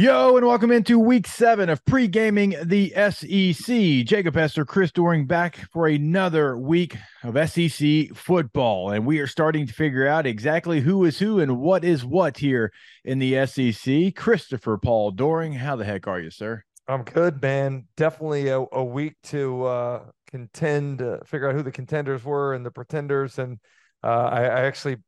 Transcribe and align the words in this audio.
Yo, 0.00 0.36
and 0.36 0.46
welcome 0.46 0.70
into 0.70 0.96
week 0.96 1.26
seven 1.26 1.68
of 1.68 1.84
pre 1.84 2.06
gaming 2.06 2.54
the 2.62 2.90
SEC. 3.10 4.06
Jacob 4.06 4.32
Hester, 4.32 4.64
Chris 4.64 4.92
Doering 4.92 5.26
back 5.26 5.56
for 5.72 5.88
another 5.88 6.56
week 6.56 6.96
of 7.24 7.50
SEC 7.50 8.14
football. 8.14 8.92
And 8.92 9.04
we 9.04 9.18
are 9.18 9.26
starting 9.26 9.66
to 9.66 9.72
figure 9.72 10.06
out 10.06 10.24
exactly 10.24 10.80
who 10.80 11.04
is 11.04 11.18
who 11.18 11.40
and 11.40 11.58
what 11.58 11.82
is 11.82 12.04
what 12.04 12.38
here 12.38 12.72
in 13.04 13.18
the 13.18 13.44
SEC. 13.44 14.14
Christopher 14.14 14.78
Paul 14.78 15.10
Doering, 15.10 15.54
how 15.54 15.74
the 15.74 15.84
heck 15.84 16.06
are 16.06 16.20
you, 16.20 16.30
sir? 16.30 16.62
I'm 16.86 17.02
good, 17.02 17.42
man. 17.42 17.88
Definitely 17.96 18.50
a, 18.50 18.64
a 18.70 18.84
week 18.84 19.14
to 19.24 19.64
uh, 19.64 20.04
contend, 20.28 21.02
uh, 21.02 21.18
figure 21.26 21.48
out 21.48 21.56
who 21.56 21.64
the 21.64 21.72
contenders 21.72 22.22
were 22.22 22.54
and 22.54 22.64
the 22.64 22.70
pretenders. 22.70 23.40
And 23.40 23.58
uh, 24.04 24.28
I, 24.30 24.42
I 24.44 24.60
actually 24.66 24.98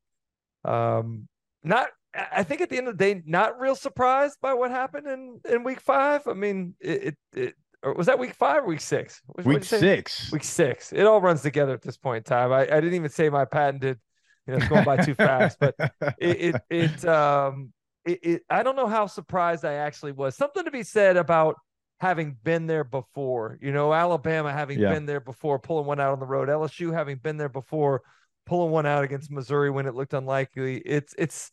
um, 0.65 1.29
not 1.63 1.91
I 2.15 2.43
think 2.43 2.61
at 2.61 2.71
the 2.71 2.77
end 2.77 2.89
of 2.89 2.99
the 2.99 3.05
day, 3.05 3.23
not 3.25 3.61
real 3.61 3.77
surprised 3.77 4.39
by 4.41 4.55
what 4.55 4.71
happened 4.71 5.07
in 5.07 5.41
in 5.49 5.63
week 5.63 5.81
five. 5.81 6.27
I 6.27 6.33
mean, 6.33 6.75
it, 6.81 7.17
it, 7.33 7.55
it 7.83 7.97
was 7.97 8.07
that 8.07 8.19
week 8.19 8.35
five 8.35 8.65
or 8.65 8.67
week 8.67 8.81
six? 8.81 9.23
What, 9.27 9.47
week 9.47 9.65
six. 9.65 10.31
Week 10.33 10.45
six. 10.45 10.93
It 10.93 11.07
all 11.07 11.21
runs 11.21 11.43
together 11.43 11.73
at 11.73 11.83
this 11.83 11.97
point 11.97 12.19
in 12.19 12.23
time. 12.25 12.53
I, 12.53 12.63
I 12.63 12.81
didn't 12.81 12.95
even 12.95 13.11
say 13.11 13.29
my 13.31 13.45
patented, 13.45 13.99
you 14.47 14.53
know, 14.53 14.59
it's 14.59 14.69
going 14.69 14.85
by 14.85 14.97
too 14.99 15.15
fast, 15.15 15.59
but 15.61 15.75
it, 16.19 16.55
it, 16.55 16.57
it, 16.69 17.05
um, 17.07 17.73
it, 18.05 18.19
it, 18.23 18.43
I 18.51 18.63
don't 18.63 18.77
know 18.77 18.87
how 18.87 19.07
surprised 19.07 19.65
I 19.65 19.75
actually 19.75 20.13
was. 20.13 20.37
Something 20.37 20.65
to 20.65 20.71
be 20.71 20.83
said 20.83 21.17
about 21.17 21.57
having 22.01 22.37
been 22.43 22.67
there 22.67 22.85
before, 22.85 23.59
you 23.63 23.73
know, 23.73 23.93
Alabama 23.93 24.53
having 24.53 24.79
yeah. 24.79 24.93
been 24.93 25.07
there 25.07 25.21
before, 25.21 25.59
pulling 25.59 25.87
one 25.87 26.01
out 26.01 26.13
on 26.13 26.19
the 26.19 26.27
road, 26.27 26.49
LSU 26.49 26.93
having 26.93 27.19
been 27.19 27.37
there 27.37 27.49
before, 27.49 28.03
pulling 28.47 28.73
one 28.73 28.87
out 28.87 29.05
against 29.05 29.31
Missouri 29.31 29.71
when 29.71 29.87
it 29.87 29.95
looked 29.95 30.15
unlikely. 30.15 30.79
It's, 30.79 31.15
it's, 31.17 31.51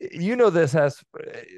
you 0.00 0.36
know 0.36 0.50
this 0.50 0.72
has 0.72 1.02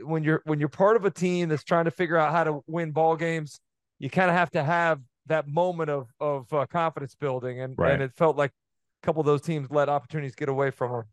when 0.02 0.22
you're 0.22 0.42
when 0.44 0.60
you're 0.60 0.68
part 0.68 0.96
of 0.96 1.04
a 1.04 1.10
team 1.10 1.48
that's 1.48 1.64
trying 1.64 1.86
to 1.86 1.90
figure 1.90 2.16
out 2.16 2.32
how 2.32 2.44
to 2.44 2.60
win 2.66 2.90
ball 2.90 3.16
games 3.16 3.60
you 3.98 4.10
kind 4.10 4.30
of 4.30 4.36
have 4.36 4.50
to 4.50 4.62
have 4.62 5.00
that 5.26 5.48
moment 5.48 5.90
of 5.90 6.08
of 6.20 6.52
uh, 6.52 6.66
confidence 6.66 7.14
building 7.14 7.60
and 7.60 7.74
right. 7.78 7.92
and 7.92 8.02
it 8.02 8.12
felt 8.16 8.36
like 8.36 8.50
a 8.50 9.06
couple 9.06 9.20
of 9.20 9.26
those 9.26 9.40
teams 9.40 9.70
let 9.70 9.88
opportunities 9.88 10.34
get 10.34 10.48
away 10.48 10.70
from 10.70 10.92
them 10.92 11.04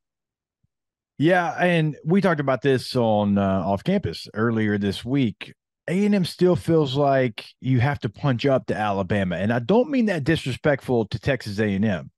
yeah 1.17 1.55
and 1.59 1.95
we 2.05 2.21
talked 2.21 2.39
about 2.39 2.61
this 2.61 2.95
on 2.95 3.37
uh, 3.37 3.63
off 3.65 3.83
campus 3.83 4.27
earlier 4.33 4.77
this 4.77 5.05
week 5.05 5.53
a&m 5.89 6.23
still 6.25 6.55
feels 6.55 6.95
like 6.95 7.45
you 7.59 7.79
have 7.79 7.99
to 7.99 8.09
punch 8.09 8.45
up 8.45 8.65
to 8.65 8.75
alabama 8.75 9.37
and 9.37 9.51
i 9.51 9.59
don't 9.59 9.89
mean 9.89 10.05
that 10.05 10.23
disrespectful 10.23 11.05
to 11.05 11.19
texas 11.19 11.59
a&m 11.59 12.09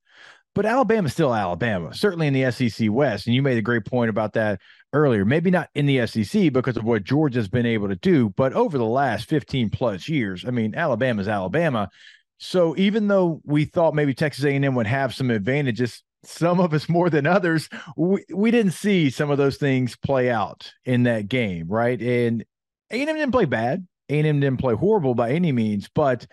but 0.55 0.65
Alabama's 0.65 1.11
still 1.11 1.35
Alabama, 1.35 1.93
certainly 1.93 2.27
in 2.27 2.33
the 2.33 2.49
SEC 2.49 2.89
West. 2.89 3.27
And 3.27 3.35
you 3.35 3.41
made 3.41 3.57
a 3.57 3.61
great 3.61 3.85
point 3.85 4.09
about 4.09 4.33
that 4.33 4.61
earlier. 4.93 5.25
Maybe 5.25 5.51
not 5.51 5.69
in 5.75 5.85
the 5.85 6.07
SEC 6.07 6.51
because 6.53 6.77
of 6.77 6.85
what 6.85 7.03
Georgia's 7.03 7.49
been 7.49 7.65
able 7.65 7.89
to 7.89 7.95
do, 7.97 8.29
but 8.29 8.53
over 8.53 8.77
the 8.77 8.85
last 8.85 9.27
15 9.29 9.69
plus 9.69 10.07
years, 10.07 10.45
I 10.47 10.51
mean, 10.51 10.73
Alabama's 10.73 11.27
Alabama. 11.27 11.89
So 12.37 12.75
even 12.77 13.07
though 13.07 13.41
we 13.43 13.65
thought 13.65 13.93
maybe 13.93 14.13
Texas 14.13 14.45
A&M 14.45 14.75
would 14.75 14.87
have 14.87 15.13
some 15.13 15.29
advantages, 15.29 16.01
some 16.23 16.61
of 16.61 16.73
us 16.73 16.87
more 16.87 17.09
than 17.09 17.27
others, 17.27 17.69
we, 17.97 18.23
we 18.33 18.49
didn't 18.49 18.71
see 18.71 19.09
some 19.09 19.29
of 19.29 19.37
those 19.37 19.57
things 19.57 19.97
play 19.97 20.31
out 20.31 20.71
in 20.85 21.03
that 21.03 21.27
game, 21.27 21.67
right? 21.67 22.01
And 22.01 22.45
A&M 22.91 23.05
didn't 23.05 23.31
play 23.31 23.45
bad. 23.45 23.85
A&M 24.09 24.39
didn't 24.39 24.59
play 24.59 24.73
horrible 24.73 25.15
by 25.15 25.31
any 25.31 25.51
means, 25.51 25.89
but 25.93 26.25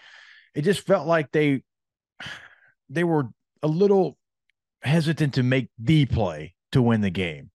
it 0.55 0.63
just 0.63 0.87
felt 0.87 1.07
like 1.09 1.33
they 1.33 1.63
they 2.89 3.05
were 3.05 3.29
a 3.63 3.69
little 3.69 4.17
hesitant 4.83 5.35
to 5.35 5.43
make 5.43 5.69
the 5.79 6.07
play 6.07 6.55
to 6.73 6.83
win 6.83 7.01
the 7.01 7.11
game, 7.11 7.51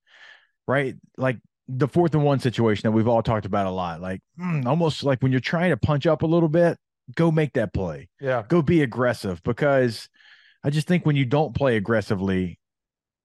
right? 0.67 0.95
Like 1.17 1.39
the 1.67 1.87
fourth 1.87 2.13
and 2.13 2.23
one 2.23 2.39
situation 2.39 2.87
that 2.87 2.91
we've 2.91 3.07
all 3.07 3.23
talked 3.23 3.45
about 3.45 3.67
a 3.67 3.71
lot, 3.71 4.01
like 4.01 4.21
mm, 4.39 4.65
almost 4.65 5.03
like 5.03 5.21
when 5.21 5.31
you're 5.31 5.41
trying 5.41 5.71
to 5.71 5.77
punch 5.77 6.07
up 6.07 6.21
a 6.21 6.27
little 6.27 6.49
bit, 6.49 6.77
go 7.15 7.31
make 7.31 7.53
that 7.53 7.73
play. 7.73 8.09
Yeah. 8.19 8.43
Go 8.47 8.61
be 8.61 8.81
aggressive 8.81 9.41
because 9.43 10.09
I 10.63 10.69
just 10.69 10.87
think 10.87 11.05
when 11.05 11.15
you 11.15 11.25
don't 11.25 11.55
play 11.55 11.77
aggressively, 11.77 12.59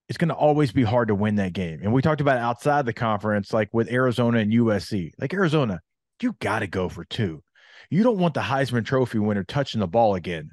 it's 0.08 0.18
going 0.18 0.28
to 0.28 0.34
always 0.34 0.72
be 0.72 0.82
hard 0.82 1.08
to 1.08 1.14
win 1.14 1.36
that 1.36 1.52
game. 1.52 1.80
And 1.82 1.92
we 1.92 2.02
talked 2.02 2.20
about 2.20 2.38
outside 2.38 2.84
the 2.84 2.92
conference, 2.92 3.52
like 3.52 3.70
with 3.72 3.90
Arizona 3.90 4.38
and 4.38 4.52
USC. 4.52 5.12
Like 5.18 5.32
Arizona, 5.32 5.80
you 6.20 6.36
got 6.40 6.60
to 6.60 6.66
go 6.66 6.88
for 6.88 7.04
two. 7.04 7.42
You 7.90 8.02
don't 8.02 8.18
want 8.18 8.34
the 8.34 8.40
Heisman 8.40 8.84
Trophy 8.84 9.18
winner 9.18 9.44
touching 9.44 9.80
the 9.80 9.86
ball 9.86 10.14
again 10.14 10.50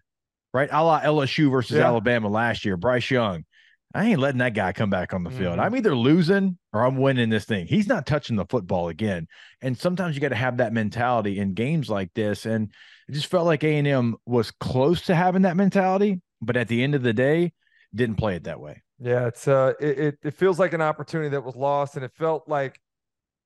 right? 0.54 0.70
A 0.72 0.84
la 0.84 1.02
LSU 1.02 1.52
versus 1.52 1.78
yeah. 1.78 1.86
Alabama 1.86 2.30
last 2.30 2.66
year. 2.66 2.78
Bryce 2.78 3.10
Young. 3.10 3.46
I 3.94 4.06
ain't 4.06 4.20
letting 4.20 4.38
that 4.38 4.54
guy 4.54 4.72
come 4.72 4.92
back 4.92 5.16
on 5.16 5.24
the 5.24 5.32
field. 5.32 5.54
Mm-hmm. 5.54 5.62
I'm 5.62 5.76
either 5.76 5.96
losing 5.96 6.60
or 6.74 6.86
I'm 6.86 6.98
winning 6.98 7.30
this 7.30 7.46
thing. 7.46 7.66
He's 7.66 7.88
not 7.88 8.06
touching 8.06 8.36
the 8.36 8.46
football 8.46 8.90
again. 8.90 9.28
And 9.62 9.76
sometimes 9.76 10.14
you 10.14 10.22
got 10.22 10.30
to 10.30 10.36
have 10.36 10.58
that 10.58 10.74
mentality 10.74 11.40
in 11.40 11.56
games 11.56 11.90
like 11.90 12.14
this. 12.14 12.46
And 12.46 12.72
it 13.08 13.14
just 13.14 13.28
felt 13.28 13.48
like 13.48 13.64
A&M 13.64 14.16
was 14.28 14.52
close 14.52 15.02
to 15.04 15.16
having 15.16 15.42
that 15.42 15.58
mentality, 15.58 16.22
but 16.40 16.56
at 16.56 16.68
the 16.68 16.84
end 16.84 16.94
of 16.94 17.02
the 17.02 17.14
day, 17.14 17.54
didn't 17.96 18.18
play 18.18 18.36
it 18.36 18.44
that 18.44 18.60
way. 18.60 18.84
Yeah, 19.00 19.28
it's 19.28 19.48
uh, 19.48 19.74
it, 19.80 20.00
it, 20.00 20.18
it 20.24 20.34
feels 20.36 20.60
like 20.60 20.74
an 20.74 20.82
opportunity 20.82 21.30
that 21.30 21.44
was 21.44 21.56
lost, 21.56 21.96
and 21.96 22.04
it 22.04 22.12
felt 22.14 22.48
like 22.48 22.80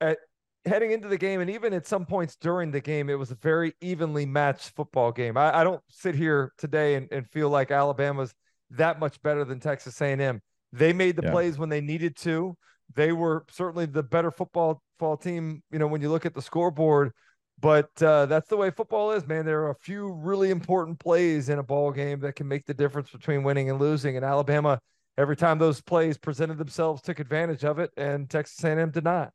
at 0.01 0.17
heading 0.65 0.91
into 0.91 1.07
the 1.07 1.17
game, 1.17 1.41
and 1.41 1.49
even 1.49 1.73
at 1.73 1.85
some 1.85 2.05
points 2.05 2.35
during 2.35 2.71
the 2.71 2.81
game, 2.81 3.09
it 3.09 3.19
was 3.19 3.31
a 3.31 3.35
very 3.35 3.73
evenly 3.81 4.25
matched 4.25 4.75
football 4.75 5.11
game. 5.11 5.37
I, 5.37 5.59
I 5.59 5.63
don't 5.63 5.81
sit 5.89 6.15
here 6.15 6.53
today 6.57 6.95
and, 6.95 7.07
and, 7.11 7.29
feel 7.29 7.49
like 7.49 7.71
Alabama's 7.71 8.33
that 8.71 8.99
much 8.99 9.21
better 9.21 9.43
than 9.45 9.59
Texas 9.59 9.99
A&M. 10.01 10.41
They 10.71 10.93
made 10.93 11.15
the 11.15 11.23
yeah. 11.23 11.31
plays 11.31 11.57
when 11.57 11.69
they 11.69 11.81
needed 11.81 12.15
to. 12.17 12.55
They 12.95 13.11
were 13.11 13.45
certainly 13.49 13.85
the 13.85 14.03
better 14.03 14.31
football, 14.31 14.81
football 14.97 15.17
team. 15.17 15.63
You 15.71 15.79
know, 15.79 15.87
when 15.87 16.01
you 16.01 16.09
look 16.09 16.25
at 16.25 16.33
the 16.33 16.41
scoreboard, 16.41 17.11
but 17.59 17.89
uh, 18.01 18.25
that's 18.25 18.49
the 18.49 18.57
way 18.57 18.71
football 18.71 19.11
is, 19.11 19.27
man. 19.27 19.45
There 19.45 19.63
are 19.63 19.71
a 19.71 19.75
few 19.75 20.11
really 20.11 20.49
important 20.49 20.99
plays 20.99 21.49
in 21.49 21.59
a 21.59 21.63
ball 21.63 21.91
game 21.91 22.19
that 22.21 22.35
can 22.35 22.47
make 22.47 22.65
the 22.65 22.73
difference 22.73 23.09
between 23.09 23.43
winning 23.43 23.69
and 23.69 23.79
losing. 23.79 24.15
And 24.15 24.25
Alabama, 24.25 24.79
every 25.17 25.35
time 25.35 25.59
those 25.59 25.81
plays 25.81 26.17
presented 26.17 26.57
themselves, 26.57 27.01
took 27.01 27.19
advantage 27.19 27.63
of 27.63 27.79
it, 27.79 27.91
and 27.95 28.29
Texas 28.29 28.63
A&M 28.63 28.91
did 28.91 29.03
not. 29.03 29.31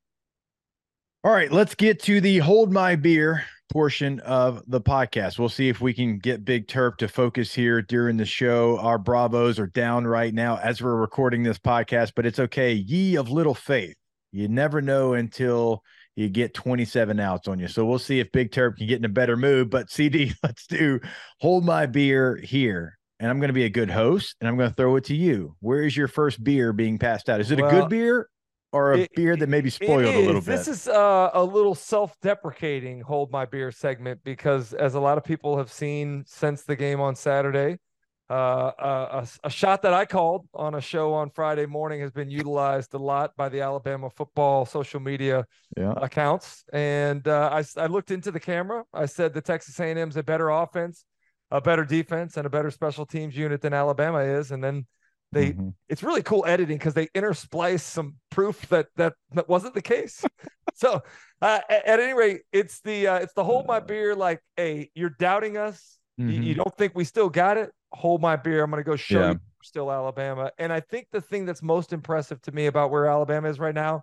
All 1.25 1.33
right, 1.33 1.51
let's 1.51 1.75
get 1.75 2.01
to 2.05 2.21
the 2.21 2.39
hold 2.39 2.73
my 2.73 2.95
beer 2.95 3.45
portion 3.73 4.21
of 4.21 4.63
the 4.69 4.81
podcast. 4.81 5.37
We'll 5.37 5.49
see 5.49 5.69
if 5.69 5.81
we 5.81 5.93
can 5.93 6.21
get 6.21 6.45
Big 6.45 6.69
Terp 6.69 6.97
to 6.99 7.09
focus 7.09 7.53
here 7.53 7.83
during 7.83 8.17
the 8.17 8.25
show. 8.25 8.79
Our 8.79 8.99
bravos 8.99 9.59
are 9.59 9.67
down 9.67 10.07
right 10.07 10.33
now 10.33 10.59
as 10.59 10.81
we're 10.81 10.95
recording 10.95 11.43
this 11.43 11.59
podcast, 11.59 12.13
but 12.15 12.25
it's 12.25 12.39
okay. 12.39 12.73
Ye 12.73 13.17
of 13.17 13.31
little 13.31 13.57
faith. 13.57 13.97
You 14.31 14.47
never 14.47 14.81
know 14.81 15.15
until 15.15 15.83
you 16.15 16.29
get 16.29 16.55
27 16.55 17.19
outs 17.19 17.49
on 17.49 17.59
you. 17.59 17.67
So 17.67 17.85
we'll 17.85 17.99
see 17.99 18.21
if 18.21 18.31
Big 18.31 18.53
Terp 18.53 18.77
can 18.77 18.87
get 18.87 19.01
in 19.01 19.05
a 19.05 19.09
better 19.09 19.37
mood. 19.37 19.71
But 19.71 19.91
CD, 19.91 20.33
let's 20.45 20.69
do 20.69 21.01
hold 21.41 21.65
my 21.65 21.87
beer 21.87 22.37
here. 22.37 22.97
And 23.19 23.29
I'm 23.29 23.41
going 23.41 23.49
to 23.49 23.55
be 23.55 23.65
a 23.65 23.71
good 23.71 23.91
host 23.91 24.37
and 24.41 24.49
I'm 24.49 24.57
going 24.57 24.71
to 24.71 24.77
throw 24.77 24.95
it 24.95 25.05
to 25.07 25.17
you. 25.17 25.57
Where 25.59 25.83
is 25.83 25.97
your 25.97 26.07
first 26.07 26.45
beer 26.45 26.73
being 26.73 26.97
passed 26.97 27.29
out? 27.29 27.41
Is 27.41 27.51
it 27.51 27.61
well, 27.61 27.69
a 27.69 27.73
good 27.73 27.89
beer 27.89 28.29
or 28.73 28.93
a 28.93 28.99
it, 29.01 29.11
beer 29.15 29.37
that 29.37 29.49
maybe 29.49 29.71
spoiled 29.71 30.15
a 30.15 30.19
little 30.19 30.41
bit? 30.41 30.47
This 30.47 30.69
is 30.69 30.89
uh, 30.89 31.31
a 31.33 31.43
little 31.43 31.75
self-deprecating 31.75 33.01
hold 33.01 33.31
my 33.31 33.45
beer 33.45 33.71
segment 33.71 34.21
because 34.25 34.75
as 34.75 34.95
a 34.95 35.01
lot 35.01 35.19
of 35.19 35.25
people 35.25 35.57
have 35.57 35.73
seen 35.73 36.25
since 36.27 36.63
the 36.63 36.77
game 36.77 37.01
on 37.01 37.15
Saturday, 37.15 37.79
uh, 38.31 38.73
a, 38.79 39.29
a, 39.45 39.51
shot 39.51 39.81
that 39.81 39.95
I 39.95 40.05
called 40.05 40.47
on 40.53 40.75
a 40.75 40.83
show 40.83 41.15
on 41.15 41.31
Friday 41.31 41.65
morning 41.65 42.03
has 42.03 42.11
been 42.11 42.31
utilized 42.31 42.93
a 42.93 42.99
lot 42.99 43.35
by 43.39 43.49
the 43.49 43.63
Alabama 43.63 44.11
football 44.11 44.67
social 44.67 45.01
media 45.01 45.47
yeah. 45.79 45.95
accounts. 45.97 46.63
And 46.71 47.27
uh, 47.27 47.49
I, 47.51 47.65
I 47.81 47.87
looked 47.87 48.11
into 48.11 48.31
the 48.31 48.41
camera. 48.41 48.85
I 48.93 49.07
said 49.07 49.33
the 49.33 49.41
Texas 49.41 49.81
A&M's 49.81 50.19
a 50.19 50.23
better 50.23 50.51
offense, 50.51 51.07
a 51.51 51.63
better 51.63 51.87
defense, 51.87 52.37
and 52.37 52.47
a 52.47 52.51
better 52.51 52.71
special 52.71 53.07
teams 53.07 53.35
unit 53.35 53.63
than 53.63 53.73
Alabama 53.73 54.19
is. 54.19 54.51
And 54.51 54.63
then 54.63 54.87
they 55.33 55.53
mm-hmm. 55.53 55.71
it's 55.89 56.03
really 56.03 56.23
cool 56.23 56.45
editing 56.47 56.79
because 56.79 56.95
they 56.95 57.07
intersplice 57.09 57.81
some 57.81 58.15
proof 58.31 58.69
that 58.69 58.87
that 58.97 59.15
that 59.33 59.49
wasn't 59.49 59.75
the 59.75 59.83
case. 59.83 60.25
So 60.75 61.03
uh, 61.43 61.59
at, 61.69 61.89
at, 61.89 61.99
any 61.99 62.13
rate 62.13 62.43
it's 62.53 62.81
the 62.83 63.09
uh, 63.09 63.17
it's 63.17 63.33
the 63.33 63.43
hold 63.43 63.67
my 63.67 63.81
beer 63.81 64.15
like 64.15 64.41
hey 64.57 64.91
you're 64.95 65.11
doubting 65.11 65.57
us. 65.57 65.99
Mm-hmm. 66.21 66.31
you, 66.31 66.41
you, 66.43 66.55
don't 66.55 66.77
think 66.79 66.93
we 66.95 67.03
still 67.03 67.29
got 67.29 67.57
it? 67.57 67.73
Hold 67.93 68.21
my 68.21 68.37
beer. 68.37 68.63
I'm 68.63 68.71
gonna 68.71 68.85
go 68.85 68.95
show 68.95 69.19
yeah. 69.19 69.31
you 69.33 69.41
still 69.65 69.91
alabama. 69.91 70.53
And 70.57 70.73
i 70.73 70.79
think 70.79 71.09
the 71.11 71.21
thing 71.21 71.47
that's 71.47 71.65
most 71.65 71.93
impressive 71.93 72.41
to 72.43 72.53
me 72.53 72.67
about 72.67 72.93
where 72.93 73.07
alabama 73.07 73.49
is 73.49 73.59
right 73.59 73.75
now 73.75 74.03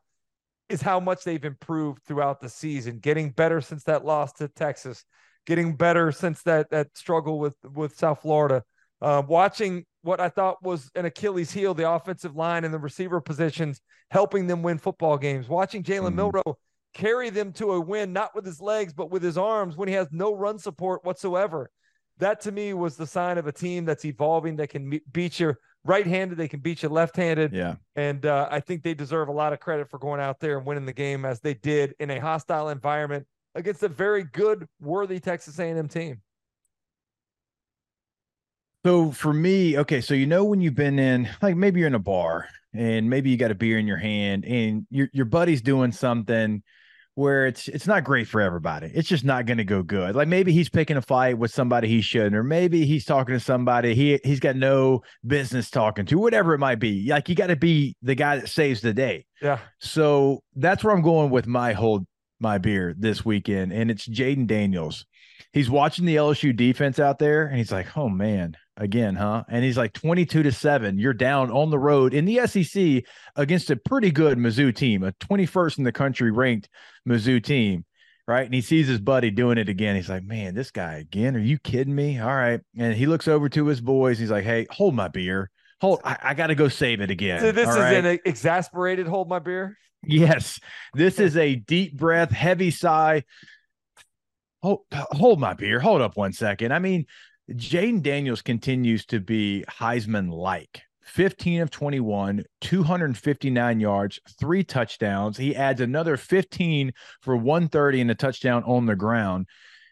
is 0.67 0.81
how 0.81 0.99
much 0.99 1.23
they've 1.23 1.45
improved 1.45 2.03
throughout 2.03 2.41
the 2.41 2.49
season 2.49 2.99
getting 2.99 3.29
better 3.29 3.61
since 3.61 3.83
that 3.85 4.03
loss 4.03 4.33
to 4.33 4.49
texas 4.49 5.05
getting 5.45 5.75
better 5.75 6.11
since 6.11 6.41
that 6.43 6.69
that 6.71 6.87
struggle 6.97 7.39
with 7.39 7.55
with 7.63 7.97
south 7.97 8.21
florida. 8.21 8.63
Uh, 9.01 9.21
watching 9.27 9.85
what 10.05 10.19
I 10.19 10.29
thought 10.29 10.61
was 10.61 10.91
an 10.95 11.05
Achilles 11.05 11.51
heel, 11.51 11.73
the 11.73 11.89
offensive 11.89 12.35
line 12.35 12.63
and 12.63 12.73
the 12.73 12.79
receiver 12.79 13.19
positions, 13.19 13.81
helping 14.11 14.45
them 14.45 14.61
win 14.61 14.77
football 14.77 15.17
games. 15.17 15.49
Watching 15.49 15.81
Jalen 15.81 16.11
mm. 16.11 16.15
Milroe 16.15 16.57
carry 16.93 17.31
them 17.31 17.51
to 17.53 17.73
a 17.73 17.81
win, 17.81 18.13
not 18.13 18.35
with 18.35 18.45
his 18.45 18.61
legs, 18.61 18.93
but 18.93 19.09
with 19.09 19.23
his 19.23 19.37
arms 19.37 19.75
when 19.75 19.87
he 19.87 19.95
has 19.95 20.07
no 20.11 20.33
run 20.35 20.59
support 20.59 21.03
whatsoever. 21.03 21.71
That 22.19 22.39
to 22.41 22.51
me 22.51 22.73
was 22.73 22.95
the 22.95 23.07
sign 23.07 23.39
of 23.39 23.47
a 23.47 23.51
team 23.51 23.83
that's 23.83 24.05
evolving, 24.05 24.57
that 24.57 24.69
can 24.69 24.99
beat 25.11 25.39
you 25.39 25.55
right 25.83 26.05
handed, 26.05 26.37
they 26.37 26.47
can 26.47 26.59
beat 26.59 26.83
you 26.83 26.89
left 26.89 27.15
handed. 27.15 27.51
Yeah. 27.51 27.75
And 27.95 28.25
uh, 28.27 28.47
I 28.51 28.59
think 28.59 28.83
they 28.83 28.93
deserve 28.93 29.27
a 29.27 29.33
lot 29.33 29.53
of 29.53 29.59
credit 29.59 29.89
for 29.89 29.97
going 29.97 30.21
out 30.21 30.39
there 30.39 30.57
and 30.57 30.67
winning 30.67 30.85
the 30.85 30.93
game 30.93 31.25
as 31.25 31.41
they 31.41 31.55
did 31.55 31.95
in 31.99 32.11
a 32.11 32.19
hostile 32.19 32.69
environment 32.69 33.25
against 33.55 33.81
a 33.81 33.89
very 33.89 34.23
good, 34.23 34.67
worthy 34.79 35.19
Texas 35.19 35.57
A&M 35.57 35.87
team. 35.87 36.21
So 38.85 39.11
for 39.11 39.33
me, 39.33 39.79
okay, 39.79 39.99
so 39.99 40.13
you 40.13 40.27
know 40.27 40.43
when 40.43 40.61
you've 40.61 40.75
been 40.75 40.99
in, 40.99 41.27
like 41.41 41.55
maybe 41.55 41.79
you're 41.79 41.87
in 41.87 41.95
a 41.95 41.99
bar 41.99 42.47
and 42.71 43.09
maybe 43.09 43.31
you 43.31 43.37
got 43.37 43.49
a 43.49 43.55
beer 43.55 43.79
in 43.79 43.87
your 43.87 43.97
hand 43.97 44.45
and 44.45 44.85
your 44.91 45.09
your 45.11 45.25
buddy's 45.25 45.63
doing 45.63 45.91
something 45.91 46.61
where 47.15 47.47
it's 47.47 47.67
it's 47.67 47.87
not 47.87 48.03
great 48.03 48.27
for 48.27 48.41
everybody. 48.41 48.91
It's 48.93 49.09
just 49.09 49.23
not 49.23 49.47
going 49.47 49.57
to 49.57 49.63
go 49.63 49.81
good. 49.81 50.13
Like 50.13 50.27
maybe 50.27 50.51
he's 50.51 50.69
picking 50.69 50.97
a 50.97 51.01
fight 51.01 51.35
with 51.35 51.49
somebody 51.49 51.87
he 51.87 52.01
shouldn't, 52.01 52.35
or 52.35 52.43
maybe 52.43 52.85
he's 52.85 53.05
talking 53.05 53.33
to 53.33 53.39
somebody 53.39 53.95
he 53.95 54.19
he's 54.23 54.39
got 54.39 54.55
no 54.55 55.01
business 55.25 55.71
talking 55.71 56.05
to, 56.05 56.19
whatever 56.19 56.53
it 56.53 56.59
might 56.59 56.77
be. 56.77 57.07
Like 57.09 57.27
you 57.27 57.33
got 57.33 57.47
to 57.47 57.55
be 57.55 57.95
the 58.03 58.13
guy 58.13 58.37
that 58.37 58.49
saves 58.49 58.81
the 58.81 58.93
day. 58.93 59.25
Yeah. 59.41 59.57
So 59.79 60.43
that's 60.55 60.83
where 60.83 60.93
I'm 60.93 61.01
going 61.01 61.31
with 61.31 61.47
my 61.47 61.73
hold 61.73 62.05
my 62.39 62.59
beer 62.59 62.93
this 62.95 63.25
weekend, 63.25 63.73
and 63.73 63.89
it's 63.89 64.07
Jayden 64.07 64.45
Daniels. 64.45 65.07
He's 65.53 65.69
watching 65.69 66.05
the 66.05 66.15
LSU 66.15 66.55
defense 66.55 66.99
out 66.99 67.19
there, 67.19 67.45
and 67.45 67.57
he's 67.57 67.71
like, 67.71 67.97
"Oh 67.97 68.09
man, 68.09 68.55
again, 68.77 69.15
huh?" 69.15 69.43
And 69.49 69.63
he's 69.63 69.77
like, 69.77 69.93
"22 69.93 70.43
to 70.43 70.51
seven, 70.51 70.97
you're 70.99 71.13
down 71.13 71.51
on 71.51 71.69
the 71.69 71.79
road 71.79 72.13
in 72.13 72.25
the 72.25 72.45
SEC 72.47 73.03
against 73.35 73.69
a 73.69 73.75
pretty 73.75 74.11
good 74.11 74.37
Mizzou 74.37 74.75
team, 74.75 75.03
a 75.03 75.11
21st 75.13 75.77
in 75.79 75.83
the 75.83 75.91
country 75.91 76.31
ranked 76.31 76.69
Mizzou 77.07 77.43
team." 77.43 77.85
Right. 78.27 78.45
And 78.45 78.55
he 78.55 78.61
sees 78.61 78.87
his 78.87 78.99
buddy 78.99 79.29
doing 79.29 79.59
it 79.59 79.69
again. 79.69 79.95
He's 79.95 80.09
like, 80.09 80.23
man, 80.23 80.55
this 80.55 80.71
guy 80.71 80.95
again. 80.95 81.35
Are 81.35 81.39
you 81.39 81.59
kidding 81.59 81.93
me? 81.93 82.19
All 82.19 82.25
right. 82.25 82.59
And 82.75 82.95
he 82.95 83.05
looks 83.05 83.27
over 83.27 83.49
to 83.49 83.67
his 83.67 83.81
boys. 83.81 84.17
He's 84.17 84.31
like, 84.31 84.43
hey, 84.43 84.65
hold 84.71 84.95
my 84.95 85.09
beer. 85.09 85.51
Hold, 85.79 85.99
I, 86.03 86.17
I 86.23 86.33
got 86.33 86.47
to 86.47 86.55
go 86.55 86.67
save 86.67 87.01
it 87.01 87.11
again. 87.11 87.39
So 87.39 87.51
this 87.51 87.67
All 87.67 87.75
is 87.75 87.79
right? 87.79 88.03
an 88.03 88.19
exasperated 88.25 89.05
hold 89.05 89.29
my 89.29 89.37
beer. 89.37 89.77
Yes, 90.07 90.59
this 90.93 91.19
is 91.19 91.35
a 91.37 91.55
deep 91.55 91.97
breath, 91.97 92.31
heavy 92.31 92.71
sigh. 92.71 93.23
Hold, 94.65 94.81
hold 94.91 95.39
my 95.39 95.53
beer. 95.53 95.79
Hold 95.79 96.01
up 96.01 96.17
one 96.17 96.33
second. 96.33 96.73
I 96.73 96.79
mean, 96.79 97.05
Jayden 97.51 98.01
Daniels 98.01 98.41
continues 98.41 99.05
to 99.05 99.19
be 99.19 99.63
Heisman 99.69 100.31
like 100.31 100.81
15 101.03 101.61
of 101.61 101.69
21, 101.69 102.43
259 102.61 103.79
yards, 103.79 104.19
three 104.39 104.63
touchdowns. 104.63 105.37
He 105.37 105.55
adds 105.55 105.81
another 105.81 106.17
15 106.17 106.93
for 107.21 107.37
130 107.37 108.01
and 108.01 108.09
a 108.09 108.15
touchdown 108.15 108.63
on 108.63 108.87
the 108.87 108.95
ground. 108.95 109.45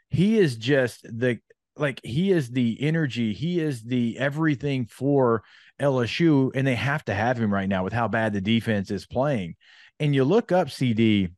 He 0.09 0.39
is 0.39 0.57
just 0.57 1.03
the 1.03 1.37
like 1.77 2.01
he 2.03 2.31
is 2.31 2.49
the 2.49 2.75
energy, 2.81 3.31
he 3.31 3.59
is 3.59 3.83
the 3.83 4.17
everything 4.17 4.87
for 4.87 5.43
LSU, 5.79 6.49
and 6.55 6.65
they 6.65 6.73
have 6.73 7.05
to 7.05 7.13
have 7.13 7.37
him 7.37 7.53
right 7.53 7.69
now 7.69 7.83
with 7.83 7.93
how 7.93 8.07
bad 8.07 8.33
the 8.33 8.41
defense 8.41 8.89
is 8.89 9.05
playing. 9.05 9.53
And 9.99 10.15
you 10.15 10.23
look 10.23 10.51
up 10.51 10.71
CD, 10.71 11.29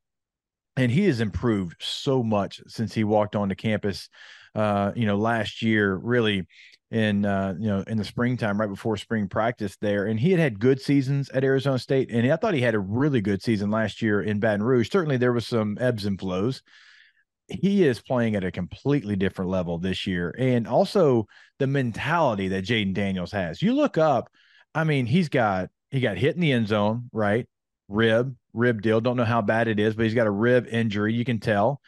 and 0.77 0.91
he 0.91 1.05
has 1.05 1.19
improved 1.19 1.77
so 1.79 2.23
much 2.23 2.61
since 2.67 2.93
he 2.93 3.03
walked 3.03 3.35
onto 3.35 3.55
campus. 3.55 4.09
Uh, 4.53 4.93
you 4.95 5.05
know, 5.05 5.17
last 5.17 5.61
year, 5.61 5.95
really 5.95 6.45
in 6.91 7.25
uh, 7.25 7.53
you 7.59 7.67
know 7.67 7.83
in 7.87 7.97
the 7.97 8.05
springtime, 8.05 8.59
right 8.59 8.69
before 8.69 8.95
spring 8.97 9.27
practice 9.27 9.75
there, 9.81 10.05
and 10.05 10.19
he 10.19 10.31
had 10.31 10.39
had 10.39 10.59
good 10.59 10.79
seasons 10.79 11.29
at 11.29 11.43
Arizona 11.43 11.79
State, 11.79 12.09
and 12.11 12.31
I 12.31 12.35
thought 12.37 12.53
he 12.53 12.61
had 12.61 12.75
a 12.75 12.79
really 12.79 13.21
good 13.21 13.41
season 13.41 13.69
last 13.71 14.01
year 14.01 14.21
in 14.21 14.39
Baton 14.39 14.63
Rouge. 14.63 14.89
Certainly, 14.89 15.17
there 15.17 15.33
was 15.33 15.47
some 15.47 15.77
ebbs 15.79 16.05
and 16.05 16.19
flows. 16.19 16.61
He 17.47 17.85
is 17.85 18.01
playing 18.01 18.35
at 18.35 18.43
a 18.43 18.51
completely 18.51 19.15
different 19.15 19.51
level 19.51 19.77
this 19.77 20.07
year, 20.07 20.33
and 20.37 20.67
also 20.67 21.27
the 21.59 21.67
mentality 21.67 22.47
that 22.49 22.65
Jayden 22.65 22.93
Daniels 22.93 23.31
has. 23.31 23.61
You 23.61 23.73
look 23.73 23.97
up, 23.97 24.29
I 24.73 24.83
mean, 24.83 25.05
he's 25.05 25.29
got 25.29 25.69
he 25.91 25.99
got 25.99 26.17
hit 26.17 26.35
in 26.35 26.41
the 26.41 26.51
end 26.51 26.67
zone, 26.67 27.09
right? 27.11 27.47
Rib, 27.87 28.35
rib 28.55 28.81
deal. 28.81 29.01
Don't 29.01 29.17
know 29.17 29.25
how 29.25 29.41
bad 29.41 29.67
it 29.67 29.79
is, 29.79 29.95
but 29.95 30.05
he's 30.05 30.13
got 30.13 30.27
a 30.27 30.31
rib 30.31 30.67
injury. 30.69 31.13
You 31.13 31.25
can 31.25 31.39
tell. 31.39 31.81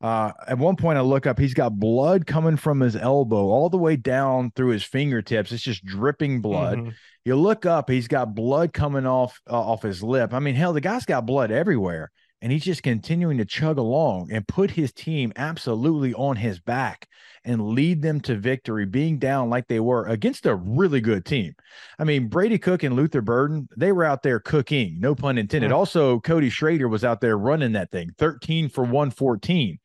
Uh, 0.00 0.30
at 0.46 0.58
one 0.58 0.76
point, 0.76 0.96
I 0.96 1.00
look 1.00 1.26
up, 1.26 1.38
he's 1.38 1.54
got 1.54 1.78
blood 1.78 2.24
coming 2.24 2.56
from 2.56 2.80
his 2.80 2.94
elbow 2.94 3.48
all 3.48 3.68
the 3.68 3.78
way 3.78 3.96
down 3.96 4.52
through 4.54 4.68
his 4.68 4.84
fingertips. 4.84 5.50
It's 5.50 5.62
just 5.62 5.84
dripping 5.84 6.40
blood. 6.40 6.78
Mm-hmm. 6.78 6.90
You 7.24 7.34
look 7.34 7.66
up, 7.66 7.90
he's 7.90 8.06
got 8.06 8.34
blood 8.34 8.72
coming 8.72 9.06
off 9.06 9.40
uh, 9.50 9.60
off 9.60 9.82
his 9.82 10.02
lip. 10.02 10.32
I 10.32 10.38
mean, 10.38 10.54
hell, 10.54 10.72
the 10.72 10.80
guy's 10.80 11.04
got 11.04 11.26
blood 11.26 11.50
everywhere, 11.50 12.12
and 12.40 12.52
he's 12.52 12.64
just 12.64 12.84
continuing 12.84 13.38
to 13.38 13.44
chug 13.44 13.76
along 13.76 14.30
and 14.30 14.46
put 14.46 14.70
his 14.70 14.92
team 14.92 15.32
absolutely 15.34 16.14
on 16.14 16.36
his 16.36 16.60
back 16.60 17.08
and 17.48 17.68
lead 17.70 18.02
them 18.02 18.20
to 18.20 18.36
victory, 18.36 18.84
being 18.84 19.18
down 19.18 19.48
like 19.48 19.66
they 19.66 19.80
were 19.80 20.04
against 20.06 20.44
a 20.46 20.54
really 20.54 21.00
good 21.00 21.24
team. 21.24 21.54
I 21.98 22.04
mean, 22.04 22.28
Brady 22.28 22.58
Cook 22.58 22.82
and 22.82 22.94
Luther 22.94 23.22
Burden, 23.22 23.68
they 23.76 23.90
were 23.90 24.04
out 24.04 24.22
there 24.22 24.38
cooking, 24.38 25.00
no 25.00 25.14
pun 25.14 25.38
intended. 25.38 25.70
Mm-hmm. 25.70 25.78
Also, 25.78 26.20
Cody 26.20 26.50
Schrader 26.50 26.88
was 26.88 27.04
out 27.04 27.22
there 27.22 27.38
running 27.38 27.72
that 27.72 27.90
thing, 27.90 28.10
13 28.18 28.68
for 28.68 28.82
114. 28.82 29.78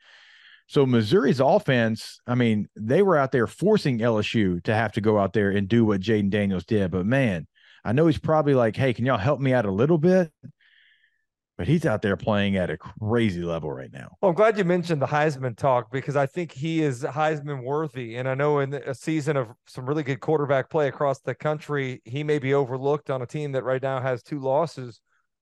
So 0.68 0.86
Missouri's 0.86 1.40
offense, 1.40 2.20
I 2.28 2.36
mean, 2.36 2.68
they 2.76 3.02
were 3.02 3.18
out 3.18 3.32
there 3.32 3.48
forcing 3.48 4.00
LSU 4.00 4.62
to 4.64 4.76
have 4.76 4.92
to 4.94 5.02
go 5.02 5.18
out 5.18 5.34
there 5.34 5.52
and 5.52 5.68
do 5.68 5.86
what 5.86 6.02
Jayden 6.02 6.30
Daniels 6.30 6.66
did. 6.66 6.92
But 6.92 7.06
man, 7.06 7.48
I 7.86 7.94
know 7.94 8.08
he's 8.08 8.20
probably 8.20 8.56
like, 8.56 8.76
hey, 8.76 8.94
can 8.94 9.06
y'all 9.06 9.18
help 9.18 9.40
me 9.40 9.54
out 9.54 9.66
a 9.66 9.72
little 9.72 9.98
bit? 9.98 10.32
But 11.58 11.68
he's 11.68 11.86
out 11.86 12.02
there 12.02 12.18
playing 12.18 12.58
at 12.58 12.72
a 12.72 12.78
crazy 12.78 13.44
level 13.44 13.72
right 13.72 13.92
now. 13.94 14.18
Well, 14.22 14.30
I'm 14.30 14.36
glad 14.36 14.58
you 14.58 14.64
mentioned 14.64 15.02
the 15.02 15.08
Heisman 15.08 15.56
talk 15.56 15.92
because 15.92 16.16
I 16.16 16.26
think 16.26 16.52
he 16.52 16.82
is 16.82 17.04
Heisman 17.04 17.64
worthy. 17.64 18.16
And 18.16 18.28
I 18.28 18.34
know 18.34 18.60
in 18.60 18.74
a 18.74 18.96
season 18.96 19.38
of 19.38 19.50
some 19.68 19.86
really 19.86 20.02
good 20.02 20.20
quarterback 20.20 20.72
play 20.72 20.88
across 20.88 21.20
the 21.20 21.36
country, 21.36 22.02
he 22.06 22.24
may 22.24 22.40
be 22.40 22.56
overlooked 22.56 23.12
on 23.12 23.22
a 23.22 23.28
team 23.28 23.52
that 23.52 23.64
right 23.64 23.82
now 23.82 24.02
has 24.02 24.24
two 24.24 24.40
losses. 24.40 25.00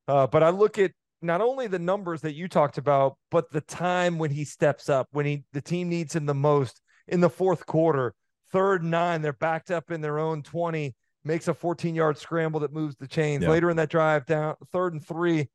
Uh, 0.08 0.28
but 0.28 0.44
I 0.44 0.50
look 0.50 0.78
at 0.78 0.92
not 1.22 1.40
only 1.40 1.68
the 1.68 1.80
numbers 1.80 2.22
that 2.22 2.34
you 2.34 2.50
talked 2.50 2.78
about, 2.78 3.18
but 3.30 3.50
the 3.52 3.62
time 3.62 4.18
when 4.18 4.32
he 4.32 4.44
steps 4.44 4.90
up, 4.90 5.08
when 5.12 5.26
he 5.26 5.44
the 5.54 5.62
team 5.62 5.88
needs 5.88 6.16
him 6.16 6.26
the 6.26 6.34
most 6.34 6.82
in 7.08 7.22
the 7.22 7.30
fourth 7.30 7.66
quarter, 7.66 8.14
third 8.52 8.84
nine, 8.84 9.22
they're 9.22 9.34
backed 9.34 9.72
up 9.72 9.92
in 9.92 10.02
their 10.02 10.20
own 10.20 10.44
20, 10.44 10.94
makes 11.24 11.48
a 11.48 11.54
14 11.54 11.96
yard 11.96 12.18
scramble 12.18 12.60
that 12.62 12.74
moves 12.74 12.96
the 12.98 13.08
chains. 13.08 13.46
Later 13.46 13.70
in 13.70 13.78
that 13.78 13.90
drive, 13.90 14.26
down 14.26 14.56
third 14.74 14.94
and 14.94 15.06
three, 15.06 15.48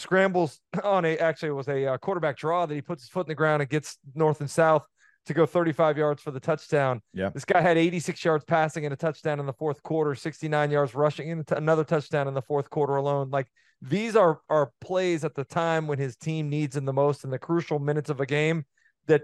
scrambles 0.00 0.60
on 0.84 1.04
a 1.04 1.16
actually 1.18 1.50
it 1.50 1.52
was 1.52 1.68
a 1.68 1.86
uh, 1.86 1.98
quarterback 1.98 2.36
draw 2.36 2.66
that 2.66 2.74
he 2.74 2.82
puts 2.82 3.02
his 3.02 3.10
foot 3.10 3.26
in 3.26 3.30
the 3.30 3.34
ground 3.34 3.62
and 3.62 3.70
gets 3.70 3.98
north 4.14 4.40
and 4.40 4.50
south 4.50 4.84
to 5.26 5.34
go 5.34 5.46
35 5.46 5.98
yards 5.98 6.22
for 6.22 6.30
the 6.30 6.40
touchdown. 6.40 7.02
Yeah. 7.12 7.28
This 7.28 7.44
guy 7.44 7.60
had 7.60 7.76
86 7.76 8.24
yards 8.24 8.44
passing 8.44 8.84
and 8.84 8.92
a 8.92 8.96
touchdown 8.96 9.38
in 9.38 9.46
the 9.46 9.52
fourth 9.52 9.82
quarter, 9.82 10.14
69 10.14 10.70
yards 10.70 10.94
rushing 10.94 11.30
and 11.30 11.50
another 11.52 11.84
touchdown 11.84 12.26
in 12.26 12.34
the 12.34 12.42
fourth 12.42 12.70
quarter 12.70 12.96
alone. 12.96 13.30
Like 13.30 13.46
these 13.82 14.16
are 14.16 14.40
are 14.48 14.72
plays 14.80 15.24
at 15.24 15.34
the 15.34 15.44
time 15.44 15.86
when 15.86 15.98
his 15.98 16.16
team 16.16 16.48
needs 16.48 16.76
him 16.76 16.84
the 16.84 16.92
most 16.92 17.24
in 17.24 17.30
the 17.30 17.38
crucial 17.38 17.78
minutes 17.78 18.10
of 18.10 18.20
a 18.20 18.26
game 18.26 18.64
that 19.06 19.22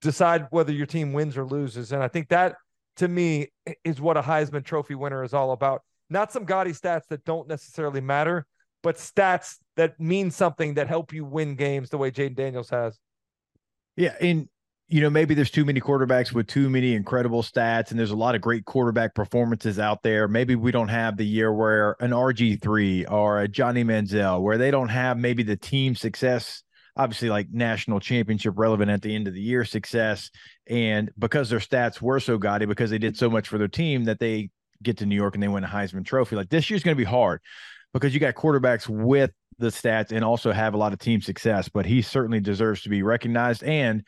decide 0.00 0.46
whether 0.50 0.72
your 0.72 0.86
team 0.86 1.12
wins 1.12 1.36
or 1.36 1.44
loses. 1.44 1.92
And 1.92 2.02
I 2.02 2.08
think 2.08 2.28
that 2.28 2.56
to 2.96 3.08
me 3.08 3.48
is 3.84 4.00
what 4.00 4.16
a 4.16 4.22
Heisman 4.22 4.64
Trophy 4.64 4.94
winner 4.94 5.22
is 5.22 5.34
all 5.34 5.52
about. 5.52 5.82
Not 6.10 6.32
some 6.32 6.44
gaudy 6.44 6.72
stats 6.72 7.06
that 7.10 7.24
don't 7.24 7.48
necessarily 7.48 8.00
matter, 8.00 8.46
but 8.82 8.96
stats 8.96 9.56
that 9.78 9.98
mean 9.98 10.30
something 10.30 10.74
that 10.74 10.88
help 10.88 11.12
you 11.12 11.24
win 11.24 11.54
games 11.54 11.88
the 11.88 11.98
way 11.98 12.10
Jayden 12.10 12.34
Daniels 12.34 12.68
has. 12.70 12.98
Yeah, 13.96 14.14
and 14.20 14.48
you 14.88 15.00
know, 15.00 15.10
maybe 15.10 15.34
there's 15.34 15.50
too 15.50 15.64
many 15.64 15.80
quarterbacks 15.80 16.32
with 16.32 16.46
too 16.46 16.68
many 16.68 16.94
incredible 16.94 17.42
stats, 17.42 17.90
and 17.90 17.98
there's 17.98 18.10
a 18.10 18.16
lot 18.16 18.34
of 18.34 18.40
great 18.40 18.64
quarterback 18.64 19.14
performances 19.14 19.78
out 19.78 20.02
there. 20.02 20.26
Maybe 20.28 20.56
we 20.56 20.72
don't 20.72 20.88
have 20.88 21.16
the 21.16 21.26
year 21.26 21.52
where 21.52 21.94
an 22.00 22.10
RG3 22.10 23.10
or 23.10 23.40
a 23.40 23.48
Johnny 23.48 23.84
Manziel, 23.84 24.40
where 24.40 24.58
they 24.58 24.70
don't 24.70 24.88
have 24.88 25.18
maybe 25.18 25.42
the 25.42 25.56
team 25.56 25.94
success, 25.94 26.62
obviously 26.96 27.28
like 27.28 27.48
national 27.50 28.00
championship 28.00 28.54
relevant 28.56 28.90
at 28.90 29.02
the 29.02 29.14
end 29.14 29.28
of 29.28 29.34
the 29.34 29.42
year 29.42 29.64
success. 29.64 30.30
And 30.66 31.10
because 31.18 31.50
their 31.50 31.60
stats 31.60 32.00
were 32.00 32.18
so 32.18 32.38
gaudy, 32.38 32.66
because 32.66 32.90
they 32.90 32.98
did 32.98 33.16
so 33.16 33.28
much 33.28 33.46
for 33.46 33.58
their 33.58 33.68
team 33.68 34.04
that 34.04 34.18
they 34.18 34.50
get 34.82 34.96
to 34.98 35.06
New 35.06 35.16
York 35.16 35.34
and 35.34 35.42
they 35.42 35.48
win 35.48 35.64
a 35.64 35.68
Heisman 35.68 36.04
Trophy. 36.04 36.36
Like 36.36 36.48
this 36.48 36.70
year's 36.70 36.82
going 36.82 36.96
to 36.96 36.98
be 36.98 37.04
hard 37.04 37.40
because 37.92 38.14
you 38.14 38.20
got 38.20 38.34
quarterbacks 38.34 38.88
with 38.88 39.32
the 39.58 39.68
stats 39.68 40.12
and 40.12 40.24
also 40.24 40.52
have 40.52 40.74
a 40.74 40.76
lot 40.76 40.92
of 40.92 40.98
team 40.98 41.20
success, 41.20 41.68
but 41.68 41.86
he 41.86 42.02
certainly 42.02 42.40
deserves 42.40 42.82
to 42.82 42.88
be 42.88 43.02
recognized. 43.02 43.62
And 43.62 44.04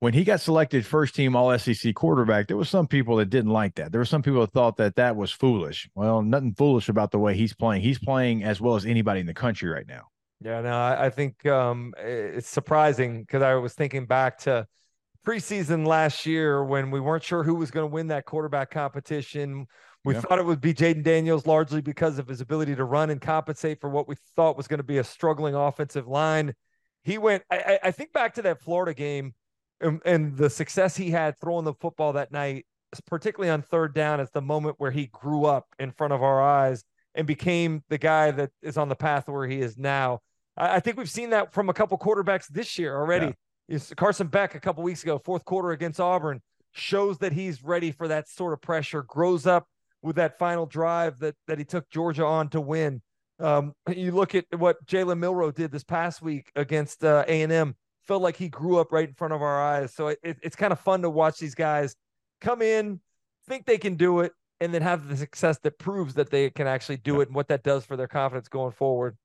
when 0.00 0.14
he 0.14 0.24
got 0.24 0.40
selected 0.40 0.86
first 0.86 1.14
team 1.14 1.36
all 1.36 1.56
SEC 1.58 1.94
quarterback, 1.94 2.48
there 2.48 2.56
was 2.56 2.70
some 2.70 2.86
people 2.86 3.16
that 3.16 3.30
didn't 3.30 3.50
like 3.50 3.74
that. 3.74 3.92
There 3.92 4.00
were 4.00 4.06
some 4.06 4.22
people 4.22 4.40
that 4.40 4.52
thought 4.52 4.76
that 4.78 4.96
that 4.96 5.14
was 5.14 5.30
foolish. 5.30 5.88
Well, 5.94 6.22
nothing 6.22 6.54
foolish 6.54 6.88
about 6.88 7.10
the 7.10 7.18
way 7.18 7.36
he's 7.36 7.54
playing. 7.54 7.82
He's 7.82 7.98
playing 7.98 8.42
as 8.42 8.60
well 8.60 8.76
as 8.76 8.86
anybody 8.86 9.20
in 9.20 9.26
the 9.26 9.34
country 9.34 9.68
right 9.68 9.86
now. 9.86 10.04
Yeah, 10.42 10.62
no, 10.62 10.72
I, 10.72 11.06
I 11.06 11.10
think 11.10 11.44
um, 11.44 11.92
it's 11.98 12.48
surprising 12.48 13.20
because 13.20 13.42
I 13.42 13.54
was 13.56 13.74
thinking 13.74 14.06
back 14.06 14.38
to 14.40 14.66
preseason 15.26 15.86
last 15.86 16.24
year 16.24 16.64
when 16.64 16.90
we 16.90 16.98
weren't 16.98 17.22
sure 17.22 17.42
who 17.42 17.54
was 17.54 17.70
going 17.70 17.88
to 17.88 17.92
win 17.92 18.06
that 18.08 18.24
quarterback 18.24 18.70
competition. 18.70 19.66
We 20.04 20.14
yeah. 20.14 20.20
thought 20.20 20.38
it 20.38 20.46
would 20.46 20.60
be 20.60 20.72
Jayden 20.72 21.02
Daniels 21.02 21.46
largely 21.46 21.82
because 21.82 22.18
of 22.18 22.26
his 22.26 22.40
ability 22.40 22.74
to 22.76 22.84
run 22.84 23.10
and 23.10 23.20
compensate 23.20 23.80
for 23.80 23.90
what 23.90 24.08
we 24.08 24.14
thought 24.34 24.56
was 24.56 24.66
going 24.66 24.78
to 24.78 24.84
be 24.84 24.98
a 24.98 25.04
struggling 25.04 25.54
offensive 25.54 26.08
line. 26.08 26.54
He 27.04 27.18
went, 27.18 27.42
I, 27.50 27.78
I 27.82 27.90
think 27.90 28.12
back 28.12 28.34
to 28.34 28.42
that 28.42 28.62
Florida 28.62 28.94
game 28.94 29.34
and, 29.80 30.00
and 30.04 30.36
the 30.36 30.50
success 30.50 30.96
he 30.96 31.10
had 31.10 31.38
throwing 31.38 31.64
the 31.64 31.74
football 31.74 32.14
that 32.14 32.32
night, 32.32 32.66
particularly 33.06 33.50
on 33.50 33.62
third 33.62 33.94
down, 33.94 34.20
is 34.20 34.30
the 34.30 34.42
moment 34.42 34.76
where 34.78 34.90
he 34.90 35.06
grew 35.06 35.44
up 35.44 35.66
in 35.78 35.92
front 35.92 36.12
of 36.12 36.22
our 36.22 36.42
eyes 36.42 36.84
and 37.14 37.26
became 37.26 37.82
the 37.88 37.98
guy 37.98 38.30
that 38.30 38.50
is 38.62 38.76
on 38.76 38.88
the 38.88 38.96
path 38.96 39.28
where 39.28 39.46
he 39.46 39.60
is 39.60 39.76
now. 39.76 40.20
I, 40.56 40.76
I 40.76 40.80
think 40.80 40.96
we've 40.96 41.10
seen 41.10 41.30
that 41.30 41.52
from 41.52 41.68
a 41.68 41.74
couple 41.74 41.98
quarterbacks 41.98 42.46
this 42.48 42.78
year 42.78 42.96
already. 42.96 43.34
Yeah. 43.68 43.78
Carson 43.96 44.26
Beck 44.26 44.54
a 44.54 44.60
couple 44.60 44.82
weeks 44.82 45.02
ago, 45.02 45.18
fourth 45.18 45.44
quarter 45.44 45.70
against 45.70 46.00
Auburn, 46.00 46.40
shows 46.72 47.18
that 47.18 47.32
he's 47.32 47.62
ready 47.62 47.92
for 47.92 48.08
that 48.08 48.28
sort 48.28 48.52
of 48.52 48.60
pressure. 48.60 49.02
Grows 49.02 49.46
up 49.46 49.66
with 50.02 50.16
that 50.16 50.38
final 50.38 50.66
drive 50.66 51.18
that 51.20 51.34
that 51.46 51.58
he 51.58 51.64
took 51.64 51.88
Georgia 51.90 52.24
on 52.24 52.48
to 52.50 52.60
win. 52.60 53.02
Um, 53.38 53.74
you 53.88 54.12
look 54.12 54.34
at 54.34 54.44
what 54.56 54.84
Jalen 54.86 55.18
Milroe 55.18 55.50
did 55.50 55.70
this 55.72 55.84
past 55.84 56.20
week 56.20 56.50
against 56.56 57.04
uh, 57.04 57.24
A 57.26 57.42
and 57.42 57.52
M. 57.52 57.74
Felt 58.02 58.22
like 58.22 58.36
he 58.36 58.48
grew 58.48 58.78
up 58.78 58.92
right 58.92 59.08
in 59.08 59.14
front 59.14 59.32
of 59.32 59.40
our 59.40 59.62
eyes. 59.62 59.94
So 59.94 60.08
it, 60.08 60.18
it's 60.22 60.56
kind 60.56 60.72
of 60.72 60.80
fun 60.80 61.02
to 61.02 61.10
watch 61.10 61.38
these 61.38 61.54
guys 61.54 61.94
come 62.40 62.60
in, 62.60 63.00
think 63.46 63.66
they 63.66 63.78
can 63.78 63.94
do 63.94 64.20
it, 64.20 64.32
and 64.60 64.74
then 64.74 64.82
have 64.82 65.08
the 65.08 65.16
success 65.16 65.58
that 65.62 65.78
proves 65.78 66.14
that 66.14 66.30
they 66.30 66.50
can 66.50 66.66
actually 66.66 66.98
do 66.98 67.20
it 67.20 67.28
and 67.28 67.34
what 67.34 67.48
that 67.48 67.62
does 67.62 67.84
for 67.84 67.96
their 67.96 68.08
confidence 68.08 68.48
going 68.48 68.72
forward. 68.72 69.16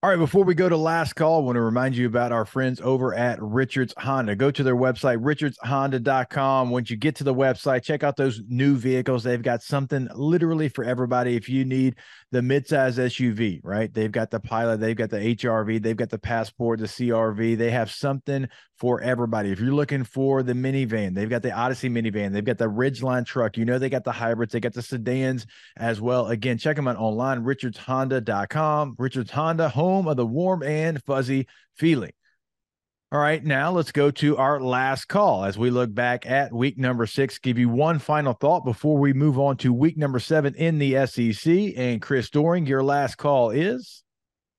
All 0.00 0.10
right, 0.10 0.16
before 0.16 0.44
we 0.44 0.54
go 0.54 0.68
to 0.68 0.76
last 0.76 1.14
call, 1.14 1.40
I 1.40 1.44
want 1.44 1.56
to 1.56 1.60
remind 1.60 1.96
you 1.96 2.06
about 2.06 2.30
our 2.30 2.44
friends 2.44 2.80
over 2.80 3.16
at 3.16 3.42
Richards 3.42 3.92
Honda. 3.98 4.36
Go 4.36 4.48
to 4.48 4.62
their 4.62 4.76
website, 4.76 5.18
richardshonda.com. 5.18 6.70
Once 6.70 6.88
you 6.88 6.96
get 6.96 7.16
to 7.16 7.24
the 7.24 7.34
website, 7.34 7.82
check 7.82 8.04
out 8.04 8.16
those 8.16 8.40
new 8.46 8.76
vehicles. 8.76 9.24
They've 9.24 9.42
got 9.42 9.60
something 9.60 10.06
literally 10.14 10.68
for 10.68 10.84
everybody. 10.84 11.34
If 11.34 11.48
you 11.48 11.64
need 11.64 11.96
the 12.30 12.40
midsize 12.40 12.98
SUV, 12.98 13.60
right? 13.62 13.92
They've 13.92 14.12
got 14.12 14.30
the 14.30 14.40
Pilot, 14.40 14.80
they've 14.80 14.96
got 14.96 15.10
the 15.10 15.18
HRV, 15.18 15.82
they've 15.82 15.96
got 15.96 16.10
the 16.10 16.18
Passport, 16.18 16.78
the 16.80 16.86
CRV. 16.86 17.56
They 17.56 17.70
have 17.70 17.90
something 17.90 18.48
for 18.76 19.00
everybody. 19.00 19.50
If 19.50 19.60
you're 19.60 19.72
looking 19.72 20.04
for 20.04 20.42
the 20.42 20.52
minivan, 20.52 21.14
they've 21.14 21.30
got 21.30 21.42
the 21.42 21.52
Odyssey 21.52 21.88
minivan, 21.88 22.32
they've 22.32 22.44
got 22.44 22.58
the 22.58 22.68
Ridgeline 22.68 23.24
truck. 23.24 23.56
You 23.56 23.64
know, 23.64 23.78
they 23.78 23.88
got 23.88 24.04
the 24.04 24.12
hybrids, 24.12 24.52
they 24.52 24.60
got 24.60 24.74
the 24.74 24.82
sedans 24.82 25.46
as 25.76 26.00
well. 26.00 26.26
Again, 26.26 26.58
check 26.58 26.76
them 26.76 26.88
out 26.88 26.96
online, 26.96 27.44
richardshonda.com. 27.44 28.96
Richards 28.98 29.30
Honda, 29.30 29.68
home 29.68 30.06
of 30.06 30.16
the 30.16 30.26
warm 30.26 30.62
and 30.62 31.02
fuzzy 31.04 31.46
feeling. 31.76 32.12
All 33.10 33.18
right, 33.18 33.42
now 33.42 33.70
let's 33.70 33.90
go 33.90 34.10
to 34.10 34.36
our 34.36 34.60
last 34.60 35.06
call 35.06 35.46
as 35.46 35.56
we 35.56 35.70
look 35.70 35.94
back 35.94 36.26
at 36.26 36.52
week 36.52 36.76
number 36.76 37.06
six. 37.06 37.38
Give 37.38 37.56
you 37.56 37.70
one 37.70 37.98
final 37.98 38.34
thought 38.34 38.66
before 38.66 38.98
we 38.98 39.14
move 39.14 39.38
on 39.38 39.56
to 39.58 39.72
week 39.72 39.96
number 39.96 40.18
seven 40.18 40.54
in 40.56 40.78
the 40.78 41.06
SEC. 41.06 41.72
And 41.74 42.02
Chris 42.02 42.28
Doering, 42.28 42.66
your 42.66 42.82
last 42.82 43.16
call 43.16 43.48
is. 43.48 44.04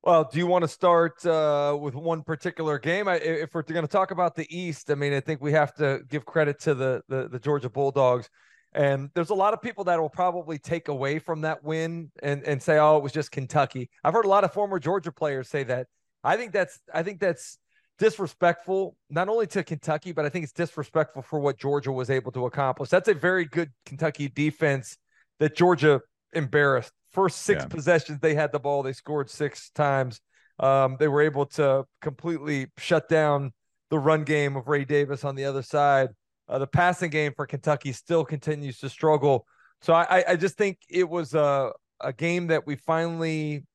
Well, 0.01 0.27
do 0.32 0.39
you 0.39 0.48
want 0.48 0.63
to 0.63 0.68
start 0.68 1.24
uh, 1.27 1.77
with 1.79 1.94
one 1.94 2.24
particular 2.24 2.79
game? 2.79 3.08
I, 3.08 3.18
if 3.18 3.53
we're 3.53 3.62
going 3.62 3.84
to 3.84 3.88
talk 3.88 4.10
about 4.10 4.36
the 4.36 4.48
East, 4.50 4.89
I 4.89 4.96
mean, 4.96 5.13
I 5.13 5.20
think 5.20 5.41
we 5.41 5.51
have 5.51 5.75
to 5.75 6.00
give 6.10 6.25
credit 6.25 6.60
to 6.62 6.74
the, 6.74 7.03
the 7.08 7.27
the 7.27 7.38
Georgia 7.38 7.70
Bulldogs. 7.70 8.32
And 8.74 9.12
there's 9.13 9.29
a 9.29 9.36
lot 9.36 9.53
of 9.53 9.62
people 9.62 9.84
that 9.84 10.00
will 10.00 10.10
probably 10.10 10.58
take 10.58 10.88
away 10.88 11.20
from 11.20 11.41
that 11.41 11.63
win 11.63 12.12
and 12.24 12.41
and 12.46 12.63
say, 12.63 12.79
"Oh, 12.79 12.98
it 12.98 13.03
was 13.03 13.12
just 13.12 13.29
Kentucky." 13.29 13.91
I've 14.03 14.13
heard 14.13 14.25
a 14.25 14.29
lot 14.29 14.44
of 14.44 14.51
former 14.51 14.79
Georgia 14.79 15.12
players 15.12 15.50
say 15.50 15.62
that. 15.65 15.86
I 16.24 16.36
think 16.36 16.51
that's 16.51 16.79
I 16.91 17.03
think 17.03 17.20
that's 17.20 17.60
disrespectful 18.00 18.96
not 19.10 19.29
only 19.29 19.46
to 19.48 19.63
Kentucky, 19.63 20.12
but 20.12 20.25
I 20.25 20.29
think 20.29 20.44
it's 20.44 20.53
disrespectful 20.53 21.22
for 21.22 21.39
what 21.39 21.60
Georgia 21.60 21.91
was 21.91 22.10
able 22.10 22.32
to 22.32 22.46
accomplish. 22.46 22.89
That's 22.89 23.10
a 23.10 23.13
very 23.13 23.46
good 23.46 23.72
Kentucky 23.86 24.29
defense 24.29 24.98
that 25.39 25.56
Georgia 25.56 26.01
embarrassed. 26.34 26.91
First 27.12 27.44
six 27.44 27.63
yeah. 27.63 27.68
possessions, 27.68 28.20
they 28.22 28.36
had 28.36 28.51
the 28.51 28.60
ball, 28.60 28.84
they 28.84 28.94
scored 28.94 29.29
six 29.29 29.70
times. 29.72 30.22
Um, 30.60 30.98
they 31.00 31.08
were 31.08 31.22
able 31.22 31.46
to 31.46 31.86
completely 32.01 32.68
shut 32.77 33.08
down 33.08 33.53
the 33.89 34.00
run 34.00 34.24
game 34.24 34.56
of 34.56 34.68
Ray 34.68 34.86
Davis 34.86 35.24
on 35.24 35.36
the 35.36 35.46
other 35.46 35.62
side. 35.62 36.10
Uh, 36.48 36.60
the 36.60 36.68
passing 36.68 37.10
game 37.10 37.34
for 37.36 37.46
Kentucky 37.46 37.91
still 37.91 38.25
continues 38.25 38.79
to 38.79 38.89
struggle. 38.89 39.46
So 39.82 39.94
I, 39.94 40.24
I 40.27 40.36
just 40.36 40.58
think 40.58 40.79
it 40.89 41.08
was 41.08 41.34
a, 41.34 41.72
a 42.01 42.12
game 42.12 42.48
that 42.48 42.68
we 42.68 42.75
finally 42.75 43.65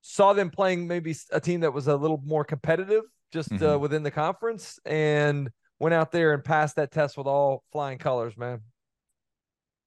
saw 0.00 0.32
them 0.32 0.50
playing 0.50 0.86
maybe 0.86 1.14
a 1.32 1.40
team 1.40 1.60
that 1.60 1.72
was 1.72 1.88
a 1.88 1.96
little 1.96 2.22
more 2.24 2.44
competitive 2.44 3.02
just 3.32 3.52
uh, 3.52 3.54
mm-hmm. 3.54 3.64
uh, 3.64 3.78
within 3.78 4.02
the 4.02 4.10
conference 4.10 4.78
and 4.84 5.50
went 5.78 5.94
out 5.94 6.12
there 6.12 6.32
and 6.32 6.44
passed 6.44 6.76
that 6.76 6.90
test 6.90 7.16
with 7.16 7.26
all 7.26 7.64
flying 7.72 7.98
colors, 7.98 8.36
man. 8.36 8.60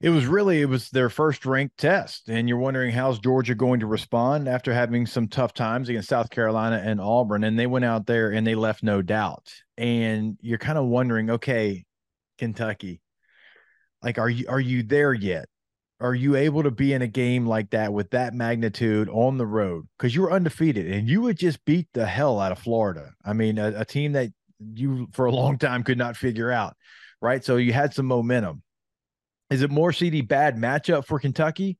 It 0.01 0.11
was 0.11 0.25
really 0.25 0.61
it 0.61 0.69
was 0.69 0.89
their 0.89 1.09
first 1.09 1.45
ranked 1.45 1.77
test, 1.77 2.29
and 2.29 2.47
you're 2.47 2.57
wondering 2.57 2.91
how's 2.91 3.19
Georgia 3.19 3.53
going 3.53 3.81
to 3.81 3.85
respond 3.85 4.47
after 4.47 4.73
having 4.73 5.05
some 5.05 5.27
tough 5.27 5.53
times 5.53 5.89
against 5.89 6.07
South 6.07 6.29
Carolina 6.29 6.81
and 6.83 7.01
Auburn, 7.01 7.43
and 7.43 7.59
they 7.59 7.67
went 7.67 7.83
out 7.83 8.05
there 8.05 8.31
and 8.31 8.47
they 8.47 8.55
left 8.55 8.81
no 8.81 9.01
doubt. 9.01 9.51
And 9.77 10.37
you're 10.41 10.57
kind 10.57 10.77
of 10.77 10.85
wondering, 10.85 11.29
okay, 11.31 11.85
Kentucky, 12.37 13.01
like 14.01 14.17
are 14.17 14.29
you 14.29 14.45
are 14.47 14.59
you 14.59 14.83
there 14.83 15.13
yet? 15.13 15.49
Are 16.01 16.15
you 16.15 16.35
able 16.35 16.63
to 16.63 16.71
be 16.71 16.93
in 16.93 17.01
a 17.01 17.07
game 17.07 17.45
like 17.45 17.71
that 17.71 17.91
with 17.91 18.11
that 18.11 18.33
magnitude 18.33 19.09
on 19.09 19.37
the 19.37 19.45
road? 19.45 19.87
Because 19.97 20.15
you 20.15 20.21
were 20.21 20.31
undefeated 20.31 20.89
and 20.89 21.09
you 21.09 21.21
would 21.21 21.37
just 21.37 21.63
beat 21.65 21.87
the 21.93 22.05
hell 22.05 22.39
out 22.39 22.51
of 22.51 22.59
Florida. 22.59 23.11
I 23.25 23.33
mean, 23.33 23.57
a, 23.57 23.81
a, 23.81 23.85
team 23.85 24.13
that 24.13 24.29
you 24.73 25.07
for 25.11 25.25
a 25.25 25.31
long 25.31 25.57
time 25.57 25.83
could 25.83 25.97
not 25.97 26.15
figure 26.15 26.51
out, 26.51 26.75
right? 27.21 27.43
So 27.43 27.57
you 27.57 27.73
had 27.73 27.93
some 27.93 28.05
momentum. 28.05 28.63
Is 29.49 29.61
it 29.61 29.71
more 29.71 29.91
CD 29.91 30.21
bad 30.21 30.55
matchup 30.55 31.05
for 31.05 31.19
Kentucky? 31.19 31.77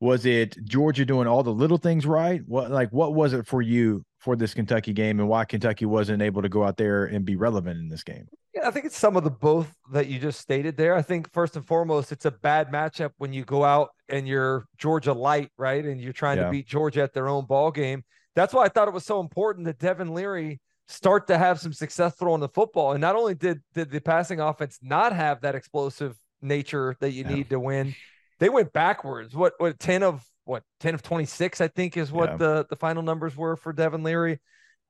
Was 0.00 0.24
it 0.24 0.56
Georgia 0.64 1.04
doing 1.04 1.26
all 1.26 1.42
the 1.42 1.52
little 1.52 1.76
things 1.76 2.06
right? 2.06 2.40
What 2.46 2.70
like 2.70 2.90
what 2.90 3.14
was 3.14 3.34
it 3.34 3.46
for 3.46 3.60
you 3.60 4.04
for 4.20 4.36
this 4.36 4.54
Kentucky 4.54 4.92
game 4.92 5.18
and 5.18 5.28
why 5.28 5.44
Kentucky 5.44 5.86
wasn't 5.86 6.22
able 6.22 6.42
to 6.42 6.48
go 6.48 6.62
out 6.62 6.76
there 6.76 7.06
and 7.06 7.24
be 7.24 7.36
relevant 7.36 7.80
in 7.80 7.88
this 7.88 8.04
game? 8.04 8.28
Yeah, 8.54 8.68
I 8.68 8.70
think 8.70 8.84
it's 8.84 8.98
some 8.98 9.16
of 9.16 9.24
the 9.24 9.30
both 9.30 9.72
that 9.92 10.08
you 10.08 10.18
just 10.18 10.40
stated 10.40 10.76
there. 10.76 10.94
I 10.94 11.02
think 11.02 11.32
first 11.32 11.56
and 11.56 11.66
foremost, 11.66 12.12
it's 12.12 12.26
a 12.26 12.30
bad 12.30 12.70
matchup 12.70 13.10
when 13.18 13.32
you 13.32 13.44
go 13.44 13.64
out 13.64 13.90
and 14.08 14.28
you're 14.28 14.66
Georgia 14.76 15.12
light, 15.12 15.50
right? 15.56 15.84
And 15.84 16.00
you're 16.00 16.12
trying 16.12 16.38
yeah. 16.38 16.44
to 16.44 16.50
beat 16.50 16.66
Georgia 16.66 17.02
at 17.02 17.14
their 17.14 17.28
own 17.28 17.46
ball 17.46 17.70
game. 17.70 18.04
That's 18.36 18.52
why 18.52 18.64
I 18.64 18.68
thought 18.68 18.88
it 18.88 18.94
was 18.94 19.06
so 19.06 19.20
important 19.20 19.66
that 19.66 19.78
Devin 19.78 20.12
Leary 20.14 20.60
start 20.88 21.28
to 21.28 21.38
have 21.38 21.60
some 21.60 21.72
success 21.72 22.14
throwing 22.16 22.40
the 22.40 22.48
football. 22.48 22.92
And 22.92 23.00
not 23.00 23.16
only 23.16 23.34
did 23.34 23.62
did 23.74 23.90
the 23.90 24.00
passing 24.00 24.40
offense 24.40 24.78
not 24.82 25.14
have 25.14 25.40
that 25.42 25.54
explosive 25.54 26.16
nature 26.42 26.96
that 27.00 27.12
you 27.12 27.24
yeah. 27.24 27.34
need 27.34 27.50
to 27.50 27.60
win, 27.60 27.94
they 28.38 28.48
went 28.48 28.72
backwards. 28.72 29.34
What 29.34 29.54
what 29.58 29.78
10 29.78 30.02
of 30.02 30.24
what 30.50 30.64
10 30.80 30.94
of 30.94 31.02
26, 31.02 31.60
I 31.60 31.68
think 31.68 31.96
is 31.96 32.10
what 32.10 32.30
yeah. 32.30 32.36
the, 32.36 32.66
the 32.68 32.76
final 32.76 33.02
numbers 33.02 33.36
were 33.36 33.56
for 33.56 33.72
Devin 33.72 34.02
Leary. 34.02 34.40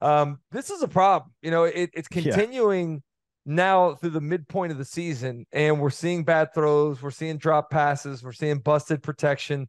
Um, 0.00 0.40
this 0.50 0.70
is 0.70 0.82
a 0.82 0.88
problem. 0.88 1.32
You 1.42 1.50
know, 1.50 1.64
it, 1.64 1.90
it's 1.92 2.08
continuing 2.08 3.02
now 3.44 3.94
through 3.94 4.10
the 4.10 4.20
midpoint 4.22 4.72
of 4.72 4.78
the 4.78 4.84
season, 4.84 5.46
and 5.52 5.78
we're 5.78 5.90
seeing 5.90 6.24
bad 6.24 6.54
throws, 6.54 7.02
we're 7.02 7.10
seeing 7.10 7.36
drop 7.36 7.70
passes, 7.70 8.22
we're 8.22 8.32
seeing 8.32 8.58
busted 8.58 9.02
protection. 9.02 9.68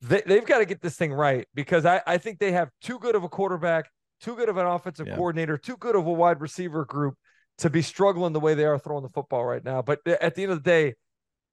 They, 0.00 0.22
have 0.28 0.46
got 0.46 0.58
to 0.58 0.66
get 0.66 0.80
this 0.80 0.96
thing 0.96 1.12
right 1.12 1.48
because 1.54 1.84
I, 1.84 2.00
I 2.06 2.18
think 2.18 2.38
they 2.38 2.52
have 2.52 2.70
too 2.80 2.98
good 2.98 3.16
of 3.16 3.24
a 3.24 3.28
quarterback, 3.28 3.90
too 4.20 4.36
good 4.36 4.48
of 4.48 4.56
an 4.56 4.66
offensive 4.66 5.08
yeah. 5.08 5.16
coordinator, 5.16 5.58
too 5.58 5.76
good 5.78 5.96
of 5.96 6.06
a 6.06 6.12
wide 6.12 6.40
receiver 6.40 6.84
group 6.84 7.14
to 7.58 7.70
be 7.70 7.82
struggling 7.82 8.32
the 8.32 8.40
way 8.40 8.54
they 8.54 8.66
are 8.66 8.78
throwing 8.78 9.02
the 9.02 9.08
football 9.08 9.44
right 9.44 9.64
now. 9.64 9.82
But 9.82 10.00
at 10.06 10.34
the 10.34 10.42
end 10.42 10.52
of 10.52 10.62
the 10.62 10.70
day, 10.70 10.94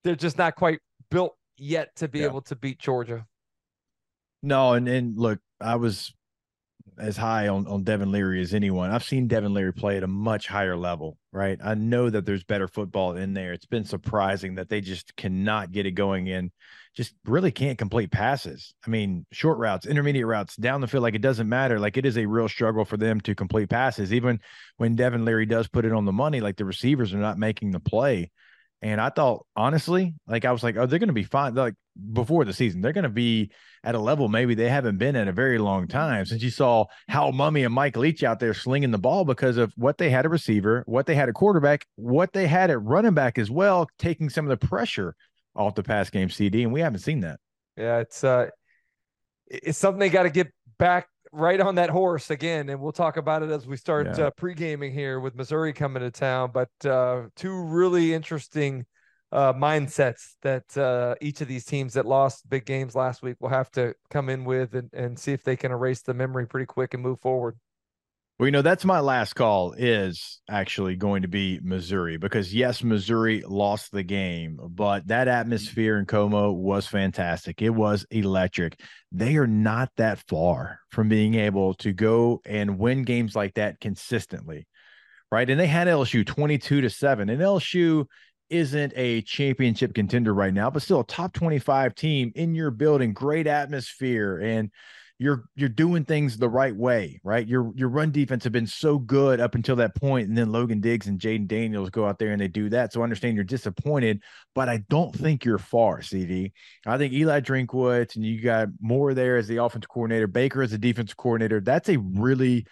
they're 0.03 0.15
just 0.15 0.37
not 0.37 0.55
quite 0.55 0.79
built 1.09 1.35
yet 1.57 1.95
to 1.97 2.07
be 2.07 2.19
yeah. 2.19 2.25
able 2.25 2.41
to 2.41 2.55
beat 2.55 2.79
Georgia. 2.79 3.25
No, 4.43 4.73
and 4.73 4.87
and 4.87 5.17
look, 5.17 5.39
I 5.59 5.75
was 5.75 6.13
as 6.97 7.17
high 7.17 7.47
on, 7.47 7.67
on 7.67 7.83
Devin 7.83 8.11
Leary 8.11 8.41
as 8.41 8.53
anyone. 8.53 8.91
I've 8.91 9.03
seen 9.03 9.27
Devin 9.27 9.53
Leary 9.53 9.73
play 9.73 9.97
at 9.97 10.03
a 10.03 10.07
much 10.07 10.47
higher 10.47 10.75
level, 10.75 11.17
right? 11.31 11.57
I 11.63 11.73
know 11.73 12.09
that 12.09 12.25
there's 12.25 12.43
better 12.43 12.67
football 12.67 13.15
in 13.15 13.33
there. 13.33 13.53
It's 13.53 13.65
been 13.65 13.85
surprising 13.85 14.55
that 14.55 14.69
they 14.69 14.81
just 14.81 15.15
cannot 15.15 15.71
get 15.71 15.85
it 15.85 15.91
going 15.91 16.27
in, 16.27 16.51
just 16.95 17.15
really 17.25 17.51
can't 17.51 17.77
complete 17.77 18.11
passes. 18.11 18.73
I 18.85 18.89
mean, 18.89 19.25
short 19.31 19.57
routes, 19.57 19.85
intermediate 19.85 20.25
routes, 20.27 20.55
down 20.55 20.81
the 20.81 20.87
field, 20.87 21.03
like 21.03 21.15
it 21.15 21.21
doesn't 21.21 21.49
matter. 21.49 21.79
Like 21.79 21.97
it 21.97 22.05
is 22.05 22.17
a 22.17 22.25
real 22.25 22.49
struggle 22.49 22.85
for 22.85 22.97
them 22.97 23.21
to 23.21 23.35
complete 23.35 23.69
passes. 23.69 24.13
Even 24.13 24.39
when 24.77 24.95
Devin 24.95 25.25
Leary 25.25 25.45
does 25.45 25.67
put 25.67 25.85
it 25.85 25.93
on 25.93 26.05
the 26.05 26.11
money, 26.11 26.41
like 26.41 26.57
the 26.57 26.65
receivers 26.65 27.13
are 27.13 27.19
not 27.19 27.37
making 27.37 27.71
the 27.71 27.79
play. 27.79 28.31
And 28.81 28.99
I 28.99 29.09
thought, 29.09 29.45
honestly, 29.55 30.15
like 30.27 30.43
I 30.43 30.51
was 30.51 30.63
like, 30.63 30.75
oh, 30.75 30.85
they're 30.85 30.99
going 30.99 31.07
to 31.07 31.13
be 31.13 31.23
fine. 31.23 31.53
Like 31.53 31.75
before 32.13 32.45
the 32.45 32.53
season, 32.53 32.81
they're 32.81 32.93
going 32.93 33.03
to 33.03 33.09
be 33.09 33.51
at 33.83 33.95
a 33.95 33.99
level 33.99 34.27
maybe 34.27 34.53
they 34.53 34.69
haven't 34.69 34.97
been 34.97 35.15
in 35.15 35.27
a 35.27 35.31
very 35.31 35.57
long 35.57 35.87
time 35.87 36.25
since 36.25 36.43
you 36.43 36.49
saw 36.49 36.85
how 37.07 37.31
Mummy 37.31 37.63
and 37.63 37.73
Mike 37.73 37.97
Leach 37.97 38.23
out 38.23 38.39
there 38.39 38.53
slinging 38.53 38.91
the 38.91 38.97
ball 38.97 39.25
because 39.25 39.57
of 39.57 39.73
what 39.75 39.97
they 39.97 40.09
had 40.09 40.25
a 40.25 40.29
receiver, 40.29 40.83
what 40.87 41.05
they 41.05 41.15
had 41.15 41.29
a 41.29 41.33
quarterback, 41.33 41.85
what 41.95 42.33
they 42.33 42.47
had 42.47 42.69
at 42.69 42.81
running 42.81 43.13
back 43.13 43.37
as 43.37 43.51
well, 43.51 43.87
taking 43.99 44.29
some 44.29 44.49
of 44.49 44.59
the 44.59 44.67
pressure 44.67 45.15
off 45.55 45.75
the 45.75 45.83
pass 45.83 46.09
game 46.09 46.29
CD. 46.29 46.63
And 46.63 46.71
we 46.71 46.81
haven't 46.81 46.99
seen 46.99 47.21
that. 47.21 47.39
Yeah, 47.77 47.99
it's 47.99 48.23
uh 48.23 48.47
it's 49.47 49.77
something 49.77 49.99
they 49.99 50.09
got 50.09 50.23
to 50.23 50.29
get 50.29 50.51
back 50.77 51.07
right 51.31 51.59
on 51.59 51.75
that 51.75 51.89
horse 51.89 52.29
again, 52.29 52.69
and 52.69 52.79
we'll 52.79 52.91
talk 52.91 53.17
about 53.17 53.43
it 53.43 53.49
as 53.49 53.65
we 53.65 53.77
start 53.77 54.17
yeah. 54.17 54.27
uh, 54.27 54.29
pre 54.31 54.53
gaming 54.53 54.93
here 54.93 55.19
with 55.19 55.35
Missouri 55.35 55.73
coming 55.73 56.01
to 56.01 56.11
town. 56.11 56.51
But 56.53 56.69
uh, 56.85 57.23
two 57.35 57.63
really 57.63 58.13
interesting 58.13 58.85
uh, 59.31 59.53
mindsets 59.53 60.35
that 60.41 60.77
uh, 60.77 61.15
each 61.21 61.41
of 61.41 61.47
these 61.47 61.65
teams 61.65 61.93
that 61.93 62.05
lost 62.05 62.49
big 62.49 62.65
games 62.65 62.95
last 62.95 63.21
week 63.21 63.37
will 63.39 63.49
have 63.49 63.71
to 63.71 63.93
come 64.09 64.29
in 64.29 64.43
with 64.43 64.75
and, 64.75 64.89
and 64.93 65.17
see 65.17 65.31
if 65.31 65.43
they 65.43 65.55
can 65.55 65.71
erase 65.71 66.01
the 66.01 66.13
memory 66.13 66.45
pretty 66.45 66.65
quick 66.65 66.93
and 66.93 67.01
move 67.01 67.19
forward. 67.19 67.57
Well, 68.41 68.47
you 68.47 68.53
know, 68.53 68.63
that's 68.63 68.85
my 68.85 69.01
last 69.01 69.35
call 69.35 69.73
is 69.73 70.41
actually 70.49 70.95
going 70.95 71.21
to 71.21 71.27
be 71.27 71.59
Missouri 71.61 72.17
because 72.17 72.51
yes, 72.51 72.83
Missouri 72.83 73.43
lost 73.47 73.91
the 73.91 74.01
game, 74.01 74.57
but 74.67 75.05
that 75.09 75.27
atmosphere 75.27 75.99
in 75.99 76.07
Como 76.07 76.51
was 76.51 76.87
fantastic. 76.87 77.61
It 77.61 77.69
was 77.69 78.03
electric. 78.09 78.79
They 79.11 79.35
are 79.35 79.45
not 79.45 79.91
that 79.97 80.23
far 80.27 80.79
from 80.89 81.07
being 81.07 81.35
able 81.35 81.75
to 81.75 81.93
go 81.93 82.41
and 82.43 82.79
win 82.79 83.03
games 83.03 83.35
like 83.35 83.53
that 83.53 83.79
consistently. 83.79 84.65
right? 85.31 85.47
And 85.47 85.59
they 85.59 85.67
had 85.67 85.87
LSU 85.87 86.25
22 86.25 86.81
to 86.81 86.89
7. 86.89 87.29
And 87.29 87.39
LSU 87.39 88.07
isn't 88.49 88.93
a 88.95 89.21
championship 89.21 89.93
contender 89.93 90.33
right 90.33 90.51
now, 90.51 90.71
but 90.71 90.81
still 90.81 91.01
a 91.01 91.05
top 91.05 91.33
25 91.33 91.93
team 91.93 92.31
in 92.33 92.55
your 92.55 92.71
building, 92.71 93.13
great 93.13 93.45
atmosphere 93.45 94.39
and 94.39 94.71
you're 95.21 95.43
you're 95.55 95.69
doing 95.69 96.03
things 96.03 96.35
the 96.35 96.49
right 96.49 96.75
way, 96.75 97.21
right? 97.23 97.47
Your 97.47 97.71
your 97.75 97.89
run 97.89 98.09
defense 98.09 98.43
have 98.43 98.53
been 98.53 98.65
so 98.65 98.97
good 98.97 99.39
up 99.39 99.53
until 99.53 99.75
that 99.75 99.93
point, 99.93 100.27
and 100.27 100.35
then 100.35 100.51
Logan 100.51 100.81
Diggs 100.81 101.05
and 101.05 101.19
Jayden 101.19 101.47
Daniels 101.47 101.91
go 101.91 102.07
out 102.07 102.17
there 102.17 102.31
and 102.31 102.41
they 102.41 102.47
do 102.47 102.69
that. 102.69 102.91
So 102.91 103.01
I 103.01 103.03
understand 103.03 103.35
you're 103.35 103.43
disappointed, 103.43 104.23
but 104.55 104.67
I 104.67 104.77
don't 104.89 105.15
think 105.15 105.45
you're 105.45 105.59
far, 105.59 106.01
CD. 106.01 106.53
I 106.87 106.97
think 106.97 107.13
Eli 107.13 107.39
Drinkwitz 107.41 108.15
and 108.15 108.25
you 108.25 108.41
got 108.41 108.69
more 108.81 109.13
there 109.13 109.37
as 109.37 109.47
the 109.47 109.57
offensive 109.57 109.89
coordinator, 109.89 110.25
Baker 110.25 110.63
as 110.63 110.71
the 110.71 110.79
defensive 110.79 111.17
coordinator. 111.17 111.61
That's 111.61 111.89
a 111.89 111.99
really 111.99 112.65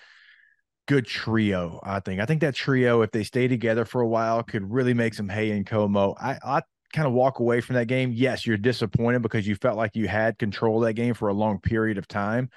good 0.88 1.06
trio. 1.06 1.80
I 1.84 2.00
think. 2.00 2.20
I 2.20 2.26
think 2.26 2.42
that 2.42 2.56
trio, 2.56 3.04
if 3.04 3.12
they 3.12 3.24
stay 3.24 3.48
together 3.48 3.86
for 3.86 4.02
a 4.02 4.08
while, 4.08 4.42
could 4.42 4.72
really 4.72 4.96
make 4.96 5.14
some 5.14 5.30
hay 5.30 5.52
in 5.52 5.66
Como. 5.66 6.16
I, 6.20 6.40
I 6.44 6.62
kind 6.94 7.08
of 7.08 7.14
walk 7.14 7.40
away 7.40 7.62
from 7.62 7.76
that 7.76 7.88
game. 7.88 8.12
Yes, 8.14 8.46
you're 8.46 8.58
disappointed 8.58 9.22
because 9.22 9.48
you 9.48 9.56
felt 9.56 9.78
like 9.78 9.96
you 9.96 10.08
had 10.08 10.38
control 10.38 10.84
of 10.84 10.88
that 10.88 10.94
game 10.94 11.14
for 11.14 11.28
a 11.28 11.34
long 11.34 11.60
period 11.60 11.98
of 11.98 12.08
time, 12.08 12.50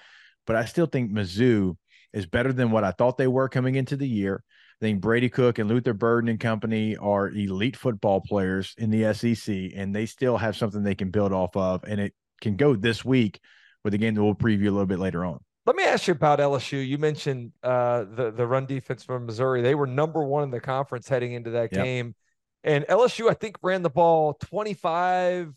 but 0.47 0.57
I 0.57 0.65
still 0.65 0.87
think 0.87 1.12
Mizzou 1.12 1.77
is 2.12 2.27
better 2.27 2.53
than 2.53 2.71
what 2.71 2.85
I 2.85 2.93
thought 2.93 3.17
they 3.17 3.27
were 3.27 3.49
coming 3.49 3.75
into 3.75 3.97
the 3.97 4.09
year. 4.09 4.43
I 4.81 4.85
think 4.85 5.01
Brady 5.01 5.29
Cook 5.29 5.59
and 5.59 5.69
Luther 5.69 5.95
Burden 5.95 6.29
and 6.29 6.41
company 6.41 6.97
are 6.97 7.29
elite 7.29 7.77
football 7.77 8.21
players 8.21 8.75
in 8.79 8.91
the 8.91 9.15
SEC, 9.15 9.73
and 9.77 9.95
they 9.95 10.07
still 10.07 10.37
have 10.37 10.57
something 10.57 10.83
they 10.83 10.95
can 10.95 11.11
build 11.11 11.33
off 11.33 11.57
of, 11.57 11.85
and 11.85 12.01
it 12.01 12.15
can 12.41 12.57
go 12.57 12.75
this 12.75 13.05
week 13.05 13.41
with 13.85 13.95
a 13.95 13.99
game 13.99 14.15
that 14.15 14.23
we'll 14.23 14.35
preview 14.35 14.67
a 14.67 14.71
little 14.71 14.87
bit 14.87 14.99
later 14.99 15.25
on. 15.25 15.39
Let 15.65 15.77
me 15.77 15.85
ask 15.85 16.09
you 16.09 16.12
about 16.12 16.41
LSU. 16.41 16.85
You 16.85 16.99
mentioned 16.99 17.53
uh, 17.62 18.05
the 18.05 18.33
the 18.33 18.45
run 18.45 18.67
defense 18.67 19.05
from 19.05 19.27
Missouri. 19.27 19.62
They 19.62 19.77
were 19.77 19.87
number 19.87 20.25
one 20.25 20.43
in 20.43 20.51
the 20.51 20.61
conference 20.61 21.09
heading 21.09 21.35
into 21.35 21.51
that 21.51 21.73
yep. 21.73 21.85
game, 21.85 22.15
and 22.64 22.85
LSU 22.87 23.28
I 23.31 23.35
think 23.35 23.57
ran 23.62 23.83
the 23.83 23.90
ball 23.90 24.35
twenty 24.35 24.75
five. 24.75 25.52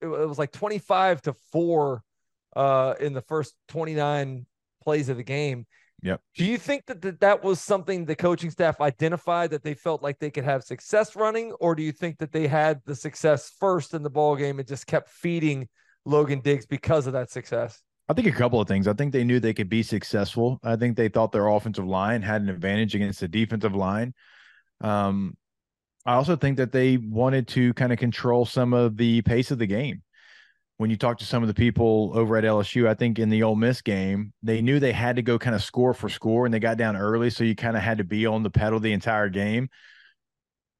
It 0.00 0.06
was 0.06 0.38
like 0.38 0.52
twenty 0.52 0.78
five 0.78 1.22
to 1.22 1.34
four 1.52 2.02
uh, 2.56 2.94
in 3.00 3.12
the 3.12 3.22
first 3.22 3.54
twenty 3.68 3.94
nine 3.94 4.46
plays 4.82 5.08
of 5.08 5.16
the 5.16 5.22
game. 5.22 5.66
Yep. 6.02 6.20
Do 6.36 6.44
you 6.44 6.58
think 6.58 6.86
that, 6.86 7.00
that 7.02 7.20
that 7.20 7.44
was 7.44 7.60
something 7.60 8.04
the 8.04 8.16
coaching 8.16 8.50
staff 8.50 8.80
identified 8.80 9.50
that 9.50 9.62
they 9.62 9.74
felt 9.74 10.02
like 10.02 10.18
they 10.18 10.32
could 10.32 10.44
have 10.44 10.64
success 10.64 11.14
running, 11.14 11.52
or 11.52 11.76
do 11.76 11.82
you 11.82 11.92
think 11.92 12.18
that 12.18 12.32
they 12.32 12.48
had 12.48 12.80
the 12.86 12.96
success 12.96 13.52
first 13.60 13.94
in 13.94 14.02
the 14.02 14.10
ball 14.10 14.34
game 14.34 14.58
and 14.58 14.66
just 14.66 14.88
kept 14.88 15.08
feeding 15.08 15.68
Logan 16.04 16.40
Diggs 16.40 16.66
because 16.66 17.06
of 17.06 17.12
that 17.12 17.30
success? 17.30 17.80
I 18.08 18.14
think 18.14 18.26
a 18.26 18.32
couple 18.32 18.60
of 18.60 18.66
things. 18.66 18.88
I 18.88 18.94
think 18.94 19.12
they 19.12 19.22
knew 19.22 19.38
they 19.38 19.54
could 19.54 19.68
be 19.68 19.84
successful. 19.84 20.58
I 20.64 20.74
think 20.74 20.96
they 20.96 21.08
thought 21.08 21.30
their 21.30 21.46
offensive 21.46 21.86
line 21.86 22.20
had 22.22 22.42
an 22.42 22.48
advantage 22.48 22.96
against 22.96 23.20
the 23.20 23.28
defensive 23.28 23.76
line. 23.76 24.12
Um, 24.80 25.36
I 26.04 26.14
also 26.14 26.36
think 26.36 26.56
that 26.56 26.72
they 26.72 26.96
wanted 26.96 27.48
to 27.48 27.72
kind 27.74 27.92
of 27.92 27.98
control 27.98 28.44
some 28.44 28.74
of 28.74 28.96
the 28.96 29.22
pace 29.22 29.50
of 29.50 29.58
the 29.58 29.66
game. 29.66 30.02
When 30.78 30.90
you 30.90 30.96
talk 30.96 31.18
to 31.18 31.24
some 31.24 31.44
of 31.44 31.46
the 31.46 31.54
people 31.54 32.10
over 32.14 32.36
at 32.36 32.44
LSU, 32.44 32.88
I 32.88 32.94
think 32.94 33.18
in 33.18 33.28
the 33.28 33.44
Ole 33.44 33.54
Miss 33.54 33.82
game, 33.82 34.32
they 34.42 34.62
knew 34.62 34.80
they 34.80 34.92
had 34.92 35.16
to 35.16 35.22
go 35.22 35.38
kind 35.38 35.54
of 35.54 35.62
score 35.62 35.94
for 35.94 36.08
score 36.08 36.44
and 36.44 36.52
they 36.52 36.58
got 36.58 36.76
down 36.76 36.96
early. 36.96 37.30
So 37.30 37.44
you 37.44 37.54
kind 37.54 37.76
of 37.76 37.82
had 37.82 37.98
to 37.98 38.04
be 38.04 38.26
on 38.26 38.42
the 38.42 38.50
pedal 38.50 38.80
the 38.80 38.92
entire 38.92 39.28
game. 39.28 39.68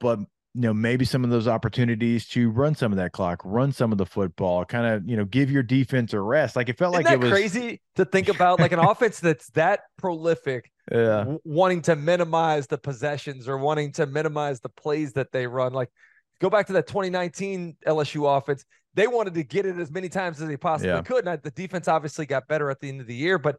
But 0.00 0.19
you 0.55 0.61
know, 0.61 0.75
maybe 0.75 1.05
some 1.05 1.25
of 1.25 1.31
those 1.31 1.49
opportunities 1.49 2.29
to 2.29 2.50
run 2.50 2.75
some 2.75 2.93
of 2.93 2.99
that 2.99 3.12
clock, 3.12 3.41
run 3.45 3.73
some 3.73 3.91
of 3.91 3.97
the 3.97 4.05
football, 4.05 4.64
kind 4.67 4.87
of, 4.87 5.09
you 5.09 5.17
know, 5.17 5.25
give 5.25 5.50
your 5.50 5.62
defense 5.62 6.12
a 6.12 6.21
rest. 6.21 6.57
Like 6.57 6.69
it 6.69 6.76
felt 6.76 6.95
Isn't 6.95 7.05
like 7.05 7.14
it 7.14 7.21
was 7.21 7.31
crazy 7.31 7.81
to 7.97 8.05
think 8.05 8.29
about 8.29 8.61
like 8.61 8.73
an 8.73 8.79
offense 8.81 9.19
that's 9.21 9.49
that 9.50 9.81
prolific, 9.97 10.71
yeah. 10.91 11.19
w- 11.19 11.41
wanting 11.45 11.83
to 11.83 11.97
minimize 11.97 12.67
the 12.67 12.79
possessions 12.79 13.49
or 13.49 13.59
wanting 13.59 13.93
to 13.93 14.07
minimize 14.07 14.61
the 14.61 14.69
plays 14.69 15.12
that 15.15 15.33
they 15.33 15.47
run. 15.47 15.73
Like 15.73 15.91
go 16.41 16.51
back 16.51 16.67
to 16.69 16.73
that 16.75 16.87
2019 16.87 17.77
LSU 17.87 18.37
offense. 18.37 18.64
They 18.95 19.07
wanted 19.07 19.35
to 19.35 19.45
get 19.45 19.64
it 19.64 19.79
as 19.79 19.90
many 19.90 20.09
times 20.09 20.40
as 20.40 20.49
they 20.49 20.57
possibly 20.57 20.90
yeah. 20.90 21.03
could. 21.03 21.27
And 21.27 21.42
the 21.42 21.51
defense 21.51 21.88
obviously 21.88 22.27
got 22.27 22.47
better 22.49 22.71
at 22.71 22.81
the 22.81 22.88
end 22.88 23.01
of 23.01 23.07
the 23.07 23.14
year, 23.14 23.38
but 23.38 23.57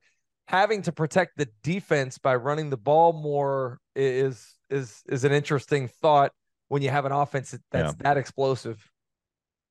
having 0.48 0.82
to 0.84 0.92
protect 0.92 1.38
the 1.38 1.48
defense 1.64 2.18
by 2.18 2.36
running 2.36 2.70
the 2.70 2.78
ball 2.78 3.14
more 3.14 3.80
is 3.96 4.56
is 4.70 5.02
is 5.08 5.24
an 5.24 5.32
interesting 5.32 5.88
thought 5.88 6.32
when 6.68 6.82
you 6.82 6.90
have 6.90 7.06
an 7.06 7.12
offense 7.12 7.58
that's 7.72 7.94
yeah. 7.94 8.04
that 8.04 8.18
explosive. 8.18 8.84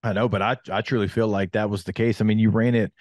I 0.03 0.13
know, 0.13 0.29
but 0.29 0.43
I 0.43 0.57
I 0.71 0.81
truly 0.81 1.09
feel 1.09 1.29
like 1.29 1.53
that 1.53 1.71
was 1.71 1.85
the 1.85 1.93
case. 1.93 2.21
I 2.21 2.25
mean, 2.25 2.39
you 2.39 2.51
ran 2.51 2.75
it 2.75 2.93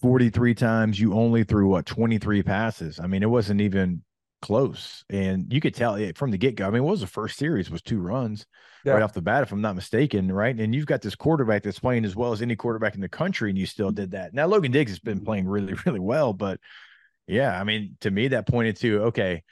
43 0.00 0.54
times, 0.54 1.00
you 1.00 1.14
only 1.14 1.44
threw 1.44 1.68
what 1.68 1.86
23 1.86 2.42
passes. 2.42 3.00
I 3.00 3.06
mean, 3.06 3.22
it 3.22 3.30
wasn't 3.30 3.60
even 3.60 4.02
close. 4.40 5.04
And 5.10 5.52
you 5.52 5.60
could 5.60 5.74
tell 5.74 5.96
it 5.96 6.16
from 6.16 6.30
the 6.30 6.38
get-go. 6.38 6.66
I 6.66 6.70
mean, 6.70 6.84
what 6.84 6.92
was 6.92 7.00
the 7.00 7.06
first 7.06 7.38
series 7.38 7.70
was 7.70 7.82
two 7.82 7.98
runs 7.98 8.46
yeah. 8.84 8.92
right 8.92 9.02
off 9.02 9.12
the 9.12 9.22
bat, 9.22 9.42
if 9.42 9.52
I'm 9.52 9.60
not 9.60 9.74
mistaken, 9.74 10.30
right? 10.30 10.58
And 10.58 10.74
you've 10.74 10.86
got 10.86 11.02
this 11.02 11.16
quarterback 11.16 11.62
that's 11.62 11.80
playing 11.80 12.04
as 12.04 12.14
well 12.14 12.32
as 12.32 12.42
any 12.42 12.56
quarterback 12.56 12.94
in 12.94 13.00
the 13.00 13.08
country, 13.08 13.50
and 13.50 13.58
you 13.58 13.66
still 13.66 13.90
did 13.90 14.12
that. 14.12 14.34
Now 14.34 14.46
Logan 14.46 14.72
Diggs 14.72 14.92
has 14.92 15.00
been 15.00 15.24
playing 15.24 15.48
really, 15.48 15.74
really 15.86 16.00
well, 16.00 16.32
but 16.32 16.60
yeah, 17.26 17.58
I 17.58 17.64
mean, 17.64 17.96
to 18.00 18.10
me, 18.10 18.28
that 18.28 18.48
pointed 18.48 18.76
to 18.78 19.02
okay, 19.04 19.42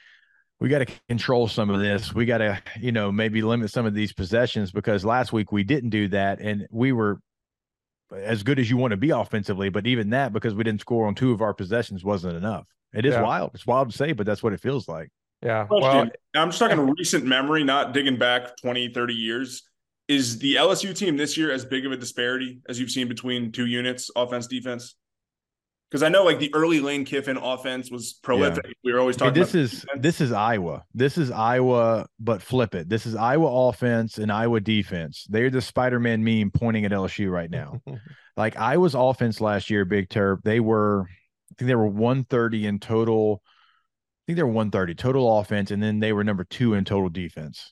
we 0.59 0.69
got 0.69 0.79
to 0.79 0.87
control 1.07 1.47
some 1.47 1.69
of 1.69 1.79
this. 1.79 2.13
We 2.13 2.25
got 2.25 2.39
to, 2.39 2.61
you 2.79 2.91
know, 2.91 3.11
maybe 3.11 3.41
limit 3.43 3.69
some 3.69 3.85
of 3.85 3.93
these 3.93 4.13
possessions 4.13 4.71
because 4.71 5.05
last 5.05 5.31
week 5.31 5.51
we 5.51 5.63
didn't 5.63 5.91
do 5.91 6.07
that 6.09 6.39
and 6.39 6.67
we 6.71 6.91
were 6.91 7.19
as 8.15 8.43
good 8.43 8.59
as 8.59 8.69
you 8.69 8.77
want 8.77 8.91
to 8.91 8.97
be 8.97 9.09
offensively, 9.09 9.69
but 9.69 9.87
even 9.87 10.11
that 10.11 10.33
because 10.33 10.55
we 10.55 10.63
didn't 10.63 10.81
score 10.81 11.07
on 11.07 11.15
two 11.15 11.31
of 11.31 11.41
our 11.41 11.53
possessions 11.53 12.03
wasn't 12.03 12.35
enough. 12.35 12.65
It 12.93 13.05
is 13.05 13.13
yeah. 13.13 13.21
wild. 13.21 13.51
It's 13.53 13.67
wild 13.67 13.91
to 13.91 13.97
say, 13.97 14.13
but 14.13 14.25
that's 14.25 14.41
what 14.41 14.53
it 14.53 14.61
feels 14.61 14.87
like. 14.87 15.09
Yeah. 15.43 15.67
Well, 15.69 16.09
I'm 16.35 16.49
just 16.49 16.59
talking 16.59 16.79
recent 16.97 17.25
memory, 17.25 17.63
not 17.63 17.93
digging 17.93 18.17
back 18.17 18.57
20, 18.57 18.93
30 18.93 19.13
years. 19.13 19.63
Is 20.07 20.39
the 20.39 20.55
LSU 20.55 20.97
team 20.97 21.17
this 21.17 21.37
year 21.37 21.51
as 21.51 21.65
big 21.65 21.85
of 21.85 21.91
a 21.91 21.97
disparity 21.97 22.61
as 22.69 22.79
you've 22.79 22.91
seen 22.91 23.09
between 23.09 23.51
two 23.51 23.65
units, 23.65 24.09
offense, 24.15 24.47
defense? 24.47 24.95
Because 25.89 26.03
I 26.03 26.09
know 26.09 26.25
like 26.25 26.39
the 26.39 26.53
early 26.53 26.81
Lane 26.81 27.05
Kiffin 27.05 27.37
offense 27.37 27.89
was 27.89 28.13
prolific. 28.13 28.65
Yeah. 28.65 28.71
We 28.83 28.93
were 28.93 28.99
always 28.99 29.15
talking. 29.15 29.33
Hey, 29.33 29.39
this 29.39 29.55
is 29.55 29.71
defense. 29.71 30.01
this 30.01 30.21
is 30.21 30.31
Iowa. 30.33 30.83
This 30.93 31.17
is 31.17 31.31
Iowa, 31.31 32.07
but 32.19 32.41
flip 32.41 32.75
it. 32.75 32.89
This 32.89 33.05
is 33.05 33.15
Iowa 33.15 33.69
offense 33.69 34.17
and 34.17 34.29
Iowa 34.29 34.59
defense. 34.59 35.25
They're 35.29 35.49
the 35.49 35.61
Spider-Man 35.61 36.23
meme 36.23 36.51
pointing 36.51 36.83
at 36.83 36.91
LSU 36.91 37.31
right 37.31 37.49
now. 37.49 37.81
like 38.37 38.57
Iowa's 38.57 38.95
offense 38.95 39.39
last 39.39 39.69
year, 39.69 39.85
Big 39.85 40.09
Turb, 40.09 40.41
they 40.43 40.59
were, 40.59 41.05
I 41.07 41.53
think 41.57 41.67
they 41.67 41.75
were 41.75 41.87
130 41.87 42.65
in 42.65 42.79
total. 42.79 43.41
I 43.45 44.21
think 44.27 44.37
they 44.37 44.43
were 44.43 44.49
130 44.49 44.93
total 44.95 45.39
offense, 45.39 45.71
and 45.71 45.81
then 45.81 45.99
they 45.99 46.11
were 46.11 46.25
number 46.25 46.43
two 46.43 46.73
in 46.73 46.83
total 46.83 47.07
defense. 47.07 47.71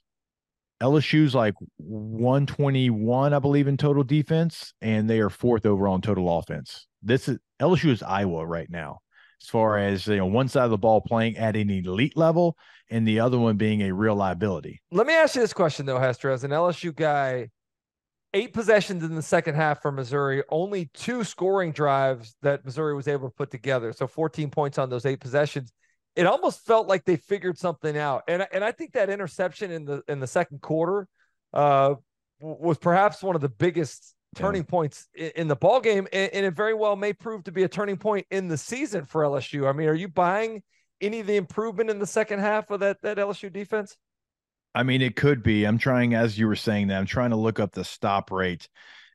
LSU's 0.82 1.36
like 1.36 1.56
121, 1.78 3.34
I 3.34 3.40
believe, 3.40 3.68
in 3.68 3.78
total 3.78 4.04
defense, 4.04 4.74
and 4.82 5.10
they 5.10 5.20
are 5.20 5.30
fourth 5.30 5.66
overall 5.66 5.96
in 5.96 6.02
total 6.02 6.38
offense. 6.38 6.88
This 7.06 7.28
is 7.30 7.40
LSU 7.62 7.92
is 7.92 8.04
Iowa 8.04 8.46
right 8.46 8.70
now, 8.70 9.00
as 9.42 9.48
far 9.48 9.78
as 9.78 10.08
you 10.08 10.18
know, 10.18 10.26
one 10.26 10.48
side 10.48 10.66
of 10.66 10.72
the 10.72 10.78
ball 10.78 11.02
playing 11.02 11.38
at 11.38 11.56
an 11.56 11.70
elite 11.70 12.18
level, 12.18 12.58
and 12.90 13.08
the 13.08 13.20
other 13.20 13.40
one 13.40 13.58
being 13.58 13.82
a 13.82 13.94
real 13.94 14.16
liability. 14.16 14.82
Let 14.92 15.08
me 15.08 15.14
ask 15.14 15.36
you 15.36 15.42
this 15.42 15.54
question 15.54 15.86
though, 15.86 16.00
Hester, 16.00 16.32
as 16.32 16.44
an 16.44 16.52
LSU 16.52 16.94
guy. 16.94 17.50
Eight 18.34 18.54
possessions 18.54 19.02
in 19.02 19.16
the 19.16 19.22
second 19.22 19.56
half 19.56 19.82
for 19.82 19.94
Missouri, 19.94 20.44
only 20.50 20.90
two 20.94 21.24
scoring 21.24 21.72
drives 21.72 22.36
that 22.42 22.66
Missouri 22.66 22.94
was 22.94 23.08
able 23.08 23.30
to 23.30 23.34
put 23.34 23.50
together. 23.50 23.94
So 23.94 24.08
14 24.08 24.50
points 24.50 24.78
on 24.78 24.90
those 24.90 25.06
eight 25.06 25.22
possessions 25.22 25.72
it 26.16 26.26
almost 26.26 26.66
felt 26.66 26.88
like 26.88 27.04
they 27.06 27.18
figured 27.18 27.58
something 27.58 27.98
out. 27.98 28.24
And 28.28 28.48
and 28.54 28.64
I 28.64 28.72
think 28.72 28.94
that 28.94 29.10
interception 29.10 29.72
in 29.72 29.86
the 29.86 30.02
in 30.08 30.20
the 30.20 30.28
second 30.28 30.62
quarter 30.62 31.08
uh, 31.54 31.96
was 32.40 32.78
perhaps 32.78 33.22
one 33.22 33.36
of 33.36 33.42
the 33.42 33.50
biggest 33.50 34.15
turning 34.36 34.62
yeah. 34.62 34.70
points 34.70 35.08
in, 35.16 35.48
the 35.48 35.56
ball 35.56 35.80
game, 35.80 36.08
and, 36.14 36.32
and, 36.34 36.46
it 36.46 36.52
very 36.52 36.74
well 36.74 36.96
may 36.96 37.14
prove 37.14 37.44
to 37.46 37.52
be 37.52 37.64
a 37.64 37.68
turning 37.68 37.98
point 37.98 38.28
in 38.30 38.48
the 38.48 38.58
season 38.58 39.06
for 39.06 39.24
LSU. 39.24 39.68
I 39.68 39.72
mean, 39.72 39.88
are 39.88 39.96
you 39.96 40.08
buying 40.08 40.62
any 41.02 41.22
of 41.22 41.28
the 41.28 41.38
improvement 41.38 41.90
in 41.90 42.00
the 42.00 42.08
second 42.08 42.40
half 42.40 42.70
of 42.70 42.82
that 42.82 43.02
that 43.02 43.18
LSU 43.18 43.52
defense? 43.52 43.98
I 44.76 44.84
mean, 44.84 45.02
it 45.02 45.16
could 45.16 45.42
be. 45.42 45.64
I'm 45.64 45.78
trying, 45.78 46.14
as 46.14 46.38
you 46.38 46.48
were 46.48 46.56
saying 46.56 46.88
that, 46.88 46.98
I'm 46.98 47.06
trying 47.06 47.30
to 47.30 47.38
look 47.38 47.60
up 47.60 47.72
the 47.72 47.86
stop 47.86 48.30
rate 48.30 48.68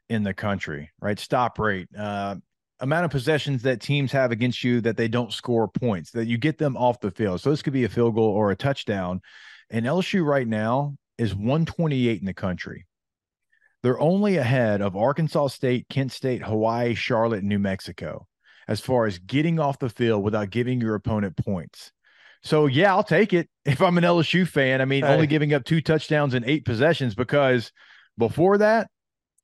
in 0.09 0.22
the 0.22 0.35
country, 0.35 0.90
right? 1.00 1.18
Stop 1.18 1.59
rate. 1.59 1.88
Uh, 1.96 2.37
amount 2.80 3.04
of 3.04 3.11
possessions 3.11 3.62
that 3.62 3.80
teams 3.80 4.11
have 4.12 4.33
against 4.33 4.64
you 4.64 4.80
that 4.80 4.96
they 4.96 5.06
don't 5.06 5.33
score 5.33 5.68
points, 5.68 6.11
that 6.12 6.26
you 6.26 6.38
get 6.38 6.56
them 6.56 6.76
off 6.76 7.00
the 7.00 7.11
field. 7.11 7.40
So 7.40 7.50
this 7.50 7.62
could 7.62 7.74
be 7.74 7.85
a 7.85 7.88
field 7.88 8.14
goal 8.14 8.30
or 8.30 8.50
a 8.50 8.56
touchdown. 8.56 9.20
And 9.68 9.85
LSU 9.85 10.24
right 10.24 10.48
now 10.48 10.96
is 11.18 11.35
128 11.35 12.20
in 12.20 12.26
the 12.26 12.35
country. 12.35 12.87
They're 13.83 14.01
only 14.01 14.37
ahead 14.37 14.83
of 14.83 14.97
Arkansas 14.97 15.49
State, 15.49 15.87
Kent 15.88 16.12
State, 16.12 16.43
Hawaii, 16.43 16.95
Charlotte, 16.95 17.45
New 17.45 17.59
Mexico 17.59 18.27
as 18.69 18.81
far 18.81 19.07
as 19.07 19.19
getting 19.19 19.59
off 19.59 19.79
the 19.79 19.88
field 19.88 20.23
without 20.23 20.51
giving 20.51 20.81
your 20.81 20.95
opponent 20.95 21.37
points. 21.37 21.90
So 22.43 22.66
yeah, 22.66 22.95
I'll 22.95 23.03
take 23.03 23.33
it 23.33 23.49
if 23.64 23.81
I'm 23.81 23.99
an 23.99 24.05
LSU 24.05 24.47
fan. 24.47 24.81
I 24.81 24.85
mean, 24.85 25.05
hey. 25.05 25.12
only 25.12 25.27
giving 25.27 25.55
up 25.55 25.64
two 25.64 25.81
touchdowns 25.81 26.35
and 26.35 26.45
eight 26.47 26.64
possessions 26.64 27.14
because 27.14 27.73
before 28.19 28.59
that, 28.59 28.88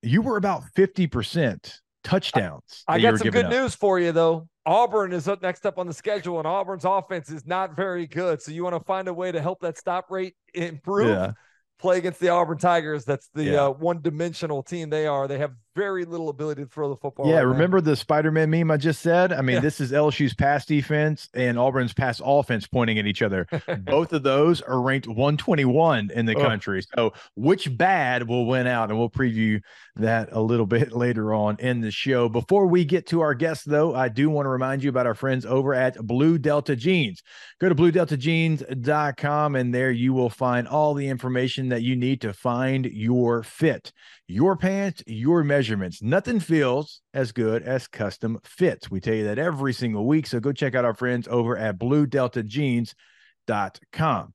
you 0.03 0.23
were 0.23 0.37
about 0.37 0.63
50% 0.77 1.81
touchdowns. 2.05 2.85
I 2.87 3.01
got 3.01 3.19
some 3.19 3.31
good 3.31 3.47
up. 3.47 3.51
news 3.51 3.75
for 3.75 3.99
you 3.99 4.13
though. 4.13 4.49
Auburn 4.65 5.13
is 5.13 5.29
up 5.29 5.43
next 5.43 5.65
up 5.65 5.79
on 5.79 5.87
the 5.87 5.95
schedule, 5.95 6.39
and 6.39 6.47
Auburn's 6.47 6.85
offense 6.85 7.31
is 7.31 7.47
not 7.47 7.77
very 7.77 8.07
good. 8.07 8.43
So 8.43 8.51
you 8.51 8.65
want 8.65 8.75
to 8.75 8.85
find 8.85 9.07
a 9.07 9.15
way 9.15 9.31
to 9.31 9.41
help 9.41 9.61
that 9.61 9.79
stop 9.79 10.11
rate 10.11 10.35
improve. 10.55 11.09
Yeah 11.09 11.33
play 11.79 11.99
against 11.99 12.21
the 12.21 12.29
Auburn 12.29 12.59
Tigers. 12.59 13.05
That's 13.05 13.29
the 13.35 13.45
yeah. 13.45 13.65
uh, 13.67 13.71
one 13.71 14.01
dimensional 14.01 14.63
team 14.63 14.91
they 14.91 15.07
are. 15.07 15.29
They 15.29 15.39
have 15.39 15.53
very 15.77 16.07
little 16.07 16.31
ability 16.31 16.63
to 16.63 16.69
throw 16.69 16.89
the 16.89 16.97
football. 16.97 17.29
Yeah, 17.29 17.37
right 17.37 17.43
remember 17.43 17.79
now. 17.79 17.85
the 17.85 17.97
Spider 17.97 18.33
Man 18.33 18.49
meme 18.49 18.71
I 18.71 18.79
just 18.79 19.03
said? 19.03 19.33
I 19.33 19.43
mean, 19.43 19.57
yeah. 19.57 19.61
this 19.61 19.79
is 19.79 19.93
LSU's 19.93 20.35
pass 20.35 20.65
defense 20.65 21.29
and 21.35 21.59
Auburn's 21.59 21.93
pass 21.93 22.21
offense 22.25 22.67
pointing 22.67 22.99
at 22.99 23.07
each 23.07 23.21
other. 23.21 23.47
Both 23.81 24.15
of 24.15 24.23
those 24.23 24.63
are 24.63 24.81
ranked 24.81 25.07
121 25.07 26.11
in 26.13 26.25
the 26.25 26.35
oh. 26.35 26.41
country. 26.41 26.83
So, 26.97 27.13
which 27.35 27.77
bad 27.77 28.27
will 28.27 28.47
win 28.47 28.67
out? 28.67 28.89
And 28.89 28.99
we'll 28.99 29.11
preview 29.11 29.61
that 29.97 30.31
a 30.33 30.41
little 30.41 30.67
bit 30.67 30.93
later 30.97 31.35
on 31.35 31.59
in 31.61 31.83
the 31.83 31.91
show. 31.91 32.31
Before 32.31 32.67
we 32.67 32.87
get 32.87 33.07
to 33.09 33.21
our 33.21 33.35
guests, 33.35 33.65
though, 33.65 33.95
I 33.95 34.09
do 34.09 34.31
want 34.31 34.47
to 34.47 34.51
remind 34.51 34.83
you 34.83 34.89
about 34.89 35.07
our 35.07 35.15
friends 35.15 35.45
over 35.45 35.75
at 35.75 35.99
Blue 35.99 36.39
Delta 36.39 36.75
Jeans. 36.75 37.23
Go 37.61 37.69
to 37.69 37.75
bluedeltajeans.com 37.75 39.57
and 39.57 39.75
there 39.75 39.91
you 39.91 40.15
will 40.15 40.31
find 40.31 40.67
all 40.67 40.95
the 40.95 41.09
information 41.09 41.69
that 41.69 41.83
you 41.83 41.97
need 41.97 42.23
to 42.23 42.33
find 42.33 42.87
your 42.87 43.43
fit 43.43 43.93
your 44.29 44.57
pants, 44.57 45.03
your 45.07 45.45
measurements. 45.67 46.01
Nothing 46.01 46.39
feels 46.39 47.01
as 47.13 47.33
good 47.33 47.65
as 47.65 47.89
custom 47.89 48.39
fits. 48.45 48.89
We 48.89 49.01
tell 49.01 49.15
you 49.15 49.25
that 49.25 49.41
every 49.41 49.73
single 49.73 50.07
week. 50.07 50.29
So 50.29 50.39
go 50.39 50.53
check 50.53 50.77
out 50.77 50.85
our 50.85 50.95
friends 50.95 51.27
over 51.29 51.57
at 51.57 51.77
bluedeltajeans.com. 51.77 54.35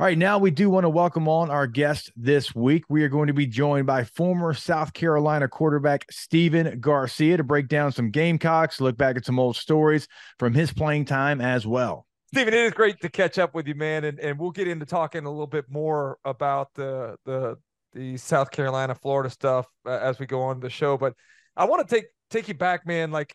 All 0.00 0.06
right, 0.06 0.16
now 0.16 0.38
we 0.38 0.50
do 0.50 0.70
want 0.70 0.84
to 0.84 0.88
welcome 0.88 1.28
on 1.28 1.50
our 1.50 1.66
guest 1.66 2.10
this 2.16 2.54
week. 2.54 2.84
We 2.88 3.04
are 3.04 3.10
going 3.10 3.26
to 3.26 3.34
be 3.34 3.46
joined 3.46 3.86
by 3.86 4.04
former 4.04 4.54
South 4.54 4.94
Carolina 4.94 5.46
quarterback 5.46 6.06
Stephen 6.10 6.80
Garcia 6.80 7.36
to 7.36 7.44
break 7.44 7.68
down 7.68 7.92
some 7.92 8.10
Gamecocks, 8.10 8.80
look 8.80 8.96
back 8.96 9.18
at 9.18 9.26
some 9.26 9.38
old 9.38 9.56
stories 9.56 10.08
from 10.38 10.54
his 10.54 10.72
playing 10.72 11.04
time 11.04 11.42
as 11.42 11.66
well. 11.66 12.06
Stephen, 12.28 12.54
it 12.54 12.60
is 12.60 12.72
great 12.72 12.98
to 13.02 13.10
catch 13.10 13.38
up 13.38 13.54
with 13.54 13.68
you, 13.68 13.74
man, 13.74 14.04
and, 14.04 14.18
and 14.18 14.38
we'll 14.38 14.50
get 14.50 14.66
into 14.66 14.86
talking 14.86 15.26
a 15.26 15.30
little 15.30 15.46
bit 15.46 15.66
more 15.68 16.16
about 16.24 16.68
the 16.74 17.16
the 17.26 17.58
the 17.92 18.16
South 18.16 18.50
Carolina, 18.50 18.94
Florida 18.94 19.30
stuff 19.30 19.66
uh, 19.86 19.90
as 19.90 20.18
we 20.18 20.26
go 20.26 20.42
on 20.42 20.60
the 20.60 20.70
show. 20.70 20.96
But 20.96 21.14
I 21.56 21.64
want 21.64 21.86
to 21.86 21.94
take 21.94 22.06
take 22.30 22.48
you 22.48 22.54
back, 22.54 22.86
man. 22.86 23.10
Like 23.10 23.34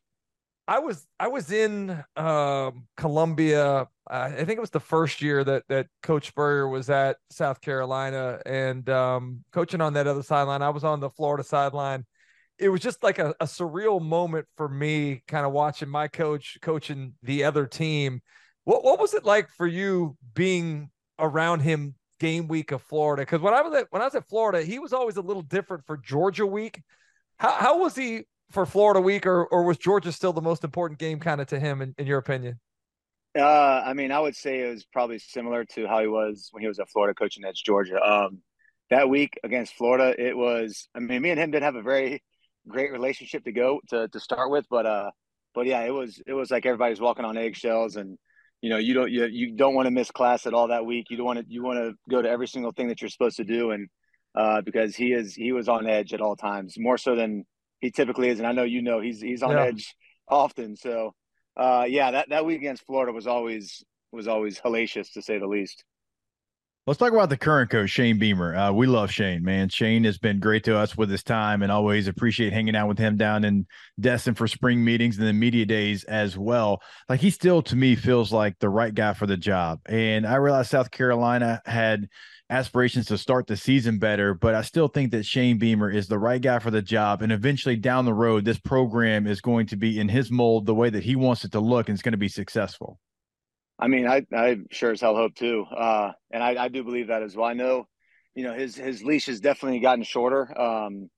I 0.68 0.80
was 0.80 1.08
I 1.20 1.28
was 1.28 1.52
in 1.52 2.04
um, 2.16 2.88
Columbia. 2.98 3.88
Uh, 4.10 4.32
I 4.38 4.44
think 4.44 4.58
it 4.58 4.62
was 4.62 4.70
the 4.70 4.80
first 4.80 5.22
year 5.22 5.44
that 5.44 5.64
that 5.70 5.88
Coach 6.04 6.28
Spurrier 6.28 6.68
was 6.68 6.90
at 6.90 7.18
South 7.30 7.62
Carolina 7.62 8.40
and 8.46 8.90
um, 8.90 9.44
coaching 9.54 9.82
on 9.82 9.94
that 9.94 10.08
other 10.08 10.24
sideline. 10.24 10.62
I 10.62 10.70
was 10.70 10.84
on 10.84 11.00
the 11.00 11.10
Florida 11.10 11.44
sideline. 11.44 12.06
It 12.60 12.70
was 12.70 12.82
just 12.82 13.04
like 13.04 13.20
a, 13.20 13.36
a 13.40 13.46
surreal 13.46 14.02
moment 14.02 14.48
for 14.58 14.68
me, 14.68 15.24
kind 15.28 15.46
of 15.46 15.54
watching 15.54 15.90
my 15.90 16.08
coach 16.08 16.58
coaching 16.62 17.14
the 17.24 17.46
other 17.46 17.66
team. 17.66 18.22
What 18.66 18.84
what 18.84 19.00
was 19.00 19.14
it 19.14 19.24
like 19.24 19.50
for 19.50 19.68
you 19.68 20.18
being 20.34 20.90
around 21.20 21.62
him 21.62 21.96
game 22.20 22.48
week 22.48 22.72
of 22.72 22.82
Florida? 22.82 23.22
Because 23.24 23.42
when 23.42 23.54
I 23.54 23.62
was 23.62 23.74
at 23.74 23.88
when 23.92 24.02
I 24.02 24.06
was 24.06 24.16
at 24.16 24.28
Florida, 24.28 24.64
he 24.64 24.80
was 24.80 24.94
always 24.94 25.18
a 25.18 25.22
little 25.22 25.42
different 25.42 25.86
for 25.86 25.98
Georgia 25.98 26.46
week. 26.46 26.82
How 27.38 27.52
how 27.52 27.80
was 27.80 27.96
he 27.96 28.24
for 28.52 28.66
Florida 28.66 29.02
week, 29.02 29.26
or 29.26 29.46
or 29.46 29.64
was 29.64 29.78
Georgia 29.78 30.12
still 30.12 30.34
the 30.34 30.42
most 30.42 30.64
important 30.64 31.00
game 31.00 31.20
kind 31.20 31.42
of 31.42 31.48
to 31.48 31.60
him 31.60 31.82
in, 31.82 31.96
in 31.98 32.08
your 32.08 32.18
opinion? 32.18 32.60
Uh, 33.38 33.84
I 33.86 33.94
mean, 33.94 34.12
I 34.12 34.20
would 34.20 34.36
say 34.36 34.62
it 34.62 34.70
was 34.70 34.86
probably 34.86 35.20
similar 35.20 35.64
to 35.66 35.88
how 35.88 36.00
he 36.00 36.08
was 36.08 36.50
when 36.52 36.62
he 36.62 36.68
was 36.68 36.80
at 36.80 36.90
Florida 36.90 37.14
coaching 37.14 37.44
at 37.44 37.56
Georgia. 37.56 38.02
Um, 38.02 38.42
that 38.90 39.10
week 39.10 39.40
against 39.44 39.76
Florida, 39.76 40.16
it 40.18 40.36
was. 40.36 40.88
I 40.96 41.00
mean, 41.00 41.22
me 41.22 41.30
and 41.30 41.40
him 41.40 41.52
didn't 41.52 41.66
have 41.66 41.76
a 41.76 41.82
very 41.82 42.24
great 42.68 42.92
relationship 42.92 43.44
to 43.44 43.52
go 43.52 43.80
to 43.90 44.08
to 44.08 44.20
start 44.20 44.50
with, 44.50 44.66
but 44.70 44.86
uh, 44.86 45.12
but 45.54 45.66
yeah, 45.66 45.82
it 45.82 45.94
was 45.94 46.22
it 46.26 46.34
was 46.34 46.52
like 46.52 46.66
everybody's 46.66 47.02
walking 47.02 47.26
on 47.26 47.38
eggshells 47.38 47.96
and 47.96 48.18
you 48.62 48.70
know 48.70 48.78
you 48.78 48.94
don't 48.94 49.12
you, 49.12 49.26
you 49.26 49.52
don't 49.56 49.76
want 49.76 49.86
to 49.86 49.92
miss 49.92 50.12
class 50.12 50.46
at 50.46 50.54
all 50.54 50.68
that 50.68 50.86
week 50.86 51.08
you 51.10 51.18
don't 51.18 51.26
want 51.26 51.40
to 51.40 51.46
you 51.48 51.64
want 51.64 51.78
to 51.78 51.94
go 52.10 52.22
to 52.22 52.30
every 52.30 52.48
single 52.48 52.72
thing 52.72 52.88
that 52.88 53.02
you're 53.02 53.10
supposed 53.10 53.38
to 53.38 53.44
do 53.44 53.72
and 53.72 53.88
uh, 54.36 54.62
because 54.62 54.96
he 54.96 55.14
is 55.14 55.34
he 55.34 55.52
was 55.52 55.68
on 55.68 55.88
edge 55.88 56.14
at 56.14 56.22
all 56.22 56.36
times 56.36 56.76
more 56.78 56.98
so 56.98 57.16
than 57.16 57.46
he 57.82 57.92
typically 57.92 58.30
is 58.30 58.40
and 58.40 58.48
i 58.48 58.52
know 58.52 58.64
you 58.64 58.82
know 58.82 59.00
he's 59.00 59.22
he's 59.22 59.44
on 59.44 59.52
yeah. 59.52 59.64
edge 59.66 59.96
often 60.28 60.76
so 60.76 61.14
uh, 61.56 61.86
yeah 61.88 62.12
that 62.12 62.30
that 62.30 62.46
week 62.46 62.58
against 62.58 62.86
florida 62.86 63.12
was 63.12 63.28
always 63.28 63.84
was 64.12 64.28
always 64.28 64.60
hellacious 64.60 65.12
to 65.14 65.22
say 65.22 65.38
the 65.38 65.48
least 65.48 65.84
Let's 66.88 67.00
talk 67.00 67.12
about 67.12 67.28
the 67.28 67.36
current 67.36 67.70
coach, 67.70 67.90
Shane 67.90 68.18
Beamer. 68.18 68.56
Uh, 68.56 68.72
we 68.72 68.88
love 68.88 69.12
Shane, 69.12 69.44
man. 69.44 69.68
Shane 69.68 70.06
has 70.06 70.18
been 70.18 70.40
great 70.40 70.64
to 70.64 70.78
us 70.78 70.96
with 70.96 71.10
his 71.10 71.22
time 71.22 71.62
and 71.62 71.70
always 71.70 72.08
appreciate 72.08 72.54
hanging 72.54 72.78
out 72.78 72.88
with 72.88 72.98
him 72.98 73.18
down 73.18 73.44
in 73.44 73.68
Destin 74.00 74.36
for 74.36 74.48
spring 74.48 74.86
meetings 74.86 75.18
and 75.18 75.28
the 75.28 75.34
media 75.34 75.66
days 75.66 76.06
as 76.06 76.38
well. 76.38 76.82
Like 77.10 77.20
he 77.20 77.30
still, 77.30 77.62
to 77.64 77.76
me, 77.76 77.98
feels 77.98 78.32
like 78.32 78.58
the 78.60 78.70
right 78.70 78.96
guy 78.96 79.14
for 79.16 79.28
the 79.28 79.36
job. 79.36 79.82
And 79.88 80.26
I 80.26 80.36
realized 80.36 80.70
South 80.70 80.90
Carolina 80.90 81.62
had 81.66 82.08
aspirations 82.50 83.08
to 83.08 83.18
start 83.18 83.48
the 83.48 83.58
season 83.58 84.00
better, 84.00 84.34
but 84.34 84.56
I 84.56 84.62
still 84.62 84.88
think 84.88 85.12
that 85.12 85.26
Shane 85.26 85.58
Beamer 85.58 85.92
is 85.92 86.08
the 86.08 86.18
right 86.18 86.42
guy 86.42 86.60
for 86.60 86.72
the 86.72 86.82
job. 86.82 87.22
And 87.22 87.34
eventually 87.34 87.76
down 87.76 88.06
the 88.06 88.14
road, 88.14 88.46
this 88.46 88.60
program 88.60 89.28
is 89.28 89.42
going 89.42 89.68
to 89.68 89.76
be 89.76 90.00
in 90.00 90.08
his 90.08 90.32
mold 90.32 90.66
the 90.66 90.74
way 90.74 90.90
that 90.90 91.04
he 91.04 91.18
wants 91.18 91.44
it 91.44 91.52
to 91.52 91.60
look 91.60 91.90
and 91.90 91.98
it's 91.98 92.02
going 92.02 92.14
to 92.14 92.18
be 92.18 92.30
successful. 92.30 92.98
I 93.80 93.88
mean, 93.88 94.08
I 94.08 94.26
I 94.34 94.58
sure 94.72 94.92
as 94.92 95.02
hell 95.02 95.16
hope 95.16 95.36
too, 95.36 95.66
uh, 95.76 96.12
and 96.32 96.42
I, 96.42 96.66
I 96.66 96.68
do 96.68 96.84
believe 96.84 97.08
that 97.08 97.22
as 97.22 97.36
well. 97.36 97.48
I 97.48 97.54
know, 97.54 97.88
you 98.34 98.44
know, 98.44 98.54
his 98.54 98.76
his 98.76 99.04
leash 99.04 99.28
has 99.28 99.40
definitely 99.40 99.80
gotten 99.80 100.04
shorter 100.04 100.60
um, 100.60 101.10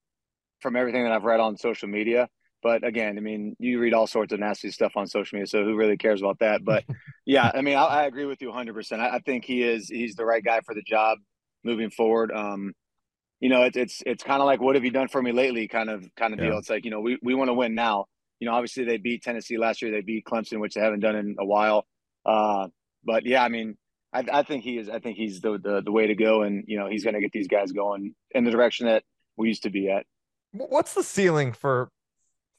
from 0.59 0.75
everything 0.75 1.03
that 1.03 1.11
I've 1.11 1.23
read 1.23 1.39
on 1.39 1.57
social 1.57 1.87
media. 1.87 2.27
But 2.61 2.85
again, 2.85 3.17
I 3.17 3.21
mean, 3.21 3.55
you 3.59 3.79
read 3.79 3.93
all 3.93 4.07
sorts 4.07 4.33
of 4.33 4.39
nasty 4.41 4.71
stuff 4.71 4.93
on 4.97 5.07
social 5.07 5.37
media, 5.37 5.47
so 5.47 5.63
who 5.63 5.75
really 5.75 5.95
cares 5.95 6.21
about 6.21 6.39
that? 6.39 6.65
But 6.65 6.83
yeah, 7.25 7.49
I 7.53 7.61
mean, 7.61 7.77
I, 7.77 7.85
I 7.85 8.03
agree 8.05 8.25
with 8.25 8.41
you 8.41 8.49
100. 8.49 8.73
percent 8.73 9.01
I, 9.01 9.15
I, 9.15 9.19
think 9.19 9.45
he 9.45 9.63
is 9.63 9.87
he's 9.87 10.15
the 10.15 10.25
right 10.25 10.43
guy 10.43 10.59
for 10.65 10.75
the 10.75 10.81
job 10.81 11.19
moving 11.63 11.89
forward. 11.89 12.31
Um, 12.33 12.73
you 13.39 13.47
know, 13.47 13.63
it's 13.63 13.77
it's 13.77 14.03
it's 14.05 14.23
kind 14.23 14.41
of 14.41 14.45
like 14.45 14.59
what 14.59 14.75
have 14.75 14.83
you 14.83 14.91
done 14.91 15.07
for 15.07 15.21
me 15.21 15.31
lately, 15.31 15.69
kind 15.69 15.89
of 15.89 16.03
kind 16.17 16.33
of 16.33 16.39
yeah. 16.39 16.47
deal. 16.47 16.57
It's 16.57 16.69
like 16.69 16.83
you 16.83 16.91
know, 16.91 16.99
we 16.99 17.17
we 17.23 17.35
want 17.35 17.47
to 17.47 17.53
win 17.53 17.73
now. 17.73 18.05
You 18.39 18.47
know, 18.47 18.53
obviously 18.53 18.83
they 18.83 18.97
beat 18.97 19.23
Tennessee 19.23 19.57
last 19.57 19.81
year, 19.81 19.91
they 19.91 20.01
beat 20.01 20.25
Clemson, 20.25 20.59
which 20.59 20.73
they 20.73 20.81
haven't 20.81 21.01
done 21.01 21.15
in 21.15 21.35
a 21.39 21.45
while. 21.45 21.85
Uh, 22.29 22.67
but 23.03 23.25
yeah, 23.25 23.43
I 23.43 23.49
mean, 23.49 23.75
I, 24.13 24.23
I 24.31 24.43
think 24.43 24.63
he 24.63 24.77
is. 24.77 24.87
I 24.89 24.99
think 24.99 25.17
he's 25.17 25.41
the, 25.41 25.57
the 25.57 25.81
the 25.81 25.91
way 25.91 26.07
to 26.07 26.15
go, 26.15 26.43
and 26.43 26.63
you 26.67 26.77
know, 26.77 26.87
he's 26.87 27.03
going 27.03 27.15
to 27.15 27.21
get 27.21 27.31
these 27.31 27.47
guys 27.47 27.71
going 27.71 28.13
in 28.31 28.43
the 28.43 28.51
direction 28.51 28.85
that 28.85 29.03
we 29.35 29.47
used 29.47 29.63
to 29.63 29.69
be 29.69 29.89
at. 29.89 30.05
What's 30.51 30.93
the 30.93 31.03
ceiling 31.03 31.53
for 31.53 31.89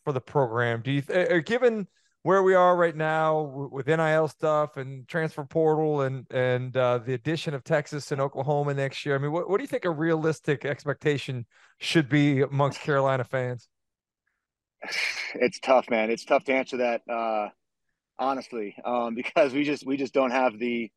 for 0.04 0.12
the 0.12 0.20
program? 0.20 0.83
Do 0.83 0.90
you 0.90 1.02
th- 1.02 1.44
given 1.44 1.87
where 2.22 2.42
we 2.42 2.54
are 2.54 2.76
right 2.76 2.94
now 2.94 3.68
with 3.70 3.87
NIL 3.87 4.28
stuff 4.28 4.76
and 4.76 5.06
transfer 5.06 5.44
portal 5.44 6.02
and 6.02 6.26
and 6.33 6.76
uh, 6.76 6.98
the 6.98 7.14
addition 7.14 7.54
of 7.54 7.62
Texas 7.62 8.11
and 8.11 8.20
Oklahoma 8.20 8.74
next 8.74 9.06
year? 9.06 9.14
I 9.14 9.18
mean, 9.18 9.33
what, 9.33 9.48
what 9.48 9.59
do 9.59 9.62
you 9.62 9.68
think 9.68 9.85
a 9.85 9.90
realistic 9.90 10.64
expectation 10.64 11.46
should 11.78 12.09
be 12.09 12.42
amongst 12.42 12.80
Carolina 12.80 13.24
fans? 13.24 13.68
It's 15.33 15.61
tough, 15.61 15.88
man. 15.88 16.11
It's 16.11 16.24
tough 16.24 16.42
to 16.46 16.52
answer 16.52 16.78
that. 16.78 17.02
Uh, 17.09 17.50
honestly, 18.20 18.76
um, 18.85 19.14
because 19.16 19.52
we 19.52 19.64
just 19.64 19.85
we 19.85 19.96
just 19.96 20.14
don't 20.14 20.30
have 20.30 20.59
the 20.59 20.90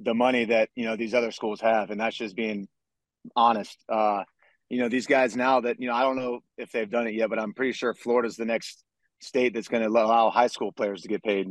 the 0.00 0.14
money 0.14 0.46
that 0.46 0.70
you 0.74 0.84
know 0.84 0.96
these 0.96 1.14
other 1.14 1.32
schools 1.32 1.60
have, 1.60 1.90
and 1.90 2.00
that's 2.00 2.16
just 2.16 2.36
being 2.36 2.68
honest. 3.36 3.76
Uh, 3.88 4.22
you 4.68 4.78
know, 4.78 4.88
these 4.88 5.06
guys 5.06 5.36
now 5.36 5.60
that 5.60 5.80
you 5.80 5.88
know, 5.88 5.94
I 5.94 6.02
don't 6.02 6.16
know 6.16 6.40
if 6.56 6.72
they've 6.72 6.90
done 6.90 7.06
it 7.06 7.14
yet, 7.14 7.28
but 7.28 7.38
I'm 7.38 7.52
pretty 7.52 7.72
sure 7.72 7.92
Florida's 7.94 8.36
the 8.36 8.44
next 8.44 8.82
state 9.20 9.52
that's 9.52 9.68
going 9.68 9.82
to 9.82 9.88
allow 9.88 10.30
high 10.30 10.46
school 10.46 10.72
players 10.72 11.02
to 11.02 11.08
get 11.08 11.22
paid. 11.22 11.48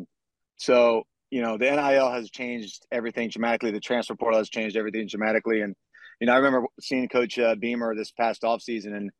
So 0.57 1.03
you 1.29 1.41
know, 1.43 1.57
the 1.57 1.69
NIL 1.69 2.11
has 2.11 2.31
changed 2.31 2.87
everything 2.91 3.29
dramatically. 3.29 3.69
The 3.69 3.79
transfer 3.79 4.15
portal 4.15 4.39
has 4.39 4.49
changed 4.49 4.75
everything 4.75 5.07
dramatically, 5.07 5.61
and 5.61 5.75
you 6.19 6.27
know, 6.27 6.33
I 6.33 6.37
remember 6.37 6.67
seeing 6.81 7.07
Coach 7.07 7.37
uh, 7.37 7.55
Beamer 7.55 7.95
this 7.95 8.11
past 8.11 8.43
off 8.43 8.61
season, 8.61 8.95
and 8.95 9.11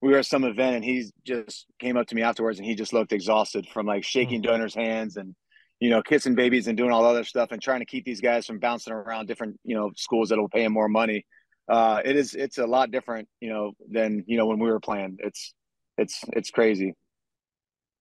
we 0.00 0.10
were 0.10 0.18
at 0.18 0.26
some 0.26 0.44
event, 0.44 0.76
and 0.76 0.84
he 0.84 1.08
just 1.24 1.66
came 1.78 1.96
up 1.96 2.08
to 2.08 2.14
me 2.14 2.22
afterwards, 2.22 2.58
and 2.58 2.66
he 2.66 2.74
just 2.74 2.92
looked 2.92 3.12
exhausted 3.12 3.68
from 3.72 3.86
like 3.86 4.04
shaking 4.04 4.42
mm-hmm. 4.42 4.50
donors' 4.50 4.74
hands 4.74 5.16
and 5.16 5.34
you 5.82 5.90
know, 5.90 6.00
kissing 6.00 6.36
babies 6.36 6.68
and 6.68 6.76
doing 6.76 6.92
all 6.92 7.04
other 7.04 7.24
stuff 7.24 7.50
and 7.50 7.60
trying 7.60 7.80
to 7.80 7.84
keep 7.84 8.04
these 8.04 8.20
guys 8.20 8.46
from 8.46 8.60
bouncing 8.60 8.92
around 8.92 9.26
different, 9.26 9.58
you 9.64 9.74
know, 9.74 9.90
schools 9.96 10.28
that 10.28 10.38
will 10.38 10.48
pay 10.48 10.62
them 10.62 10.72
more 10.72 10.88
money. 10.88 11.26
Uh, 11.68 12.00
it 12.04 12.14
is, 12.14 12.34
it's 12.34 12.58
a 12.58 12.66
lot 12.66 12.92
different, 12.92 13.26
you 13.40 13.48
know, 13.48 13.72
than, 13.90 14.22
you 14.28 14.36
know, 14.36 14.46
when 14.46 14.60
we 14.60 14.70
were 14.70 14.78
playing. 14.78 15.16
It's, 15.18 15.54
it's, 15.98 16.20
it's 16.34 16.50
crazy. 16.50 16.94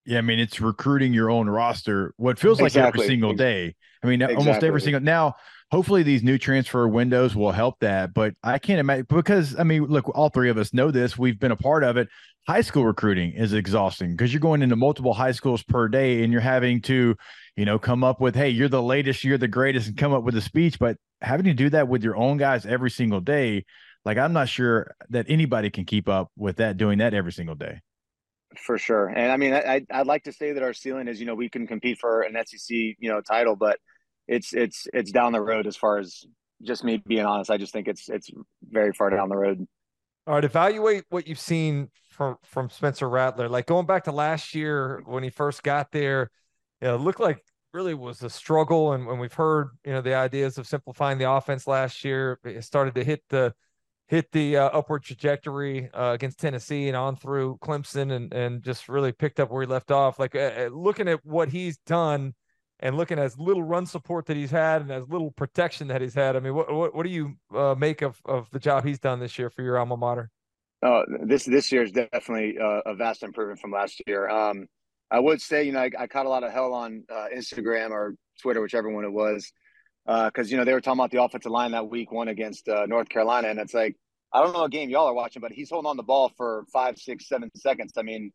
Yeah, 0.06 0.20
I 0.20 0.22
mean, 0.22 0.38
it's 0.38 0.62
recruiting 0.62 1.12
your 1.12 1.32
own 1.32 1.50
roster. 1.50 2.14
What 2.18 2.38
feels 2.38 2.62
like 2.62 2.68
exactly. 2.68 3.02
every 3.02 3.08
single 3.08 3.34
day. 3.34 3.76
I 4.04 4.08
mean, 4.08 4.22
exactly. 4.22 4.36
almost 4.36 4.64
every 4.64 4.82
single 4.82 5.02
now. 5.02 5.34
Hopefully, 5.72 6.04
these 6.04 6.24
new 6.24 6.38
transfer 6.38 6.88
windows 6.88 7.36
will 7.36 7.52
help 7.52 7.80
that. 7.80 8.14
But 8.14 8.34
I 8.44 8.60
can't 8.60 8.80
imagine 8.80 9.06
because 9.10 9.58
I 9.58 9.64
mean, 9.64 9.86
look, 9.86 10.10
all 10.16 10.30
three 10.30 10.50
of 10.50 10.58
us 10.58 10.74
know 10.74 10.92
this. 10.92 11.18
We've 11.18 11.40
been 11.40 11.52
a 11.52 11.58
part 11.58 11.84
of 11.84 11.98
it. 11.98 12.10
High 12.48 12.62
school 12.62 12.86
recruiting 12.86 13.34
is 13.34 13.54
exhausting 13.54 14.12
because 14.12 14.34
you're 14.34 14.40
going 14.40 14.64
into 14.64 14.76
multiple 14.76 15.14
high 15.14 15.32
schools 15.32 15.64
per 15.64 15.88
day, 15.88 16.24
and 16.24 16.34
you're 16.34 16.42
having 16.42 16.82
to 16.84 17.16
you 17.56 17.66
know, 17.66 17.78
come 17.78 18.04
up 18.04 18.22
with, 18.22 18.36
hey, 18.36 18.50
you're 18.50 18.70
the 18.70 18.82
latest, 18.82 19.24
you're 19.24 19.38
the 19.38 19.48
greatest, 19.48 19.88
and 19.88 19.98
come 19.98 20.14
up 20.14 20.24
with 20.24 20.36
a 20.36 20.42
speech. 20.42 20.80
But 20.80 20.98
having 21.22 21.46
to 21.46 21.54
do 21.54 21.70
that 21.72 21.88
with 21.88 22.04
your 22.04 22.16
own 22.16 22.38
guys 22.38 22.66
every 22.66 22.90
single 22.90 23.20
day, 23.20 23.66
like 24.06 24.18
I'm 24.18 24.34
not 24.34 24.50
sure 24.50 24.96
that 25.10 25.26
anybody 25.30 25.70
can 25.70 25.86
keep 25.86 26.08
up 26.08 26.32
with 26.36 26.58
that, 26.58 26.78
doing 26.78 27.00
that 27.00 27.14
every 27.14 27.32
single 27.32 27.56
day. 27.56 27.82
For 28.58 28.78
sure, 28.78 29.08
and 29.08 29.32
I 29.32 29.38
mean, 29.38 29.54
I, 29.54 29.86
I'd 29.90 30.08
like 30.08 30.24
to 30.24 30.34
say 30.34 30.52
that 30.52 30.64
our 30.64 30.74
ceiling 30.74 31.08
is, 31.08 31.22
you 31.22 31.26
know, 31.26 31.36
we 31.36 31.48
can 31.48 31.68
compete 31.68 32.00
for 32.00 32.22
an 32.22 32.36
SEC, 32.46 32.68
you 32.70 33.10
know, 33.10 33.22
title, 33.22 33.56
but 33.56 33.80
it's 34.32 34.54
it's 34.54 34.88
it's 34.94 35.12
down 35.12 35.34
the 35.34 35.42
road 35.42 35.68
as 35.68 35.76
far 35.76 35.98
as 35.98 36.26
just 36.64 36.84
me 36.84 37.04
being 37.06 37.26
honest. 37.26 37.52
I 37.52 37.58
just 37.58 37.74
think 37.74 37.88
it's 37.88 38.08
it's 38.10 38.32
very 38.64 38.94
far 38.94 39.10
down 39.10 39.30
the 39.30 39.36
road. 39.36 39.68
All 40.26 40.36
right, 40.36 40.44
evaluate 40.44 41.04
what 41.10 41.28
you've 41.28 41.40
seen 41.40 41.90
from 42.10 42.38
from 42.44 42.70
Spencer 42.70 43.10
Rattler. 43.10 43.50
Like 43.50 43.66
going 43.66 43.86
back 43.86 44.06
to 44.06 44.12
last 44.12 44.56
year 44.56 45.04
when 45.06 45.24
he 45.24 45.30
first 45.30 45.64
got 45.64 45.92
there, 45.92 46.32
you 46.82 46.88
know, 46.88 46.96
it 46.96 47.00
looked 47.00 47.20
like 47.20 47.44
really 47.74 47.94
was 47.94 48.24
a 48.24 48.30
struggle. 48.30 48.94
And 48.94 49.06
when 49.06 49.20
we've 49.20 49.34
heard, 49.34 49.70
you 49.86 49.92
know, 49.92 50.02
the 50.02 50.16
ideas 50.16 50.58
of 50.58 50.66
simplifying 50.66 51.18
the 51.18 51.30
offense 51.30 51.68
last 51.68 52.04
year, 52.06 52.40
it 52.46 52.64
started 52.64 52.96
to 52.96 53.04
hit 53.04 53.24
the 53.30 53.54
hit 54.08 54.32
the 54.32 54.58
uh, 54.58 54.70
upward 54.70 55.04
trajectory 55.04 55.90
uh, 55.94 56.12
against 56.14 56.40
Tennessee 56.40 56.88
and 56.88 56.96
on 56.96 57.18
through 57.18 57.58
Clemson, 57.62 58.14
and 58.14 58.34
and 58.34 58.64
just 58.64 58.88
really 58.88 59.12
picked 59.12 59.42
up 59.42 59.52
where 59.52 59.64
he 59.64 59.68
left 59.68 59.92
off. 59.92 60.20
Like 60.20 60.36
uh, 60.36 60.52
uh 60.58 60.70
looking 60.72 61.10
at 61.10 61.26
what 61.26 61.50
he's 61.50 61.78
done 61.86 62.34
and 62.82 62.98
looking 62.98 63.20
at 63.20 63.26
as 63.26 63.38
little 63.38 63.64
run 63.64 63.86
support 63.86 64.26
that 64.26 64.36
he's 64.36 64.52
had 64.52 64.82
and 64.82 64.92
as 64.92 65.08
little 65.08 65.32
protection 65.32 65.88
that 65.90 66.02
he's 66.02 66.14
had. 66.14 66.36
I 66.36 66.40
mean, 66.40 66.56
what 66.56 66.74
what, 66.74 66.96
what 66.96 67.04
do 67.06 67.12
you 67.12 67.36
uh, 67.56 67.76
make 67.78 68.02
of 68.02 68.20
of 68.26 68.50
the 68.52 68.60
job 68.60 68.86
he's 68.86 69.00
done 69.00 69.20
this 69.20 69.38
year 69.38 69.50
for 69.50 69.62
your 69.62 69.78
alma 69.78 69.98
mater? 69.98 70.32
Oh, 70.84 71.04
this 71.24 71.46
this 71.46 71.72
year 71.72 71.84
is 71.84 71.92
definitely 71.92 72.58
uh, 72.58 72.82
a 72.86 72.96
vast 72.96 73.24
improvement 73.24 73.60
from 73.60 73.72
last 73.72 74.02
year. 74.08 74.28
Um, 74.30 74.68
I 75.12 75.20
would 75.20 75.42
say, 75.42 75.64
you 75.64 75.74
know, 75.74 75.82
I, 75.82 75.90
I 76.00 76.08
caught 76.08 76.26
a 76.26 76.30
lot 76.30 76.44
of 76.44 76.52
hell 76.52 76.74
on 76.74 77.04
uh, 77.10 77.28
Instagram 77.36 77.92
or 77.92 78.16
Twitter, 78.42 78.62
whichever 78.62 78.90
one 78.90 79.04
it 79.04 79.12
was, 79.12 79.52
because 80.06 80.48
uh, 80.48 80.50
you 80.50 80.58
know 80.58 80.66
they 80.66 80.74
were 80.74 80.82
talking 80.82 81.00
about 81.00 81.12
the 81.12 81.22
offensive 81.22 81.52
line 81.52 81.72
that 81.72 81.88
week 81.88 82.12
one 82.12 82.30
against 82.30 82.68
uh, 82.68 82.86
North 82.88 83.10
Carolina, 83.10 83.50
and 83.50 83.60
it's 83.60 83.74
like 83.74 83.96
I 84.34 84.42
don't 84.42 84.54
know 84.54 84.62
what 84.62 84.72
game 84.72 84.90
y'all 84.90 85.08
are 85.08 85.14
watching, 85.14 85.42
but 85.42 85.52
he's 85.52 85.70
holding 85.70 85.90
on 85.90 85.98
the 85.98 86.04
ball 86.04 86.32
for 86.36 86.66
five, 86.74 86.98
six, 86.98 87.28
seven 87.28 87.52
seconds. 87.56 87.94
I 87.98 88.02
mean, 88.02 88.32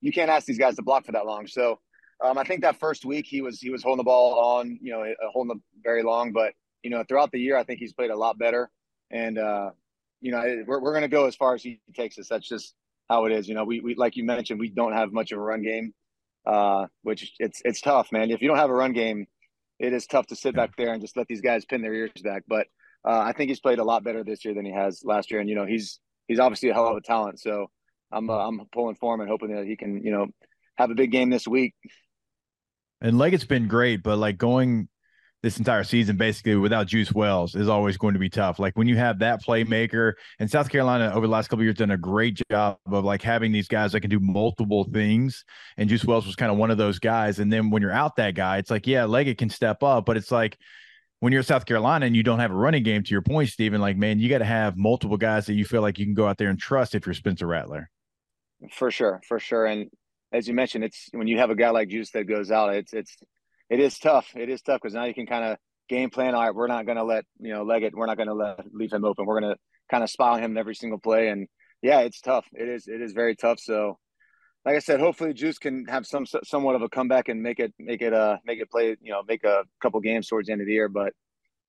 you 0.00 0.10
can't 0.10 0.30
ask 0.30 0.46
these 0.46 0.58
guys 0.58 0.76
to 0.76 0.82
block 0.82 1.04
for 1.04 1.12
that 1.12 1.26
long. 1.26 1.46
So 1.46 1.78
um, 2.22 2.38
I 2.38 2.44
think 2.44 2.62
that 2.62 2.78
first 2.78 3.04
week 3.04 3.26
he 3.26 3.40
was 3.40 3.60
he 3.60 3.70
was 3.70 3.82
holding 3.82 3.98
the 3.98 4.04
ball 4.04 4.58
on, 4.58 4.78
you 4.80 4.92
know, 4.92 5.02
uh, 5.02 5.30
holding 5.32 5.48
them 5.48 5.62
very 5.82 6.02
long. 6.02 6.32
But 6.32 6.52
you 6.82 6.90
know, 6.90 7.04
throughout 7.08 7.32
the 7.32 7.40
year, 7.40 7.56
I 7.56 7.64
think 7.64 7.80
he's 7.80 7.92
played 7.92 8.10
a 8.10 8.16
lot 8.16 8.38
better. 8.38 8.70
And 9.10 9.38
uh, 9.38 9.70
you 10.20 10.32
know, 10.32 10.42
we're 10.66 10.80
we're 10.80 10.92
going 10.92 11.02
to 11.02 11.08
go 11.08 11.26
as 11.26 11.36
far 11.36 11.54
as 11.54 11.62
he 11.62 11.80
takes 11.94 12.18
us. 12.18 12.28
That's 12.28 12.48
just 12.48 12.74
how 13.08 13.24
it 13.26 13.32
is. 13.32 13.48
You 13.48 13.54
know, 13.54 13.64
we 13.64 13.80
we 13.80 13.94
like 13.94 14.16
you 14.16 14.24
mentioned, 14.24 14.60
we 14.60 14.70
don't 14.70 14.92
have 14.92 15.12
much 15.12 15.32
of 15.32 15.38
a 15.38 15.42
run 15.42 15.62
game, 15.62 15.92
uh, 16.46 16.86
which 17.02 17.32
it's 17.38 17.60
it's 17.64 17.80
tough, 17.80 18.12
man. 18.12 18.30
If 18.30 18.42
you 18.42 18.48
don't 18.48 18.58
have 18.58 18.70
a 18.70 18.74
run 18.74 18.92
game, 18.92 19.26
it 19.78 19.92
is 19.92 20.06
tough 20.06 20.26
to 20.28 20.36
sit 20.36 20.54
back 20.54 20.76
there 20.76 20.92
and 20.92 21.00
just 21.00 21.16
let 21.16 21.26
these 21.26 21.40
guys 21.40 21.64
pin 21.64 21.82
their 21.82 21.94
ears 21.94 22.10
back. 22.22 22.44
But 22.46 22.66
uh, 23.04 23.20
I 23.20 23.32
think 23.32 23.48
he's 23.48 23.60
played 23.60 23.78
a 23.78 23.84
lot 23.84 24.04
better 24.04 24.24
this 24.24 24.44
year 24.44 24.54
than 24.54 24.64
he 24.64 24.72
has 24.72 25.02
last 25.04 25.30
year. 25.30 25.40
And 25.40 25.48
you 25.48 25.56
know, 25.56 25.66
he's 25.66 26.00
he's 26.28 26.38
obviously 26.38 26.70
a 26.70 26.74
hell 26.74 26.88
of 26.88 26.96
a 26.96 27.02
talent. 27.02 27.40
So 27.40 27.70
I'm 28.12 28.30
uh, 28.30 28.46
I'm 28.46 28.60
pulling 28.72 28.96
for 28.96 29.14
him 29.14 29.20
and 29.20 29.28
hoping 29.28 29.54
that 29.54 29.66
he 29.66 29.76
can 29.76 30.02
you 30.02 30.12
know 30.12 30.26
have 30.76 30.90
a 30.90 30.94
big 30.94 31.12
game 31.12 31.30
this 31.30 31.46
week. 31.46 31.74
And 33.04 33.16
Legette's 33.18 33.44
been 33.44 33.68
great, 33.68 34.02
but 34.02 34.16
like 34.16 34.38
going 34.38 34.88
this 35.42 35.58
entire 35.58 35.84
season 35.84 36.16
basically 36.16 36.56
without 36.56 36.86
Juice 36.86 37.12
Wells 37.12 37.54
is 37.54 37.68
always 37.68 37.98
going 37.98 38.14
to 38.14 38.18
be 38.18 38.30
tough. 38.30 38.58
Like 38.58 38.78
when 38.78 38.88
you 38.88 38.96
have 38.96 39.18
that 39.18 39.44
playmaker, 39.44 40.14
and 40.38 40.50
South 40.50 40.70
Carolina 40.70 41.12
over 41.14 41.26
the 41.26 41.30
last 41.30 41.48
couple 41.48 41.62
years 41.62 41.74
done 41.74 41.90
a 41.90 41.98
great 41.98 42.40
job 42.50 42.78
of 42.90 43.04
like 43.04 43.20
having 43.20 43.52
these 43.52 43.68
guys 43.68 43.92
that 43.92 44.00
can 44.00 44.08
do 44.08 44.20
multiple 44.20 44.84
things. 44.84 45.44
And 45.76 45.90
Juice 45.90 46.02
Wells 46.02 46.24
was 46.24 46.34
kind 46.34 46.50
of 46.50 46.56
one 46.56 46.70
of 46.70 46.78
those 46.78 46.98
guys. 46.98 47.40
And 47.40 47.52
then 47.52 47.68
when 47.68 47.82
you're 47.82 47.92
out 47.92 48.16
that 48.16 48.34
guy, 48.34 48.56
it's 48.56 48.70
like, 48.70 48.86
yeah, 48.86 49.02
Legette 49.02 49.36
can 49.36 49.50
step 49.50 49.82
up, 49.82 50.06
but 50.06 50.16
it's 50.16 50.32
like 50.32 50.56
when 51.20 51.30
you're 51.30 51.42
South 51.42 51.66
Carolina 51.66 52.06
and 52.06 52.16
you 52.16 52.22
don't 52.22 52.38
have 52.38 52.52
a 52.52 52.56
running 52.56 52.84
game, 52.84 53.02
to 53.02 53.10
your 53.10 53.20
point, 53.20 53.50
Stephen, 53.50 53.82
like 53.82 53.98
man, 53.98 54.18
you 54.18 54.30
got 54.30 54.38
to 54.38 54.46
have 54.46 54.78
multiple 54.78 55.18
guys 55.18 55.44
that 55.44 55.54
you 55.54 55.66
feel 55.66 55.82
like 55.82 55.98
you 55.98 56.06
can 56.06 56.14
go 56.14 56.26
out 56.26 56.38
there 56.38 56.48
and 56.48 56.58
trust 56.58 56.94
if 56.94 57.04
you're 57.04 57.14
Spencer 57.14 57.46
Rattler. 57.46 57.90
For 58.72 58.90
sure, 58.90 59.20
for 59.28 59.38
sure. 59.38 59.66
And 59.66 59.90
as 60.34 60.48
you 60.48 60.54
mentioned, 60.54 60.84
it's 60.84 61.08
when 61.12 61.28
you 61.28 61.38
have 61.38 61.50
a 61.50 61.54
guy 61.54 61.70
like 61.70 61.88
Juice 61.88 62.10
that 62.10 62.24
goes 62.24 62.50
out, 62.50 62.74
it's 62.74 62.92
it's 62.92 63.16
it 63.70 63.78
is 63.78 63.98
tough. 63.98 64.26
It 64.34 64.48
is 64.48 64.60
tough 64.62 64.80
because 64.82 64.94
now 64.94 65.04
you 65.04 65.14
can 65.14 65.26
kind 65.26 65.44
of 65.44 65.58
game 65.88 66.10
plan. 66.10 66.34
All 66.34 66.42
right, 66.42 66.54
we're 66.54 66.66
not 66.66 66.86
going 66.86 66.98
to 66.98 67.04
let 67.04 67.24
you 67.38 67.52
know 67.52 67.64
Legette. 67.64 67.92
We're 67.94 68.06
not 68.06 68.16
going 68.16 68.28
to 68.28 68.34
let 68.34 68.60
leave 68.72 68.92
him 68.92 69.04
open. 69.04 69.26
We're 69.26 69.40
going 69.40 69.52
to 69.54 69.58
kind 69.90 70.02
of 70.02 70.10
spy 70.10 70.30
on 70.30 70.42
him 70.42 70.58
every 70.58 70.74
single 70.74 70.98
play. 70.98 71.28
And 71.28 71.46
yeah, 71.82 72.00
it's 72.00 72.20
tough. 72.20 72.46
It 72.52 72.68
is. 72.68 72.88
It 72.88 73.00
is 73.00 73.12
very 73.12 73.36
tough. 73.36 73.60
So, 73.60 73.96
like 74.64 74.74
I 74.74 74.80
said, 74.80 74.98
hopefully 74.98 75.34
Juice 75.34 75.58
can 75.58 75.86
have 75.86 76.04
some 76.04 76.26
somewhat 76.42 76.74
of 76.74 76.82
a 76.82 76.88
comeback 76.88 77.28
and 77.28 77.40
make 77.40 77.60
it 77.60 77.72
make 77.78 78.02
it 78.02 78.12
uh 78.12 78.38
make 78.44 78.58
it 78.58 78.70
play. 78.70 78.96
You 79.00 79.12
know, 79.12 79.22
make 79.26 79.44
a 79.44 79.62
couple 79.80 80.00
games 80.00 80.26
towards 80.26 80.48
the 80.48 80.52
end 80.52 80.62
of 80.62 80.66
the 80.66 80.72
year. 80.72 80.88
But 80.88 81.12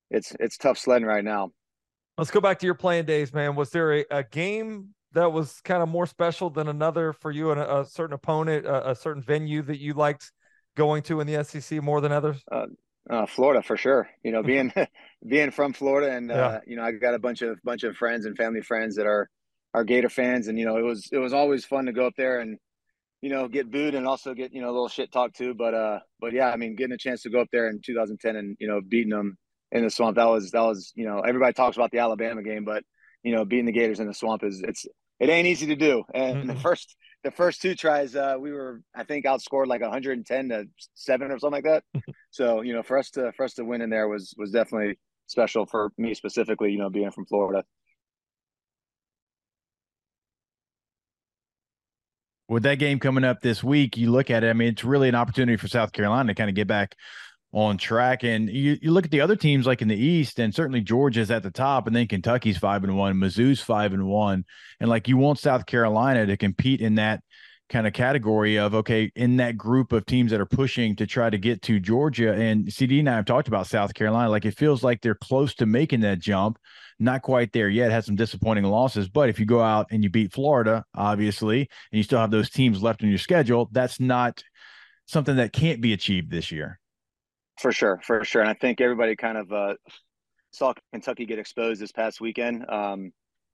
it's 0.10 0.36
it's 0.40 0.58
tough 0.58 0.80
sledding 0.80 1.08
right 1.08 1.24
now. 1.24 1.52
Let's 2.18 2.32
go 2.32 2.42
back 2.42 2.58
to 2.60 2.66
your 2.66 2.76
playing 2.76 3.06
days, 3.06 3.32
man. 3.32 3.56
Was 3.56 3.70
there 3.70 3.94
a, 3.94 4.06
a 4.10 4.24
game 4.24 4.95
that 5.16 5.32
was 5.32 5.62
kind 5.62 5.82
of 5.82 5.90
more 5.90 6.06
special 6.06 6.50
than 6.50 6.68
another 6.68 7.14
for 7.14 7.32
you 7.32 7.52
and 7.52 7.60
a, 7.60 7.80
a 7.80 7.86
certain 7.86 8.14
opponent, 8.14 8.66
a, 8.66 8.92
a, 8.92 8.96
certain 8.96 9.22
venue 9.22 9.62
that 9.64 9.80
you 9.80 9.94
liked 9.94 10.32
going 10.76 11.02
to 11.04 11.22
in 11.22 11.28
the 11.28 11.44
SEC 11.44 11.82
more 11.82 12.02
than 12.02 12.12
others? 12.12 12.44
Uh, 12.52 12.68
uh, 13.10 13.26
Florida 13.26 13.62
for 13.62 13.78
sure. 13.78 14.10
You 14.24 14.32
know, 14.32 14.44
being 14.44 14.72
being 15.28 15.52
from 15.52 15.74
Florida, 15.74 16.16
and 16.16 16.30
yeah. 16.30 16.36
uh, 16.36 16.60
you 16.68 16.76
know, 16.76 16.84
I 16.84 16.92
got 16.92 17.14
a 17.14 17.20
bunch 17.20 17.42
of 17.42 17.60
bunch 17.64 17.84
of 17.84 17.96
friends 17.96 18.26
and 18.26 18.38
family 18.38 18.62
friends 18.62 18.96
that 18.96 19.08
are 19.08 19.30
are 19.74 19.84
Gator 19.84 20.10
fans, 20.10 20.48
and 20.48 20.58
you 20.58 20.66
know, 20.66 20.78
it 20.78 20.84
was 20.84 21.10
it 21.12 21.18
was 21.18 21.34
always 21.34 21.66
fun 21.66 21.86
to 21.86 21.94
go 21.94 22.08
up 22.08 22.14
there 22.18 22.40
and 22.40 22.58
you 23.22 23.30
know 23.30 23.48
get 23.48 23.72
booed 23.72 23.96
and 23.96 24.08
also 24.08 24.34
get 24.34 24.54
you 24.54 24.62
know 24.62 24.70
a 24.70 24.76
little 24.76 24.90
shit 24.90 25.12
talked 25.12 25.38
to. 25.38 25.54
But 25.54 25.74
uh, 25.74 26.00
but 26.20 26.34
yeah, 26.34 26.50
I 26.50 26.58
mean, 26.58 26.76
getting 26.76 26.94
a 26.94 26.98
chance 26.98 27.24
to 27.24 27.30
go 27.30 27.42
up 27.42 27.50
there 27.52 27.70
in 27.70 27.82
2010 27.86 28.36
and 28.36 28.58
you 28.60 28.68
know 28.68 28.82
beating 28.88 29.12
them 29.12 29.38
in 29.72 29.84
the 29.84 29.90
swamp 29.90 30.16
that 30.16 30.26
was 30.26 30.52
that 30.52 30.62
was 30.62 30.92
you 30.96 31.06
know 31.06 31.20
everybody 31.20 31.54
talks 31.54 31.78
about 31.78 31.92
the 31.92 32.00
Alabama 32.00 32.42
game, 32.44 32.66
but 32.66 32.84
you 33.24 33.36
know 33.36 33.46
beating 33.46 33.66
the 33.66 33.72
Gators 33.72 34.00
in 34.00 34.08
the 34.08 34.14
swamp 34.14 34.44
is 34.44 34.62
it's 34.66 34.86
it 35.20 35.30
ain't 35.30 35.48
easy 35.48 35.68
to 35.68 35.76
do. 35.76 36.04
And 36.14 36.38
mm-hmm. 36.38 36.48
the 36.48 36.56
first 36.56 36.96
the 37.24 37.32
first 37.32 37.62
two 37.62 37.76
tries, 37.76 38.16
uh, 38.16 38.36
we 38.40 38.52
were 38.52 38.82
I 38.96 39.04
think 39.04 39.26
outscored 39.26 39.68
like 39.68 39.82
110 39.82 40.50
to 40.50 40.66
seven 40.94 41.32
or 41.32 41.40
something 41.40 41.64
like 41.64 41.84
that. 41.94 42.04
so 42.32 42.62
you 42.62 42.74
know, 42.74 42.84
for 42.84 42.98
us 42.98 43.10
to 43.12 43.32
for 43.34 43.44
us 43.44 43.54
to 43.56 43.66
win 43.66 43.82
in 43.82 43.90
there 43.90 44.08
was 44.08 44.34
was 44.38 44.52
definitely 44.52 44.98
special 45.28 45.66
for 45.66 45.92
me 45.98 46.14
specifically. 46.14 46.72
You 46.72 46.80
know, 46.80 46.90
being 46.90 47.12
from 47.12 47.26
Florida. 47.26 47.64
With 52.48 52.62
that 52.64 52.76
game 52.76 53.00
coming 53.00 53.24
up 53.24 53.42
this 53.42 53.64
week, 53.64 53.98
you 53.98 54.12
look 54.12 54.30
at 54.30 54.44
it. 54.44 54.50
I 54.52 54.54
mean, 54.54 54.68
it's 54.68 54.84
really 54.84 55.10
an 55.10 55.16
opportunity 55.16 55.58
for 55.58 55.68
South 55.68 55.92
Carolina 55.92 56.28
to 56.28 56.36
kind 56.36 56.48
of 56.48 56.56
get 56.56 56.68
back 56.68 56.96
on 57.56 57.78
track. 57.78 58.24
And 58.24 58.50
you, 58.50 58.78
you 58.82 58.92
look 58.92 59.06
at 59.06 59.12
the 59.12 59.22
other 59.22 59.38
teams 59.38 59.66
like 59.66 59.82
in 59.82 59.88
the 59.88 59.96
East, 59.96 60.40
and 60.40 60.54
certainly 60.54 60.82
Georgia's 60.82 61.32
at 61.32 61.42
the 61.42 61.50
top, 61.50 61.88
and 61.88 61.96
then 61.96 62.08
Kentucky's 62.08 62.58
five 62.58 62.84
and 62.84 62.98
one, 62.98 63.16
Mizzou's 63.16 63.62
five 63.62 63.94
and 63.94 64.06
one, 64.06 64.44
and 64.80 64.90
like 64.90 65.08
you 65.08 65.16
want 65.18 65.40
South 65.40 65.66
Carolina 65.66 66.26
to 66.26 66.36
compete 66.36 66.82
in 66.82 66.96
that 66.96 67.22
kind 67.68 67.88
of 67.88 67.94
category 67.94 68.60
of 68.60 68.76
okay 68.76 69.12
in 69.16 69.38
that 69.38 69.58
group 69.58 69.92
of 69.92 70.06
teams 70.06 70.30
that 70.30 70.40
are 70.40 70.46
pushing 70.46 70.96
to 70.96 71.08
try 71.08 71.30
to 71.30 71.38
get 71.38 71.62
to 71.64 71.80
Georgia. 71.80 72.34
And 72.34 72.72
CD 72.72 73.00
and 73.00 73.10
I 73.10 73.16
have 73.16 73.26
talked 73.26 73.48
about 73.48 73.68
South 73.68 73.94
Carolina. 73.96 74.30
Like 74.30 74.46
it 74.46 74.58
feels 74.58 74.84
like 74.84 75.02
they're 75.02 75.16
close 75.16 75.56
to 75.56 75.66
making 75.66 76.02
that 76.02 76.20
jump. 76.20 76.60
Not 77.00 77.24
quite 77.24 77.54
there 77.54 77.68
yet. 77.68 77.92
Had 77.92 78.06
some 78.06 78.16
disappointing 78.16 78.66
losses. 78.66 79.10
But 79.10 79.30
if 79.30 79.40
you 79.40 79.46
go 79.46 79.62
out 79.62 79.88
and 79.90 80.04
you 80.04 80.10
beat 80.10 80.32
Florida 80.32 80.84
obviously 80.94 81.62
and 81.62 81.98
you 81.98 82.04
still 82.04 82.20
have 82.20 82.32
those 82.32 82.50
teams 82.50 82.84
left 82.84 83.02
in 83.02 83.10
your 83.10 83.18
schedule 83.18 83.70
that's 83.72 84.00
not 84.00 84.44
something 85.08 85.38
that 85.38 85.54
can't 85.54 85.82
be 85.82 85.94
achieved 85.94 86.30
this 86.30 86.52
year 86.52 86.80
for 87.58 87.72
sure, 87.72 88.00
for 88.04 88.24
sure. 88.24 88.42
And 88.42 88.50
I 88.50 88.54
think 88.54 88.82
everybody 88.82 89.16
kind 89.16 89.38
of 89.38 89.52
uh, 89.52 89.74
saw 90.52 90.74
Kentucky 90.92 91.26
get 91.26 91.40
exposed 91.40 91.82
this 91.82 91.92
past 91.92 92.22
weekend. 92.22 92.70
Um, 92.70 93.12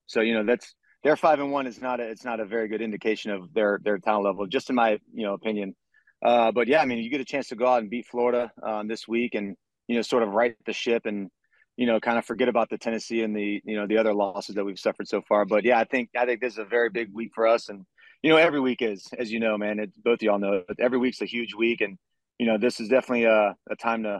so 0.07 0.21
you 0.21 0.33
know 0.33 0.43
that's 0.43 0.73
their 1.03 1.15
five 1.15 1.39
and 1.39 1.51
one 1.51 1.67
is 1.67 1.81
not 1.81 1.99
a, 1.99 2.03
it's 2.03 2.25
not 2.25 2.39
a 2.39 2.45
very 2.45 2.67
good 2.67 2.81
indication 2.81 3.31
of 3.31 3.53
their 3.53 3.79
their 3.83 3.97
talent 3.97 4.25
level, 4.25 4.45
just 4.47 4.69
in 4.69 4.75
my 4.75 4.99
you 5.13 5.25
know 5.25 5.33
opinion. 5.33 5.75
Uh, 6.23 6.51
but 6.51 6.67
yeah, 6.67 6.81
I 6.81 6.85
mean, 6.85 6.99
you 6.99 7.09
get 7.09 7.21
a 7.21 7.25
chance 7.25 7.47
to 7.47 7.55
go 7.55 7.67
out 7.67 7.81
and 7.81 7.89
beat 7.89 8.05
Florida 8.05 8.51
um, 8.61 8.87
this 8.87 9.07
week, 9.07 9.33
and 9.33 9.55
you 9.87 9.95
know, 9.95 10.01
sort 10.01 10.23
of 10.23 10.29
right 10.29 10.55
the 10.65 10.73
ship, 10.73 11.05
and 11.05 11.29
you 11.77 11.87
know, 11.87 11.99
kind 11.99 12.17
of 12.17 12.25
forget 12.25 12.47
about 12.47 12.69
the 12.69 12.77
Tennessee 12.77 13.23
and 13.23 13.35
the 13.35 13.61
you 13.63 13.75
know 13.75 13.87
the 13.87 13.97
other 13.97 14.13
losses 14.13 14.55
that 14.55 14.63
we've 14.63 14.79
suffered 14.79 15.07
so 15.07 15.21
far. 15.27 15.45
But 15.45 15.65
yeah, 15.65 15.79
I 15.79 15.85
think 15.85 16.09
I 16.17 16.25
think 16.25 16.41
this 16.41 16.53
is 16.53 16.59
a 16.59 16.65
very 16.65 16.89
big 16.89 17.09
week 17.13 17.31
for 17.33 17.47
us, 17.47 17.69
and 17.69 17.85
you 18.21 18.29
know, 18.29 18.37
every 18.37 18.59
week 18.59 18.81
is, 18.81 19.07
as 19.17 19.31
you 19.31 19.39
know, 19.39 19.57
man. 19.57 19.79
It, 19.79 19.91
both 20.03 20.21
y'all 20.21 20.39
know, 20.39 20.63
every 20.79 20.99
week's 20.99 21.21
a 21.21 21.25
huge 21.25 21.55
week, 21.55 21.81
and 21.81 21.97
you 22.41 22.47
know, 22.47 22.57
this 22.57 22.79
is 22.79 22.89
definitely 22.89 23.25
a, 23.25 23.55
a 23.69 23.75
time 23.75 24.01
to, 24.01 24.19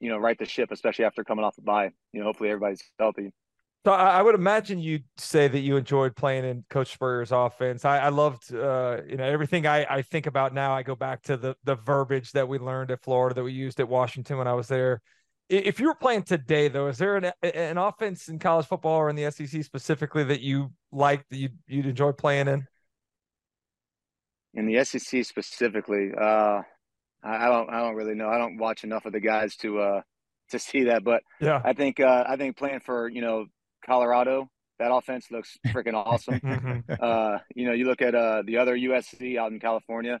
you 0.00 0.08
know, 0.08 0.16
right 0.16 0.38
the 0.38 0.46
ship, 0.46 0.70
especially 0.72 1.04
after 1.04 1.22
coming 1.22 1.44
off 1.44 1.58
a 1.58 1.60
bye. 1.60 1.90
You 2.14 2.20
know, 2.20 2.24
hopefully 2.24 2.48
everybody's 2.48 2.82
healthy. 2.98 3.30
So 3.84 3.92
I 3.92 4.22
would 4.22 4.34
imagine 4.34 4.78
you'd 4.78 5.04
say 5.18 5.48
that 5.48 5.58
you 5.58 5.76
enjoyed 5.76 6.16
playing 6.16 6.46
in 6.46 6.64
Coach 6.70 6.94
Spurrier's 6.94 7.30
offense. 7.30 7.84
I, 7.84 7.98
I 7.98 8.08
loved, 8.08 8.54
uh, 8.54 9.02
you 9.06 9.18
know, 9.18 9.24
everything 9.24 9.66
I, 9.66 9.84
I 9.84 10.00
think 10.00 10.26
about 10.26 10.54
now. 10.54 10.72
I 10.72 10.82
go 10.82 10.94
back 10.94 11.20
to 11.24 11.36
the 11.36 11.54
the 11.64 11.74
verbiage 11.74 12.32
that 12.32 12.48
we 12.48 12.58
learned 12.58 12.90
at 12.90 13.02
Florida 13.02 13.34
that 13.34 13.44
we 13.44 13.52
used 13.52 13.80
at 13.80 13.88
Washington 13.88 14.38
when 14.38 14.48
I 14.48 14.54
was 14.54 14.68
there. 14.68 15.02
If 15.50 15.78
you 15.78 15.88
were 15.88 15.94
playing 15.94 16.22
today, 16.22 16.68
though, 16.68 16.86
is 16.86 16.96
there 16.96 17.16
an 17.16 17.32
an 17.42 17.76
offense 17.76 18.28
in 18.28 18.38
college 18.38 18.64
football 18.64 18.96
or 18.96 19.10
in 19.10 19.16
the 19.16 19.30
SEC 19.30 19.62
specifically 19.62 20.24
that 20.24 20.40
you 20.40 20.72
like 20.90 21.28
that 21.28 21.36
you 21.36 21.50
you'd 21.66 21.84
enjoy 21.84 22.12
playing 22.12 22.48
in? 22.48 22.66
In 24.54 24.66
the 24.66 24.82
SEC 24.84 25.26
specifically, 25.26 26.12
uh, 26.18 26.62
I 27.22 27.46
don't 27.46 27.70
I 27.70 27.80
don't 27.80 27.94
really 27.94 28.14
know. 28.14 28.28
I 28.28 28.38
don't 28.38 28.58
watch 28.58 28.84
enough 28.84 29.06
of 29.06 29.12
the 29.12 29.20
guys 29.20 29.56
to 29.56 29.80
uh 29.80 30.00
to 30.50 30.58
see 30.58 30.84
that, 30.84 31.04
but 31.04 31.22
yeah, 31.40 31.60
I 31.64 31.72
think 31.72 32.00
uh 32.00 32.24
I 32.26 32.36
think 32.36 32.56
playing 32.56 32.80
for 32.80 33.08
you 33.08 33.20
know 33.22 33.46
Colorado 33.86 34.48
that 34.82 34.92
offense 34.92 35.30
looks 35.30 35.58
freaking 35.68 35.94
awesome. 35.94 36.40
Mm-hmm. 36.52 36.92
uh, 37.00 37.38
you 37.54 37.66
know, 37.66 37.72
you 37.72 37.86
look 37.86 38.02
at 38.02 38.14
uh, 38.14 38.42
the 38.44 38.58
other 38.58 38.76
USC 38.76 39.38
out 39.38 39.52
in 39.52 39.60
California. 39.60 40.20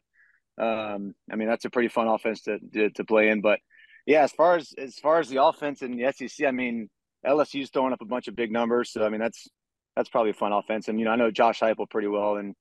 Um, 0.58 1.14
I 1.30 1.36
mean, 1.36 1.48
that's 1.48 1.64
a 1.64 1.70
pretty 1.70 1.88
fun 1.88 2.08
offense 2.08 2.42
to, 2.42 2.58
to, 2.72 2.90
to 2.90 3.04
play 3.04 3.28
in. 3.28 3.40
But 3.40 3.58
yeah, 4.06 4.22
as 4.22 4.32
far 4.32 4.56
as 4.56 4.72
as 4.78 4.96
far 4.96 5.18
as 5.18 5.28
the 5.28 5.42
offense 5.42 5.82
in 5.82 5.96
the 5.96 6.12
SEC, 6.12 6.46
I 6.46 6.52
mean, 6.52 6.88
LSU's 7.26 7.70
throwing 7.70 7.92
up 7.92 8.00
a 8.00 8.06
bunch 8.06 8.28
of 8.28 8.36
big 8.36 8.52
numbers, 8.52 8.92
so 8.92 9.04
I 9.04 9.08
mean 9.08 9.20
that's 9.20 9.48
that's 9.96 10.08
probably 10.08 10.30
a 10.30 10.34
fun 10.34 10.52
offense. 10.52 10.88
And 10.88 10.98
you 10.98 11.04
know, 11.04 11.10
I 11.10 11.16
know 11.16 11.30
Josh 11.30 11.60
Heupel 11.60 11.90
pretty 11.90 12.08
well, 12.08 12.36
and 12.36 12.54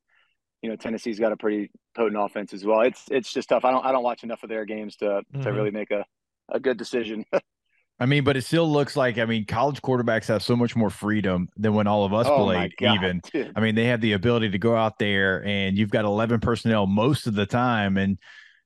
you 0.61 0.69
know 0.69 0.75
Tennessee's 0.75 1.19
got 1.19 1.31
a 1.31 1.37
pretty 1.37 1.71
potent 1.95 2.21
offense 2.21 2.53
as 2.53 2.63
well. 2.65 2.81
It's 2.81 3.03
it's 3.11 3.31
just 3.31 3.49
tough. 3.49 3.65
I 3.65 3.71
don't 3.71 3.85
I 3.85 3.91
don't 3.91 4.03
watch 4.03 4.23
enough 4.23 4.43
of 4.43 4.49
their 4.49 4.65
games 4.65 4.95
to 4.97 5.05
Mm-hmm. 5.05 5.41
to 5.41 5.51
really 5.53 5.71
make 5.71 5.91
a 5.91 6.05
a 6.49 6.59
good 6.59 6.77
decision. 6.77 7.25
I 7.99 8.07
mean, 8.07 8.23
but 8.23 8.35
it 8.35 8.41
still 8.43 8.69
looks 8.69 8.95
like 8.97 9.19
I 9.19 9.25
mean, 9.25 9.45
college 9.45 9.81
quarterbacks 9.81 10.27
have 10.27 10.41
so 10.41 10.55
much 10.55 10.75
more 10.75 10.89
freedom 10.89 11.49
than 11.55 11.73
when 11.75 11.85
all 11.85 12.03
of 12.03 12.13
us 12.13 12.25
oh 12.27 12.45
played. 12.45 12.73
God, 12.79 12.95
Even 12.95 13.21
dude. 13.31 13.51
I 13.55 13.59
mean, 13.59 13.75
they 13.75 13.85
have 13.85 14.01
the 14.01 14.13
ability 14.13 14.49
to 14.51 14.57
go 14.57 14.75
out 14.75 14.97
there 14.97 15.45
and 15.45 15.77
you've 15.77 15.91
got 15.91 16.05
11 16.05 16.39
personnel 16.39 16.87
most 16.87 17.27
of 17.27 17.35
the 17.35 17.45
time, 17.45 17.97
and 17.97 18.17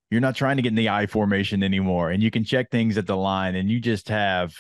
you're 0.10 0.22
not 0.22 0.36
trying 0.36 0.56
to 0.56 0.62
get 0.62 0.70
in 0.70 0.76
the 0.76 0.88
I 0.90 1.08
formation 1.08 1.64
anymore. 1.64 2.12
And 2.12 2.24
you 2.24 2.32
can 2.32 2.46
check 2.46 2.72
things 2.72 2.98
at 2.98 3.08
the 3.08 3.18
line, 3.18 3.56
and 3.56 3.70
you 3.70 3.80
just 3.82 4.08
have 4.08 4.54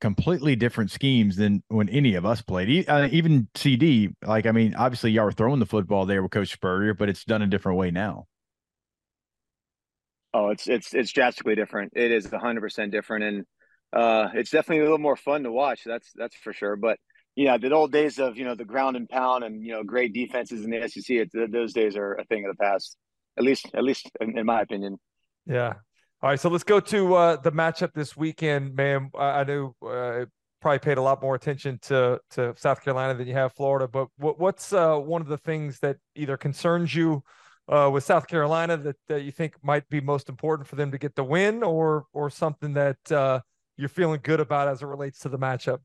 completely 0.00 0.56
different 0.56 0.90
schemes 0.90 1.36
than 1.36 1.62
when 1.68 1.88
any 1.88 2.14
of 2.14 2.24
us 2.24 2.42
played. 2.42 2.68
E- 2.68 2.86
uh, 2.86 3.08
even 3.10 3.48
CD, 3.54 4.10
like, 4.24 4.46
I 4.46 4.52
mean, 4.52 4.74
obviously, 4.74 5.10
y'all 5.12 5.24
were 5.24 5.32
throwing 5.32 5.60
the 5.60 5.66
football 5.66 6.06
there 6.06 6.22
with 6.22 6.32
Coach 6.32 6.52
Spurrier, 6.52 6.94
but 6.94 7.08
it's 7.08 7.24
done 7.24 7.42
a 7.42 7.46
different 7.46 7.78
way 7.78 7.90
now. 7.90 8.26
Oh, 10.32 10.50
it's 10.50 10.68
it's 10.68 10.94
it's 10.94 11.10
drastically 11.10 11.56
different. 11.56 11.92
It 11.96 12.12
is 12.12 12.30
hundred 12.30 12.60
percent 12.60 12.92
different, 12.92 13.24
and 13.24 13.44
uh, 13.92 14.28
it's 14.34 14.50
definitely 14.50 14.78
a 14.78 14.82
little 14.84 14.98
more 14.98 15.16
fun 15.16 15.42
to 15.42 15.50
watch. 15.50 15.80
That's 15.84 16.08
that's 16.14 16.36
for 16.36 16.52
sure. 16.52 16.76
But 16.76 16.98
yeah, 17.34 17.58
the 17.58 17.72
old 17.72 17.90
days 17.90 18.18
of 18.18 18.36
you 18.36 18.44
know 18.44 18.54
the 18.54 18.64
ground 18.64 18.96
and 18.96 19.08
pound 19.08 19.42
and 19.42 19.64
you 19.64 19.72
know 19.72 19.82
great 19.82 20.12
defenses 20.12 20.64
in 20.64 20.70
the 20.70 20.88
SEC, 20.88 21.16
it, 21.16 21.52
those 21.52 21.72
days 21.72 21.96
are 21.96 22.14
a 22.14 22.24
thing 22.24 22.44
of 22.44 22.56
the 22.56 22.62
past. 22.62 22.96
At 23.38 23.44
least, 23.44 23.66
at 23.74 23.82
least 23.82 24.08
in, 24.20 24.38
in 24.38 24.46
my 24.46 24.60
opinion. 24.60 24.98
Yeah. 25.46 25.74
All 26.22 26.28
right. 26.28 26.38
So 26.38 26.50
let's 26.50 26.64
go 26.64 26.80
to 26.80 27.14
uh, 27.14 27.36
the 27.36 27.50
matchup 27.50 27.94
this 27.94 28.14
weekend, 28.14 28.74
man. 28.74 29.10
I, 29.18 29.40
I 29.40 29.44
know 29.44 29.74
uh, 29.86 30.26
probably 30.60 30.78
paid 30.78 30.98
a 30.98 31.02
lot 31.02 31.22
more 31.22 31.34
attention 31.34 31.78
to 31.82 32.20
to 32.32 32.54
South 32.56 32.84
Carolina 32.84 33.14
than 33.14 33.26
you 33.26 33.32
have 33.34 33.54
Florida, 33.54 33.88
but 33.88 34.08
what, 34.18 34.38
what's 34.38 34.72
uh, 34.72 34.96
one 34.96 35.22
of 35.22 35.28
the 35.28 35.38
things 35.38 35.78
that 35.80 35.96
either 36.14 36.36
concerns 36.36 36.94
you 36.94 37.22
uh, 37.68 37.88
with 37.90 38.04
South 38.04 38.26
Carolina 38.26 38.76
that, 38.76 38.96
that 39.08 39.22
you 39.22 39.32
think 39.32 39.54
might 39.62 39.88
be 39.88 40.00
most 40.00 40.28
important 40.28 40.68
for 40.68 40.76
them 40.76 40.90
to 40.90 40.98
get 40.98 41.14
the 41.14 41.24
win, 41.24 41.62
or 41.62 42.04
or 42.12 42.28
something 42.28 42.74
that 42.74 42.98
uh, 43.10 43.40
you're 43.78 43.88
feeling 43.88 44.20
good 44.22 44.40
about 44.40 44.68
as 44.68 44.82
it 44.82 44.86
relates 44.86 45.20
to 45.20 45.30
the 45.30 45.38
matchup? 45.38 45.78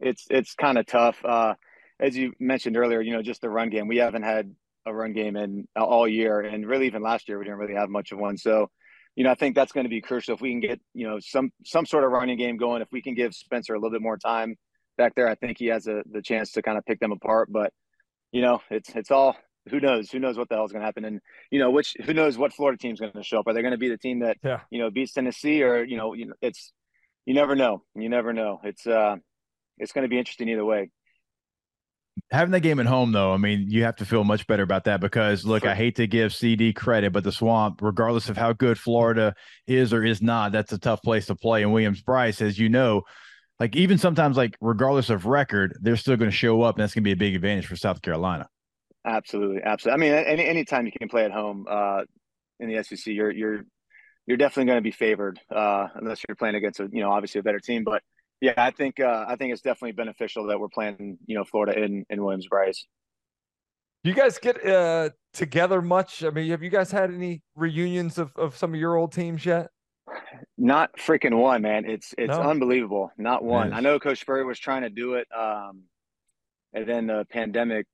It's 0.00 0.26
it's 0.30 0.54
kind 0.54 0.78
of 0.78 0.86
tough. 0.86 1.22
Uh, 1.22 1.54
as 2.00 2.16
you 2.16 2.32
mentioned 2.40 2.78
earlier, 2.78 3.02
you 3.02 3.12
know, 3.12 3.22
just 3.22 3.42
the 3.42 3.50
run 3.50 3.68
game. 3.68 3.86
We 3.86 3.98
haven't 3.98 4.22
had 4.22 4.54
a 4.86 4.94
run 4.94 5.12
game 5.12 5.36
in 5.36 5.66
all 5.76 6.06
year, 6.08 6.40
and 6.40 6.66
really 6.66 6.86
even 6.86 7.02
last 7.02 7.28
year 7.28 7.38
we 7.38 7.44
didn't 7.44 7.58
really 7.58 7.74
have 7.74 7.88
much 7.88 8.12
of 8.12 8.18
one. 8.18 8.36
So, 8.36 8.70
you 9.16 9.24
know, 9.24 9.30
I 9.30 9.34
think 9.34 9.54
that's 9.54 9.72
going 9.72 9.84
to 9.84 9.90
be 9.90 10.00
crucial 10.00 10.34
if 10.34 10.40
we 10.40 10.50
can 10.50 10.60
get 10.60 10.80
you 10.94 11.06
know 11.06 11.18
some 11.20 11.50
some 11.64 11.86
sort 11.86 12.04
of 12.04 12.10
running 12.10 12.38
game 12.38 12.56
going. 12.56 12.82
If 12.82 12.88
we 12.92 13.02
can 13.02 13.14
give 13.14 13.34
Spencer 13.34 13.74
a 13.74 13.78
little 13.78 13.90
bit 13.90 14.02
more 14.02 14.16
time 14.18 14.56
back 14.98 15.14
there, 15.14 15.28
I 15.28 15.34
think 15.34 15.58
he 15.58 15.66
has 15.66 15.86
a, 15.86 16.02
the 16.10 16.22
chance 16.22 16.52
to 16.52 16.62
kind 16.62 16.78
of 16.78 16.84
pick 16.86 17.00
them 17.00 17.12
apart. 17.12 17.50
But 17.52 17.72
you 18.32 18.42
know, 18.42 18.60
it's 18.70 18.88
it's 18.94 19.10
all 19.10 19.36
who 19.70 19.78
knows 19.78 20.10
who 20.10 20.18
knows 20.18 20.36
what 20.36 20.48
the 20.48 20.56
hell's 20.56 20.72
going 20.72 20.80
to 20.80 20.86
happen, 20.86 21.04
and 21.04 21.20
you 21.50 21.58
know 21.58 21.70
which 21.70 21.94
who 22.04 22.12
knows 22.14 22.36
what 22.38 22.52
Florida 22.52 22.78
team's 22.78 23.00
going 23.00 23.12
to 23.12 23.22
show 23.22 23.38
up. 23.40 23.46
Are 23.46 23.52
they 23.54 23.62
going 23.62 23.72
to 23.72 23.78
be 23.78 23.88
the 23.88 23.98
team 23.98 24.20
that 24.20 24.38
Yeah. 24.42 24.60
you 24.70 24.78
know 24.80 24.90
beats 24.90 25.12
Tennessee, 25.12 25.62
or 25.62 25.84
you 25.84 25.96
know, 25.96 26.14
you 26.14 26.26
know, 26.26 26.34
it's 26.40 26.72
you 27.26 27.34
never 27.34 27.54
know. 27.54 27.84
You 27.94 28.08
never 28.08 28.32
know. 28.32 28.60
It's 28.64 28.86
uh, 28.86 29.16
it's 29.78 29.92
going 29.92 30.02
to 30.02 30.08
be 30.08 30.18
interesting 30.18 30.48
either 30.48 30.64
way. 30.64 30.90
Having 32.30 32.52
that 32.52 32.60
game 32.60 32.78
at 32.78 32.86
home 32.86 33.12
though 33.12 33.32
i 33.32 33.36
mean 33.36 33.66
you 33.70 33.84
have 33.84 33.96
to 33.96 34.04
feel 34.04 34.24
much 34.24 34.46
better 34.46 34.62
about 34.62 34.84
that 34.84 35.00
because 35.00 35.44
look 35.44 35.64
i 35.64 35.74
hate 35.74 35.96
to 35.96 36.06
give 36.06 36.34
cd 36.34 36.72
credit 36.72 37.12
but 37.12 37.24
the 37.24 37.32
swamp 37.32 37.80
regardless 37.80 38.28
of 38.28 38.36
how 38.36 38.52
good 38.52 38.78
florida 38.78 39.34
is 39.66 39.92
or 39.92 40.04
is 40.04 40.20
not 40.20 40.52
that's 40.52 40.72
a 40.72 40.78
tough 40.78 41.02
place 41.02 41.26
to 41.26 41.34
play 41.34 41.62
and 41.62 41.72
williams 41.72 42.02
brice 42.02 42.42
as 42.42 42.58
you 42.58 42.68
know 42.68 43.02
like 43.58 43.74
even 43.76 43.96
sometimes 43.96 44.36
like 44.36 44.56
regardless 44.60 45.08
of 45.08 45.24
record 45.24 45.76
they're 45.80 45.96
still 45.96 46.16
going 46.16 46.30
to 46.30 46.36
show 46.36 46.60
up 46.62 46.76
and 46.76 46.82
that's 46.82 46.94
going 46.94 47.02
to 47.02 47.08
be 47.08 47.12
a 47.12 47.16
big 47.16 47.34
advantage 47.34 47.66
for 47.66 47.76
south 47.76 48.02
carolina 48.02 48.46
Absolutely, 49.04 49.62
absolutely. 49.62 50.08
I 50.08 50.12
mean, 50.12 50.24
any 50.26 50.44
anytime 50.46 50.86
you 50.86 50.92
can 50.92 51.08
play 51.08 51.24
at 51.24 51.32
home 51.32 51.66
uh, 51.68 52.02
in 52.60 52.68
the 52.68 52.82
SEC, 52.84 53.06
you're 53.06 53.32
you're 53.32 53.64
you're 54.26 54.36
definitely 54.36 54.66
going 54.66 54.78
to 54.78 54.82
be 54.82 54.92
favored 54.92 55.40
uh, 55.50 55.88
unless 55.96 56.22
you're 56.26 56.36
playing 56.36 56.54
against 56.54 56.78
a 56.78 56.88
you 56.92 57.00
know 57.00 57.10
obviously 57.10 57.40
a 57.40 57.42
better 57.42 57.58
team. 57.58 57.82
But 57.82 58.02
yeah, 58.42 58.54
I 58.56 58.72
think 58.72 58.98
uh, 58.98 59.24
I 59.28 59.36
think 59.36 59.52
it's 59.52 59.62
definitely 59.62 59.92
beneficial 59.92 60.48
that 60.48 60.58
we're 60.58 60.68
playing 60.68 61.16
you 61.26 61.36
know 61.36 61.44
Florida 61.44 61.80
in 61.80 62.04
in 62.10 62.22
Williams 62.22 62.48
Brice. 62.48 62.84
You 64.02 64.14
guys 64.14 64.38
get 64.38 64.66
uh, 64.66 65.10
together 65.32 65.80
much? 65.80 66.24
I 66.24 66.30
mean, 66.30 66.50
have 66.50 66.60
you 66.60 66.68
guys 66.68 66.90
had 66.90 67.14
any 67.14 67.42
reunions 67.54 68.18
of, 68.18 68.32
of 68.36 68.56
some 68.56 68.74
of 68.74 68.80
your 68.80 68.96
old 68.96 69.12
teams 69.12 69.46
yet? 69.46 69.68
Not 70.58 70.90
freaking 70.98 71.38
one, 71.38 71.62
man. 71.62 71.84
It's 71.88 72.12
it's 72.18 72.36
No. 72.36 72.42
unbelievable. 72.42 73.12
Not 73.16 73.44
one. 73.44 73.72
I 73.72 73.78
know 73.78 74.00
Coach 74.00 74.20
Spurrier 74.20 74.44
was 74.44 74.58
trying 74.58 74.82
to 74.82 74.90
do 74.90 75.14
it, 75.14 75.28
um, 75.32 75.84
and 76.72 76.84
then 76.84 77.06
the 77.06 77.24
pandemic 77.30 77.86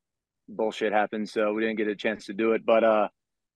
bullshit 0.49 0.95
happened, 0.95 1.29
so 1.29 1.53
we 1.53 1.61
didn't 1.61 1.77
get 1.77 1.89
a 1.89 1.95
chance 1.95 2.25
to 2.27 2.33
do 2.33 2.53
it. 2.53 2.65
But 2.65 2.85
uh, 2.85 3.09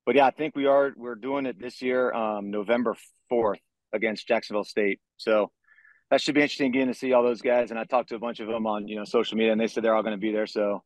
but 0.05 0.15
yeah, 0.15 0.27
I 0.27 0.31
think 0.31 0.55
we 0.55 0.67
are 0.67 0.93
we're 0.95 1.15
doing 1.15 1.47
it 1.47 1.59
this 1.59 1.81
year, 1.81 2.13
um, 2.13 2.51
November 2.51 2.97
fourth 3.31 3.61
against 3.95 4.29
Jacksonville 4.29 4.65
State. 4.65 5.01
So 5.17 5.51
that 6.13 6.21
should 6.21 6.35
be 6.35 6.43
interesting 6.43 6.71
getting 6.71 6.89
to 6.89 6.95
see 6.95 7.15
all 7.15 7.23
those 7.23 7.41
guys. 7.41 7.71
And 7.71 7.81
I 7.81 7.85
talked 7.85 8.11
to 8.11 8.17
a 8.17 8.19
bunch 8.19 8.39
of 8.41 8.47
them 8.47 8.67
on 8.67 8.87
you 8.87 8.97
know 8.97 9.05
social 9.05 9.39
media, 9.39 9.51
and 9.51 9.59
they 9.61 9.67
said 9.67 9.83
they're 9.83 9.95
all 9.95 10.03
going 10.03 10.15
to 10.15 10.21
be 10.21 10.31
there. 10.31 10.47
So 10.47 10.85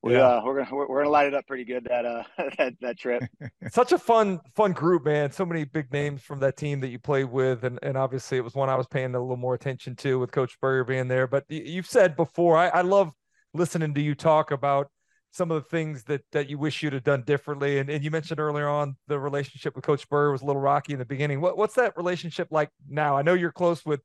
we 0.00 0.14
Yeah. 0.14 0.20
uh, 0.28 0.42
we're 0.44 0.62
gonna 0.62 0.72
we're, 0.76 0.88
we're 0.88 0.98
gonna 1.00 1.10
light 1.10 1.26
it 1.26 1.34
up 1.34 1.44
pretty 1.48 1.64
good 1.64 1.88
that 1.90 2.06
uh 2.06 2.22
that 2.56 2.74
that 2.80 2.96
trip. 2.96 3.24
Such 3.72 3.90
a 3.90 3.98
fun, 3.98 4.38
fun 4.54 4.70
group, 4.70 5.04
man. 5.06 5.32
So 5.32 5.44
many 5.44 5.64
big 5.64 5.92
names 5.92 6.22
from 6.22 6.38
that 6.40 6.56
team 6.56 6.78
that 6.80 6.88
you 6.88 7.00
played 7.00 7.24
with, 7.24 7.64
and 7.64 7.80
and 7.82 7.96
obviously 7.96 8.38
it 8.38 8.42
was 8.44 8.54
one 8.54 8.68
I 8.68 8.76
was 8.76 8.86
paying 8.86 9.12
a 9.16 9.20
little 9.20 9.36
more 9.36 9.54
attention 9.54 9.96
to 9.96 10.20
with 10.20 10.30
Coach 10.30 10.52
Spurrier 10.52 10.84
being 10.84 11.08
there. 11.08 11.26
But 11.26 11.46
you've 11.48 11.88
said 11.88 12.14
before, 12.14 12.56
I, 12.56 12.68
I 12.68 12.82
love 12.82 13.10
listening 13.52 13.92
to 13.94 14.00
you 14.00 14.14
talk 14.14 14.52
about 14.52 14.86
some 15.32 15.50
of 15.50 15.64
the 15.64 15.68
things 15.68 16.04
that 16.04 16.22
that 16.30 16.48
you 16.48 16.58
wish 16.58 16.80
you'd 16.80 16.92
have 16.92 17.02
done 17.02 17.24
differently. 17.24 17.80
And 17.80 17.90
and 17.90 18.04
you 18.04 18.12
mentioned 18.12 18.38
earlier 18.38 18.68
on 18.68 18.94
the 19.08 19.18
relationship 19.18 19.74
with 19.74 19.84
Coach 19.84 20.02
Spurrier 20.02 20.30
was 20.30 20.42
a 20.42 20.46
little 20.46 20.62
rocky 20.62 20.92
in 20.92 21.00
the 21.00 21.04
beginning. 21.04 21.40
What 21.40 21.58
what's 21.58 21.74
that 21.74 21.96
relationship 21.96 22.46
like 22.52 22.70
now? 22.88 23.16
I 23.16 23.22
know 23.22 23.34
you're 23.34 23.50
close 23.50 23.84
with 23.84 24.00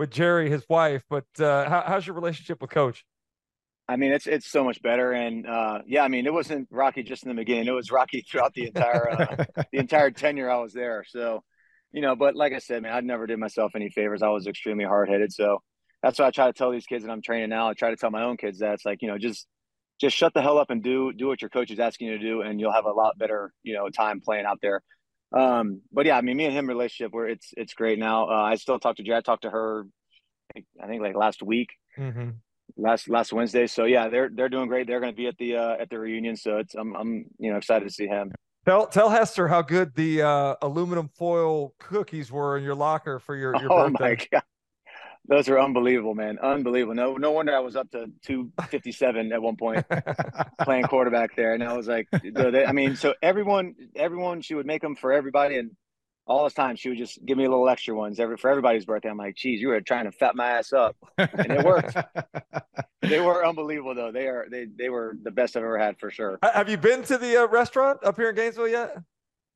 with 0.00 0.10
Jerry, 0.10 0.50
his 0.50 0.66
wife, 0.66 1.04
but 1.10 1.26
uh, 1.38 1.68
how, 1.68 1.84
how's 1.86 2.06
your 2.06 2.16
relationship 2.16 2.62
with 2.62 2.70
Coach? 2.70 3.04
I 3.86 3.96
mean, 3.96 4.12
it's 4.12 4.26
it's 4.26 4.50
so 4.50 4.64
much 4.64 4.80
better, 4.80 5.12
and 5.12 5.46
uh, 5.46 5.80
yeah, 5.86 6.02
I 6.02 6.08
mean, 6.08 6.24
it 6.24 6.32
wasn't 6.32 6.68
rocky 6.70 7.02
just 7.02 7.24
in 7.24 7.28
the 7.28 7.34
beginning; 7.34 7.66
it 7.66 7.72
was 7.72 7.90
rocky 7.90 8.22
throughout 8.22 8.54
the 8.54 8.68
entire 8.68 9.10
uh, 9.10 9.44
the 9.56 9.66
entire 9.78 10.10
tenure 10.10 10.50
I 10.50 10.56
was 10.56 10.72
there. 10.72 11.04
So, 11.06 11.44
you 11.92 12.00
know, 12.00 12.16
but 12.16 12.34
like 12.34 12.54
I 12.54 12.60
said, 12.60 12.82
man, 12.82 12.94
I 12.94 13.00
never 13.00 13.26
did 13.26 13.38
myself 13.38 13.72
any 13.74 13.90
favors. 13.90 14.22
I 14.22 14.28
was 14.28 14.46
extremely 14.46 14.84
hard 14.84 15.10
headed. 15.10 15.32
So 15.32 15.58
that's 16.02 16.18
why 16.18 16.28
I 16.28 16.30
try 16.30 16.46
to 16.46 16.52
tell 16.54 16.70
these 16.70 16.86
kids 16.86 17.04
that 17.04 17.10
I'm 17.10 17.20
training 17.20 17.50
now. 17.50 17.68
I 17.68 17.74
try 17.74 17.90
to 17.90 17.96
tell 17.96 18.10
my 18.10 18.22
own 18.22 18.38
kids 18.38 18.60
that 18.60 18.72
it's 18.74 18.86
like, 18.86 19.02
you 19.02 19.08
know, 19.08 19.18
just 19.18 19.46
just 20.00 20.16
shut 20.16 20.32
the 20.32 20.40
hell 20.40 20.56
up 20.56 20.70
and 20.70 20.82
do 20.82 21.12
do 21.12 21.26
what 21.26 21.42
your 21.42 21.50
coach 21.50 21.70
is 21.70 21.78
asking 21.78 22.08
you 22.08 22.16
to 22.16 22.24
do, 22.24 22.40
and 22.40 22.58
you'll 22.58 22.72
have 22.72 22.86
a 22.86 22.92
lot 22.92 23.18
better, 23.18 23.52
you 23.64 23.74
know, 23.74 23.90
time 23.90 24.22
playing 24.22 24.46
out 24.46 24.60
there. 24.62 24.80
Um, 25.32 25.82
but 25.92 26.06
yeah, 26.06 26.16
I 26.16 26.22
mean, 26.22 26.36
me 26.36 26.46
and 26.46 26.54
him 26.54 26.66
relationship 26.66 27.12
where 27.12 27.28
it's 27.28 27.52
it's 27.56 27.74
great 27.74 27.98
now. 27.98 28.28
Uh, 28.28 28.42
I 28.42 28.56
still 28.56 28.78
talk 28.78 28.96
to 28.96 29.02
Jay. 29.02 29.14
I 29.14 29.20
talked 29.20 29.42
to 29.42 29.50
her, 29.50 29.84
I 30.50 30.52
think, 30.54 30.66
I 30.82 30.86
think 30.86 31.02
like 31.02 31.16
last 31.16 31.42
week 31.42 31.70
Mm-hmm. 31.98 32.30
last 32.76 33.08
last 33.08 33.32
Wednesday. 33.32 33.66
So 33.66 33.84
yeah, 33.84 34.08
they're 34.08 34.30
they're 34.32 34.48
doing 34.48 34.68
great. 34.68 34.86
They're 34.86 35.00
going 35.00 35.12
to 35.12 35.16
be 35.16 35.26
at 35.26 35.36
the 35.38 35.56
uh, 35.56 35.76
at 35.80 35.90
the 35.90 35.98
reunion. 35.98 36.36
So 36.36 36.58
it's 36.58 36.74
I'm 36.74 36.94
I'm 36.94 37.26
you 37.38 37.50
know 37.50 37.58
excited 37.58 37.86
to 37.86 37.94
see 37.94 38.06
him. 38.06 38.32
Tell 38.66 38.86
tell 38.86 39.10
Hester 39.10 39.48
how 39.48 39.62
good 39.62 39.94
the 39.94 40.22
uh, 40.22 40.54
aluminum 40.62 41.08
foil 41.08 41.74
cookies 41.78 42.30
were 42.30 42.56
in 42.58 42.64
your 42.64 42.74
locker 42.74 43.18
for 43.18 43.34
your, 43.34 43.52
your 43.60 43.68
oh 43.70 43.90
birthday. 43.90 44.16
my 44.16 44.26
god, 44.30 44.42
those 45.26 45.48
are 45.48 45.60
unbelievable, 45.60 46.14
man! 46.14 46.38
Unbelievable. 46.38 46.94
No 46.94 47.16
no 47.16 47.30
wonder 47.32 47.54
I 47.54 47.60
was 47.60 47.76
up 47.76 47.90
to 47.92 48.06
two 48.22 48.50
fifty 48.68 48.92
seven 48.92 49.32
at 49.32 49.42
one 49.42 49.56
point 49.56 49.84
playing 50.62 50.84
quarterback 50.84 51.36
there, 51.36 51.54
and 51.54 51.62
I 51.62 51.76
was 51.76 51.88
like, 51.88 52.08
they, 52.10 52.64
I 52.64 52.72
mean, 52.72 52.96
so 52.96 53.14
everyone 53.22 53.74
everyone 53.94 54.40
she 54.42 54.54
would 54.54 54.66
make 54.66 54.82
them 54.82 54.96
for 54.96 55.12
everybody, 55.12 55.56
and 55.56 55.72
all 56.26 56.44
this 56.44 56.54
time 56.54 56.76
she 56.76 56.88
would 56.88 56.98
just 56.98 57.24
give 57.24 57.36
me 57.36 57.46
little 57.48 57.68
extra 57.68 57.94
ones 57.94 58.20
every 58.20 58.36
for 58.36 58.50
everybody's 58.50 58.84
birthday. 58.84 59.10
I'm 59.10 59.18
like, 59.18 59.36
geez, 59.36 59.60
you 59.60 59.68
were 59.68 59.80
trying 59.80 60.04
to 60.04 60.12
fat 60.12 60.36
my 60.36 60.50
ass 60.50 60.72
up. 60.72 60.96
And 61.18 61.52
it 61.52 61.64
worked. 61.64 61.96
They 63.02 63.18
were 63.18 63.44
unbelievable 63.44 63.94
though. 63.94 64.12
They 64.12 64.26
are 64.26 64.46
they 64.50 64.66
they 64.66 64.88
were 64.90 65.16
the 65.22 65.30
best 65.30 65.56
I've 65.56 65.62
ever 65.62 65.78
had 65.78 65.98
for 65.98 66.10
sure. 66.10 66.38
Have 66.42 66.68
you 66.68 66.76
been 66.76 67.02
to 67.04 67.16
the 67.16 67.42
uh, 67.42 67.48
restaurant 67.48 67.98
up 68.04 68.16
here 68.16 68.28
in 68.28 68.36
Gainesville 68.36 68.68
yet? 68.68 68.94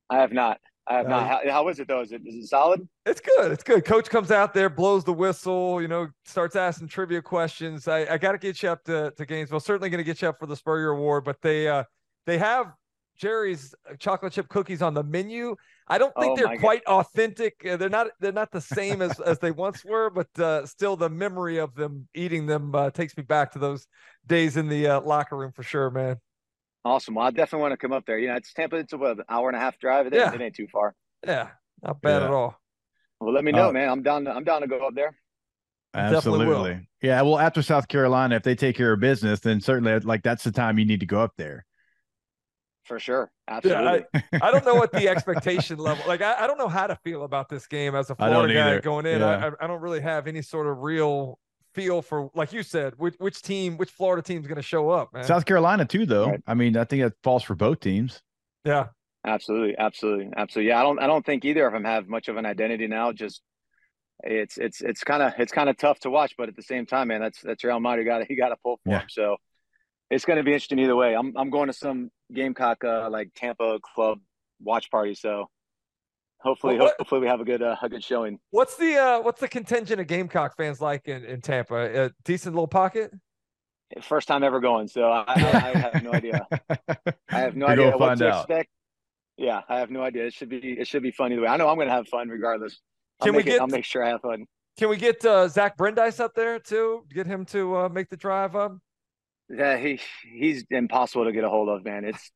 I 0.09 0.17
have 0.17 0.33
not. 0.33 0.59
I 0.87 0.97
have 0.99 1.07
No, 1.09 1.21
not. 1.21 1.27
How, 1.27 1.51
how 1.51 1.69
is 1.69 1.79
it 1.79 1.89
though? 1.89 2.01
Is 2.03 2.13
it 2.13 2.23
is 2.27 2.35
it 2.35 2.47
solid? 2.47 2.87
It's 3.07 3.21
good. 3.21 3.53
It's 3.53 3.63
good. 3.63 3.85
Coach 3.85 4.11
comes 4.11 4.31
out 4.31 4.53
there, 4.53 4.69
blows 4.69 5.05
the 5.05 5.13
whistle, 5.15 5.81
you 5.81 5.89
know, 5.89 6.09
starts 6.25 6.57
asking 6.57 6.89
trivia 6.89 7.23
questions. 7.23 7.89
I, 7.89 8.01
I 8.15 8.19
got 8.19 8.33
to 8.33 8.39
get 8.39 8.63
you 8.63 8.69
up 8.69 8.85
to, 8.85 9.13
to 9.17 9.27
Gainesville. 9.27 9.61
Certainly 9.61 9.89
going 9.91 9.99
to 9.99 10.05
get 10.05 10.21
you 10.21 10.29
up 10.29 10.39
for 10.39 10.47
the 10.47 10.57
Spurrier 10.57 10.91
Award, 10.91 11.25
but 11.25 11.41
they 11.41 11.69
uh 11.69 11.85
they 12.27 12.37
have 12.39 12.73
Jerry's 13.17 13.75
chocolate 13.99 14.33
chip 14.33 14.49
cookies 14.49 14.83
on 14.83 14.93
the 14.93 15.03
menu. 15.05 15.55
I 15.87 15.99
don't 15.99 16.13
think 16.19 16.33
Oh, 16.33 16.37
they're 16.37 16.47
my 16.47 16.57
God. 16.57 16.61
quite 16.61 16.85
authentic. 16.87 17.65
Uh, 17.65 17.77
They're 17.77 17.89
not 17.89 18.09
they're 18.21 18.33
not 18.33 18.51
the 18.51 18.61
same 18.61 19.01
as 19.03 19.21
as 19.21 19.39
they 19.39 19.53
once 19.53 19.85
were, 19.85 20.11
but 20.11 20.29
uh, 20.39 20.67
still 20.67 20.97
the 20.97 21.09
memory 21.11 21.59
of 21.59 21.75
them 21.75 22.09
eating 22.15 22.45
them 22.47 22.75
uh, 22.75 22.91
takes 22.91 23.17
me 23.17 23.23
back 23.23 23.53
to 23.53 23.59
those 23.59 23.87
days 24.27 24.57
in 24.57 24.69
the 24.69 24.87
uh, 24.89 25.01
locker 25.01 25.37
room 25.37 25.53
for 25.53 25.63
sure, 25.63 25.91
man. 25.91 26.17
Awesome. 26.85 27.15
Well, 27.15 27.27
I 27.27 27.31
definitely 27.31 27.63
want 27.63 27.73
to 27.73 27.77
come 27.79 27.93
up 27.93 28.05
there. 28.07 28.19
You 28.19 28.29
know, 28.29 28.35
it's 28.37 28.53
Tampa. 28.53 28.77
It's 28.77 28.93
about 28.93 29.19
an 29.19 29.25
hour 29.29 29.49
and 29.49 29.57
a 29.57 29.61
half 29.61 29.79
drive. 29.79 30.07
It 30.07 30.13
ain't, 30.15 30.23
Yeah. 30.23 30.35
it 30.35 30.41
ain't 30.41 30.55
too 30.55 30.67
far. 30.71 30.95
Yeah, 31.27 31.49
not 31.83 32.01
bad 32.03 32.21
Yeah. 32.21 32.27
at 32.27 32.31
all. 32.31 32.61
Well, 33.21 33.33
let 33.33 33.43
me 33.45 33.53
know, 33.53 33.71
Uh, 33.71 33.73
man. 33.73 33.89
I'm 33.89 34.03
down. 34.03 34.25
To, 34.27 34.33
I'm 34.33 34.45
down 34.45 34.61
to 34.61 34.67
go 34.67 34.87
up 34.87 34.95
there. 34.95 35.17
Absolutely. 35.95 36.87
Yeah. 37.01 37.23
Well, 37.23 37.39
after 37.39 37.63
South 37.63 37.89
Carolina, 37.89 38.35
if 38.37 38.43
they 38.43 38.55
take 38.55 38.77
care 38.77 38.93
of 38.93 39.01
business, 39.01 39.41
then 39.41 39.61
certainly 39.61 39.99
like 40.01 40.23
that's 40.23 40.43
the 40.45 40.51
time 40.53 40.79
you 40.79 40.85
need 40.85 41.01
to 41.01 41.07
go 41.07 41.21
up 41.21 41.33
there. 41.39 41.65
For 42.85 42.99
sure. 42.99 43.31
Yeah, 43.49 43.57
Absolutely. 43.57 44.05
I 44.43 44.51
don't 44.51 44.65
know 44.67 44.75
what 44.75 44.93
the 44.93 45.09
expectation 45.09 45.79
level 45.79 46.05
like. 46.07 46.21
I, 46.21 46.45
I 46.45 46.47
don't 46.47 46.59
know 46.59 46.69
how 46.69 46.87
to 46.87 46.97
feel 46.97 47.25
about 47.25 47.49
this 47.49 47.67
game 47.67 47.95
as 47.95 48.11
a 48.11 48.15
don't 48.15 48.29
Florida 48.31 48.53
guy 48.55 48.79
going 48.81 49.07
in. 49.07 49.21
Yeah. 49.21 49.27
I, 49.27 49.49
I- 49.49 49.65
I 49.65 49.67
don't 49.67 49.81
really 49.81 50.01
have 50.01 50.27
any 50.27 50.43
sort 50.43 50.67
of 50.67 50.79
real 50.83 51.39
feel 51.75 52.03
for, 52.03 52.31
like 52.35 52.53
you 52.53 52.63
said, 52.63 52.95
which, 52.97 53.15
which 53.19 53.43
team, 53.43 53.77
which 53.77 53.91
Florida 53.91 54.23
team 54.23 54.41
is 54.41 54.47
going 54.47 54.57
to 54.57 54.63
show 54.63 54.91
up, 54.91 55.13
man. 55.13 55.25
South 55.25 55.45
Carolina 55.45 55.85
too, 55.85 56.07
though. 56.07 56.31
Right. 56.31 56.43
I 56.47 56.55
mean, 56.55 56.77
I 56.77 56.85
think 56.85 57.03
that 57.03 57.13
falls 57.23 57.43
for 57.43 57.55
both 57.55 57.81
teams. 57.81 58.23
yeah, 58.65 58.87
Absolutely, 59.27 59.75
absolutely, 59.79 60.29
absolutely. 60.37 60.69
Yeah, 60.69 60.81
I 60.81 60.83
don't, 60.83 60.99
I 60.99 61.07
don't 61.07 61.25
think 61.25 61.45
either 61.47 61.67
of 61.67 61.73
them 61.73 61.85
have 61.85 62.09
much 62.09 62.29
of 62.29 62.37
an 62.37 62.45
identity 62.45 62.87
now. 62.87 63.11
Just 63.11 63.41
it's, 64.23 64.59
it's, 64.59 64.81
it's 64.83 65.03
kind 65.03 65.23
of, 65.23 65.33
it's 65.39 65.51
kind 65.53 65.69
of 65.71 65.79
tough 65.79 65.99
to 66.01 66.11
watch, 66.11 66.35
but 66.37 66.49
at 66.51 66.57
the 66.57 66.63
same 66.63 66.85
time, 66.85 67.09
man, 67.09 67.21
that's 67.23 67.41
that's 67.41 67.65
Real 67.65 67.81
Madrid. 67.81 68.07
Got 68.07 68.19
to, 68.19 68.27
you 68.29 68.37
got 68.37 68.51
to 68.51 68.57
pull 68.63 68.81
for 68.85 68.91
Yeah. 68.91 69.01
him. 69.01 69.07
So 69.09 69.37
it's 70.11 70.27
going 70.27 70.37
to 70.37 70.43
be 70.43 70.53
interesting 70.53 70.79
either 70.79 70.95
way. 70.95 71.17
I'm, 71.17 71.33
I'm 71.37 71.49
going 71.49 71.69
to 71.69 71.73
some 71.73 72.11
Gamecock, 72.35 72.85
uh, 72.85 73.09
like 73.11 73.31
Tampa 73.35 73.79
club 73.83 74.19
watch 74.61 74.91
party. 74.91 75.15
So 75.15 75.49
hopefully, 76.45 76.77
Well, 76.77 76.87
what- 76.87 76.95
hopefully 76.99 77.21
we 77.23 77.27
have 77.27 77.41
a 77.41 77.45
good, 77.45 77.63
uh, 77.63 77.77
a 77.83 77.89
good 77.89 78.05
showing. 78.05 78.39
what's 78.51 78.77
the 78.77 78.97
uh, 78.97 79.21
what's 79.21 79.41
the 79.41 79.49
contingent 79.49 80.01
of 80.01 80.07
Gamecock 80.07 80.57
fans 80.57 80.81
like 80.81 81.09
in, 81.09 81.25
in 81.25 81.41
Tampa? 81.41 82.05
A 82.07 82.11
decent 82.25 82.55
little 82.55 82.69
pocket. 82.69 83.13
First 84.03 84.29
time 84.29 84.43
ever 84.45 84.61
going, 84.61 84.89
so 84.89 85.05
I, 85.11 85.25
I, 85.27 85.35
I 85.35 85.79
have 85.79 86.03
no 86.03 86.13
idea. 86.13 86.47
I 87.31 87.39
have 87.41 87.55
no 87.57 87.67
We're 87.67 87.73
idea 87.73 87.97
what 87.97 88.19
to 88.19 88.29
out. 88.31 88.41
expect. 88.41 88.69
Yeah, 89.37 89.63
I 89.69 89.79
have 89.79 89.91
no 89.91 90.03
idea. 90.03 90.27
It 90.27 90.33
should 90.35 90.49
be, 90.49 90.59
it 90.59 90.87
should 90.89 91.03
be 91.03 91.11
fun 91.13 91.33
either 91.33 91.43
way. 91.43 91.49
I 91.49 91.57
know 91.57 91.69
I'm 91.69 91.77
going 91.77 91.89
to 91.89 91.95
have 91.95 92.09
fun 92.09 92.29
regardless. 92.29 92.81
I'll 93.21 93.27
Can 93.27 93.35
we 93.35 93.39
make 93.39 93.47
it, 93.47 93.51
get- 93.51 93.61
I'll 93.61 93.67
make 93.69 93.85
sure 93.85 94.05
I 94.05 94.09
have 94.11 94.21
fun. 94.23 94.47
Can 94.79 94.89
we 94.89 94.97
get 94.97 95.25
uh, 95.25 95.47
Zach 95.49 95.77
Brindise 95.77 96.19
up 96.19 96.35
there 96.35 96.59
too? 96.59 97.05
Get 97.13 97.27
him 97.29 97.45
to 97.47 97.77
uh, 97.77 97.89
make 97.89 98.09
the 98.11 98.17
drive 98.17 98.57
up. 98.57 98.77
Yeah, 99.49 99.77
he 99.77 100.01
he's 100.33 100.65
impossible 100.71 101.27
to 101.27 101.33
get 101.33 101.45
a 101.45 101.49
hold 101.49 101.69
of, 101.69 101.85
man. 101.85 102.05
It's 102.05 102.31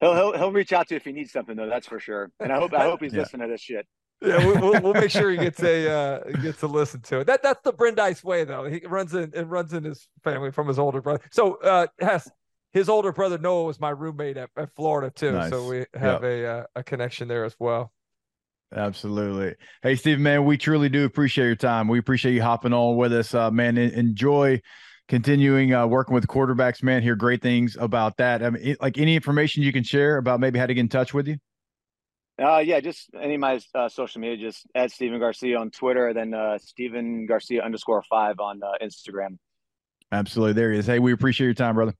he'll 0.00 0.14
he'll 0.14 0.36
he'll 0.36 0.52
reach 0.52 0.72
out 0.72 0.88
to 0.88 0.94
you 0.94 0.96
if 0.96 1.04
he 1.04 1.12
needs 1.12 1.32
something 1.32 1.56
though. 1.56 1.68
That's 1.68 1.86
for 1.86 2.00
sure. 2.00 2.30
And 2.40 2.52
I 2.52 2.56
hope 2.56 2.72
I 2.74 2.84
hope 2.84 3.02
he's 3.02 3.12
Yeah. 3.12 3.20
listening 3.20 3.48
to 3.48 3.52
this 3.52 3.60
shit. 3.60 3.86
Yeah, 4.20 4.44
we, 4.44 4.52
we'll, 4.54 4.80
we'll 4.82 4.94
make 4.94 5.12
sure 5.12 5.30
he 5.30 5.36
gets 5.36 5.62
a 5.62 5.88
uh, 5.88 6.18
gets 6.42 6.58
to 6.60 6.66
listen 6.66 7.00
to 7.02 7.20
it. 7.20 7.28
That 7.28 7.40
that's 7.42 7.60
the 7.62 7.72
Brindise 7.72 8.24
way, 8.24 8.42
though. 8.42 8.64
He 8.64 8.80
runs 8.84 9.14
in 9.14 9.30
and 9.34 9.48
runs 9.48 9.72
in 9.72 9.84
his 9.84 10.08
family 10.24 10.50
from 10.50 10.66
his 10.66 10.78
older 10.78 11.00
brother. 11.00 11.22
So 11.30 11.54
uh, 11.62 11.86
Hess, 12.00 12.28
his 12.72 12.88
older 12.88 13.12
brother 13.12 13.38
Noah 13.38 13.64
was 13.64 13.78
my 13.78 13.90
roommate 13.90 14.36
at, 14.36 14.50
at 14.56 14.74
Florida 14.74 15.12
too. 15.14 15.32
Nice. 15.32 15.50
So 15.50 15.68
we 15.68 15.86
have 15.94 16.24
a 16.24 16.46
uh, 16.46 16.64
a 16.74 16.82
connection 16.82 17.28
there 17.28 17.44
as 17.44 17.54
well. 17.60 17.92
Absolutely. 18.74 19.54
Hey, 19.82 19.94
Steve, 19.94 20.18
man, 20.18 20.44
we 20.44 20.58
truly 20.58 20.88
do 20.88 21.04
appreciate 21.04 21.46
your 21.46 21.56
time. 21.56 21.88
We 21.88 21.98
appreciate 21.98 22.34
you 22.34 22.42
hopping 22.42 22.72
on 22.72 22.96
with 22.96 23.12
us, 23.14 23.32
uh, 23.34 23.50
man. 23.50 23.78
Enjoy 23.78 24.60
continuing 25.08 25.72
uh, 25.74 25.86
working 25.86 26.14
with 26.14 26.26
quarterbacks, 26.26 26.82
man. 26.82 27.02
Hear 27.02 27.16
great 27.16 27.42
things 27.42 27.76
about 27.80 28.16
that. 28.18 28.42
I 28.42 28.50
mean, 28.50 28.62
it- 28.64 28.80
like 28.80 28.98
any 28.98 29.16
information 29.16 29.62
you 29.62 29.72
can 29.72 29.82
share 29.82 30.18
about 30.18 30.40
maybe 30.40 30.58
how 30.58 30.66
to 30.66 30.74
get 30.74 30.80
in 30.80 30.88
touch 30.88 31.12
with 31.14 31.26
you. 31.28 31.36
Uh, 32.40 32.58
yeah, 32.58 32.78
just 32.78 33.10
any 33.20 33.34
of 33.34 33.40
my 33.40 33.58
uh, 33.74 33.88
social 33.88 34.20
media, 34.20 34.36
just 34.36 34.64
at 34.76 34.92
Stephen 34.92 35.18
Garcia 35.18 35.58
on 35.58 35.70
Twitter, 35.72 36.14
then 36.14 36.32
uh, 36.34 36.56
Steven 36.58 37.26
Garcia 37.26 37.62
underscore 37.64 38.04
five 38.08 38.38
on 38.38 38.60
uh, 38.62 38.70
Instagram. 38.80 39.38
Absolutely. 40.12 40.52
There 40.52 40.72
he 40.72 40.78
is. 40.78 40.86
Hey, 40.86 41.00
we 41.00 41.12
appreciate 41.12 41.46
your 41.46 41.54
time, 41.54 41.74
brother. 41.74 41.94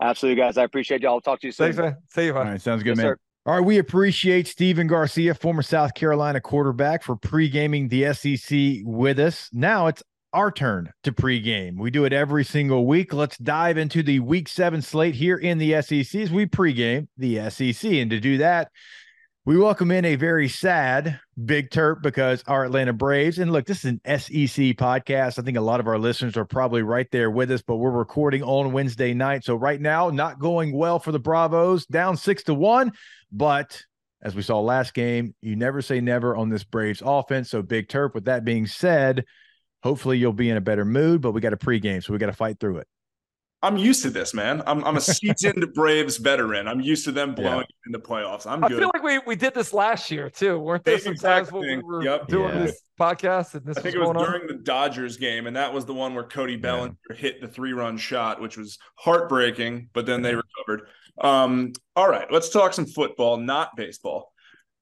Absolutely, 0.00 0.40
guys. 0.42 0.56
I 0.56 0.64
appreciate 0.64 1.02
y'all. 1.02 1.12
I'll 1.14 1.20
talk 1.20 1.40
to 1.40 1.46
you 1.46 1.52
soon. 1.52 1.66
Thanks, 1.66 1.78
man. 1.78 1.96
See 2.10 2.24
you. 2.24 2.32
All 2.34 2.42
bud. 2.42 2.50
right. 2.50 2.60
Sounds 2.60 2.82
good, 2.82 2.90
Yes, 2.90 2.96
man. 2.98 3.06
sir. 3.06 3.16
All 3.44 3.54
right, 3.54 3.64
we 3.64 3.78
appreciate 3.78 4.48
Stephen 4.48 4.86
Garcia, 4.88 5.32
former 5.34 5.62
South 5.62 5.94
Carolina 5.94 6.40
quarterback, 6.40 7.02
for 7.04 7.14
pre-gaming 7.14 7.88
the 7.88 8.12
SEC 8.14 8.80
with 8.84 9.18
us. 9.20 9.48
Now 9.52 9.86
it's 9.86 10.02
our 10.36 10.50
turn 10.50 10.92
to 11.02 11.10
pre-game. 11.12 11.78
We 11.78 11.90
do 11.90 12.04
it 12.04 12.12
every 12.12 12.44
single 12.44 12.84
week. 12.86 13.14
Let's 13.14 13.38
dive 13.38 13.78
into 13.78 14.02
the 14.02 14.20
week 14.20 14.48
seven 14.48 14.82
slate 14.82 15.14
here 15.14 15.38
in 15.38 15.56
the 15.56 15.80
SEC 15.80 16.14
as 16.20 16.30
we 16.30 16.44
pre-game 16.44 17.08
the 17.16 17.48
SEC. 17.48 17.90
And 17.90 18.10
to 18.10 18.20
do 18.20 18.36
that, 18.36 18.70
we 19.46 19.56
welcome 19.56 19.90
in 19.90 20.04
a 20.04 20.16
very 20.16 20.50
sad 20.50 21.18
Big 21.42 21.70
Terp 21.70 22.02
because 22.02 22.44
our 22.46 22.66
Atlanta 22.66 22.92
Braves, 22.92 23.38
and 23.38 23.50
look, 23.50 23.64
this 23.64 23.82
is 23.82 23.92
an 23.92 24.00
SEC 24.04 24.76
podcast. 24.76 25.38
I 25.38 25.42
think 25.42 25.56
a 25.56 25.62
lot 25.62 25.80
of 25.80 25.88
our 25.88 25.98
listeners 25.98 26.36
are 26.36 26.44
probably 26.44 26.82
right 26.82 27.10
there 27.10 27.30
with 27.30 27.50
us, 27.50 27.62
but 27.62 27.76
we're 27.76 27.90
recording 27.90 28.42
on 28.42 28.72
Wednesday 28.72 29.14
night. 29.14 29.42
So 29.42 29.56
right 29.56 29.80
now, 29.80 30.10
not 30.10 30.38
going 30.38 30.76
well 30.76 30.98
for 30.98 31.12
the 31.12 31.18
Bravos, 31.18 31.86
down 31.86 32.14
six 32.18 32.42
to 32.42 32.52
one. 32.52 32.92
But 33.32 33.82
as 34.20 34.34
we 34.34 34.42
saw 34.42 34.60
last 34.60 34.92
game, 34.92 35.34
you 35.40 35.56
never 35.56 35.80
say 35.80 36.02
never 36.02 36.36
on 36.36 36.50
this 36.50 36.64
Braves 36.64 37.02
offense. 37.02 37.48
So 37.48 37.62
Big 37.62 37.88
Terp, 37.88 38.12
with 38.12 38.26
that 38.26 38.44
being 38.44 38.66
said, 38.66 39.24
hopefully 39.86 40.18
you'll 40.18 40.32
be 40.32 40.50
in 40.50 40.56
a 40.56 40.60
better 40.60 40.84
mood, 40.84 41.20
but 41.20 41.30
we 41.30 41.40
got 41.40 41.52
a 41.52 41.56
pregame, 41.56 42.02
so 42.02 42.12
we 42.12 42.18
got 42.18 42.26
to 42.26 42.32
fight 42.32 42.58
through 42.58 42.78
it. 42.78 42.88
I'm 43.62 43.76
used 43.78 44.02
to 44.02 44.10
this, 44.10 44.34
man. 44.34 44.62
I'm 44.66 44.84
I'm 44.84 44.96
a 44.96 45.00
seasoned 45.00 45.64
Braves 45.74 46.18
veteran. 46.18 46.68
I'm 46.68 46.80
used 46.80 47.04
to 47.06 47.12
them 47.12 47.34
blowing 47.34 47.66
in 47.86 47.92
the 47.92 47.98
playoffs. 47.98 48.46
I'm 48.46 48.62
I 48.62 48.68
good. 48.68 48.78
feel 48.80 48.90
like 48.92 49.02
we, 49.02 49.18
we 49.26 49.34
did 49.34 49.54
this 49.54 49.72
last 49.72 50.10
year 50.10 50.28
too. 50.28 50.58
Weren't 50.58 50.84
there 50.84 50.98
Same 50.98 51.16
some 51.16 51.30
times 51.30 51.50
when 51.50 51.62
we 51.62 51.68
thing. 51.68 51.82
were 51.86 52.02
Yep. 52.04 52.28
doing 52.28 52.54
Yeah. 52.54 52.66
this 52.66 52.82
podcast 53.00 53.54
and 53.54 53.64
this 53.64 53.78
I 53.78 53.80
think 53.80 53.94
was 53.94 53.94
it 53.94 53.98
was 54.00 54.12
going 54.12 54.16
on? 54.18 54.24
during 54.32 54.46
the 54.46 54.62
Dodgers 54.62 55.16
game, 55.16 55.46
and 55.46 55.56
that 55.56 55.72
was 55.72 55.86
the 55.86 55.94
one 55.94 56.14
where 56.14 56.24
Cody 56.24 56.56
Bellinger 56.56 56.96
hit 57.14 57.40
the 57.40 57.48
three-run 57.48 57.96
shot, 57.96 58.40
which 58.42 58.56
was 58.58 58.78
heartbreaking. 58.96 59.88
But 59.94 60.04
then 60.06 60.20
they 60.22 60.34
recovered. 60.34 60.88
Um, 61.18 61.72
all 61.96 62.10
right, 62.10 62.30
let's 62.30 62.50
talk 62.50 62.74
some 62.74 62.86
football, 62.86 63.38
not 63.38 63.74
baseball. 63.74 64.32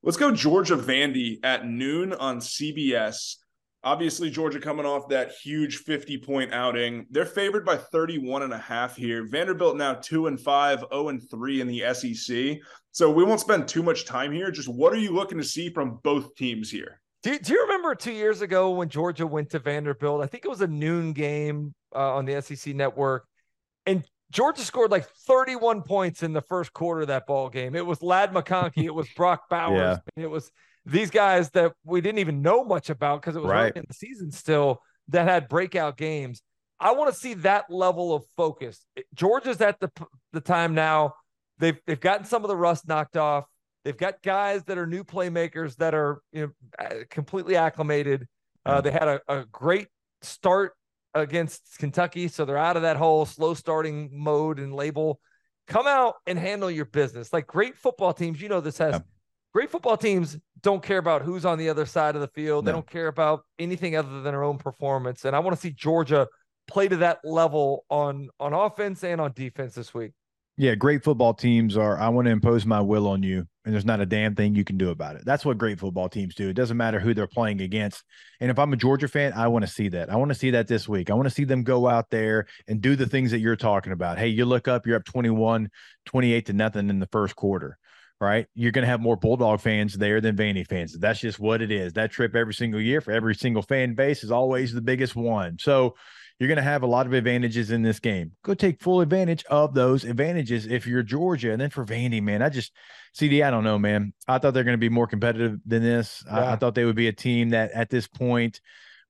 Let's 0.03 0.17
go 0.19 0.33
Georgia 0.33 0.77
Vandy 0.77 1.39
at 1.45 1.65
noon 1.67 2.13
on 2.13 2.41
CBS. 2.41 3.37
Obviously, 3.85 4.31
Georgia 4.31 4.59
coming 4.59 4.87
off 4.87 5.09
that 5.09 5.33
huge 5.33 5.77
50 5.79 6.19
point 6.19 6.53
outing. 6.55 7.07
They're 7.11 7.27
favored 7.27 7.65
by 7.67 7.77
31 7.77 8.43
and 8.43 8.53
a 8.53 8.59
half 8.59 8.97
here. 8.97 9.27
Vanderbilt 9.29 9.77
now 9.77 9.95
2 9.95 10.27
and 10.29 10.41
5, 10.41 10.85
0 10.91 11.09
and 11.09 11.31
3 11.31 11.61
in 11.61 11.67
the 11.67 11.95
SEC. 11.95 12.59
So 12.93 13.11
we 13.11 13.25
won't 13.25 13.41
spend 13.41 13.69
too 13.69 13.83
much 13.83 14.07
time 14.07 14.33
here. 14.33 14.51
Just 14.51 14.69
what 14.69 14.93
are 14.93 14.99
you 14.99 15.13
looking 15.13 15.39
to 15.39 15.45
see 15.45 15.69
from 15.69 15.99
both 16.03 16.35
teams 16.37 16.71
here? 16.71 17.01
Do 17.23 17.33
you, 17.33 17.39
do 17.39 17.53
you 17.53 17.63
remember 17.63 17.95
two 17.95 18.13
years 18.13 18.41
ago 18.41 18.71
when 18.71 18.89
Georgia 18.89 19.27
went 19.27 19.51
to 19.51 19.59
Vanderbilt? 19.59 20.23
I 20.23 20.27
think 20.27 20.45
it 20.45 20.49
was 20.49 20.61
a 20.61 20.67
noon 20.67 21.13
game 21.13 21.75
uh, 21.95 22.15
on 22.17 22.25
the 22.25 22.41
SEC 22.43 22.75
network, 22.75 23.27
and 23.87 24.05
Georgia 24.31 24.63
scored 24.63 24.91
like 24.91 25.07
31 25.27 25.83
points 25.83 26.23
in 26.23 26.33
the 26.33 26.43
first 26.43 26.73
quarter 26.73 27.03
of 27.03 27.09
that 27.09 27.27
ball 27.27 27.49
game. 27.49 27.75
It 27.75 27.85
was 27.87 28.03
Ladd 28.03 28.33
McConkey, 28.33 28.85
it 28.85 28.95
was 28.95 29.09
Brock 29.17 29.49
Bowers, 29.49 29.79
Yeah. 29.79 29.97
and 30.17 30.25
it 30.25 30.31
was 30.31 30.51
these 30.87 31.11
guys 31.11 31.51
that 31.51 31.73
we 31.85 32.01
didn't 32.01 32.19
even 32.19 32.43
know 32.43 32.65
much 32.65 32.91
about 32.91 33.21
because 33.21 33.37
it 33.37 33.41
was 33.43 33.51
Right. 33.51 33.75
in 33.77 33.85
the 33.89 33.95
season 33.95 34.31
still 34.31 34.81
that 35.09 35.27
had 35.27 35.49
breakout 35.49 35.97
games. 35.97 36.43
I 36.81 36.93
want 36.93 37.13
to 37.13 37.19
see 37.19 37.35
that 37.35 37.71
level 37.71 38.15
of 38.15 38.25
focus. 38.37 38.85
Georgia's 39.15 39.61
at 39.61 39.81
the 39.81 39.91
the 40.33 40.41
time 40.41 40.75
now. 40.75 41.15
They've 41.59 41.79
they've 41.87 42.01
gotten 42.01 42.27
some 42.27 42.45
of 42.45 42.49
the 42.49 42.57
rust 42.57 42.87
knocked 42.89 43.17
off. 43.17 43.45
They've 43.85 43.97
got 43.97 44.23
guys 44.23 44.65
that 44.65 44.77
are 44.79 44.87
new 44.87 45.05
playmakers 45.05 45.77
that 45.77 45.95
are 45.95 46.21
you 46.33 46.53
know 46.81 47.05
completely 47.11 47.57
acclimated. 47.57 48.27
Uh, 48.67 48.81
they 48.81 48.91
had 48.91 49.09
a, 49.09 49.21
a 49.29 49.45
great 49.53 49.89
start 50.23 50.73
against 51.15 51.79
Kentucky, 51.79 52.29
so 52.29 52.45
they're 52.45 52.59
out 52.59 52.77
of 52.77 52.83
that 52.83 52.97
whole 52.97 53.25
slow 53.25 53.55
starting 53.55 54.11
mode 54.13 54.59
and 54.59 54.75
label. 54.75 55.21
Come 55.69 55.87
out 55.87 56.15
and 56.27 56.39
handle 56.39 56.71
your 56.71 56.87
business. 56.87 57.33
Like 57.33 57.47
great 57.47 57.77
football 57.77 58.13
teams, 58.13 58.41
you 58.41 58.49
know 58.49 58.61
this 58.61 58.79
has 58.79 58.95
Yeah. 58.95 59.01
Great 59.55 59.71
football 59.71 59.97
teams 59.97 60.37
don't 60.63 60.83
care 60.83 60.99
about 60.99 61.23
who's 61.23 61.45
on 61.45 61.59
the 61.59 61.69
other 61.69 61.87
side 61.87 62.15
of 62.15 62.21
the 62.21 62.29
field. 62.29 62.65
They 62.65 62.73
don't 62.73 62.89
care 62.89 63.07
about 63.07 63.45
anything 63.59 63.97
other 63.97 64.09
than 64.09 64.25
their 64.25 64.43
own 64.43 64.59
performance. 64.59 65.25
And 65.25 65.37
I 65.37 65.39
want 65.39 65.57
to 65.57 65.61
see 65.61 65.71
Georgia 65.71 66.27
play 66.67 66.89
to 66.89 66.97
that 66.99 67.21
level 67.25 67.85
on 67.91 68.29
on 68.41 68.53
offense 68.53 69.05
and 69.05 69.21
on 69.21 69.33
defense 69.35 69.75
this 69.75 69.95
week. 69.95 70.13
Yeah, 70.57 70.77
great 70.77 71.03
football 71.03 71.35
teams 71.35 71.77
are. 71.77 71.99
I 71.99 72.09
want 72.11 72.27
to 72.27 72.31
impose 72.31 72.65
my 72.65 72.81
will 72.81 73.09
on 73.09 73.25
you, 73.25 73.45
and 73.65 73.75
there's 73.75 73.85
not 73.85 74.01
a 74.01 74.07
damn 74.07 74.37
thing 74.37 74.55
you 74.55 74.63
can 74.63 74.79
do 74.79 74.91
about 74.91 75.17
it. 75.17 75.25
That's 75.25 75.45
what 75.45 75.59
great 75.59 75.81
football 75.81 76.09
teams 76.09 76.37
do. 76.37 76.49
It 76.49 76.55
doesn't 76.55 76.77
matter 76.77 77.01
who 77.01 77.13
they're 77.13 77.27
playing 77.27 77.61
against. 77.61 78.05
And 78.39 78.53
if 78.53 78.59
I'm 78.59 78.73
a 78.73 78.77
Georgia 78.77 79.09
fan, 79.09 79.33
I 79.33 79.49
want 79.49 79.65
to 79.65 79.71
see 79.71 79.89
that. 79.89 80.11
I 80.11 80.17
want 80.17 80.29
to 80.29 80.37
see 80.37 80.53
that 80.53 80.69
this 80.69 80.89
week. 80.89 81.11
I 81.11 81.15
want 81.15 81.27
to 81.27 81.35
see 81.35 81.43
them 81.43 81.65
go 81.65 81.89
out 81.89 82.09
there 82.11 82.47
and 82.69 82.81
do 82.81 82.95
the 82.95 83.07
things 83.07 83.33
that 83.33 83.41
you're 83.41 83.57
talking 83.57 83.93
about. 83.93 84.17
Hey, 84.17 84.29
you 84.29 84.45
look 84.45 84.69
up, 84.69 84.87
you're 84.87 84.97
up 84.97 85.05
21, 85.05 85.71
28 86.07 86.47
to 86.47 86.53
nothing 86.53 86.89
in 86.89 87.01
the 87.01 87.09
first 87.11 87.35
quarter, 87.35 87.77
right? 88.25 88.47
You're 88.55 88.73
going 88.73 88.85
to 88.85 88.89
have 88.89 89.01
more 89.01 89.17
Bulldog 89.17 89.61
fans 89.61 89.95
there 89.95 90.21
than 90.21 90.37
Vandy 90.37 90.67
fans. 90.67 90.99
That's 90.99 91.21
just 91.21 91.39
what 91.39 91.63
it 91.63 91.71
is. 91.71 91.93
That 91.93 92.11
trip 92.11 92.35
every 92.35 92.55
single 92.55 92.81
year 92.81 93.01
for 93.01 93.13
every 93.13 93.35
single 93.35 93.63
fan 93.63 93.95
base 93.95 94.25
is 94.25 94.31
always 94.31 94.73
the 94.73 94.81
biggest 94.81 95.15
one. 95.15 95.59
So 95.59 95.95
you're 96.39 96.49
going 96.49 96.57
to 96.57 96.63
have 96.63 96.83
a 96.83 96.87
lot 96.87 97.07
of 97.07 97.13
advantages 97.13 97.71
in 97.71 97.83
this 97.83 98.01
game. 98.01 98.33
Go 98.43 98.55
take 98.55 98.83
full 98.83 99.01
advantage 99.01 99.45
of 99.45 99.75
those 99.75 100.05
advantages 100.05 100.67
if 100.67 100.87
you're 100.87 101.03
Georgia. 101.03 101.53
And 101.53 101.61
then 101.61 101.71
for 101.71 101.85
Vandy, 101.85 102.21
man, 102.21 102.43
I 102.43 102.49
just 102.49 102.73
CD, 103.13 103.43
I 103.43 103.51
don't 103.51 103.65
know, 103.65 103.79
man. 103.79 104.13
I 104.27 104.39
thought 104.39 104.55
they're 104.55 104.65
going 104.65 104.75
to 104.75 104.79
be 104.79 104.89
more 104.89 105.07
competitive 105.07 105.61
than 105.65 105.83
this. 105.83 106.25
Yeah. 106.27 106.39
I, 106.39 106.53
I 106.53 106.57
thought 106.57 106.75
they 106.75 106.85
would 106.85 106.97
be 106.97 107.09
a 107.09 107.13
team 107.13 107.51
that 107.51 107.71
at 107.73 107.91
this 107.91 108.09
point 108.09 108.61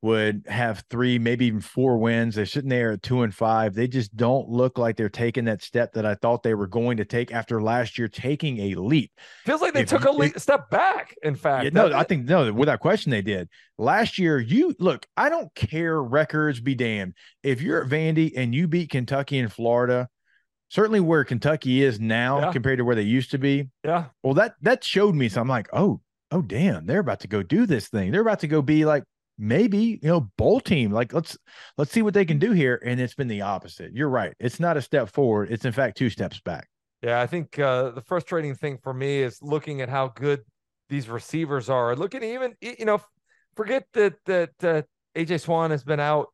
would 0.05 0.44
have 0.46 0.84
three, 0.90 1.18
maybe 1.18 1.46
even 1.46 1.62
four 1.62 1.96
wins. 1.96 2.34
They're 2.34 2.44
sitting 2.44 2.68
there 2.68 2.92
at 2.92 3.02
two 3.02 3.22
and 3.22 3.34
five. 3.34 3.72
They 3.72 3.88
just 3.88 4.14
don't 4.14 4.50
look 4.50 4.76
like 4.76 4.98
they're 4.98 5.09
taking 5.09 5.46
that 5.46 5.62
step 5.62 5.94
that 5.94 6.05
I 6.05 6.14
thought 6.14 6.42
they 6.42 6.52
were 6.52 6.66
going 6.66 6.98
to 6.98 7.07
take 7.07 7.32
after 7.32 7.62
last 7.62 7.96
year 7.96 8.07
taking 8.07 8.59
a 8.59 8.74
leap. 8.74 9.11
Feels 9.46 9.62
like 9.62 9.72
they 9.72 9.80
if, 9.80 9.88
took 9.88 10.05
a 10.05 10.11
leap, 10.11 10.38
step 10.38 10.68
back. 10.68 11.16
In 11.22 11.34
fact, 11.34 11.64
yeah, 11.64 11.70
no, 11.72 11.90
I 11.94 12.05
think 12.05 12.26
no, 12.26 12.52
without 12.52 12.80
question 12.80 13.12
they 13.12 13.22
did. 13.22 13.48
Last 13.78 14.18
year, 14.18 14.38
you 14.38 14.74
look. 14.78 15.07
I 15.16 15.30
don't 15.30 15.52
care 15.55 16.02
records 16.02 16.61
be 16.61 16.74
damned. 16.74 17.14
If 17.42 17.62
you're 17.62 17.82
at 17.82 17.88
Vandy 17.88 18.30
and 18.36 18.55
you 18.55 18.68
beat 18.68 18.90
Kentucky 18.90 19.38
and 19.38 19.50
Florida, 19.50 20.11
certainly 20.68 21.00
where 21.00 21.24
Kentucky 21.24 21.82
is 21.82 21.98
now 21.98 22.40
yeah. 22.40 22.52
compared 22.52 22.76
to 22.76 22.84
where 22.84 22.94
they 22.94 23.02
used 23.02 23.30
to 23.30 23.38
be. 23.38 23.70
Yeah. 23.82 24.09
Well, 24.22 24.34
that 24.34 24.57
that 24.61 24.84
showed 24.84 25.14
me. 25.14 25.30
So 25.30 25.40
I'm 25.40 25.48
like, 25.48 25.70
oh, 25.72 26.02
oh, 26.30 26.42
damn, 26.42 26.84
they're 26.84 27.00
about 27.00 27.20
to 27.20 27.28
go 27.28 27.42
do 27.42 27.64
this 27.64 27.88
thing. 27.88 28.12
They're 28.12 28.20
about 28.20 28.40
to 28.40 28.48
go 28.48 28.61
be 28.61 28.84
like 28.84 29.05
maybe 29.39 29.99
you 30.03 30.09
know 30.09 30.30
bowl 30.39 30.61
team 30.61 30.93
like 30.93 31.12
let's 31.12 31.37
let's 31.76 31.91
see 31.91 32.03
what 32.03 32.14
they 32.14 32.24
can 32.24 32.39
do 32.39 32.53
here 32.53 32.80
and 32.85 33.01
it's 33.01 33.14
been 33.14 33.28
the 33.28 33.43
opposite. 33.43 33.93
You're 33.93 34.09
right. 34.09 34.35
It's 34.39 34.61
not 34.61 34.76
a 34.76 34.82
step 34.82 35.09
forward. 35.09 35.51
It's 35.51 35.64
in 35.64 35.72
fact 35.72 35.97
two 35.97 36.11
steps 36.11 36.41
back. 36.41 36.68
Yeah 37.03 37.20
i 37.20 37.26
think 37.26 37.59
uh 37.59 37.91
the 37.91 38.01
frustrating 38.01 38.55
thing 38.55 38.78
for 38.82 38.95
me 38.95 39.22
is 39.22 39.39
looking 39.43 39.80
at 39.82 39.89
how 39.89 40.09
good 40.09 40.43
these 40.89 41.09
receivers 41.09 41.68
are 41.68 41.97
looking 41.97 42.22
even 42.22 42.55
you 42.61 42.85
know 42.85 43.01
forget 43.57 43.87
that 43.93 44.14
that 44.26 44.51
uh, 44.62 44.82
aj 45.16 45.41
swann 45.41 45.70
has 45.70 45.85
been 45.85 46.01
out. 46.01 46.28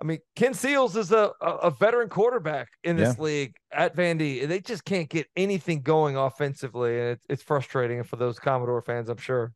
I 0.00 0.04
mean 0.04 0.18
ken 0.36 0.54
seals 0.54 0.96
is 0.96 1.12
a 1.12 1.32
a 1.40 1.70
veteran 1.70 2.08
quarterback 2.08 2.68
in 2.84 2.96
this 2.96 3.16
yeah. 3.16 3.22
league 3.22 3.54
at 3.72 3.96
vandy 3.96 4.46
they 4.46 4.60
just 4.60 4.84
can't 4.84 5.08
get 5.08 5.26
anything 5.36 5.82
going 5.82 6.16
offensively 6.16 7.00
and 7.00 7.08
it's, 7.10 7.26
it's 7.28 7.42
frustrating 7.42 8.02
for 8.04 8.16
those 8.16 8.38
commodore 8.38 8.80
fans 8.82 9.08
i'm 9.08 9.16
sure 9.16 9.52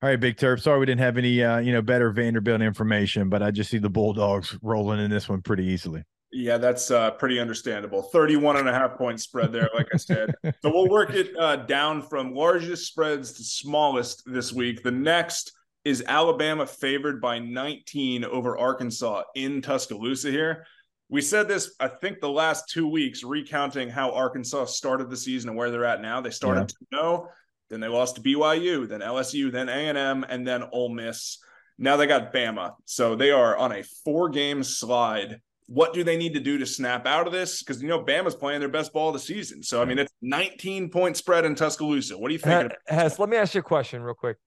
all 0.00 0.08
right, 0.08 0.20
Big 0.20 0.36
Terp. 0.36 0.60
Sorry 0.60 0.78
we 0.78 0.86
didn't 0.86 1.00
have 1.00 1.18
any 1.18 1.42
uh, 1.42 1.58
you 1.58 1.72
know, 1.72 1.82
better 1.82 2.10
Vanderbilt 2.10 2.62
information, 2.62 3.28
but 3.28 3.42
I 3.42 3.50
just 3.50 3.70
see 3.70 3.78
the 3.78 3.90
Bulldogs 3.90 4.56
rolling 4.62 5.00
in 5.00 5.10
this 5.10 5.28
one 5.28 5.42
pretty 5.42 5.64
easily. 5.64 6.04
Yeah, 6.30 6.58
that's 6.58 6.90
uh, 6.90 7.12
pretty 7.12 7.40
understandable. 7.40 8.02
31 8.02 8.58
and 8.58 8.68
a 8.68 8.72
half 8.72 8.96
point 8.96 9.20
spread 9.20 9.50
there, 9.50 9.70
like 9.74 9.88
I 9.92 9.96
said. 9.96 10.34
so 10.44 10.70
we'll 10.70 10.88
work 10.88 11.10
it 11.10 11.32
uh, 11.36 11.56
down 11.56 12.02
from 12.02 12.34
largest 12.34 12.86
spreads 12.86 13.32
to 13.32 13.44
smallest 13.44 14.22
this 14.26 14.52
week. 14.52 14.82
The 14.82 14.90
next 14.90 15.52
is 15.84 16.04
Alabama 16.06 16.66
favored 16.66 17.20
by 17.20 17.38
19 17.38 18.24
over 18.24 18.58
Arkansas 18.58 19.22
in 19.34 19.62
Tuscaloosa 19.62 20.30
here. 20.30 20.66
We 21.08 21.22
said 21.22 21.48
this, 21.48 21.74
I 21.80 21.88
think, 21.88 22.20
the 22.20 22.28
last 22.28 22.68
two 22.68 22.86
weeks, 22.86 23.24
recounting 23.24 23.88
how 23.88 24.12
Arkansas 24.12 24.66
started 24.66 25.08
the 25.08 25.16
season 25.16 25.48
and 25.48 25.58
where 25.58 25.70
they're 25.70 25.86
at 25.86 26.02
now. 26.02 26.20
They 26.20 26.30
started 26.30 26.60
yeah. 26.60 26.66
to 26.66 26.76
know 26.92 27.28
then 27.70 27.80
they 27.80 27.88
lost 27.88 28.16
to 28.16 28.22
BYU, 28.22 28.88
then 28.88 29.00
LSU, 29.00 29.52
then 29.52 29.68
A&M, 29.68 30.24
and 30.28 30.46
then 30.46 30.64
Ole 30.72 30.88
Miss. 30.88 31.38
Now 31.78 31.96
they 31.96 32.06
got 32.06 32.32
Bama. 32.32 32.72
So 32.84 33.14
they 33.14 33.30
are 33.30 33.56
on 33.56 33.72
a 33.72 33.82
four-game 34.04 34.62
slide. 34.62 35.40
What 35.66 35.92
do 35.92 36.02
they 36.02 36.16
need 36.16 36.34
to 36.34 36.40
do 36.40 36.58
to 36.58 36.66
snap 36.66 37.06
out 37.06 37.26
of 37.26 37.32
this? 37.32 37.62
Because 37.62 37.82
you 37.82 37.88
know 37.88 38.02
Bama's 38.02 38.34
playing 38.34 38.60
their 38.60 38.70
best 38.70 38.92
ball 38.92 39.08
of 39.08 39.12
the 39.12 39.20
season. 39.20 39.62
So 39.62 39.82
I 39.82 39.84
mean, 39.84 39.98
it's 39.98 40.12
19 40.22 40.88
point 40.88 41.16
spread 41.16 41.44
in 41.44 41.54
Tuscaloosa. 41.54 42.16
What 42.16 42.28
do 42.28 42.32
you 42.32 42.40
think? 42.40 42.72
Hess, 42.86 43.18
let 43.18 43.28
me 43.28 43.36
ask 43.36 43.54
you 43.54 43.60
a 43.60 43.62
question 43.62 44.02
real 44.02 44.14
quick. 44.14 44.38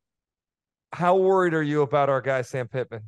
How 0.91 1.15
worried 1.15 1.53
are 1.53 1.63
you 1.63 1.83
about 1.83 2.09
our 2.09 2.21
guy 2.21 2.41
Sam 2.41 2.67
Pittman? 2.67 3.03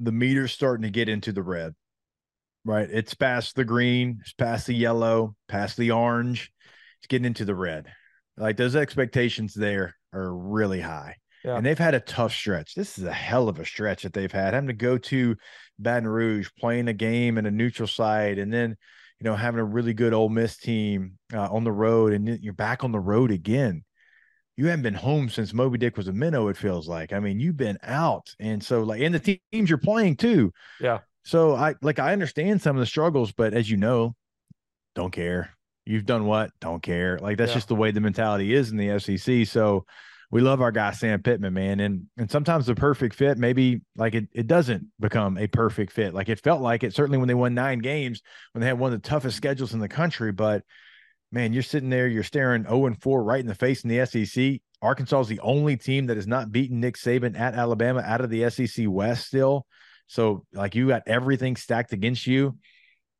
The 0.00 0.12
meter's 0.12 0.52
starting 0.52 0.82
to 0.82 0.90
get 0.90 1.08
into 1.08 1.32
the 1.32 1.42
red. 1.42 1.74
Right, 2.64 2.88
it's 2.90 3.14
past 3.14 3.56
the 3.56 3.64
green, 3.64 4.18
it's 4.20 4.34
past 4.34 4.66
the 4.66 4.74
yellow, 4.74 5.34
past 5.48 5.78
the 5.78 5.92
orange 5.92 6.52
it's 7.00 7.06
getting 7.08 7.26
into 7.26 7.44
the 7.44 7.54
red. 7.54 7.86
Like 8.36 8.56
those 8.56 8.76
expectations 8.76 9.54
there 9.54 9.94
are 10.12 10.32
really 10.32 10.80
high. 10.80 11.16
Yeah. 11.44 11.56
And 11.56 11.64
they've 11.64 11.78
had 11.78 11.94
a 11.94 12.00
tough 12.00 12.32
stretch. 12.32 12.74
This 12.74 12.98
is 12.98 13.04
a 13.04 13.12
hell 13.12 13.48
of 13.48 13.58
a 13.58 13.64
stretch 13.64 14.02
that 14.02 14.12
they've 14.12 14.30
had. 14.30 14.54
Having 14.54 14.68
to 14.68 14.74
go 14.74 14.98
to 14.98 15.36
Baton 15.78 16.08
Rouge, 16.08 16.48
playing 16.58 16.88
a 16.88 16.92
game 16.92 17.38
in 17.38 17.46
a 17.46 17.50
neutral 17.50 17.86
site, 17.86 18.38
and 18.38 18.52
then 18.52 18.76
you 19.20 19.24
know 19.24 19.36
having 19.36 19.60
a 19.60 19.64
really 19.64 19.94
good 19.94 20.12
Ole 20.12 20.28
Miss 20.28 20.56
team 20.56 21.18
uh, 21.32 21.48
on 21.52 21.64
the 21.64 21.72
road, 21.72 22.12
and 22.12 22.28
you're 22.42 22.52
back 22.52 22.82
on 22.82 22.92
the 22.92 23.00
road 23.00 23.30
again. 23.30 23.84
You 24.56 24.66
haven't 24.66 24.82
been 24.82 24.94
home 24.94 25.28
since 25.28 25.54
Moby 25.54 25.78
Dick 25.78 25.96
was 25.96 26.08
a 26.08 26.12
minnow. 26.12 26.48
It 26.48 26.56
feels 26.56 26.88
like. 26.88 27.12
I 27.12 27.20
mean, 27.20 27.38
you've 27.38 27.56
been 27.56 27.78
out, 27.84 28.34
and 28.40 28.62
so 28.62 28.82
like, 28.82 29.00
and 29.00 29.14
the 29.14 29.40
teams 29.52 29.70
you're 29.70 29.78
playing 29.78 30.16
too. 30.16 30.52
Yeah. 30.80 30.98
So 31.22 31.54
I 31.54 31.76
like 31.82 32.00
I 32.00 32.12
understand 32.12 32.62
some 32.62 32.74
of 32.74 32.80
the 32.80 32.86
struggles, 32.86 33.32
but 33.32 33.54
as 33.54 33.70
you 33.70 33.76
know, 33.76 34.16
don't 34.96 35.12
care. 35.12 35.56
You've 35.88 36.04
done 36.04 36.26
what? 36.26 36.50
Don't 36.60 36.82
care. 36.82 37.18
Like 37.18 37.38
that's 37.38 37.50
yeah. 37.50 37.54
just 37.54 37.68
the 37.68 37.74
way 37.74 37.90
the 37.90 38.00
mentality 38.00 38.54
is 38.54 38.70
in 38.70 38.76
the 38.76 38.98
SEC. 38.98 39.46
So 39.46 39.86
we 40.30 40.42
love 40.42 40.60
our 40.60 40.70
guy 40.70 40.90
Sam 40.90 41.22
Pittman, 41.22 41.54
man. 41.54 41.80
And 41.80 42.08
and 42.18 42.30
sometimes 42.30 42.66
the 42.66 42.74
perfect 42.74 43.14
fit, 43.14 43.38
maybe 43.38 43.80
like 43.96 44.14
it, 44.14 44.28
it 44.34 44.46
doesn't 44.46 44.86
become 45.00 45.38
a 45.38 45.46
perfect 45.46 45.92
fit. 45.92 46.12
Like 46.12 46.28
it 46.28 46.40
felt 46.40 46.60
like 46.60 46.84
it 46.84 46.94
certainly 46.94 47.16
when 47.16 47.26
they 47.26 47.34
won 47.34 47.54
nine 47.54 47.78
games, 47.78 48.20
when 48.52 48.60
they 48.60 48.66
had 48.66 48.78
one 48.78 48.92
of 48.92 49.00
the 49.00 49.08
toughest 49.08 49.38
schedules 49.38 49.72
in 49.72 49.80
the 49.80 49.88
country. 49.88 50.30
But 50.30 50.62
man, 51.32 51.54
you're 51.54 51.62
sitting 51.62 51.88
there, 51.88 52.06
you're 52.06 52.22
staring 52.22 52.64
0 52.64 52.84
and 52.86 53.00
4 53.00 53.24
right 53.24 53.40
in 53.40 53.46
the 53.46 53.54
face 53.54 53.82
in 53.82 53.88
the 53.88 54.04
SEC. 54.04 54.60
Arkansas 54.82 55.20
is 55.20 55.28
the 55.28 55.40
only 55.40 55.78
team 55.78 56.06
that 56.06 56.18
has 56.18 56.26
not 56.26 56.52
beaten 56.52 56.80
Nick 56.80 56.96
Saban 56.96 57.38
at 57.38 57.54
Alabama 57.54 58.00
out 58.00 58.20
of 58.20 58.28
the 58.28 58.50
SEC 58.50 58.84
West 58.88 59.26
still. 59.26 59.66
So 60.06 60.44
like 60.52 60.74
you 60.74 60.88
got 60.88 61.04
everything 61.06 61.56
stacked 61.56 61.94
against 61.94 62.26
you. 62.26 62.58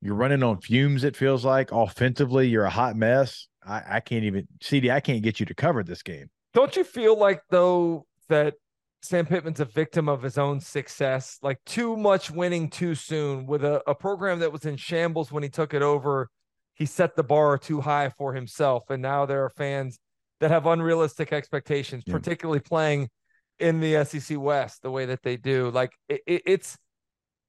You're 0.01 0.15
running 0.15 0.43
on 0.43 0.61
fumes, 0.61 1.05
it 1.05 1.17
feels 1.17 1.45
like. 1.45 1.73
Offensively, 1.73 2.49
you're 2.49 2.65
a 2.65 2.71
hot 2.71 2.97
mess. 2.97 3.49
I, 3.67 3.83
I 3.89 4.01
can't 4.01 4.25
even, 4.25 4.47
CD, 4.63 4.91
I 4.91 5.01
can't 5.01 5.23
get 5.23 5.41
you 5.41 5.47
to 5.47 5.55
cover 5.55 5.83
this 5.83 6.03
game. 6.03 6.31
Don't 6.55 6.75
you 6.77 6.85
feel 6.85 7.19
like, 7.19 7.43
though, 7.51 8.07
that 8.29 8.55
Sam 9.03 9.27
Pittman's 9.27 9.61
a 9.61 9.65
victim 9.65 10.09
of 10.09 10.23
his 10.23 10.39
own 10.39 10.61
success? 10.61 11.39
Like 11.43 11.59
too 11.67 11.97
much 11.97 12.31
winning 12.31 12.71
too 12.71 12.95
soon 12.95 13.47
with 13.47 13.65
a, 13.65 13.83
a 13.89 13.95
program 13.95 14.39
that 14.41 14.53
was 14.53 14.65
in 14.65 14.77
shambles 14.77 15.33
when 15.33 15.43
he 15.43 15.49
took 15.49 15.75
it 15.75 15.83
over. 15.83 16.31
He 16.75 16.87
set 16.87 17.17
the 17.17 17.25
bar 17.25 17.59
too 17.59 17.81
high 17.81 18.11
for 18.17 18.35
himself. 18.35 18.85
And 18.91 19.03
now 19.03 19.27
there 19.27 19.45
are 19.45 19.51
fans 19.51 19.99
that 20.41 20.51
have 20.51 20.67
unrealistic 20.67 21.33
expectations, 21.33 22.05
yeah. 22.07 22.15
particularly 22.15 22.61
playing 22.61 23.09
in 23.59 23.81
the 23.81 24.05
SEC 24.05 24.39
West 24.39 24.83
the 24.83 24.91
way 24.91 25.07
that 25.07 25.23
they 25.23 25.37
do. 25.37 25.71
Like 25.71 25.93
it, 26.09 26.21
it, 26.27 26.43
it's 26.47 26.79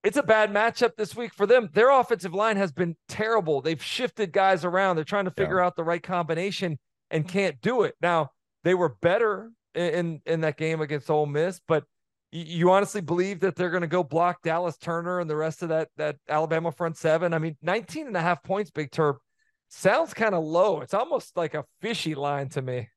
it's 0.03 0.17
a 0.17 0.23
bad 0.23 0.51
matchup 0.51 0.95
this 0.95 1.15
week 1.15 1.33
for 1.33 1.45
them. 1.45 1.69
Their 1.73 1.89
offensive 1.89 2.33
line 2.33 2.57
has 2.57 2.71
been 2.71 2.95
terrible. 3.07 3.61
They've 3.61 3.83
shifted 3.83 4.31
guys 4.31 4.63
around. 4.63 4.95
They're 4.95 5.05
trying 5.05 5.25
to 5.25 5.31
figure 5.31 5.57
yeah. 5.59 5.65
out 5.65 5.75
the 5.75 5.83
right 5.83 6.01
combination 6.01 6.79
and 7.11 7.27
can't 7.27 7.59
do 7.61 7.83
it. 7.83 7.95
Now, 8.01 8.31
they 8.63 8.73
were 8.73 8.95
better 9.01 9.51
in 9.75 10.21
in 10.25 10.41
that 10.41 10.57
game 10.57 10.81
against 10.81 11.09
Ole 11.09 11.25
Miss, 11.25 11.59
but 11.67 11.83
you 12.31 12.71
honestly 12.71 13.01
believe 13.01 13.39
that 13.39 13.55
they're 13.55 13.71
going 13.71 13.81
to 13.81 13.87
go 13.87 14.03
block 14.03 14.43
Dallas 14.43 14.77
Turner 14.77 15.19
and 15.19 15.29
the 15.29 15.35
rest 15.35 15.63
of 15.63 15.69
that 15.69 15.89
that 15.97 16.17
Alabama 16.29 16.71
front 16.71 16.97
seven? 16.97 17.33
I 17.33 17.39
mean, 17.39 17.57
19 17.61 18.07
and 18.07 18.15
a 18.15 18.21
half 18.21 18.43
points, 18.43 18.71
Big 18.71 18.91
Terp, 18.91 19.17
sounds 19.67 20.13
kind 20.13 20.35
of 20.35 20.43
low. 20.43 20.81
It's 20.81 20.93
almost 20.93 21.35
like 21.35 21.55
a 21.55 21.65
fishy 21.81 22.15
line 22.15 22.49
to 22.49 22.61
me. 22.61 22.89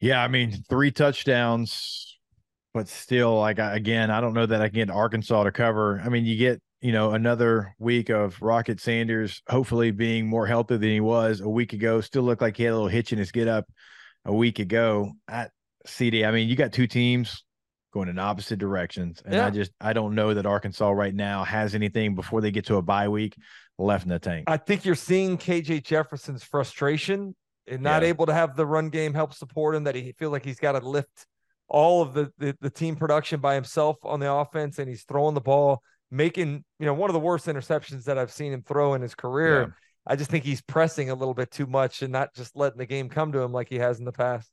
Yeah, 0.00 0.22
I 0.22 0.28
mean, 0.28 0.52
three 0.68 0.92
touchdowns 0.92 2.07
but 2.74 2.88
still, 2.88 3.38
like 3.38 3.58
again, 3.58 4.10
I 4.10 4.20
don't 4.20 4.34
know 4.34 4.46
that 4.46 4.60
I 4.60 4.68
can 4.68 4.76
get 4.76 4.90
Arkansas 4.90 5.44
to 5.44 5.52
cover. 5.52 6.00
I 6.04 6.08
mean, 6.08 6.24
you 6.24 6.36
get 6.36 6.60
you 6.80 6.92
know 6.92 7.12
another 7.12 7.74
week 7.78 8.08
of 8.08 8.40
Rocket 8.40 8.80
Sanders, 8.80 9.42
hopefully 9.48 9.90
being 9.90 10.26
more 10.26 10.46
healthy 10.46 10.76
than 10.76 10.90
he 10.90 11.00
was 11.00 11.40
a 11.40 11.48
week 11.48 11.72
ago. 11.72 12.00
Still 12.00 12.22
looked 12.22 12.42
like 12.42 12.56
he 12.56 12.64
had 12.64 12.72
a 12.72 12.74
little 12.74 12.88
hitch 12.88 13.12
in 13.12 13.18
his 13.18 13.32
get 13.32 13.48
up 13.48 13.66
a 14.24 14.34
week 14.34 14.58
ago 14.58 15.12
at 15.26 15.50
CD. 15.86 16.24
I 16.24 16.30
mean, 16.30 16.48
you 16.48 16.56
got 16.56 16.72
two 16.72 16.86
teams 16.86 17.44
going 17.92 18.08
in 18.08 18.18
opposite 18.18 18.58
directions, 18.58 19.22
and 19.24 19.34
yeah. 19.34 19.46
I 19.46 19.50
just 19.50 19.72
I 19.80 19.92
don't 19.92 20.14
know 20.14 20.34
that 20.34 20.46
Arkansas 20.46 20.90
right 20.90 21.14
now 21.14 21.44
has 21.44 21.74
anything 21.74 22.14
before 22.14 22.40
they 22.40 22.50
get 22.50 22.66
to 22.66 22.76
a 22.76 22.82
bye 22.82 23.08
week 23.08 23.36
left 23.78 24.04
in 24.04 24.10
the 24.10 24.18
tank. 24.18 24.44
I 24.46 24.56
think 24.56 24.84
you're 24.84 24.94
seeing 24.94 25.38
KJ 25.38 25.84
Jefferson's 25.84 26.44
frustration 26.44 27.34
and 27.66 27.82
not 27.82 28.02
yeah. 28.02 28.08
able 28.08 28.26
to 28.26 28.34
have 28.34 28.56
the 28.56 28.66
run 28.66 28.90
game 28.90 29.14
help 29.14 29.32
support 29.32 29.74
him. 29.74 29.84
That 29.84 29.94
he 29.94 30.12
feel 30.12 30.30
like 30.30 30.44
he's 30.44 30.60
got 30.60 30.72
to 30.72 30.86
lift 30.86 31.26
all 31.68 32.02
of 32.02 32.14
the, 32.14 32.32
the, 32.38 32.56
the 32.60 32.70
team 32.70 32.96
production 32.96 33.40
by 33.40 33.54
himself 33.54 33.96
on 34.02 34.20
the 34.20 34.32
offense, 34.32 34.78
and 34.78 34.88
he's 34.88 35.04
throwing 35.04 35.34
the 35.34 35.40
ball, 35.40 35.82
making 36.10 36.64
you 36.78 36.86
know 36.86 36.94
one 36.94 37.10
of 37.10 37.14
the 37.14 37.20
worst 37.20 37.46
interceptions 37.46 38.04
that 38.04 38.18
I've 38.18 38.32
seen 38.32 38.52
him 38.52 38.62
throw 38.62 38.94
in 38.94 39.02
his 39.02 39.14
career. 39.14 39.60
Yeah. 39.60 39.66
I 40.06 40.16
just 40.16 40.30
think 40.30 40.44
he's 40.44 40.62
pressing 40.62 41.10
a 41.10 41.14
little 41.14 41.34
bit 41.34 41.50
too 41.50 41.66
much 41.66 42.02
and 42.02 42.10
not 42.10 42.34
just 42.34 42.56
letting 42.56 42.78
the 42.78 42.86
game 42.86 43.10
come 43.10 43.30
to 43.32 43.40
him 43.40 43.52
like 43.52 43.68
he 43.68 43.76
has 43.76 43.98
in 43.98 44.06
the 44.06 44.12
past. 44.12 44.50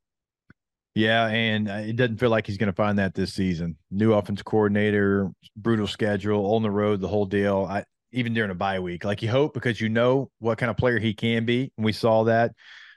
Yeah, 0.93 1.27
and 1.27 1.69
uh, 1.69 1.75
it 1.75 1.95
doesn't 1.95 2.17
feel 2.17 2.29
like 2.29 2.47
he's 2.47 2.57
going 2.57 2.67
to 2.67 2.75
find 2.75 2.99
that 2.99 3.13
this 3.13 3.33
season. 3.33 3.77
New 3.91 4.13
offense 4.13 4.41
coordinator, 4.41 5.31
brutal 5.55 5.87
schedule, 5.87 6.53
on 6.55 6.61
the 6.61 6.71
road, 6.71 7.01
the 7.01 7.07
whole 7.07 7.25
deal. 7.25 7.67
I 7.69 7.85
even 8.11 8.33
during 8.33 8.51
a 8.51 8.55
bye 8.55 8.79
week, 8.79 9.03
like 9.03 9.21
you 9.21 9.29
hope 9.29 9.53
because 9.53 9.79
you 9.79 9.89
know 9.89 10.29
what 10.39 10.57
kind 10.57 10.69
of 10.69 10.77
player 10.77 10.99
he 10.99 11.13
can 11.13 11.45
be, 11.45 11.71
and 11.77 11.85
we 11.85 11.91
saw 11.91 12.25
that 12.25 12.51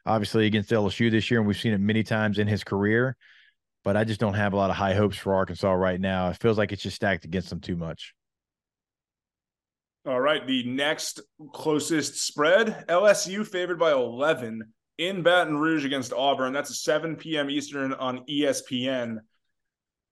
obviously 0.07 0.47
against 0.47 0.71
LSU 0.71 1.11
this 1.11 1.31
year, 1.31 1.39
and 1.39 1.47
we've 1.47 1.59
seen 1.59 1.73
it 1.73 1.81
many 1.81 2.03
times 2.03 2.39
in 2.39 2.49
his 2.49 2.64
career 2.64 3.16
but 3.89 3.97
I 3.97 4.05
just 4.05 4.20
don't 4.20 4.34
have 4.34 4.53
a 4.53 4.57
lot 4.57 4.68
of 4.68 4.76
high 4.76 4.93
hopes 4.93 5.16
for 5.16 5.34
Arkansas 5.34 5.72
right 5.72 5.99
now. 5.99 6.28
It 6.28 6.36
feels 6.36 6.59
like 6.59 6.72
it's 6.72 6.82
just 6.82 6.97
stacked 6.97 7.24
against 7.24 7.49
them 7.49 7.59
too 7.59 7.74
much. 7.74 8.12
All 10.07 10.20
right, 10.20 10.47
the 10.47 10.62
next 10.64 11.22
closest 11.55 12.16
spread 12.16 12.84
LSU 12.86 13.47
favored 13.47 13.78
by 13.78 13.93
11 13.93 14.74
in 14.99 15.22
Baton 15.22 15.57
Rouge 15.57 15.86
against 15.86 16.12
Auburn. 16.12 16.53
That's 16.53 16.84
7 16.84 17.16
p.m. 17.16 17.49
Eastern 17.49 17.95
on 17.95 18.26
ESPN. 18.26 19.20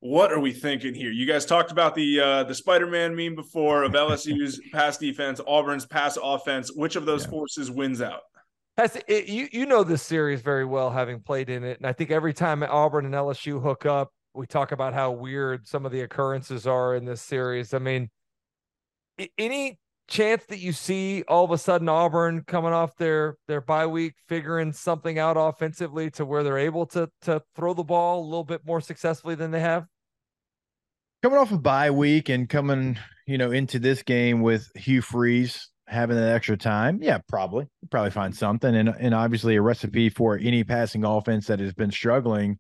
What 0.01 0.33
are 0.33 0.41
we 0.41 0.53
thinking 0.53 0.95
here? 0.95 1.11
You 1.11 1.27
guys 1.27 1.45
talked 1.45 1.71
about 1.71 1.95
the 1.95 2.19
uh, 2.19 2.45
the 2.45 2.55
Spider-Man 2.55 3.15
meme 3.15 3.35
before 3.35 3.83
of 3.83 3.93
LSU's 3.93 4.59
pass 4.73 4.97
defense, 4.97 5.39
Auburn's 5.47 5.85
pass 5.85 6.17
offense. 6.23 6.73
Which 6.75 6.97
of 6.97 7.05
those 7.05 7.25
yeah. 7.25 7.31
forces 7.31 7.71
wins 7.71 8.01
out? 8.01 8.23
It, 8.79 9.29
you 9.29 9.49
you 9.53 9.65
know 9.65 9.85
this 9.85 10.03
series 10.03 10.43
very 10.43 10.67
well, 10.67 10.91
having 10.91 11.21
played 11.21 11.49
in 11.49 11.65
it, 11.65 11.79
and 11.79 11.87
I 11.87 11.93
think 11.93 12.11
every 12.11 12.35
time 12.35 12.63
Auburn 12.63 13.07
and 13.07 13.15
LSU 13.15 13.63
hook 13.63 13.87
up, 13.87 14.11
we 14.35 14.47
talk 14.47 14.71
about 14.73 14.93
how 14.93 15.13
weird 15.13 15.67
some 15.67 15.87
of 15.87 15.93
the 15.93 16.03
occurrences 16.03 16.67
are 16.67 16.95
in 16.95 17.07
this 17.07 17.23
series. 17.23 17.73
I 17.73 17.79
mean, 17.79 18.11
any 19.39 19.79
chance 20.09 20.45
that 20.49 20.59
you 20.59 20.73
see 20.73 21.25
all 21.27 21.45
of 21.45 21.51
a 21.51 21.59
sudden 21.59 21.89
Auburn 21.89 22.43
coming 22.43 22.75
off 22.75 22.95
their 22.97 23.37
their 23.49 23.63
bye 23.63 23.87
week, 23.87 24.15
figuring 24.29 24.75
something 24.75 25.19
out 25.19 25.39
offensively 25.39 26.11
to 26.11 26.27
where 26.27 26.43
they're 26.43 26.59
able 26.59 26.85
to 26.87 27.09
to 27.23 27.43
throw 27.55 27.73
the 27.73 27.83
ball 27.83 28.21
a 28.23 28.27
little 28.27 28.45
bit 28.45 28.61
more 28.67 28.83
successfully 28.83 29.35
than 29.35 29.53
they 29.53 29.61
have? 29.61 29.87
Coming 31.23 31.39
off 31.39 31.51
a 31.51 31.57
bye 31.57 31.91
week 31.91 32.29
and 32.29 32.47
coming, 32.47 32.99
you 33.27 33.39
know, 33.39 33.53
into 33.53 33.79
this 33.79 34.03
game 34.03 34.43
with 34.43 34.71
Hugh 34.77 35.01
Freeze 35.01 35.71
having 35.87 36.17
that 36.17 36.35
extra 36.35 36.57
time, 36.57 37.01
yeah, 37.03 37.19
probably 37.29 37.67
probably 37.91 38.11
find 38.11 38.35
something, 38.37 38.75
and 38.75 38.89
and 38.89 39.15
obviously 39.15 39.57
a 39.57 39.63
recipe 39.63 40.09
for 40.09 40.39
any 40.39 40.65
passing 40.65 41.05
offense 41.05 41.47
that 41.47 41.61
has 41.61 41.73
been 41.73 41.91
struggling 41.91 42.59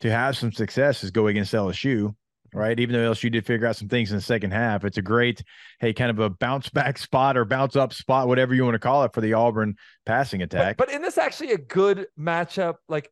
to 0.00 0.10
have 0.10 0.36
some 0.36 0.52
success 0.52 1.04
is 1.04 1.10
go 1.10 1.28
against 1.28 1.52
LSU 1.52 2.14
right? 2.54 2.78
Even 2.78 2.94
though 2.94 3.12
LSU 3.12 3.30
did 3.30 3.46
figure 3.46 3.66
out 3.66 3.76
some 3.76 3.88
things 3.88 4.10
in 4.10 4.16
the 4.16 4.22
second 4.22 4.50
half, 4.52 4.84
it's 4.84 4.98
a 4.98 5.02
great, 5.02 5.42
hey, 5.80 5.92
kind 5.92 6.10
of 6.10 6.18
a 6.18 6.30
bounce 6.30 6.68
back 6.68 6.98
spot 6.98 7.36
or 7.36 7.44
bounce 7.44 7.76
up 7.76 7.92
spot, 7.92 8.28
whatever 8.28 8.54
you 8.54 8.64
want 8.64 8.74
to 8.74 8.78
call 8.78 9.04
it, 9.04 9.12
for 9.14 9.20
the 9.20 9.32
Auburn 9.32 9.76
passing 10.04 10.42
attack. 10.42 10.76
But, 10.76 10.88
but 10.88 10.94
in 10.94 11.02
this 11.02 11.18
actually 11.18 11.52
a 11.52 11.58
good 11.58 12.06
matchup? 12.18 12.74
Like, 12.88 13.10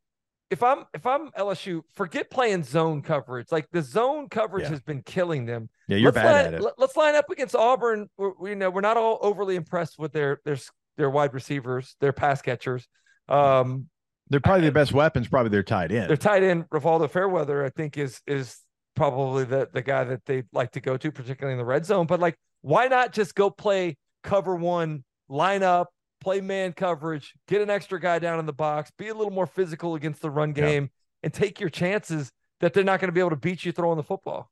if 0.50 0.62
I'm 0.62 0.84
if 0.92 1.06
I'm 1.06 1.30
LSU, 1.32 1.82
forget 1.94 2.30
playing 2.30 2.64
zone 2.64 3.02
coverage. 3.02 3.52
Like 3.52 3.68
the 3.70 3.82
zone 3.82 4.28
coverage 4.28 4.64
yeah. 4.64 4.70
has 4.70 4.80
been 4.80 5.02
killing 5.02 5.46
them. 5.46 5.68
Yeah, 5.88 5.98
you're 5.98 6.12
let's 6.12 6.16
bad 6.16 6.44
line, 6.44 6.54
at 6.54 6.60
it. 6.60 6.72
Let's 6.76 6.96
line 6.96 7.14
up 7.14 7.30
against 7.30 7.54
Auburn. 7.54 8.08
We're, 8.16 8.32
we, 8.38 8.50
you 8.50 8.56
know 8.56 8.70
we're 8.70 8.80
not 8.80 8.96
all 8.96 9.18
overly 9.22 9.56
impressed 9.56 9.98
with 9.98 10.12
their 10.12 10.40
their 10.44 10.56
their 10.96 11.08
wide 11.08 11.32
receivers, 11.34 11.96
their 12.00 12.12
pass 12.12 12.42
catchers. 12.42 12.86
Um, 13.28 13.86
they're 14.28 14.40
probably 14.40 14.66
the 14.66 14.72
best 14.72 14.92
weapons. 14.92 15.28
Probably 15.28 15.50
their 15.50 15.62
tight 15.62 15.92
end. 15.92 16.08
Their 16.08 16.16
tight 16.16 16.42
end, 16.42 16.64
Rivaldo 16.70 17.08
Fairweather, 17.08 17.64
I 17.64 17.70
think 17.70 17.96
is 17.96 18.20
is 18.26 18.58
probably 18.96 19.44
the 19.44 19.68
the 19.72 19.82
guy 19.82 20.04
that 20.04 20.24
they 20.26 20.42
like 20.52 20.72
to 20.72 20.80
go 20.80 20.96
to, 20.96 21.12
particularly 21.12 21.52
in 21.52 21.58
the 21.58 21.64
red 21.64 21.86
zone. 21.86 22.06
But 22.06 22.18
like, 22.18 22.36
why 22.62 22.88
not 22.88 23.12
just 23.12 23.34
go 23.34 23.50
play 23.50 23.96
cover 24.24 24.56
one, 24.56 25.04
line 25.28 25.62
up, 25.62 25.88
play 26.20 26.40
man 26.40 26.72
coverage, 26.72 27.34
get 27.48 27.60
an 27.60 27.70
extra 27.70 28.00
guy 28.00 28.18
down 28.18 28.38
in 28.38 28.46
the 28.46 28.52
box, 28.52 28.90
be 28.96 29.08
a 29.08 29.14
little 29.14 29.32
more 29.32 29.46
physical 29.46 29.94
against 29.94 30.22
the 30.22 30.30
run 30.30 30.52
game, 30.52 30.90
and 31.22 31.32
take 31.32 31.60
your 31.60 31.70
chances 31.70 32.30
that 32.60 32.74
they're 32.74 32.84
not 32.84 33.00
going 33.00 33.08
to 33.08 33.12
be 33.12 33.20
able 33.20 33.30
to 33.30 33.36
beat 33.36 33.64
you 33.64 33.72
throwing 33.72 33.96
the 33.96 34.02
football. 34.02 34.50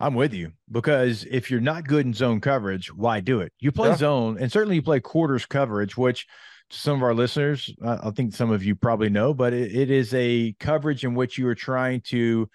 I'm 0.00 0.14
with 0.14 0.32
you 0.32 0.52
because 0.70 1.26
if 1.28 1.50
you're 1.50 1.60
not 1.60 1.86
good 1.86 2.06
in 2.06 2.14
zone 2.14 2.40
coverage, 2.40 2.94
why 2.94 3.20
do 3.20 3.40
it? 3.40 3.52
You 3.58 3.72
play 3.72 3.90
yeah. 3.90 3.96
zone, 3.96 4.38
and 4.40 4.50
certainly 4.50 4.76
you 4.76 4.82
play 4.82 5.00
quarters 5.00 5.44
coverage, 5.44 5.96
which 5.96 6.26
to 6.70 6.78
some 6.78 6.96
of 6.96 7.02
our 7.02 7.14
listeners, 7.14 7.74
uh, 7.84 7.98
I 8.04 8.10
think 8.10 8.34
some 8.34 8.50
of 8.50 8.62
you 8.62 8.76
probably 8.76 9.10
know, 9.10 9.34
but 9.34 9.52
it, 9.52 9.74
it 9.74 9.90
is 9.90 10.14
a 10.14 10.54
coverage 10.60 11.04
in 11.04 11.14
which 11.14 11.36
you 11.36 11.48
are 11.48 11.54
trying 11.54 12.02
to 12.02 12.48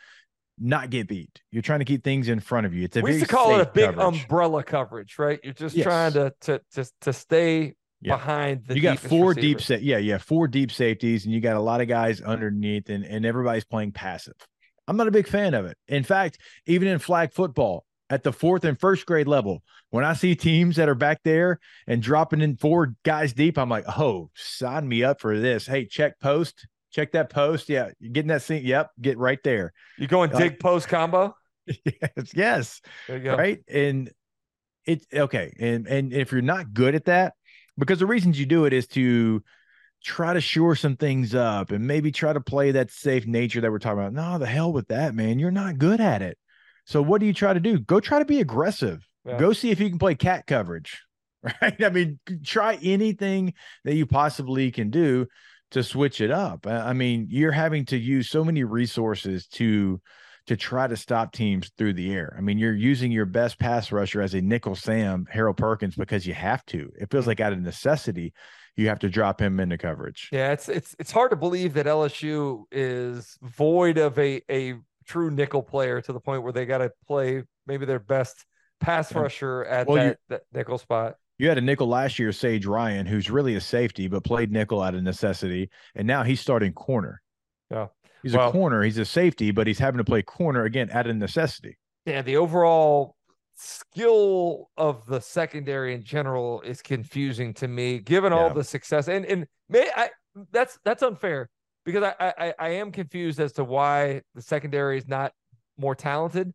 not 0.59 0.89
get 0.89 1.07
beat. 1.07 1.41
You're 1.51 1.64
trying 1.64 1.80
to 1.80 1.86
keep 1.86 2.03
things 2.03 2.30
in 2.30 2.39
front 2.39 2.66
of 2.66 2.74
you. 2.74 2.86
It's 2.86 2.95
a 2.95 3.01
we 3.01 3.14
used 3.14 3.26
to 3.26 3.32
call 3.32 3.55
it 3.55 3.61
a 3.61 3.66
big 3.66 3.95
coverage. 3.95 4.22
umbrella 4.22 4.64
coverage, 4.64 5.18
right? 5.20 5.39
You're 5.43 5.53
just 5.53 5.76
yes. 5.76 5.84
trying 5.84 6.14
to 6.14 6.34
to 6.41 6.61
to 6.76 6.91
to 7.01 7.14
stay 7.14 7.74
yeah. 8.03 8.15
behind 8.15 8.65
the. 8.67 8.75
You 8.75 8.81
got 8.81 8.99
four 8.99 9.29
receiver. 9.29 9.41
deep 9.41 9.61
set. 9.61 9.83
Yeah, 9.83 9.97
yeah, 9.97 10.17
four 10.17 10.47
deep 10.47 10.71
safeties, 10.71 11.25
and 11.25 11.33
you 11.33 11.41
got 11.41 11.55
a 11.55 11.61
lot 11.61 11.81
of 11.81 11.87
guys 11.87 12.21
underneath, 12.21 12.89
and 12.89 13.03
and 13.03 13.25
everybody's 13.25 13.65
playing 13.65 13.91
passive. 13.91 14.35
I'm 14.87 14.97
not 14.97 15.07
a 15.07 15.11
big 15.11 15.27
fan 15.27 15.53
of 15.53 15.65
it. 15.65 15.77
In 15.87 16.03
fact, 16.03 16.39
even 16.65 16.87
in 16.87 16.99
flag 16.99 17.33
football, 17.33 17.85
at 18.09 18.23
the 18.23 18.33
fourth 18.33 18.65
and 18.65 18.77
first 18.77 19.05
grade 19.05 19.27
level, 19.27 19.63
when 19.91 20.03
I 20.03 20.13
see 20.13 20.35
teams 20.35 20.75
that 20.75 20.89
are 20.89 20.95
back 20.95 21.21
there 21.23 21.59
and 21.87 22.01
dropping 22.01 22.41
in 22.41 22.57
four 22.57 22.95
guys 23.03 23.33
deep, 23.33 23.57
I'm 23.57 23.69
like, 23.69 23.85
oh, 23.87 24.29
sign 24.35 24.87
me 24.87 25.03
up 25.03 25.21
for 25.21 25.39
this. 25.39 25.65
Hey, 25.65 25.85
check 25.85 26.19
post 26.19 26.67
check 26.93 27.11
that 27.11 27.29
post. 27.29 27.67
Yeah, 27.67 27.89
you're 27.99 28.11
getting 28.11 28.29
that 28.29 28.43
scene. 28.43 28.63
Yep, 28.63 28.91
get 29.01 29.17
right 29.17 29.39
there. 29.43 29.73
You 29.97 30.07
going 30.07 30.29
dig 30.29 30.39
like, 30.39 30.59
post 30.59 30.87
combo? 30.87 31.35
yes, 31.67 32.31
yes. 32.33 32.81
There 33.07 33.17
you 33.17 33.23
go. 33.23 33.35
Right. 33.35 33.59
And 33.67 34.11
it 34.85 35.05
okay. 35.13 35.53
And 35.59 35.87
and 35.87 36.13
if 36.13 36.31
you're 36.31 36.41
not 36.41 36.73
good 36.73 36.95
at 36.95 37.05
that, 37.05 37.33
because 37.78 37.99
the 37.99 38.05
reasons 38.05 38.39
you 38.39 38.45
do 38.45 38.65
it 38.65 38.74
is 38.74 38.88
to 38.88 39.43
try 40.03 40.34
to 40.34 40.41
shore 40.41 40.76
some 40.76 40.97
things 40.97 41.34
up 41.34 41.71
and 41.71 41.88
maybe 41.88 42.11
try 42.11 42.34
to 42.34 42.41
play 42.41 42.71
that 42.71 42.91
safe 42.91 43.26
nature 43.26 43.61
that 43.61 43.71
we're 43.71 43.80
talking 43.80 43.99
about. 43.99 44.13
No, 44.13 44.38
the 44.38 44.45
hell 44.45 44.74
with 44.74 44.89
that, 44.89 45.15
man. 45.15 45.39
You're 45.39 45.51
not 45.51 45.78
good 45.78 46.01
at 46.01 46.21
it. 46.21 46.38
So 46.86 47.01
what 47.01 47.21
do 47.21 47.26
you 47.26 47.34
try 47.34 47.53
to 47.53 47.59
do? 47.59 47.80
Go 47.80 47.99
try 47.99 48.19
to 48.19 48.26
be 48.26 48.41
aggressive. 48.41 49.07
Yeah. 49.26 49.38
Go 49.39 49.53
see 49.53 49.71
if 49.71 49.80
you 49.80 49.89
can 49.89 49.99
play 49.99 50.15
cat 50.15 50.45
coverage. 50.47 51.01
Right. 51.61 51.84
I 51.84 51.89
mean, 51.89 52.19
try 52.45 52.80
anything 52.82 53.53
that 53.84 53.95
you 53.95 54.05
possibly 54.05 54.71
can 54.71 54.89
do 54.89 55.28
to 55.71 55.84
switch 55.84 56.21
it 56.21 56.32
up. 56.32 56.65
I 56.65 56.93
mean, 56.93 57.28
you're 57.30 57.51
having 57.51 57.84
to 57.88 57.97
use 57.97 58.30
so 58.30 58.45
many 58.45 58.63
resources 58.63 59.45
to 59.47 59.99
to 60.47 60.57
try 60.57 60.87
to 60.87 60.97
stop 60.97 61.31
teams 61.31 61.71
through 61.77 61.93
the 61.93 62.13
air. 62.13 62.35
I 62.37 62.41
mean, 62.41 62.57
you're 62.57 62.75
using 62.75 63.11
your 63.11 63.25
best 63.25 63.59
pass 63.59 63.91
rusher 63.91 64.21
as 64.21 64.33
a 64.33 64.41
nickel 64.41 64.75
Sam, 64.75 65.25
Harold 65.29 65.57
Perkins, 65.57 65.95
because 65.95 66.27
you 66.27 66.33
have 66.33 66.65
to. 66.67 66.91
It 66.99 67.09
feels 67.09 67.25
mm. 67.25 67.29
like 67.29 67.39
out 67.39 67.53
of 67.53 67.61
necessity, 67.61 68.33
you 68.75 68.87
have 68.89 68.99
to 68.99 69.09
drop 69.09 69.39
him 69.39 69.59
into 69.59 69.77
coverage. 69.77 70.29
Yeah, 70.31 70.51
it's 70.51 70.67
it's 70.67 70.95
it's 70.99 71.11
hard 71.11 71.31
to 71.31 71.37
believe 71.37 71.73
that 71.75 71.85
LSU 71.85 72.63
is 72.71 73.37
void 73.41 73.97
of 73.97 74.17
a 74.19 74.41
a 74.49 74.75
true 75.05 75.31
nickel 75.31 75.63
player 75.63 76.01
to 76.01 76.13
the 76.13 76.19
point 76.19 76.43
where 76.43 76.53
they 76.53 76.65
got 76.65 76.79
to 76.79 76.91
play 77.07 77.43
maybe 77.67 77.85
their 77.85 77.99
best 77.99 78.45
pass 78.79 79.13
rusher 79.13 79.63
at 79.65 79.87
well, 79.87 79.97
that, 79.97 80.19
that 80.29 80.41
nickel 80.53 80.77
spot. 80.77 81.15
You 81.37 81.47
had 81.49 81.57
a 81.57 81.61
nickel 81.61 81.87
last 81.87 82.19
year, 82.19 82.31
Sage 82.31 82.65
Ryan, 82.65 83.05
who's 83.05 83.29
really 83.29 83.55
a 83.55 83.61
safety, 83.61 84.07
but 84.07 84.23
played 84.23 84.51
nickel 84.51 84.81
out 84.81 84.95
of 84.95 85.03
necessity. 85.03 85.69
And 85.95 86.07
now 86.07 86.23
he's 86.23 86.39
starting 86.39 86.73
corner. 86.73 87.21
Yeah. 87.71 87.87
He's 88.24 88.36
well, 88.36 88.49
a 88.49 88.51
corner. 88.51 88.84
He's 88.84 88.97
a 88.97 89.05
safety, 89.05 89.51
but 89.51 89.67
he's 89.67 89.80
having 89.80 89.97
to 89.99 90.03
play 90.03 90.21
corner 90.21 90.63
again 90.63 90.89
out 90.91 91.07
of 91.07 91.15
necessity. 91.15 91.78
Yeah. 92.05 92.21
The 92.21 92.38
overall 92.38 93.15
skill 93.55 94.69
of 94.78 95.05
the 95.05 95.19
secondary 95.19 95.93
in 95.93 96.03
general 96.03 96.61
is 96.61 96.82
confusing 96.82 97.53
to 97.55 97.67
me, 97.67 97.99
given 97.99 98.34
yeah. 98.34 98.39
all 98.39 98.53
the 98.53 98.63
success. 98.63 99.07
And 99.07 99.26
and 99.26 99.45
may 99.69 99.89
I 99.95 100.09
that's 100.51 100.80
that's 100.84 101.03
unfair 101.03 101.49
because 101.86 102.03
I, 102.03 102.34
I 102.38 102.53
I 102.57 102.69
am 102.69 102.91
confused 102.91 103.39
as 103.39 103.53
to 103.53 103.63
why 103.63 104.21
the 104.34 104.41
secondary 104.41 104.97
is 104.97 105.07
not 105.07 105.34
more 105.78 105.95
talented 105.95 106.53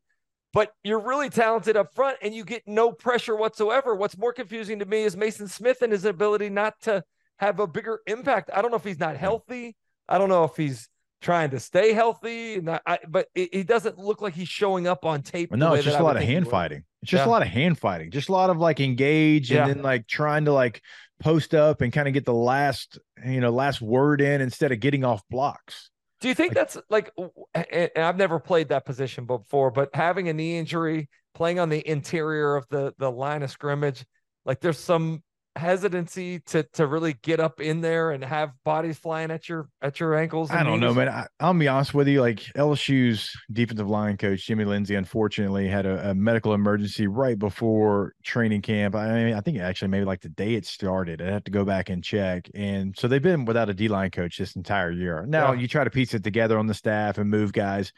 but 0.53 0.73
you're 0.83 1.01
really 1.01 1.29
talented 1.29 1.77
up 1.77 1.95
front 1.95 2.19
and 2.23 2.35
you 2.35 2.45
get 2.45 2.63
no 2.67 2.91
pressure 2.91 3.37
whatsoever. 3.37 3.95
What's 3.95 4.17
more 4.17 4.33
confusing 4.33 4.79
to 4.79 4.87
me 4.87 5.03
is 5.03 5.15
Maason 5.15 5.49
Smith 5.49 5.83
and 5.83 5.93
his 5.93 6.05
ability 6.05 6.49
not 6.49 6.75
to 6.83 7.05
have 7.39 7.61
a 7.61 7.67
bigger 7.67 8.01
impact. 8.07 8.51
I 8.53 8.63
don't 8.63 8.71
know 8.71 8.77
if 8.77 8.85
he's 8.85 8.99
not 8.99 9.17
healthy. 9.17 9.77
I 10.09 10.19
don't 10.19 10.29
know 10.29 10.45
if 10.45 10.57
he's 10.57 10.89
trying 11.21 11.51
to 11.51 11.61
stay 11.61 11.93
healthy. 11.93 12.61
Not, 12.61 12.83
I, 12.87 12.99
but 13.09 13.29
it, 13.35 13.55
he 13.55 13.63
doesn't 13.63 13.99
look 13.99 14.23
like 14.23 14.35
he's 14.35 14.49
showing 14.49 14.87
up 14.87 15.05
on 15.05 15.23
tape. 15.23 15.53
No, 15.53 15.75
it's 15.75 15.85
just 15.85 15.99
a 15.99 16.03
lot 16.03 16.17
of 16.17 16.23
hand 16.23 16.49
fighting. 16.49 16.85
It's 17.03 17.11
just 17.11 17.25
yeah. 17.25 17.29
a 17.29 17.31
lot 17.31 17.43
of 17.43 17.49
hand 17.49 17.79
fighting. 17.79 18.11
Just 18.11 18.29
a 18.29 18.33
lot 18.33 18.51
of 18.51 18.59
like 18.59 18.81
engage 18.81 19.51
and 19.51 19.69
yeah. 19.69 19.75
then 19.75 19.83
like 19.83 20.07
trying 20.07 20.47
to 20.47 20.53
like 20.53 20.83
post 21.21 21.55
up 21.55 21.81
and 21.81 21.93
kind 21.93 22.09
of 22.09 22.15
get 22.15 22.25
the 22.25 22.35
last, 22.35 22.99
you 23.25 23.41
know, 23.41 23.51
last 23.51 23.81
word 23.81 24.21
in 24.21 24.41
instead 24.41 24.73
of 24.73 24.81
getting 24.81 25.05
off 25.05 25.23
blocks. 25.31 25.91
Do 26.21 26.29
you 26.29 26.35
think 26.35 26.51
like, 26.51 26.57
that's 26.57 26.77
like, 26.91 27.13
and 27.55 27.91
I've 27.97 28.17
never 28.17 28.41
played 28.41 28.71
that 28.71 28.85
position 28.85 29.25
before, 29.25 29.71
but 29.71 29.91
having 29.95 30.29
a 30.29 30.33
knee 30.33 30.59
injury, 30.59 31.09
playing 31.35 31.61
on 31.61 31.69
the 31.69 31.89
interior 31.89 32.57
of 32.57 32.67
the 32.71 32.93
the 32.99 33.11
line 33.11 33.45
of 33.45 33.51
scrimmage, 33.53 34.05
like 34.45 34.59
there's 34.59 34.79
some 34.79 35.23
hesitancy 35.59 36.41
to 36.41 36.63
to 36.75 36.87
really 36.87 37.15
get 37.23 37.41
up 37.41 37.61
in 37.61 37.81
there 37.81 38.13
and 38.13 38.25
have 38.25 38.53
bodies 38.65 38.99
flying 38.99 39.31
at 39.31 39.49
your 39.49 39.69
at 39.83 40.01
your 40.01 40.15
ankles? 40.15 40.51
I 40.51 40.63
don't 40.63 40.81
knees? 40.81 40.81
know, 40.81 40.95
man. 40.95 41.09
I, 41.09 41.47
will 41.47 41.59
be 41.59 41.69
honest 41.69 41.93
with 41.93 42.09
you. 42.09 42.21
Like 42.21 42.41
LSU's 42.57 43.31
defensive 43.53 43.89
line 43.89 44.17
coach 44.17 44.47
Jimmy 44.47 44.65
Lindsey, 44.65 44.95
unfortunately, 44.95 45.69
had 45.69 45.85
a, 45.85 46.11
a, 46.11 46.15
medical 46.15 46.55
emergency 46.55 47.07
right 47.07 47.39
before 47.39 48.15
training 48.23 48.63
camp. 48.63 48.95
I 48.95 49.25
mean, 49.25 49.35
I 49.35 49.41
think 49.41 49.59
actually 49.59 49.89
maybe 49.89 50.05
like 50.05 50.21
the 50.21 50.29
day 50.29 50.55
it 50.55 50.65
started. 50.65 51.21
I 51.21 51.27
have 51.27 51.45
to 51.45 51.51
go 51.51 51.65
back 51.65 51.91
and 51.91 52.03
check. 52.03 52.49
And 52.55 52.97
so 52.97 53.09
they've 53.09 53.23
been 53.23 53.45
without 53.45 53.69
a 53.69 53.75
D 53.75 53.89
line 53.89 54.11
coach 54.11 54.39
this 54.39 54.57
entire 54.57 54.91
year. 54.91 55.27
Now 55.27 55.53
yeah. 55.53 55.61
you 55.61 55.69
try 55.69 55.85
to 55.85 55.91
piece 55.91 56.15
it 56.15 56.25
together 56.25 56.59
on 56.59 56.67
the 56.67 56.75
staff 56.75 57.19
and 57.19 57.29
move 57.29 57.53
guys, 57.53 57.93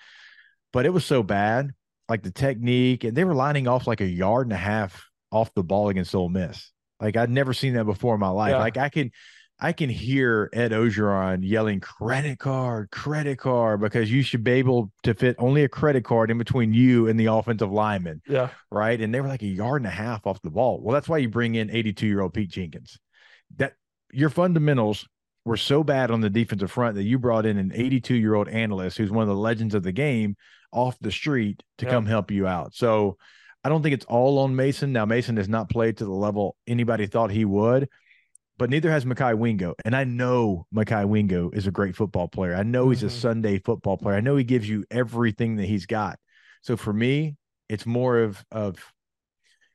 but 0.72 0.86
it 0.86 0.90
was 0.90 1.04
so 1.04 1.22
bad. 1.22 1.70
Like 2.08 2.22
the 2.24 2.32
technique, 2.32 3.04
and 3.04 3.16
they 3.16 3.22
were 3.22 3.36
lining 3.36 3.68
off 3.68 3.86
like 3.86 4.00
a 4.00 4.06
yard 4.06 4.46
and 4.46 4.52
a 4.52 4.56
half 4.56 5.06
off 5.30 5.54
the 5.54 5.62
ball 5.62 5.90
against 5.90 6.14
Ole 6.14 6.28
Miss. 6.28 6.72
Like 7.00 7.16
I'd 7.16 7.30
never 7.30 7.52
seen 7.54 7.74
that 7.74 7.84
before 7.84 8.14
in 8.14 8.20
my 8.20 8.28
life. 8.28 8.52
Yeah. 8.52 8.58
Like 8.58 8.76
I 8.76 8.88
can 8.88 9.10
I 9.62 9.72
can 9.72 9.90
hear 9.90 10.48
Ed 10.54 10.72
Orgeron 10.72 11.40
yelling 11.42 11.80
credit 11.80 12.38
card, 12.38 12.90
credit 12.90 13.38
card, 13.38 13.80
because 13.82 14.10
you 14.10 14.22
should 14.22 14.42
be 14.42 14.52
able 14.52 14.90
to 15.02 15.12
fit 15.12 15.36
only 15.38 15.64
a 15.64 15.68
credit 15.68 16.02
card 16.02 16.30
in 16.30 16.38
between 16.38 16.72
you 16.72 17.08
and 17.08 17.20
the 17.20 17.26
offensive 17.26 17.70
lineman. 17.70 18.22
Yeah. 18.26 18.48
Right. 18.70 18.98
And 18.98 19.14
they 19.14 19.20
were 19.20 19.28
like 19.28 19.42
a 19.42 19.46
yard 19.46 19.82
and 19.82 19.86
a 19.86 19.90
half 19.94 20.26
off 20.26 20.40
the 20.40 20.50
ball. 20.50 20.80
Well, 20.82 20.94
that's 20.94 21.08
why 21.10 21.18
you 21.18 21.28
bring 21.28 21.56
in 21.56 21.70
82 21.70 22.06
year 22.06 22.22
old 22.22 22.32
Pete 22.32 22.50
Jenkins. 22.50 22.98
That 23.56 23.74
your 24.12 24.30
fundamentals 24.30 25.06
were 25.44 25.56
so 25.58 25.84
bad 25.84 26.10
on 26.10 26.20
the 26.20 26.30
defensive 26.30 26.70
front 26.70 26.94
that 26.94 27.02
you 27.04 27.18
brought 27.18 27.44
in 27.46 27.58
an 27.58 27.72
82 27.74 28.14
year 28.14 28.34
old 28.34 28.48
analyst 28.48 28.96
who's 28.98 29.10
one 29.10 29.22
of 29.22 29.28
the 29.28 29.34
legends 29.34 29.74
of 29.74 29.82
the 29.82 29.92
game 29.92 30.36
off 30.72 30.98
the 31.00 31.10
street 31.12 31.62
to 31.78 31.84
Yeah. 31.84 31.90
come 31.92 32.06
help 32.06 32.30
you 32.30 32.46
out. 32.46 32.74
So 32.74 33.18
I 33.64 33.68
don't 33.68 33.82
think 33.82 33.94
it's 33.94 34.06
all 34.06 34.38
on 34.38 34.54
Maason. 34.54 34.90
Now, 34.90 35.04
Maason 35.04 35.36
has 35.36 35.48
not 35.48 35.68
played 35.68 35.98
to 35.98 36.04
the 36.04 36.10
level 36.10 36.56
anybody 36.66 37.06
thought 37.06 37.30
he 37.30 37.44
would, 37.44 37.88
but 38.58 38.70
neither 38.70 38.90
has 38.90 39.04
Mekhi 39.04 39.36
Wingo. 39.36 39.74
And 39.84 39.94
I 39.94 40.04
know 40.04 40.66
Mekhi 40.74 41.06
Wingo 41.06 41.50
is 41.52 41.66
a 41.66 41.70
great 41.70 41.96
football 41.96 42.28
player. 42.28 42.54
I 42.54 42.62
know 42.62 42.90
he's 42.90 43.02
a 43.02 43.06
Mhm. 43.06 43.10
Sunday 43.20 43.58
football 43.58 43.96
player. 43.98 44.16
I 44.16 44.20
know 44.20 44.36
he 44.36 44.44
gives 44.44 44.68
you 44.68 44.84
everything 44.90 45.56
that 45.56 45.66
he's 45.66 45.86
got. 45.86 46.18
So 46.62 46.76
for 46.76 46.92
me, 46.92 47.36
it's 47.68 47.86
more 47.86 48.18
of 48.18 48.44
of 48.50 48.78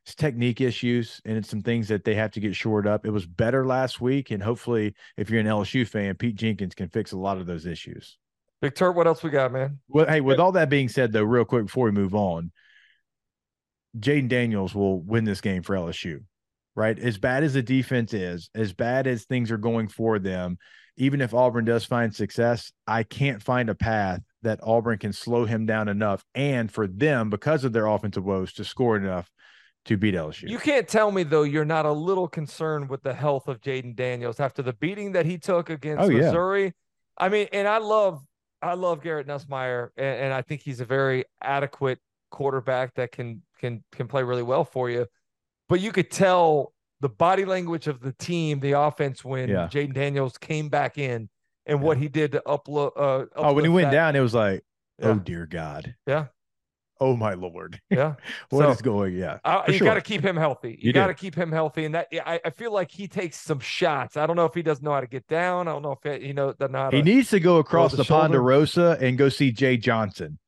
it's 0.04 0.14
technique 0.14 0.60
issues 0.60 1.20
and 1.24 1.36
it's 1.36 1.48
some 1.48 1.62
things 1.62 1.88
that 1.88 2.04
they 2.04 2.14
have 2.14 2.30
to 2.32 2.40
get 2.40 2.54
shored 2.54 2.86
up. 2.86 3.04
It 3.04 3.10
was 3.10 3.26
better 3.26 3.66
last 3.66 4.00
week, 4.00 4.30
and 4.30 4.40
hopefully, 4.40 4.94
if 5.16 5.30
you're 5.30 5.40
an 5.40 5.48
LSU 5.48 5.84
fan, 5.84 6.14
Pete 6.14 6.36
Jenkins 6.36 6.76
can 6.76 6.88
fix 6.88 7.10
a 7.10 7.18
lot 7.18 7.38
of 7.38 7.46
those 7.46 7.66
issues. 7.66 8.16
Big 8.62 8.74
Terp, 8.74 8.94
what 8.94 9.08
else 9.08 9.24
we 9.24 9.30
got, 9.30 9.52
man? 9.52 9.80
Well, 9.88 10.06
hey, 10.06 10.20
with 10.20 10.38
all 10.38 10.52
that 10.52 10.70
being 10.70 10.88
said, 10.88 11.12
though, 11.12 11.24
real 11.24 11.44
quick 11.44 11.66
before 11.66 11.86
we 11.86 11.90
move 11.90 12.14
on, 12.14 12.52
Jayden 13.98 14.28
Daniels 14.28 14.74
will 14.74 15.00
win 15.00 15.24
this 15.24 15.40
game 15.40 15.62
for 15.62 15.74
LSU, 15.74 16.20
right? 16.74 16.98
As 16.98 17.18
bad 17.18 17.44
as 17.44 17.54
the 17.54 17.62
defense 17.62 18.12
is, 18.14 18.50
as 18.54 18.72
bad 18.72 19.06
as 19.06 19.24
things 19.24 19.50
are 19.50 19.58
going 19.58 19.88
for 19.88 20.18
them, 20.18 20.58
even 20.96 21.20
if 21.20 21.34
Auburn 21.34 21.64
does 21.64 21.84
find 21.84 22.14
success, 22.14 22.72
I 22.86 23.02
can't 23.02 23.42
find 23.42 23.68
a 23.68 23.74
path 23.74 24.20
that 24.42 24.60
Auburn 24.62 24.98
can 24.98 25.12
slow 25.12 25.44
him 25.44 25.66
down 25.66 25.88
enough 25.88 26.24
and 26.34 26.70
for 26.70 26.86
them, 26.86 27.30
because 27.30 27.64
of 27.64 27.72
their 27.72 27.86
offensive 27.86 28.24
woes, 28.24 28.52
to 28.54 28.64
score 28.64 28.96
enough 28.96 29.30
to 29.86 29.96
beat 29.96 30.14
LSU. 30.14 30.48
You 30.48 30.58
can't 30.58 30.88
tell 30.88 31.12
me 31.12 31.22
though 31.22 31.42
you're 31.42 31.64
not 31.64 31.86
a 31.86 31.92
little 31.92 32.28
concerned 32.28 32.88
with 32.88 33.02
the 33.02 33.14
health 33.14 33.46
of 33.46 33.60
Jayden 33.60 33.94
Daniels 33.94 34.40
after 34.40 34.62
the 34.62 34.72
beating 34.72 35.12
that 35.12 35.26
he 35.26 35.38
took 35.38 35.70
against 35.70 36.04
Oh, 36.04 36.08
yeah. 36.08 36.22
Missouri. 36.22 36.72
I 37.18 37.28
mean, 37.28 37.48
and 37.52 37.68
I 37.68 37.78
love 37.78 38.22
I 38.62 38.74
love 38.74 39.02
Garrett 39.02 39.26
Nussmeier, 39.26 39.90
and, 39.96 40.20
and 40.24 40.34
I 40.34 40.42
think 40.42 40.62
he's 40.62 40.80
a 40.80 40.84
very 40.84 41.24
adequate 41.42 41.98
quarterback 42.30 42.94
that 42.94 43.12
can 43.12 43.42
can 43.60 43.82
can 43.92 44.06
play 44.08 44.22
really 44.22 44.42
well 44.42 44.64
for 44.64 44.90
you. 44.90 45.06
But 45.68 45.80
you 45.80 45.92
could 45.92 46.10
tell 46.10 46.72
the 47.00 47.08
body 47.08 47.44
language 47.44 47.86
of 47.88 48.00
the 48.00 48.12
team, 48.12 48.60
the 48.60 48.72
offense 48.72 49.24
when 49.24 49.48
Yeah. 49.48 49.68
Jayden 49.70 49.92
Daniels 49.94 50.38
came 50.38 50.68
back 50.68 50.96
in 50.98 51.28
and 51.66 51.82
what 51.82 51.98
he 51.98 52.08
did 52.08 52.32
to 52.32 52.42
upload. 52.46 52.92
Uh, 52.96 53.26
oh, 53.36 53.52
when 53.52 53.64
he 53.64 53.68
went 53.70 53.86
that- 53.90 53.96
down, 53.96 54.16
it 54.16 54.20
was 54.20 54.34
like, 54.34 54.64
oh 55.02 55.14
dear 55.14 55.46
God. 55.46 55.94
Yeah. 56.06 56.26
Oh 56.98 57.14
my 57.14 57.34
Lord. 57.34 57.78
yeah. 57.90 58.14
What 58.48 58.70
is 58.70 58.78
So- 58.78 58.82
going? 58.84 59.14
Yeah. 59.16 59.38
I, 59.44 59.64
you 59.66 59.74
sure. 59.74 59.84
got 59.86 59.94
to 59.94 60.00
keep 60.00 60.24
him 60.24 60.36
healthy. 60.36 60.70
You, 60.80 60.86
You 60.88 60.92
got 60.94 61.08
to 61.08 61.14
keep 61.14 61.34
him 61.34 61.52
healthy, 61.52 61.84
and 61.84 61.94
that 61.94 62.06
I, 62.24 62.40
I 62.42 62.48
feel 62.48 62.72
like 62.72 62.90
he 62.90 63.06
takes 63.06 63.36
some 63.38 63.60
shots. 63.60 64.16
I 64.16 64.26
don't 64.26 64.36
know 64.36 64.46
if 64.46 64.54
he 64.54 64.62
doesn't 64.62 64.82
know 64.82 64.92
how 64.92 65.00
to 65.02 65.06
get 65.06 65.26
down. 65.26 65.68
I 65.68 65.72
don't 65.72 65.82
know 65.82 65.98
if 66.02 66.20
he, 66.22 66.28
you 66.28 66.32
know 66.32 66.54
doesn't 66.54 66.72
know. 66.72 66.88
He 66.90 67.02
needs 67.02 67.28
to 67.30 67.40
go 67.40 67.58
across 67.58 67.90
the 67.90 67.98
the. 67.98 68.04
Ponderosa 68.04 68.96
and 69.00 69.18
go 69.18 69.28
see 69.28 69.52
Jay 69.52 69.76
Johnson. 69.76 70.38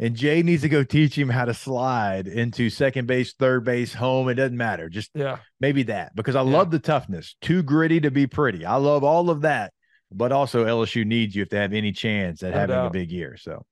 And 0.00 0.14
Jay 0.14 0.42
needs 0.42 0.62
to 0.62 0.68
go 0.68 0.84
teach 0.84 1.16
him 1.18 1.28
how 1.28 1.44
to 1.44 1.52
slide 1.54 2.28
into 2.28 2.70
second 2.70 3.06
base, 3.06 3.32
third 3.32 3.64
base, 3.64 3.92
home. 3.92 4.28
It 4.28 4.34
doesn't 4.34 4.56
matter. 4.56 4.88
Just 4.88 5.10
yeah, 5.14 5.38
maybe 5.60 5.82
that 5.84 6.14
because 6.14 6.36
I 6.36 6.42
Yeah. 6.42 6.50
love 6.56 6.70
the 6.70 6.78
toughness. 6.78 7.34
Too 7.40 7.62
gritty 7.64 8.00
to 8.00 8.10
be 8.10 8.26
pretty. 8.28 8.64
I 8.64 8.76
love 8.76 9.02
all 9.02 9.28
of 9.30 9.40
that. 9.42 9.72
But 10.10 10.32
also 10.32 10.64
LSU 10.64 11.04
needs 11.04 11.34
you 11.36 11.42
if 11.42 11.50
they 11.50 11.58
have 11.58 11.74
any 11.74 11.92
chance 11.92 12.42
at 12.42 12.52
No 12.54 12.58
having 12.60 12.76
a 12.76 12.90
big 12.90 13.10
year. 13.10 13.36
So 13.36 13.66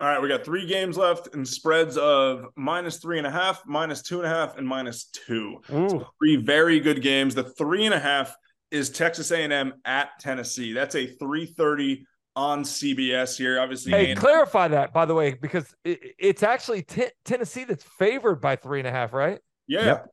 All 0.00 0.08
right, 0.08 0.20
we 0.20 0.28
got 0.28 0.44
three 0.44 0.66
games 0.66 0.96
left 0.98 1.32
and 1.34 1.46
spreads 1.46 1.96
of 1.96 2.46
minus 2.56 2.96
three 2.98 3.18
and 3.18 3.26
a 3.26 3.30
half, 3.30 3.62
minus 3.64 4.02
two 4.02 4.18
and 4.18 4.26
a 4.26 4.28
half, 4.28 4.58
and 4.58 4.66
minus 4.66 5.04
two. 5.04 5.60
Ooh. 5.72 6.04
Three 6.18 6.36
very 6.36 6.80
good 6.80 7.00
games. 7.02 7.34
The 7.36 7.44
three 7.44 7.84
and 7.84 7.94
a 7.94 8.00
half 8.00 8.34
is 8.72 8.90
Texas 8.90 9.30
A&M 9.30 9.72
at 9.84 10.08
Tennessee. 10.18 10.72
That's 10.72 10.96
a 10.96 11.06
330 11.06 12.04
on 12.36 12.64
CBS 12.64 13.36
here. 13.38 13.60
Obviously, 13.60 13.92
Hey, 13.92 14.06
A&M 14.08 14.16
clarify 14.16 14.68
that 14.68 14.92
by 14.92 15.04
the 15.04 15.14
way, 15.14 15.34
because 15.34 15.74
it, 15.84 16.00
it's 16.18 16.42
actually 16.42 16.82
Ten- 16.82 17.10
Tennessee 17.24 17.64
that's 17.64 17.84
favored 17.84 18.40
by 18.40 18.56
three 18.56 18.80
and 18.80 18.88
a 18.88 18.90
half, 18.90 19.12
right? 19.12 19.38
yeah. 19.66 19.84
Yep. 19.84 20.06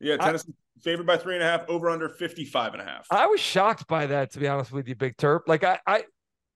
Yeah, 0.00 0.14
I- 0.20 0.24
Tennessee 0.26 0.52
favored 0.82 1.06
by 1.06 1.16
three 1.18 1.34
and 1.34 1.42
a 1.42 1.46
half, 1.46 1.68
over 1.68 1.90
under 1.90 2.08
55 2.08 2.72
and 2.72 2.80
a 2.80 2.84
half. 2.84 3.06
I 3.10 3.26
was 3.26 3.38
shocked 3.40 3.86
by 3.86 4.06
that, 4.06 4.32
to 4.32 4.38
be 4.38 4.48
honest 4.48 4.72
with 4.72 4.88
you, 4.88 4.94
Big 4.94 5.16
Terp. 5.16 5.40
Like 5.46 5.62
I, 5.62 5.78
I, 5.86 6.04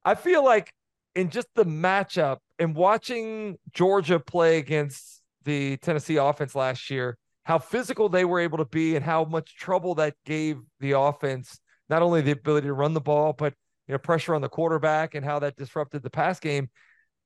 I 0.05 0.15
feel 0.15 0.43
like 0.43 0.73
in 1.15 1.29
just 1.31 1.49
the 1.55 1.65
matchup 1.65 2.39
and 2.59 2.75
watching 2.75 3.57
Georgia 3.73 4.19
play 4.19 4.57
against 4.59 5.23
the 5.45 5.77
Tennessee 5.79 6.17
offense 6.17 6.55
last 6.55 6.89
year, 6.91 7.19
how 7.45 7.59
physical 7.59 8.09
they 8.09 8.25
were 8.25 8.41
able 8.41 8.59
to 8.59 8.65
be 8.65 8.97
and 8.97 9.05
how 9.05 9.25
much 9.25 9.57
trouble 9.57 9.95
that 9.97 10.15
gave 10.25 10.59
the 10.81 10.93
offense. 10.93 11.59
Not 11.91 12.01
only 12.01 12.23
the 12.23 12.31
ability 12.31 12.67
to 12.69 12.73
run 12.73 12.95
the 12.95 13.01
ball, 13.03 13.35
but 13.35 13.53
you 13.89 13.93
know 13.93 13.99
pressure 13.99 14.35
on 14.35 14.41
the 14.41 14.49
quarterback 14.49 15.15
and 15.15 15.25
how 15.25 15.39
that 15.41 15.57
disrupted 15.57 16.03
the 16.03 16.11
pass 16.11 16.41
game. 16.41 16.69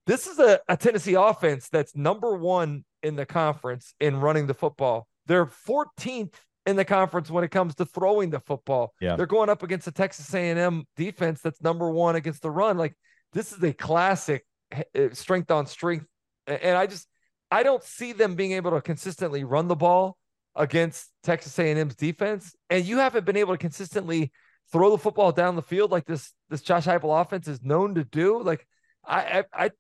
This 0.06 0.26
is 0.26 0.38
a, 0.38 0.60
a 0.68 0.76
Tennessee 0.76 1.14
offense 1.14 1.68
that's 1.68 1.94
number 1.94 2.36
one 2.36 2.84
in 3.02 3.16
the 3.16 3.26
conference 3.26 3.94
in 4.00 4.20
running 4.20 4.46
the 4.46 4.54
football. 4.54 5.06
They're 5.26 5.46
14th 5.46 6.34
in 6.66 6.76
the 6.76 6.84
conference 6.84 7.30
when 7.30 7.44
it 7.44 7.50
comes 7.50 7.74
to 7.76 7.84
throwing 7.84 8.30
the 8.30 8.40
football. 8.40 8.94
Yeah. 9.00 9.16
They're 9.16 9.26
going 9.26 9.48
up 9.48 9.62
against 9.62 9.84
the 9.84 9.92
Texas 9.92 10.32
A&M 10.34 10.84
defense 10.96 11.40
that's 11.42 11.62
number 11.62 11.90
one 11.90 12.16
against 12.16 12.42
the 12.42 12.50
run. 12.50 12.78
Like 12.78 12.94
this 13.32 13.52
is 13.52 13.62
a 13.62 13.72
classic 13.72 14.44
uh, 14.74 15.08
strength 15.12 15.50
on 15.50 15.66
strength, 15.66 16.06
and 16.46 16.76
I 16.76 16.86
just 16.86 17.06
I 17.50 17.62
don't 17.62 17.82
see 17.82 18.12
them 18.12 18.34
being 18.34 18.52
able 18.52 18.72
to 18.72 18.80
consistently 18.80 19.44
run 19.44 19.68
the 19.68 19.76
ball 19.76 20.16
against 20.54 21.08
Texas 21.22 21.58
A&M's 21.58 21.94
defense, 21.94 22.54
and 22.68 22.84
you 22.84 22.98
haven't 22.98 23.24
been 23.24 23.36
able 23.36 23.54
to 23.54 23.58
consistently 23.58 24.32
throw 24.72 24.90
the 24.90 24.98
football 24.98 25.32
down 25.32 25.56
the 25.56 25.62
field 25.62 25.90
like 25.90 26.06
this 26.06 26.32
this 26.50 26.62
Josh 26.62 26.86
Heupel 26.86 27.20
offense 27.20 27.48
is 27.48 27.62
known 27.62 27.94
to 27.94 28.04
do. 28.04 28.42
Like 28.42 28.66
I 29.04 29.40
I 29.52 29.64
I, 29.64 29.70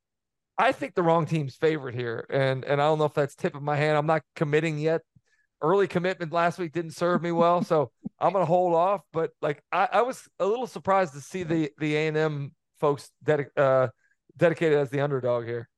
I 0.58 0.72
think 0.72 0.94
the 0.94 1.02
wrong 1.02 1.26
team's 1.26 1.56
favorite 1.56 1.94
here, 1.94 2.26
and 2.30 2.64
and 2.64 2.80
I 2.80 2.86
don't 2.86 2.98
know 2.98 3.04
if 3.04 3.14
that's 3.14 3.34
tip 3.34 3.54
of 3.54 3.62
my 3.62 3.76
hand. 3.76 3.96
I'm 3.96 4.06
not 4.06 4.22
committing 4.34 4.78
yet. 4.78 5.02
Early 5.60 5.88
commitment 5.88 6.32
last 6.32 6.58
week 6.58 6.72
didn't 6.72 6.92
serve 6.92 7.20
me 7.22 7.32
well, 7.32 7.62
so 7.62 7.90
I'm 8.20 8.32
gonna 8.32 8.44
hold 8.44 8.74
off. 8.74 9.02
But 9.12 9.30
like 9.42 9.62
I, 9.72 9.88
I 9.92 10.02
was 10.02 10.28
a 10.38 10.46
little 10.46 10.66
surprised 10.66 11.14
to 11.14 11.20
see 11.20 11.42
the 11.42 11.70
the 11.78 11.96
A 11.96 12.08
and 12.08 12.16
M 12.16 12.52
folks 12.80 13.10
dedic- 13.24 13.56
uh, 13.56 13.88
dedicated 14.36 14.78
as 14.78 14.90
the 14.90 15.00
underdog 15.00 15.44
here. 15.46 15.68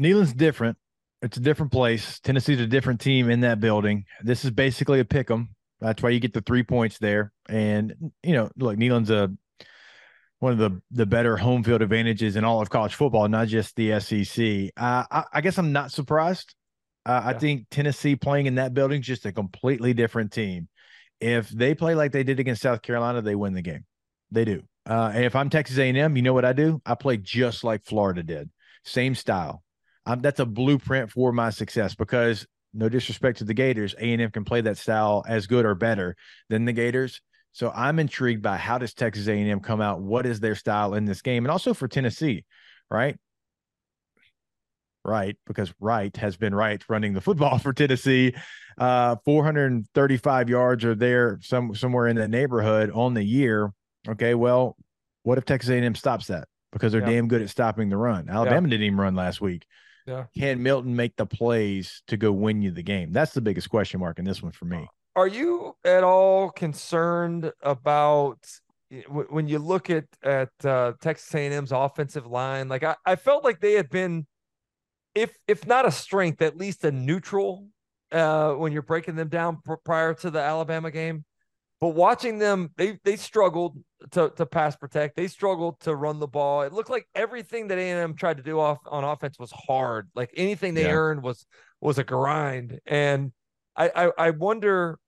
Neyland's 0.00 0.32
different. 0.32 0.76
It's 1.22 1.38
a 1.38 1.40
different 1.40 1.72
place. 1.72 2.20
Tennessee's 2.20 2.60
a 2.60 2.66
different 2.66 3.00
team 3.00 3.30
in 3.30 3.40
that 3.40 3.58
building. 3.58 4.04
This 4.22 4.44
is 4.44 4.50
basically 4.50 5.00
a 5.00 5.04
pick 5.04 5.30
'em. 5.30 5.55
That's 5.80 6.02
why 6.02 6.10
you 6.10 6.20
get 6.20 6.32
the 6.32 6.40
three 6.40 6.62
points 6.62 6.98
there. 6.98 7.32
And 7.48 8.12
you 8.22 8.32
know, 8.32 8.50
look, 8.56 8.76
Neyland's 8.76 9.10
a 9.10 9.30
one 10.38 10.52
of 10.52 10.58
the 10.58 10.80
the 10.90 11.06
better 11.06 11.36
home 11.36 11.62
field 11.62 11.82
advantages 11.82 12.36
in 12.36 12.44
all 12.44 12.60
of 12.60 12.70
college 12.70 12.94
football, 12.94 13.28
not 13.28 13.48
just 13.48 13.76
the 13.76 13.98
SEC. 14.00 14.70
Uh, 14.76 15.04
I, 15.10 15.24
I 15.32 15.40
guess 15.40 15.58
I'm 15.58 15.72
not 15.72 15.92
surprised. 15.92 16.54
Uh, 17.04 17.22
I 17.24 17.32
think 17.34 17.66
Tennessee 17.70 18.16
playing 18.16 18.46
in 18.46 18.56
that 18.56 18.74
building 18.74 19.00
is 19.00 19.06
just 19.06 19.26
a 19.26 19.32
completely 19.32 19.94
different 19.94 20.32
team. 20.32 20.68
If 21.20 21.48
they 21.48 21.74
play 21.74 21.94
like 21.94 22.12
they 22.12 22.24
did 22.24 22.40
against 22.40 22.62
South 22.62 22.82
Carolina, 22.82 23.22
they 23.22 23.36
win 23.36 23.54
the 23.54 23.62
game. 23.62 23.84
They 24.32 24.44
do. 24.44 24.64
Uh, 24.88 25.12
and 25.14 25.24
if 25.24 25.36
I'm 25.36 25.48
Texas 25.48 25.78
A&M, 25.78 26.16
you 26.16 26.22
know 26.22 26.32
what 26.32 26.44
I 26.44 26.52
do? 26.52 26.80
I 26.84 26.94
play 26.94 27.16
just 27.16 27.64
like 27.64 27.84
Florida 27.84 28.22
did, 28.22 28.50
same 28.84 29.14
style. 29.14 29.62
Um, 30.04 30.20
that's 30.20 30.40
a 30.40 30.46
blueprint 30.46 31.10
for 31.10 31.32
my 31.32 31.50
success 31.50 31.94
because 31.94 32.46
no 32.76 32.88
disrespect 32.88 33.38
to 33.38 33.44
the 33.44 33.54
Gators, 33.54 33.94
A&M 33.98 34.30
can 34.30 34.44
play 34.44 34.60
that 34.60 34.78
style 34.78 35.24
as 35.26 35.46
good 35.46 35.64
or 35.64 35.74
better 35.74 36.16
than 36.48 36.64
the 36.64 36.72
Gators. 36.72 37.20
So 37.52 37.72
I'm 37.74 37.98
intrigued 37.98 38.42
by 38.42 38.58
how 38.58 38.76
does 38.78 38.92
Texas 38.92 39.28
A&M 39.28 39.60
come 39.60 39.80
out? 39.80 40.00
What 40.02 40.26
is 40.26 40.40
their 40.40 40.54
style 40.54 40.94
in 40.94 41.06
this 41.06 41.22
game? 41.22 41.44
And 41.44 41.50
also 41.50 41.72
for 41.72 41.88
Tennessee, 41.88 42.44
right? 42.90 43.16
Right, 45.04 45.36
because 45.46 45.72
Wright 45.80 46.14
has 46.16 46.36
been 46.36 46.54
right 46.54 46.82
running 46.88 47.14
the 47.14 47.20
football 47.20 47.58
for 47.60 47.72
Tennessee. 47.72 48.34
Uh, 48.76 49.16
435 49.24 50.48
yards 50.50 50.84
are 50.84 50.94
there 50.94 51.38
some 51.42 51.74
somewhere 51.74 52.08
in 52.08 52.16
that 52.16 52.28
neighborhood 52.28 52.90
on 52.92 53.14
the 53.14 53.22
year. 53.22 53.72
Okay, 54.08 54.34
well, 54.34 54.76
what 55.22 55.38
if 55.38 55.44
Texas 55.44 55.70
A&M 55.70 55.94
stops 55.94 56.26
that? 56.26 56.48
Because 56.72 56.92
they're 56.92 57.00
Yeah. 57.00 57.06
damn 57.06 57.28
good 57.28 57.40
at 57.40 57.50
stopping 57.50 57.88
the 57.88 57.96
run. 57.96 58.28
Alabama 58.28 58.68
didn't 58.68 58.84
even 58.84 58.98
run 58.98 59.14
last 59.14 59.40
week. 59.40 59.64
Yeah. 60.06 60.24
Can 60.36 60.62
Milton 60.62 60.94
make 60.94 61.16
the 61.16 61.26
plays 61.26 62.02
to 62.06 62.16
go 62.16 62.32
win 62.32 62.62
you 62.62 62.70
the 62.70 62.82
game? 62.82 63.12
That's 63.12 63.32
the 63.32 63.40
biggest 63.40 63.70
question 63.70 64.00
mark 64.00 64.18
in 64.18 64.24
this 64.24 64.42
one 64.42 64.52
for 64.52 64.64
me. 64.64 64.88
Are 65.16 65.26
you 65.26 65.74
at 65.84 66.04
all 66.04 66.50
concerned 66.50 67.52
about 67.62 68.38
w- 68.90 69.26
when 69.30 69.48
you 69.48 69.58
look 69.58 69.90
at 69.90 70.04
at 70.22 70.50
uh, 70.64 70.92
Texas 71.00 71.34
A&M's 71.34 71.72
offensive 71.72 72.26
line? 72.26 72.68
Like 72.68 72.84
I, 72.84 72.96
I 73.04 73.16
felt 73.16 73.42
like 73.42 73.60
they 73.60 73.72
had 73.72 73.88
been, 73.88 74.26
if 75.14 75.36
if 75.48 75.66
not 75.66 75.86
a 75.86 75.90
strength, 75.90 76.42
at 76.42 76.56
least 76.56 76.84
a 76.84 76.92
neutral 76.92 77.66
uh, 78.12 78.52
when 78.52 78.72
you're 78.72 78.82
breaking 78.82 79.16
them 79.16 79.28
down 79.28 79.58
pr- 79.64 79.74
prior 79.84 80.14
to 80.14 80.30
the 80.30 80.40
Alabama 80.40 80.90
game. 80.90 81.24
But 81.80 81.88
watching 81.88 82.38
them, 82.38 82.70
they 82.76 82.98
they 83.04 83.16
struggled 83.16 83.78
to 84.12 84.30
to 84.36 84.46
pass 84.46 84.76
protect. 84.76 85.16
They 85.16 85.28
struggled 85.28 85.78
to 85.80 85.94
run 85.94 86.20
the 86.20 86.26
ball. 86.26 86.62
It 86.62 86.72
looked 86.72 86.90
like 86.90 87.06
everything 87.14 87.68
that 87.68 87.78
A&M 87.78 88.14
tried 88.14 88.38
to 88.38 88.42
do 88.42 88.58
off 88.58 88.78
on 88.86 89.04
offense 89.04 89.38
was 89.38 89.52
hard. 89.52 90.08
Like 90.14 90.30
anything 90.36 90.74
they 90.74 90.84
yeah. 90.84 90.92
earned 90.92 91.22
was 91.22 91.46
was 91.80 91.98
a 91.98 92.04
grind. 92.04 92.80
And 92.86 93.32
I, 93.76 93.90
I 93.94 94.12
I 94.18 94.30
wonder 94.30 94.98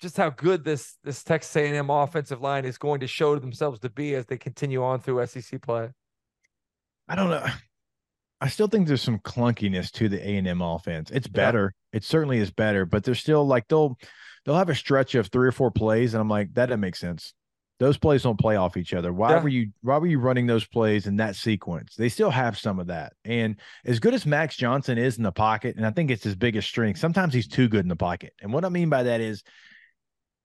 just 0.00 0.18
how 0.18 0.28
good 0.30 0.64
this 0.64 0.96
this 1.02 1.24
Texas 1.24 1.56
A&M 1.56 1.88
offensive 1.88 2.42
line 2.42 2.66
is 2.66 2.76
going 2.76 3.00
to 3.00 3.06
show 3.06 3.38
themselves 3.38 3.80
to 3.80 3.88
be 3.88 4.14
as 4.14 4.26
they 4.26 4.36
continue 4.36 4.82
on 4.84 5.00
through 5.00 5.24
SEC 5.26 5.62
play. 5.62 5.88
I 7.08 7.14
don't 7.14 7.30
know. 7.30 7.46
I 8.40 8.48
still 8.48 8.68
think 8.68 8.86
there's 8.86 9.02
some 9.02 9.18
clunkiness 9.18 9.90
to 9.92 10.08
the 10.08 10.20
A&M 10.20 10.62
offense. 10.62 11.10
It's 11.10 11.26
better. 11.26 11.74
Yeah. 11.92 11.96
It 11.96 12.04
certainly 12.04 12.38
is 12.38 12.50
better, 12.50 12.84
but 12.86 13.02
they're 13.02 13.14
still 13.14 13.44
like 13.46 13.66
they'll 13.68 13.98
they'll 14.44 14.56
have 14.56 14.68
a 14.68 14.74
stretch 14.74 15.14
of 15.14 15.28
three 15.28 15.48
or 15.48 15.52
four 15.52 15.70
plays, 15.70 16.14
and 16.14 16.20
I'm 16.20 16.28
like, 16.28 16.54
that 16.54 16.66
doesn't 16.66 16.80
make 16.80 16.96
sense. 16.96 17.34
Those 17.78 17.96
plays 17.96 18.24
don't 18.24 18.38
play 18.38 18.56
off 18.56 18.76
each 18.76 18.92
other. 18.92 19.12
Why 19.12 19.30
yeah. 19.30 19.42
were 19.42 19.48
you 19.48 19.68
why 19.82 19.98
were 19.98 20.08
you 20.08 20.18
running 20.18 20.46
those 20.46 20.66
plays 20.66 21.06
in 21.06 21.16
that 21.16 21.36
sequence? 21.36 21.94
They 21.94 22.08
still 22.08 22.30
have 22.30 22.58
some 22.58 22.80
of 22.80 22.88
that. 22.88 23.12
And 23.24 23.56
as 23.84 24.00
good 24.00 24.14
as 24.14 24.26
Max 24.26 24.56
Johnson 24.56 24.98
is 24.98 25.16
in 25.16 25.22
the 25.22 25.30
pocket, 25.30 25.76
and 25.76 25.86
I 25.86 25.92
think 25.92 26.10
it's 26.10 26.24
his 26.24 26.34
biggest 26.34 26.68
strength, 26.68 26.98
sometimes 26.98 27.32
he's 27.32 27.46
too 27.46 27.68
good 27.68 27.84
in 27.84 27.88
the 27.88 27.94
pocket. 27.94 28.32
And 28.42 28.52
what 28.52 28.64
I 28.64 28.68
mean 28.68 28.88
by 28.88 29.04
that 29.04 29.20
is 29.20 29.44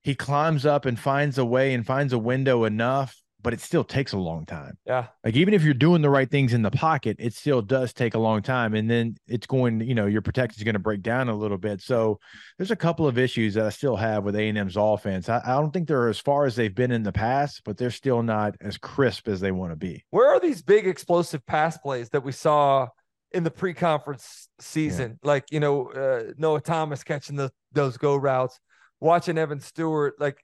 he 0.03 0.13
climbs 0.13 0.65
up 0.65 0.85
and 0.85 0.99
finds 0.99 1.37
a 1.39 1.45
way 1.45 1.73
and 1.73 1.85
finds 1.85 2.13
a 2.13 2.19
window 2.19 2.65
enough 2.65 3.22
but 3.43 3.53
it 3.53 3.59
still 3.59 3.83
takes 3.83 4.13
a 4.13 4.17
long 4.17 4.45
time. 4.45 4.77
Yeah. 4.85 5.07
Like 5.23 5.35
even 5.35 5.53
if 5.53 5.63
you're 5.63 5.73
doing 5.73 6.01
the 6.01 6.09
right 6.09 6.29
things 6.29 6.53
in 6.53 6.61
the 6.61 6.71
pocket, 6.71 7.17
it 7.19 7.33
still 7.33 7.61
does 7.61 7.93
take 7.93 8.15
a 8.15 8.19
long 8.19 8.41
time. 8.41 8.73
And 8.73 8.89
then 8.89 9.17
it's 9.27 9.45
going, 9.45 9.81
you 9.81 9.93
know, 9.93 10.05
your 10.05 10.21
protection 10.21 10.59
is 10.59 10.63
going 10.63 10.73
to 10.73 10.79
break 10.79 11.01
down 11.01 11.29
a 11.29 11.35
little 11.35 11.57
bit. 11.57 11.81
So 11.81 12.19
there's 12.57 12.71
a 12.71 12.75
couple 12.75 13.05
of 13.05 13.17
issues 13.17 13.53
that 13.55 13.65
I 13.65 13.69
still 13.69 13.97
have 13.97 14.23
with 14.23 14.35
A&M's 14.35 14.77
offense. 14.77 15.27
I, 15.27 15.41
I 15.45 15.59
don't 15.59 15.71
think 15.71 15.87
they're 15.87 16.07
as 16.07 16.19
far 16.19 16.45
as 16.45 16.55
they've 16.55 16.73
been 16.73 16.91
in 16.91 17.03
the 17.03 17.11
past, 17.11 17.61
but 17.65 17.77
they're 17.77 17.91
still 17.91 18.23
not 18.23 18.55
as 18.61 18.77
crisp 18.77 19.27
as 19.27 19.41
they 19.41 19.51
want 19.51 19.73
to 19.73 19.75
be. 19.75 20.03
Where 20.09 20.33
are 20.33 20.39
these 20.39 20.61
big 20.61 20.87
explosive 20.87 21.45
pass 21.45 21.77
plays 21.77 22.09
that 22.09 22.23
we 22.23 22.31
saw 22.31 22.87
in 23.33 23.43
the 23.43 23.51
pre-conference 23.51 24.47
season? 24.59 25.19
Yeah. 25.21 25.27
Like, 25.27 25.45
you 25.51 25.59
know, 25.59 25.87
uh, 25.91 26.31
Noah 26.37 26.61
Thomas 26.61 27.03
catching 27.03 27.35
the 27.35 27.51
those 27.73 27.97
go 27.97 28.15
routes, 28.15 28.57
watching 29.01 29.37
Evan 29.37 29.59
Stewart, 29.59 30.13
like 30.19 30.43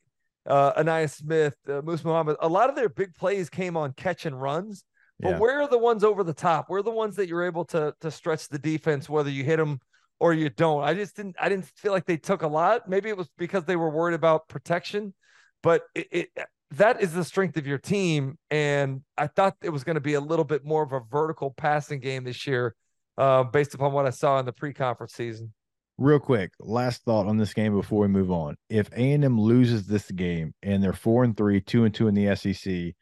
uh, 0.49 0.73
Ainias 0.81 1.15
Smith, 1.15 1.55
uh, 1.67 1.81
Moose 1.81 2.03
Muhammad, 2.03 2.35
a 2.41 2.49
lot 2.49 2.69
of 2.69 2.75
their 2.75 2.89
big 2.89 3.15
plays 3.15 3.49
came 3.49 3.77
on 3.77 3.93
catch 3.93 4.25
and 4.25 4.39
runs. 4.41 4.83
But 5.21 5.31
yeah. 5.31 5.39
where 5.39 5.61
are 5.61 5.67
the 5.67 5.77
ones 5.77 6.03
over 6.03 6.23
the 6.23 6.33
top? 6.33 6.65
Where 6.69 6.79
are 6.79 6.83
the 6.83 6.91
ones 6.91 7.15
that 7.17 7.27
you're 7.27 7.43
able 7.43 7.65
to 7.65 7.93
to 8.01 8.09
stretch 8.09 8.47
the 8.47 8.59
defense, 8.59 9.09
whether 9.09 9.29
you 9.29 9.43
hit 9.43 9.57
them 9.57 9.79
or 10.19 10.33
you 10.33 10.49
don't? 10.49 10.83
I 10.83 10.93
just 10.93 11.15
didn't. 11.15 11.35
I 11.39 11.49
didn't 11.49 11.65
feel 11.75 11.91
like 11.91 12.05
they 12.05 12.17
took 12.17 12.41
a 12.41 12.47
lot. 12.47 12.87
Maybe 12.87 13.09
it 13.09 13.17
was 13.17 13.29
because 13.37 13.65
they 13.65 13.75
were 13.75 13.89
worried 13.89 14.15
about 14.15 14.47
protection, 14.47 15.13
but 15.61 15.83
it, 15.93 16.07
it 16.11 16.29
that 16.71 17.01
is 17.01 17.13
the 17.13 17.23
strength 17.25 17.57
of 17.57 17.67
your 17.67 17.79
team. 17.79 18.37
And 18.49 19.01
I 19.17 19.27
thought 19.27 19.55
it 19.61 19.69
was 19.69 19.83
going 19.83 19.95
to 19.95 20.01
be 20.01 20.13
a 20.13 20.21
little 20.21 20.45
bit 20.45 20.63
more 20.63 20.83
of 20.83 20.93
a 20.93 21.01
vertical 21.11 21.51
passing 21.51 21.99
game 21.99 22.23
this 22.23 22.47
year, 22.47 22.75
uh, 23.17 23.43
based 23.43 23.73
upon 23.73 23.91
what 23.91 24.05
I 24.05 24.11
saw 24.11 24.39
in 24.39 24.45
the 24.45 24.53
pre-conference 24.53 25.13
season. 25.13 25.53
Real 25.99 26.17
quick, 26.17 26.53
last 26.61 27.03
thought 27.03 27.27
on 27.27 27.35
this 27.35 27.53
game 27.53 27.73
before 27.73 27.99
we 27.99 28.07
move 28.07 28.31
on. 28.31 28.55
If 28.69 28.89
A 28.93 29.11
and 29.11 29.25
M 29.25 29.37
loses 29.37 29.85
this 29.85 30.09
game 30.09 30.53
and 30.63 30.81
they're 30.81 30.93
four 30.93 31.25
and 31.25 31.35
three, 31.35 31.59
two 31.59 31.83
and 31.83 31.93
two 31.93 32.07
in 32.07 32.13
the 32.13 32.33
SEC, 32.37 32.95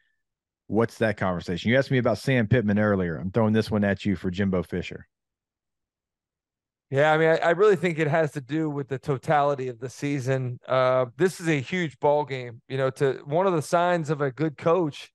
what's 0.66 0.98
that 0.98 1.16
conversation? 1.16 1.70
You 1.70 1.78
asked 1.78 1.92
me 1.92 2.00
about 2.00 2.18
Sam 2.18 2.48
Pittman 2.48 2.80
earlier. 2.80 3.18
I'm 3.18 3.30
throwing 3.30 3.54
this 3.54 3.70
one 3.70 3.84
at 3.84 4.04
you 4.04 4.16
for 4.16 4.32
Jimbo 4.32 4.64
Fisher. 4.64 5.08
Yeah, 6.90 7.12
I 7.12 7.18
mean, 7.20 7.30
I, 7.30 7.38
I, 7.38 7.50
really 7.52 7.76
think 7.76 8.00
it 8.00 8.08
has 8.08 8.32
to 8.32 8.42
do 8.42 8.68
with 8.68 8.88
the 8.88 8.98
totality 8.98 9.68
of 9.68 9.78
the 9.78 9.90
season. 9.90 10.58
Uh, 10.68 11.06
this 11.18 11.40
is 11.40 11.48
a 11.48 11.60
huge 11.60 12.00
ball 12.00 12.26
game. 12.26 12.64
You 12.68 12.80
know, 12.80 12.90
to 12.92 13.22
one 13.26 13.46
of 13.46 13.54
the 13.54 13.62
signs 13.62 14.10
of 14.10 14.22
a 14.22 14.32
good 14.32 14.58
coach 14.58 15.12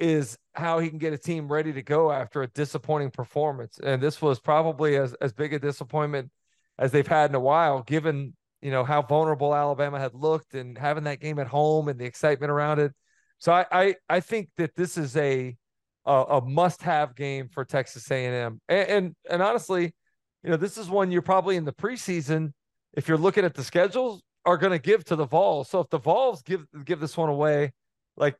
is 0.00 0.38
how 0.54 0.78
he 0.78 0.88
can 0.88 0.96
get 0.98 1.12
a 1.12 1.18
team 1.18 1.52
ready 1.52 1.74
to 1.74 1.82
go 1.82 2.10
after 2.10 2.40
a 2.42 2.46
disappointing 2.46 3.10
performance. 3.10 3.78
And 3.82 4.02
this 4.02 4.22
was 4.22 4.40
probably 4.40 4.96
as 4.96 5.12
as 5.20 5.34
big 5.34 5.52
a 5.52 5.58
disappointment 5.58 6.30
as 6.78 6.92
they've 6.92 7.06
had 7.06 7.30
in 7.30 7.34
a 7.34 7.40
while, 7.40 7.82
given 7.82 8.34
you 8.62 8.70
know 8.70 8.84
how 8.84 9.02
vulnerable 9.02 9.54
Alabama 9.54 9.98
had 9.98 10.14
looked 10.14 10.54
and 10.54 10.76
having 10.76 11.04
that 11.04 11.20
game 11.20 11.38
at 11.38 11.46
home 11.46 11.88
and 11.88 11.98
the 11.98 12.04
excitement 12.04 12.50
around 12.50 12.78
it. 12.78 12.92
So 13.38 13.52
I 13.52 13.66
I, 13.70 13.94
I 14.08 14.20
think 14.20 14.50
that 14.56 14.74
this 14.74 14.96
is 14.96 15.16
a 15.16 15.56
a, 16.04 16.12
a 16.12 16.40
must 16.40 16.82
have 16.82 17.14
game 17.14 17.48
for 17.48 17.64
Texas 17.64 18.10
A&M, 18.10 18.60
and, 18.68 18.88
and 18.88 19.16
and 19.30 19.42
honestly, 19.42 19.94
you 20.42 20.50
know 20.50 20.56
this 20.56 20.78
is 20.78 20.88
one 20.88 21.10
you're 21.10 21.22
probably 21.22 21.56
in 21.56 21.64
the 21.64 21.72
preseason 21.72 22.52
if 22.94 23.08
you're 23.08 23.18
looking 23.18 23.44
at 23.44 23.54
the 23.54 23.64
schedules 23.64 24.22
are 24.44 24.56
going 24.56 24.72
to 24.72 24.78
give 24.78 25.04
to 25.04 25.16
the 25.16 25.26
Vols. 25.26 25.68
So 25.68 25.80
if 25.80 25.90
the 25.90 25.98
Vols 25.98 26.42
give 26.42 26.66
give 26.84 27.00
this 27.00 27.16
one 27.16 27.28
away, 27.28 27.72
like 28.16 28.36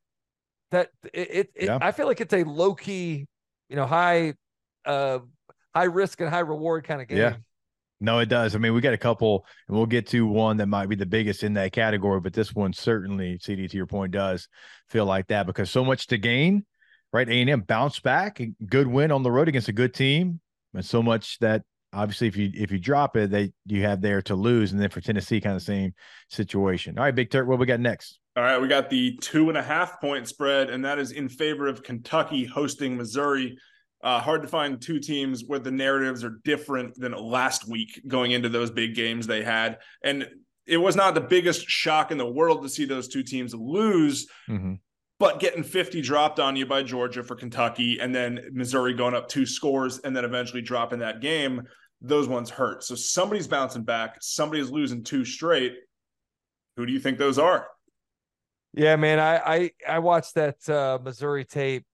that, 0.70 0.90
it, 1.12 1.28
it, 1.30 1.50
yeah. 1.60 1.76
it 1.76 1.82
I 1.82 1.92
feel 1.92 2.06
like 2.06 2.20
it's 2.20 2.34
a 2.34 2.44
low 2.44 2.74
key, 2.74 3.26
you 3.68 3.76
know, 3.76 3.86
high 3.86 4.34
uh 4.84 5.20
high 5.74 5.84
risk 5.84 6.20
and 6.20 6.30
high 6.30 6.40
reward 6.40 6.84
kind 6.84 7.02
of 7.02 7.08
game. 7.08 7.18
Yeah. 7.18 7.36
No, 8.00 8.20
it 8.20 8.28
does. 8.28 8.54
I 8.54 8.58
mean, 8.58 8.74
we 8.74 8.80
got 8.80 8.94
a 8.94 8.98
couple, 8.98 9.44
and 9.66 9.76
we'll 9.76 9.86
get 9.86 10.06
to 10.08 10.26
one 10.26 10.58
that 10.58 10.66
might 10.66 10.88
be 10.88 10.94
the 10.94 11.06
biggest 11.06 11.42
in 11.42 11.54
that 11.54 11.72
category, 11.72 12.20
but 12.20 12.32
this 12.32 12.54
one 12.54 12.72
certainly, 12.72 13.38
CD, 13.42 13.66
to 13.66 13.76
your 13.76 13.86
point, 13.86 14.12
does 14.12 14.48
feel 14.88 15.04
like 15.04 15.26
that 15.28 15.46
because 15.46 15.70
so 15.70 15.84
much 15.84 16.06
to 16.08 16.18
gain, 16.18 16.64
right? 17.12 17.28
A 17.28 17.32
and 17.32 17.50
M 17.50 17.60
bounce 17.62 17.98
back, 17.98 18.40
good 18.64 18.86
win 18.86 19.10
on 19.10 19.22
the 19.22 19.32
road 19.32 19.48
against 19.48 19.68
a 19.68 19.72
good 19.72 19.94
team, 19.94 20.40
and 20.74 20.84
so 20.84 21.02
much 21.02 21.38
that 21.40 21.62
obviously 21.92 22.28
if 22.28 22.36
you 22.36 22.50
if 22.54 22.70
you 22.70 22.78
drop 22.78 23.16
it, 23.16 23.30
they 23.30 23.52
you 23.66 23.82
have 23.82 24.00
there 24.00 24.22
to 24.22 24.34
lose, 24.36 24.72
and 24.72 24.80
then 24.80 24.90
for 24.90 25.00
Tennessee, 25.00 25.40
kind 25.40 25.56
of 25.56 25.62
same 25.62 25.92
situation. 26.28 26.98
All 26.98 27.04
right, 27.04 27.14
Big 27.14 27.30
Terp, 27.30 27.46
what 27.46 27.58
we 27.58 27.66
got 27.66 27.80
next? 27.80 28.20
All 28.36 28.44
right, 28.44 28.60
we 28.60 28.68
got 28.68 28.90
the 28.90 29.16
two 29.20 29.48
and 29.48 29.58
a 29.58 29.62
half 29.62 30.00
point 30.00 30.28
spread, 30.28 30.70
and 30.70 30.84
that 30.84 31.00
is 31.00 31.10
in 31.10 31.28
favor 31.28 31.66
of 31.66 31.82
Kentucky 31.82 32.44
hosting 32.44 32.96
Missouri. 32.96 33.58
Uh, 34.02 34.20
hard 34.20 34.42
to 34.42 34.48
find 34.48 34.80
two 34.80 35.00
teams 35.00 35.44
where 35.46 35.58
the 35.58 35.70
narratives 35.70 36.22
are 36.22 36.38
different 36.44 36.94
than 36.94 37.12
last 37.12 37.66
week 37.66 38.00
going 38.06 38.30
into 38.30 38.48
those 38.48 38.70
big 38.70 38.94
games 38.94 39.26
they 39.26 39.42
had. 39.42 39.78
And 40.04 40.28
it 40.66 40.76
was 40.76 40.94
not 40.94 41.14
the 41.14 41.20
biggest 41.20 41.68
shock 41.68 42.12
in 42.12 42.18
the 42.18 42.30
world 42.30 42.62
to 42.62 42.68
see 42.68 42.84
those 42.84 43.08
two 43.08 43.24
teams 43.24 43.54
lose. 43.54 44.28
Mm-hmm. 44.48 44.74
But 45.18 45.40
getting 45.40 45.64
50 45.64 46.00
dropped 46.00 46.38
on 46.38 46.54
you 46.54 46.64
by 46.64 46.84
Georgia 46.84 47.24
for 47.24 47.34
Kentucky 47.34 47.98
and 47.98 48.14
then 48.14 48.50
Missouri 48.52 48.94
going 48.94 49.14
up 49.14 49.28
two 49.28 49.46
scores 49.46 49.98
and 50.00 50.14
then 50.14 50.24
eventually 50.24 50.62
dropping 50.62 51.00
that 51.00 51.20
game, 51.20 51.62
those 52.00 52.28
ones 52.28 52.50
hurt. 52.50 52.84
So 52.84 52.94
somebody's 52.94 53.48
bouncing 53.48 53.82
back, 53.82 54.18
somebody's 54.20 54.70
losing 54.70 55.02
two 55.02 55.24
straight. 55.24 55.74
Who 56.76 56.86
do 56.86 56.92
you 56.92 57.00
think 57.00 57.18
those 57.18 57.38
are? 57.38 57.66
Yeah, 58.74 58.94
man, 58.94 59.18
I 59.18 59.36
I, 59.38 59.70
I 59.88 59.98
watched 59.98 60.34
that 60.36 60.68
uh, 60.68 60.98
Missouri 61.02 61.44
tape 61.44 61.84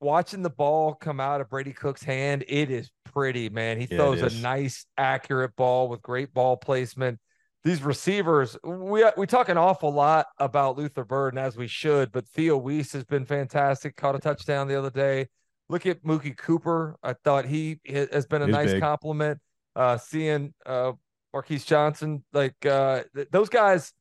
watching 0.00 0.42
the 0.42 0.50
ball 0.50 0.94
come 0.94 1.20
out 1.20 1.40
of 1.40 1.48
Brady 1.48 1.72
Cook's 1.72 2.02
hand, 2.02 2.44
it 2.48 2.70
is 2.70 2.90
pretty, 3.04 3.48
man. 3.48 3.78
He 3.78 3.86
yeah, 3.90 3.96
throws 3.96 4.22
a 4.22 4.40
nice, 4.40 4.86
accurate 4.96 5.56
ball 5.56 5.88
with 5.88 6.02
great 6.02 6.32
ball 6.32 6.56
placement. 6.56 7.18
These 7.64 7.82
receivers, 7.82 8.56
we 8.62 9.04
we 9.16 9.26
talk 9.26 9.48
an 9.48 9.58
awful 9.58 9.92
lot 9.92 10.26
about 10.38 10.78
Luther 10.78 11.04
Burden 11.04 11.38
as 11.38 11.56
we 11.56 11.66
should, 11.66 12.12
but 12.12 12.26
Theo 12.28 12.56
Wease 12.56 12.92
has 12.92 13.04
been 13.04 13.24
fantastic. 13.24 13.96
Caught 13.96 14.14
a 14.14 14.18
touchdown 14.20 14.68
the 14.68 14.78
other 14.78 14.90
day. 14.90 15.26
Look 15.68 15.84
at 15.84 16.02
Mookie 16.02 16.36
Cooper. 16.36 16.96
I 17.02 17.12
thought 17.12 17.44
he 17.44 17.80
has 17.86 18.26
been 18.26 18.42
a 18.42 18.46
He's 18.46 18.54
nice 18.54 18.72
big. 18.72 18.80
compliment. 18.80 19.38
Uh, 19.76 19.98
seeing 19.98 20.54
uh, 20.64 20.92
Marquise 21.32 21.64
Johnson, 21.64 22.24
like 22.32 22.64
uh, 22.64 23.02
th- 23.14 23.28
those 23.30 23.48
guys, 23.48 23.92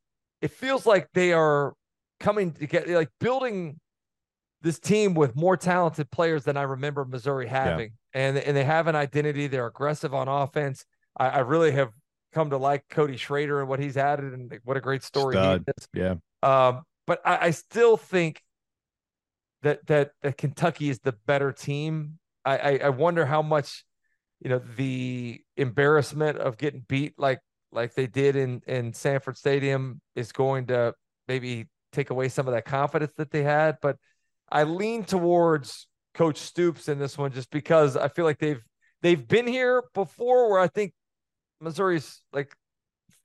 it 0.41 0.51
feels 0.51 0.85
like 0.85 1.09
they 1.13 1.33
are 1.33 1.73
coming 2.19 2.51
to 2.53 2.67
get 2.67 2.87
like 2.87 3.09
building 3.19 3.79
this 4.61 4.79
team 4.79 5.13
with 5.13 5.35
more 5.35 5.55
talented 5.55 6.09
players 6.11 6.43
than 6.43 6.57
I 6.57 6.63
remember 6.63 7.05
Missouri 7.05 7.47
having. 7.47 7.91
Yeah. 8.13 8.21
And, 8.21 8.37
and 8.37 8.57
they 8.57 8.63
have 8.63 8.87
an 8.87 8.95
identity. 8.95 9.47
They're 9.47 9.67
aggressive 9.67 10.13
on 10.13 10.27
offense. 10.27 10.85
I, 11.17 11.29
I, 11.29 11.39
really 11.39 11.71
have 11.71 11.91
come 12.33 12.49
to 12.49 12.57
like 12.57 12.83
Cody 12.89 13.17
Schrader 13.17 13.59
and 13.59 13.69
what 13.69 13.79
he's 13.79 13.97
added 13.97 14.33
and 14.33 14.59
what 14.63 14.77
a 14.77 14.81
great 14.81 15.03
story 15.03 15.35
Stud. 15.35 15.63
he 15.65 15.71
is. 15.77 15.87
Yeah. 15.93 16.15
Um, 16.41 16.83
but 17.05 17.21
I, 17.25 17.47
I 17.47 17.51
still 17.51 17.97
think 17.97 18.41
that 19.61 19.85
that 19.87 20.11
that 20.21 20.37
Kentucky 20.37 20.89
is 20.89 20.99
the 20.99 21.13
better 21.25 21.51
team. 21.51 22.19
I, 22.45 22.57
I, 22.57 22.79
I 22.85 22.89
wonder 22.89 23.25
how 23.25 23.41
much, 23.41 23.83
you 24.39 24.49
know, 24.49 24.61
the 24.75 25.41
embarrassment 25.55 26.37
of 26.37 26.57
getting 26.57 26.83
beat 26.87 27.13
like 27.17 27.39
like 27.71 27.93
they 27.93 28.07
did 28.07 28.35
in 28.35 28.61
in 28.67 28.93
Sanford 28.93 29.37
Stadium 29.37 30.01
is 30.15 30.31
going 30.31 30.67
to 30.67 30.93
maybe 31.27 31.67
take 31.91 32.09
away 32.09 32.29
some 32.29 32.47
of 32.47 32.53
that 32.53 32.65
confidence 32.65 33.13
that 33.17 33.31
they 33.31 33.43
had. 33.43 33.77
But 33.81 33.97
I 34.49 34.63
lean 34.63 35.03
towards 35.03 35.87
Coach 36.13 36.37
Stoops 36.37 36.87
in 36.87 36.99
this 36.99 37.17
one 37.17 37.31
just 37.31 37.49
because 37.51 37.97
I 37.97 38.07
feel 38.07 38.25
like 38.25 38.39
they've 38.39 38.61
they've 39.01 39.27
been 39.27 39.47
here 39.47 39.83
before 39.93 40.49
where 40.49 40.59
I 40.59 40.67
think 40.67 40.93
Missouri's 41.61 42.21
like 42.33 42.53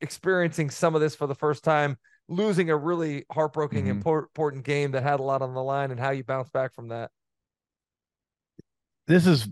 experiencing 0.01 0.71
some 0.71 0.95
of 0.95 1.01
this 1.01 1.15
for 1.15 1.27
the 1.27 1.35
first 1.35 1.65
time, 1.65 1.97
losing 2.29 2.71
a 2.71 2.77
really 2.77 3.25
heartbreaking 3.31 3.87
mm-hmm. 3.87 4.19
important 4.19 4.65
game 4.65 4.93
that 4.93 5.03
had 5.03 5.21
a 5.21 5.23
lot 5.23 5.43
on 5.43 5.55
the 5.55 5.63
line 5.63 5.91
and 5.91 6.01
how 6.01 6.11
you 6.11 6.25
bounce 6.25 6.51
back 6.51 6.75
from 6.75 6.89
that. 6.89 7.11
This 9.07 9.27
is 9.27 9.49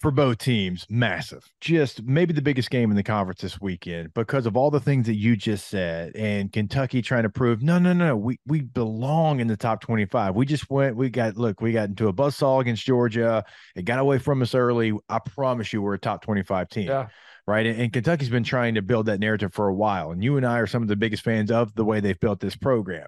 for 0.00 0.10
both 0.10 0.38
teams, 0.38 0.86
massive. 0.88 1.50
Just 1.60 2.02
maybe 2.02 2.32
the 2.32 2.42
biggest 2.42 2.70
game 2.70 2.90
in 2.90 2.96
the 2.96 3.02
conference 3.02 3.40
this 3.40 3.60
weekend 3.60 4.14
because 4.14 4.46
of 4.46 4.56
all 4.56 4.70
the 4.70 4.80
things 4.80 5.06
that 5.06 5.16
you 5.16 5.36
just 5.36 5.68
said. 5.68 6.14
And 6.16 6.52
Kentucky 6.52 7.02
trying 7.02 7.24
to 7.24 7.30
prove, 7.30 7.62
no, 7.62 7.78
no, 7.78 7.92
no, 7.92 8.16
we 8.16 8.38
we 8.46 8.60
belong 8.60 9.40
in 9.40 9.46
the 9.46 9.56
top 9.56 9.80
25. 9.80 10.34
We 10.34 10.46
just 10.46 10.70
went, 10.70 10.96
we 10.96 11.10
got 11.10 11.36
look, 11.36 11.60
we 11.60 11.72
got 11.72 11.88
into 11.88 12.08
a 12.08 12.12
buzzsaw 12.12 12.60
against 12.60 12.84
Georgia. 12.84 13.44
It 13.74 13.84
got 13.84 13.98
away 13.98 14.18
from 14.18 14.42
us 14.42 14.54
early. 14.54 14.92
I 15.08 15.18
promise 15.18 15.72
you, 15.72 15.82
we're 15.82 15.94
a 15.94 15.98
top 15.98 16.22
25 16.22 16.68
team. 16.68 16.88
Yeah. 16.88 17.08
Right. 17.46 17.66
And, 17.66 17.80
and 17.80 17.92
Kentucky's 17.92 18.28
been 18.28 18.44
trying 18.44 18.74
to 18.74 18.82
build 18.82 19.06
that 19.06 19.20
narrative 19.20 19.54
for 19.54 19.68
a 19.68 19.74
while. 19.74 20.10
And 20.10 20.22
you 20.22 20.36
and 20.36 20.44
I 20.44 20.58
are 20.58 20.66
some 20.66 20.82
of 20.82 20.88
the 20.88 20.96
biggest 20.96 21.22
fans 21.22 21.50
of 21.50 21.74
the 21.74 21.84
way 21.84 22.00
they've 22.00 22.20
built 22.20 22.40
this 22.40 22.56
program. 22.56 23.06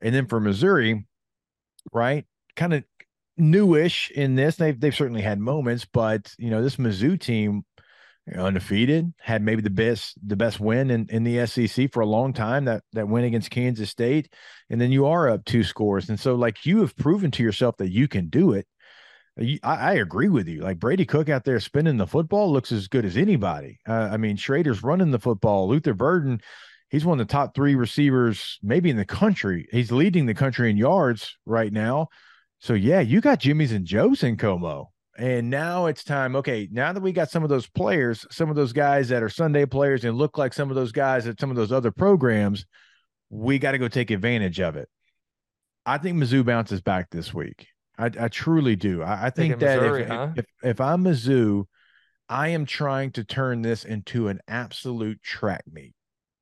And 0.00 0.12
then 0.14 0.26
for 0.26 0.40
Missouri, 0.40 1.06
right? 1.92 2.26
Kind 2.56 2.74
of 2.74 2.84
newish 3.40 4.10
in 4.10 4.36
this. 4.36 4.56
They've 4.56 4.78
they've 4.78 4.94
certainly 4.94 5.22
had 5.22 5.38
moments, 5.38 5.86
but 5.90 6.32
you 6.38 6.50
know, 6.50 6.62
this 6.62 6.76
Mizzou 6.76 7.20
team 7.20 7.64
undefeated, 8.36 9.12
had 9.18 9.42
maybe 9.42 9.62
the 9.62 9.70
best 9.70 10.14
the 10.26 10.36
best 10.36 10.60
win 10.60 10.90
in, 10.90 11.06
in 11.10 11.24
the 11.24 11.46
SEC 11.46 11.92
for 11.92 12.00
a 12.00 12.06
long 12.06 12.32
time, 12.32 12.66
that 12.66 12.82
that 12.92 13.08
win 13.08 13.24
against 13.24 13.50
Kansas 13.50 13.90
State. 13.90 14.32
And 14.68 14.80
then 14.80 14.92
you 14.92 15.06
are 15.06 15.28
up 15.28 15.44
two 15.44 15.64
scores. 15.64 16.08
And 16.08 16.18
so 16.18 16.34
like 16.34 16.64
you 16.66 16.80
have 16.80 16.96
proven 16.96 17.30
to 17.32 17.42
yourself 17.42 17.76
that 17.78 17.90
you 17.90 18.08
can 18.08 18.28
do 18.28 18.52
it. 18.52 18.66
I, 19.38 19.58
I, 19.62 19.92
agree 19.94 20.28
with 20.28 20.48
you. 20.48 20.60
Like 20.60 20.78
Brady 20.78 21.06
Cook 21.06 21.28
out 21.28 21.44
there 21.44 21.60
spinning 21.60 21.96
the 21.96 22.06
football 22.06 22.52
looks 22.52 22.72
as 22.72 22.88
good 22.88 23.04
as 23.04 23.16
anybody. 23.16 23.78
Uh, 23.88 24.08
I 24.12 24.16
mean, 24.16 24.36
Schrader's 24.36 24.82
running 24.82 25.12
the 25.12 25.18
football. 25.18 25.68
Luther 25.68 25.94
Burden, 25.94 26.40
he's 26.90 27.04
one 27.04 27.20
of 27.20 27.26
the 27.26 27.32
top 27.32 27.54
three 27.54 27.74
receivers, 27.74 28.58
maybe 28.62 28.90
in 28.90 28.96
the 28.96 29.04
country. 29.04 29.66
He's 29.70 29.92
leading 29.92 30.26
the 30.26 30.34
country 30.34 30.68
in 30.68 30.76
yards 30.76 31.38
right 31.46 31.72
now. 31.72 32.08
So 32.60 32.74
yeah, 32.74 33.00
you 33.00 33.20
got 33.20 33.40
Jimmy's 33.40 33.72
and 33.72 33.86
Joe's 33.86 34.22
in 34.22 34.36
Como. 34.36 34.90
And 35.18 35.50
now 35.50 35.86
it's 35.86 36.04
time. 36.04 36.36
Okay, 36.36 36.68
now 36.70 36.92
that 36.92 37.02
we 37.02 37.12
got 37.12 37.30
some 37.30 37.42
of 37.42 37.48
those 37.48 37.66
players, 37.66 38.24
some 38.30 38.48
of 38.48 38.56
those 38.56 38.72
guys 38.72 39.08
that 39.08 39.22
are 39.22 39.28
Sunday 39.28 39.66
players 39.66 40.04
and 40.04 40.16
look 40.16 40.38
like 40.38 40.52
some 40.52 40.70
of 40.70 40.76
those 40.76 40.92
guys 40.92 41.26
at 41.26 41.40
some 41.40 41.50
of 41.50 41.56
those 41.56 41.72
other 41.72 41.90
programs, 41.90 42.64
we 43.28 43.58
got 43.58 43.72
to 43.72 43.78
go 43.78 43.88
take 43.88 44.10
advantage 44.10 44.60
of 44.60 44.76
it. 44.76 44.88
I 45.84 45.98
think 45.98 46.18
Mizzou 46.18 46.44
bounces 46.44 46.80
back 46.80 47.10
this 47.10 47.34
week. 47.34 47.66
I, 47.98 48.10
I 48.18 48.28
truly 48.28 48.76
do. 48.76 49.02
I, 49.02 49.26
I 49.26 49.30
think 49.30 49.58
that 49.58 49.80
Missouri, 49.80 50.02
if, 50.02 50.08
huh? 50.08 50.28
if, 50.36 50.46
if 50.62 50.80
I'm 50.80 51.04
Mizzou, 51.04 51.64
I 52.28 52.48
am 52.48 52.64
trying 52.64 53.10
to 53.12 53.24
turn 53.24 53.62
this 53.62 53.84
into 53.84 54.28
an 54.28 54.40
absolute 54.48 55.22
track 55.22 55.64
meet. 55.70 55.94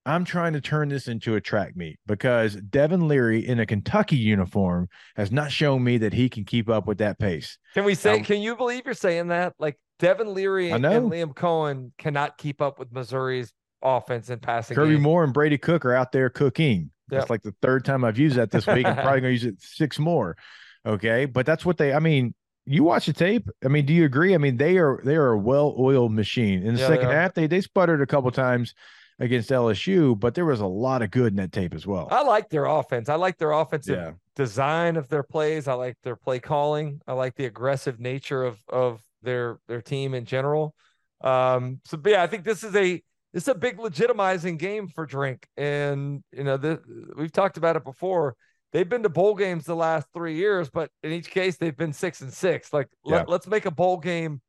I'm 0.09 0.25
trying 0.25 0.55
to 0.55 0.61
turn 0.63 0.89
this 0.89 1.07
into 1.07 1.35
a 1.35 1.41
track 1.41 1.77
meet 1.77 1.99
because 2.07 2.55
Devin 2.55 3.07
Leary 3.09 3.47
in 3.47 3.61
a 3.61 3.67
Kentucky 3.67 4.17
uniform 4.17 4.89
has 5.17 5.31
not 5.31 5.53
shown 5.53 5.85
me 5.85 5.99
that 5.99 6.15
he 6.15 6.31
can 6.31 6.45
keep 6.45 6.71
up 6.71 6.87
with 6.87 6.97
that 6.99 7.19
pace. 7.19 7.59
Can 7.75 7.85
we 7.85 7.95
say, 7.95 8.21
can 8.21 8.41
you 8.41 8.57
believe 8.57 8.83
you're 8.87 8.95
saying 8.95 9.29
that? 9.29 9.53
Like 9.59 9.79
Devin 9.99 10.33
Leary 10.33 10.71
and, 10.71 10.87
and 10.87 11.11
Liam 11.11 11.35
Coen 11.35 11.93
cannot 11.99 12.39
keep 12.39 12.63
up 12.63 12.79
with 12.79 12.91
Missouri's 12.91 13.53
offense 13.83 14.31
and 14.31 14.41
passing. 14.41 14.77
Kirby 14.77 14.95
game. 14.95 15.03
Moore 15.03 15.25
and 15.25 15.35
Brady 15.35 15.59
Cook 15.59 15.85
are 15.85 15.95
out 15.95 16.11
there 16.11 16.31
cooking. 16.31 16.91
Yep. 17.11 17.21
That's 17.21 17.31
like 17.31 17.43
the 17.43 17.55
third 17.61 17.85
time 17.85 18.03
I've 18.03 18.19
used 18.19 18.37
that 18.37 18.51
this 18.51 18.67
week. 18.67 18.87
I'm 18.87 18.95
probably 18.95 19.21
going 19.21 19.23
to 19.23 19.33
use 19.33 19.45
it 19.45 19.61
six 19.61 19.99
more. 19.99 20.39
Okay. 20.87 21.27
But 21.27 21.45
that's 21.45 21.67
what 21.67 21.77
they, 21.77 21.93
I 21.93 21.99
mean, 21.99 22.35
you 22.65 22.83
watch 22.83 23.07
the 23.07 23.13
tape. 23.13 23.49
I 23.65 23.69
mean, 23.69 23.85
do 23.87 23.93
you 23.93 24.05
agree? 24.05 24.35
I 24.35 24.39
mean, 24.39 24.57
they 24.57 24.79
are 24.79 25.01
they 25.05 25.17
are 25.17 25.33
a 25.33 25.39
well-oiled 25.39 26.13
machine. 26.13 26.63
In 26.63 26.75
the 26.75 26.81
yeah, 26.81 26.87
second 26.87 27.11
half, 27.11 27.35
they 27.35 27.47
they 27.47 27.61
sputtered 27.63 28.03
a 28.03 28.07
couple 28.07 28.31
times 28.31 28.75
against 29.19 29.51
LSU, 29.51 30.19
but 30.19 30.35
there 30.35 30.45
was 30.45 30.61
a 30.61 30.67
lot 30.67 31.03
of 31.03 31.11
good 31.11 31.33
in 31.33 31.37
that 31.37 31.53
tape 31.53 31.75
as 31.75 31.87
well. 31.87 32.09
I 32.11 32.23
like 32.23 32.49
their 32.51 32.67
offense. 32.67 33.09
I 33.09 33.17
like 33.17 33.37
their 33.39 33.53
offensive 33.53 33.97
yeah. 33.97 34.11
design 34.37 34.97
of 34.97 35.09
their 35.09 35.23
plays. 35.23 35.67
I 35.67 35.75
like 35.75 35.97
their 36.03 36.17
play 36.17 36.39
calling. 36.39 37.01
I 37.07 37.15
like 37.15 37.35
the 37.35 37.47
aggressive 37.47 37.99
nature 37.99 38.45
of 38.45 38.59
of 38.69 39.01
their 39.23 39.59
their 39.67 39.83
team 39.83 40.15
in 40.15 40.25
general. 40.25 40.75
Um, 41.21 41.81
so 41.85 42.01
yeah, 42.05 42.23
I 42.23 42.27
think 42.29 42.45
this 42.45 42.63
is 42.63 42.75
a 42.77 43.03
this 43.33 43.45
is 43.45 43.49
a 43.49 43.55
big 43.55 43.79
legitimizing 43.79 44.59
game 44.59 44.89
for 44.89 45.05
Drink, 45.05 45.47
and 45.57 46.23
you 46.33 46.45
know 46.45 46.57
the, 46.57 46.81
we've 47.17 47.33
talked 47.33 47.57
about 47.57 47.77
it 47.77 47.85
before. 47.85 48.37
They've 48.71 48.89
been 48.89 49.03
to 49.03 49.09
bowl 49.09 49.35
games 49.35 49.65
the 49.65 49.75
last 49.75 50.07
three 50.13 50.37
years, 50.37 50.69
but 50.69 50.91
in 51.03 51.11
each 51.11 51.31
case 51.31 51.57
they've 51.57 51.77
been 51.77 51.93
six 51.93 52.21
and 52.21 52.33
six. 52.33 52.73
Like 52.73 52.89
yeah. 53.05 53.17
let, 53.17 53.29
let's 53.29 53.47
make 53.47 53.65
a 53.65 53.71
bowl 53.71 53.97
game 53.97 54.43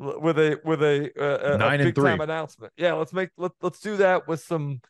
with 0.00 0.38
a 0.38 0.60
with 0.64 0.82
a, 0.82 1.10
a, 1.54 1.58
Nine 1.58 1.80
a 1.80 1.84
big 1.84 1.94
three. 1.94 2.10
time 2.10 2.20
announcement. 2.20 2.72
Yeah, 2.76 2.94
let's 2.94 3.12
make 3.12 3.30
let, 3.36 3.52
let's 3.62 3.80
do 3.80 3.96
that 3.98 4.26
with 4.26 4.40
some. 4.40 4.80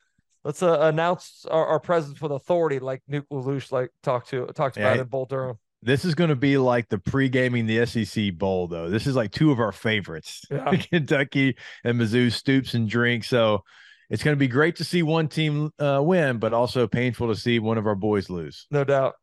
Let's 0.42 0.62
uh, 0.62 0.78
announce 0.80 1.44
our, 1.50 1.66
our 1.66 1.80
presence 1.80 2.20
with 2.20 2.32
authority, 2.32 2.78
like 2.78 3.02
Nuke 3.10 3.26
LaLoosh 3.30 3.72
like 3.72 3.90
talked 4.02 4.30
to 4.30 4.46
talked 4.54 4.78
about 4.78 4.96
yeah, 4.96 5.02
in 5.02 5.08
Bull 5.08 5.26
Durham. 5.26 5.58
This 5.82 6.04
is 6.04 6.14
going 6.14 6.30
to 6.30 6.36
be 6.36 6.58
like 6.58 6.88
the 6.88 6.98
pre-gaming 6.98 7.66
the 7.66 7.86
SEC 7.86 8.36
Bowl, 8.36 8.66
though. 8.66 8.90
This 8.90 9.06
is 9.06 9.16
like 9.16 9.32
two 9.32 9.50
of 9.50 9.60
our 9.60 9.72
favorites, 9.72 10.44
yeah. 10.50 10.76
Kentucky 10.90 11.56
and 11.84 11.98
Mizzou 11.98 12.30
Stoops 12.30 12.74
and 12.74 12.88
Drink. 12.88 13.24
So 13.24 13.64
it's 14.10 14.22
going 14.22 14.36
to 14.36 14.38
be 14.38 14.48
great 14.48 14.76
to 14.76 14.84
see 14.84 15.02
one 15.02 15.28
team 15.28 15.70
uh, 15.78 16.00
win, 16.02 16.38
but 16.38 16.52
also 16.52 16.86
painful 16.86 17.28
to 17.28 17.36
see 17.36 17.58
one 17.58 17.78
of 17.78 17.86
our 17.86 17.94
boys 17.94 18.28
lose. 18.28 18.66
No 18.70 18.84
doubt. 18.84 19.14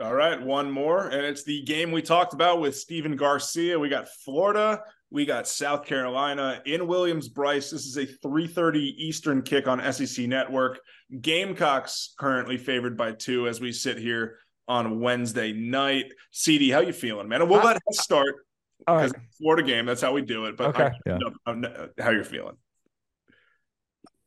All 0.00 0.14
right, 0.14 0.40
one 0.40 0.70
more, 0.70 1.06
and 1.06 1.24
it's 1.24 1.44
the 1.44 1.62
game 1.62 1.92
we 1.92 2.02
talked 2.02 2.34
about 2.34 2.60
with 2.60 2.76
Stephen 2.76 3.14
Garcia. 3.14 3.78
We 3.78 3.88
got 3.88 4.08
Florida, 4.24 4.82
we 5.10 5.24
got 5.24 5.46
South 5.46 5.84
Carolina 5.84 6.60
in 6.66 6.88
Williams 6.88 7.28
Brice. 7.28 7.70
This 7.70 7.86
is 7.86 7.96
a 7.96 8.04
3:30 8.04 8.94
Eastern 8.98 9.42
kick 9.42 9.68
on 9.68 9.80
SEC 9.92 10.26
Network. 10.26 10.80
Gamecocks 11.20 12.14
currently 12.18 12.56
favored 12.56 12.96
by 12.96 13.12
two 13.12 13.46
as 13.46 13.60
we 13.60 13.70
sit 13.70 13.96
here 13.96 14.38
on 14.66 14.98
Wednesday 14.98 15.52
night. 15.52 16.06
CD, 16.32 16.70
how 16.70 16.80
you 16.80 16.92
feeling, 16.92 17.28
man? 17.28 17.42
And 17.42 17.50
we'll 17.50 17.62
let 17.62 17.76
us 17.76 18.00
start 18.00 18.34
because 18.80 19.12
right. 19.12 19.22
Florida 19.38 19.62
game. 19.62 19.86
That's 19.86 20.02
how 20.02 20.12
we 20.12 20.22
do 20.22 20.46
it. 20.46 20.56
But 20.56 20.70
okay. 20.70 20.90
I, 21.06 21.12
yeah. 21.52 21.86
how 22.00 22.10
you're 22.10 22.24
feeling? 22.24 22.56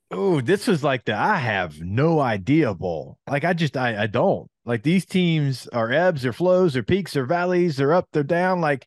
Oh, 0.09 0.39
this 0.39 0.67
was 0.67 0.85
like 0.85 1.03
the 1.03 1.13
I 1.13 1.35
have 1.35 1.81
no 1.81 2.21
idea 2.21 2.73
bowl. 2.73 3.17
Like 3.29 3.43
I 3.43 3.51
just 3.51 3.75
I 3.75 4.03
I 4.03 4.07
don't. 4.07 4.49
Like 4.67 4.83
these 4.83 5.05
teams 5.05 5.65
are 5.67 5.91
ebbs 5.91 6.25
or 6.25 6.33
flows 6.33 6.75
or 6.75 6.83
peaks 6.83 7.15
or 7.15 7.25
valleys, 7.25 7.77
they're 7.77 7.93
up, 7.93 8.09
they're 8.11 8.21
down. 8.21 8.59
Like 8.59 8.85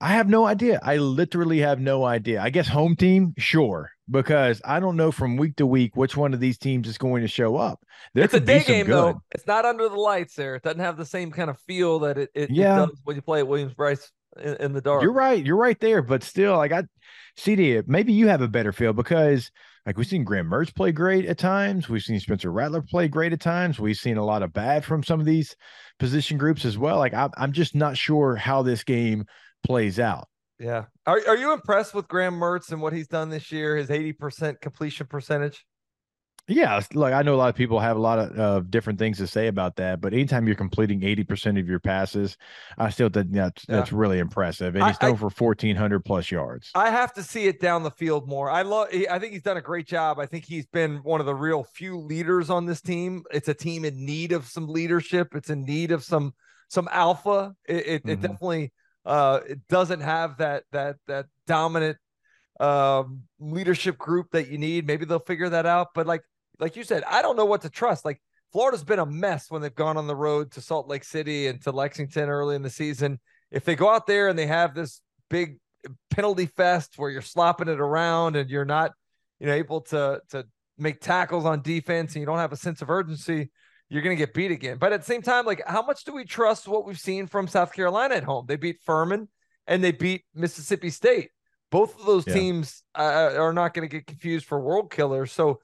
I 0.00 0.08
have 0.08 0.28
no 0.28 0.44
idea. 0.44 0.80
I 0.82 0.96
literally 0.96 1.60
have 1.60 1.80
no 1.80 2.04
idea. 2.04 2.42
I 2.42 2.50
guess 2.50 2.66
home 2.66 2.96
team, 2.96 3.32
sure, 3.38 3.92
because 4.10 4.60
I 4.64 4.80
don't 4.80 4.96
know 4.96 5.12
from 5.12 5.36
week 5.36 5.56
to 5.56 5.66
week 5.66 5.94
which 5.94 6.16
one 6.16 6.34
of 6.34 6.40
these 6.40 6.58
teams 6.58 6.88
is 6.88 6.98
going 6.98 7.22
to 7.22 7.28
show 7.28 7.56
up. 7.56 7.80
There 8.14 8.24
it's 8.24 8.34
a 8.34 8.40
day 8.40 8.64
game 8.64 8.86
good. 8.86 8.94
though. 8.94 9.22
It's 9.30 9.46
not 9.46 9.64
under 9.64 9.88
the 9.88 9.94
lights 9.94 10.34
there. 10.34 10.56
It 10.56 10.64
doesn't 10.64 10.80
have 10.80 10.96
the 10.96 11.06
same 11.06 11.30
kind 11.30 11.50
of 11.50 11.58
feel 11.60 12.00
that 12.00 12.18
it, 12.18 12.30
it, 12.34 12.50
yeah. 12.50 12.82
It 12.82 12.86
does 12.86 13.00
when 13.04 13.14
you 13.14 13.22
play 13.22 13.38
at 13.38 13.46
Williams 13.46 13.74
Brice 13.74 14.10
in, 14.42 14.56
in, 14.56 14.72
the 14.72 14.80
dark. 14.80 15.04
You're 15.04 15.12
right. 15.12 15.42
You're 15.42 15.56
right 15.56 15.78
there. 15.78 16.02
But 16.02 16.24
still, 16.24 16.56
like 16.56 16.72
I 16.72 16.82
CD, 17.36 17.80
maybe 17.86 18.12
you 18.12 18.26
have 18.26 18.42
a 18.42 18.48
better 18.48 18.72
feel 18.72 18.92
because 18.92 19.52
like 19.86 19.96
we've 19.96 20.06
seen 20.06 20.24
Graham 20.24 20.50
Mertz 20.50 20.74
play 20.74 20.90
great 20.90 21.26
at 21.26 21.38
times. 21.38 21.88
We've 21.88 22.02
seen 22.02 22.18
Spencer 22.18 22.50
Rattler 22.50 22.82
play 22.82 23.06
great 23.06 23.32
at 23.32 23.40
times. 23.40 23.78
We've 23.78 23.96
seen 23.96 24.16
a 24.16 24.24
lot 24.24 24.42
of 24.42 24.52
bad 24.52 24.84
from 24.84 25.04
some 25.04 25.20
of 25.20 25.26
these 25.26 25.54
position 26.00 26.36
groups 26.36 26.64
as 26.64 26.76
well. 26.76 26.98
Like 26.98 27.14
I, 27.14 27.30
I'm 27.36 27.52
just 27.52 27.76
not 27.76 27.96
sure 27.96 28.34
how 28.34 28.62
this 28.62 28.82
game 28.82 29.24
plays 29.64 30.00
out. 30.00 30.28
Yeah. 30.58 30.86
Are, 31.06 31.20
are 31.28 31.36
you 31.36 31.52
impressed 31.52 31.94
with 31.94 32.08
Graham 32.08 32.34
Mertz 32.34 32.72
and 32.72 32.82
what 32.82 32.92
he's 32.92 33.08
done 33.08 33.30
this 33.30 33.52
year? 33.52 33.76
His 33.76 33.88
80% 33.88 34.60
completion 34.60 35.06
percentage? 35.06 35.64
Yeah, 36.48 36.80
look, 36.94 37.12
I 37.12 37.22
know 37.22 37.34
a 37.34 37.36
lot 37.36 37.48
of 37.48 37.56
people 37.56 37.80
have 37.80 37.96
a 37.96 38.00
lot 38.00 38.20
of 38.20 38.38
uh, 38.38 38.60
different 38.60 39.00
things 39.00 39.18
to 39.18 39.26
say 39.26 39.48
about 39.48 39.76
that, 39.76 40.00
but 40.00 40.12
anytime 40.12 40.46
you're 40.46 40.54
completing 40.54 41.00
80% 41.00 41.58
of 41.58 41.68
your 41.68 41.80
passes, 41.80 42.36
I 42.78 42.90
still 42.90 43.08
think 43.08 43.32
that's 43.32 43.66
yeah. 43.68 43.76
that's 43.76 43.92
really 43.92 44.20
impressive. 44.20 44.76
And 44.76 44.84
he's 44.86 44.96
thrown 44.96 45.16
for 45.16 45.28
1400 45.28 46.04
plus 46.04 46.30
yards. 46.30 46.70
I 46.76 46.90
have 46.90 47.12
to 47.14 47.22
see 47.24 47.46
it 47.46 47.60
down 47.60 47.82
the 47.82 47.90
field 47.90 48.28
more. 48.28 48.48
I 48.48 48.62
love 48.62 48.88
I 49.10 49.18
think 49.18 49.32
he's 49.32 49.42
done 49.42 49.56
a 49.56 49.62
great 49.62 49.88
job. 49.88 50.20
I 50.20 50.26
think 50.26 50.44
he's 50.44 50.66
been 50.66 50.98
one 50.98 51.18
of 51.18 51.26
the 51.26 51.34
real 51.34 51.64
few 51.64 51.98
leaders 51.98 52.48
on 52.48 52.64
this 52.64 52.80
team. 52.80 53.24
It's 53.32 53.48
a 53.48 53.54
team 53.54 53.84
in 53.84 54.06
need 54.06 54.30
of 54.30 54.46
some 54.46 54.68
leadership. 54.68 55.34
It's 55.34 55.50
in 55.50 55.64
need 55.64 55.90
of 55.90 56.04
some 56.04 56.32
some 56.68 56.88
alpha. 56.92 57.56
It 57.68 57.74
it, 57.74 58.02
mm-hmm. 58.02 58.10
it 58.10 58.20
definitely 58.20 58.72
uh 59.04 59.40
it 59.48 59.66
doesn't 59.68 60.00
have 60.00 60.36
that 60.36 60.62
that 60.70 60.96
that 61.08 61.26
dominant 61.48 61.98
um 62.60 63.22
leadership 63.40 63.98
group 63.98 64.30
that 64.30 64.46
you 64.46 64.58
need. 64.58 64.86
Maybe 64.86 65.04
they'll 65.04 65.18
figure 65.18 65.48
that 65.48 65.66
out, 65.66 65.88
but 65.92 66.06
like 66.06 66.22
like 66.58 66.76
you 66.76 66.84
said, 66.84 67.04
I 67.04 67.22
don't 67.22 67.36
know 67.36 67.44
what 67.44 67.62
to 67.62 67.70
trust. 67.70 68.04
Like 68.04 68.20
Florida's 68.52 68.84
been 68.84 68.98
a 68.98 69.06
mess 69.06 69.50
when 69.50 69.62
they've 69.62 69.74
gone 69.74 69.96
on 69.96 70.06
the 70.06 70.16
road 70.16 70.52
to 70.52 70.60
Salt 70.60 70.88
Lake 70.88 71.04
City 71.04 71.46
and 71.48 71.60
to 71.62 71.72
Lexington 71.72 72.28
early 72.28 72.56
in 72.56 72.62
the 72.62 72.70
season. 72.70 73.20
If 73.50 73.64
they 73.64 73.74
go 73.74 73.90
out 73.90 74.06
there 74.06 74.28
and 74.28 74.38
they 74.38 74.46
have 74.46 74.74
this 74.74 75.00
big 75.30 75.58
penalty 76.10 76.46
fest 76.46 76.94
where 76.96 77.10
you're 77.10 77.22
slopping 77.22 77.68
it 77.68 77.80
around 77.80 78.36
and 78.36 78.50
you're 78.50 78.64
not, 78.64 78.92
you 79.38 79.46
know, 79.46 79.52
able 79.52 79.82
to 79.82 80.20
to 80.30 80.46
make 80.78 81.00
tackles 81.00 81.44
on 81.44 81.62
defense 81.62 82.14
and 82.14 82.20
you 82.20 82.26
don't 82.26 82.38
have 82.38 82.52
a 82.52 82.56
sense 82.56 82.82
of 82.82 82.90
urgency, 82.90 83.50
you're 83.88 84.02
going 84.02 84.16
to 84.16 84.20
get 84.20 84.34
beat 84.34 84.50
again. 84.50 84.78
But 84.78 84.92
at 84.92 85.00
the 85.00 85.06
same 85.06 85.22
time, 85.22 85.46
like 85.46 85.62
how 85.66 85.82
much 85.82 86.04
do 86.04 86.12
we 86.12 86.24
trust 86.24 86.68
what 86.68 86.86
we've 86.86 86.98
seen 86.98 87.26
from 87.26 87.46
South 87.48 87.72
Carolina 87.72 88.16
at 88.16 88.24
home? 88.24 88.46
They 88.46 88.56
beat 88.56 88.80
Furman 88.84 89.28
and 89.66 89.82
they 89.82 89.92
beat 89.92 90.24
Mississippi 90.34 90.90
State. 90.90 91.30
Both 91.70 91.98
of 91.98 92.06
those 92.06 92.26
yeah. 92.26 92.34
teams 92.34 92.82
uh, 92.94 93.34
are 93.36 93.52
not 93.52 93.74
going 93.74 93.88
to 93.88 93.94
get 93.94 94.06
confused 94.06 94.46
for 94.46 94.60
world 94.60 94.90
killers. 94.90 95.32
So 95.32 95.60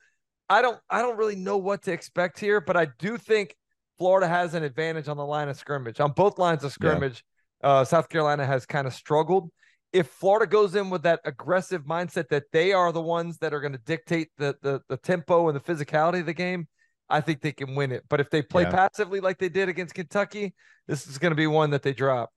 I 0.49 0.63
don't 0.63 0.79
I 0.91 1.01
don't 1.03 1.17
really 1.17 1.37
know 1.37 1.57
what 1.57 1.83
to 1.85 1.93
expect 1.93 2.39
here, 2.39 2.61
but 2.61 2.77
I 2.77 2.89
do 2.99 3.17
think 3.17 3.57
Florida 3.99 4.29
has 4.29 4.55
an 4.55 4.63
advantage 4.63 5.09
on 5.09 5.17
the 5.17 5.25
line 5.25 5.49
of 5.49 5.57
scrimmage, 5.57 6.01
on 6.01 6.13
both 6.13 6.39
lines 6.39 6.65
of 6.65 6.73
scrimmage. 6.73 7.25
Uh, 7.63 7.85
South 7.85 8.09
Carolina 8.09 8.45
has 8.45 8.67
kind 8.67 8.87
of 8.87 8.95
struggled. 8.95 9.51
If 9.93 10.09
Florida 10.09 10.47
goes 10.51 10.75
in 10.75 10.91
with 10.91 11.03
that 11.03 11.21
aggressive 11.25 11.85
mindset 11.85 12.29
that 12.31 12.45
they 12.53 12.73
are 12.73 12.93
the 12.93 13.01
ones 13.03 13.39
that 13.39 13.55
are 13.55 13.61
going 13.61 13.73
to 13.75 13.79
dictate 13.79 14.29
the, 14.39 14.57
the 14.63 14.81
the 14.89 14.97
tempo 14.97 15.49
and 15.49 15.57
the 15.57 15.61
physicality 15.61 16.21
of 16.21 16.27
the 16.27 16.35
game, 16.35 16.67
I 17.09 17.21
think 17.21 17.41
they 17.43 17.53
can 17.53 17.75
win 17.75 17.93
it. 17.93 18.05
But 18.09 18.21
if 18.21 18.31
they 18.31 18.43
play 18.43 18.63
Yeah. 18.63 18.71
passively 18.71 19.21
like 19.21 19.39
they 19.39 19.51
did 19.51 19.69
against 19.69 19.95
Kentucky, 19.95 20.55
this 20.89 21.07
is 21.07 21.19
going 21.19 21.31
to 21.31 21.37
be 21.37 21.47
one 21.47 21.71
that 21.71 21.83
they 21.83 21.93
drop. 21.93 22.31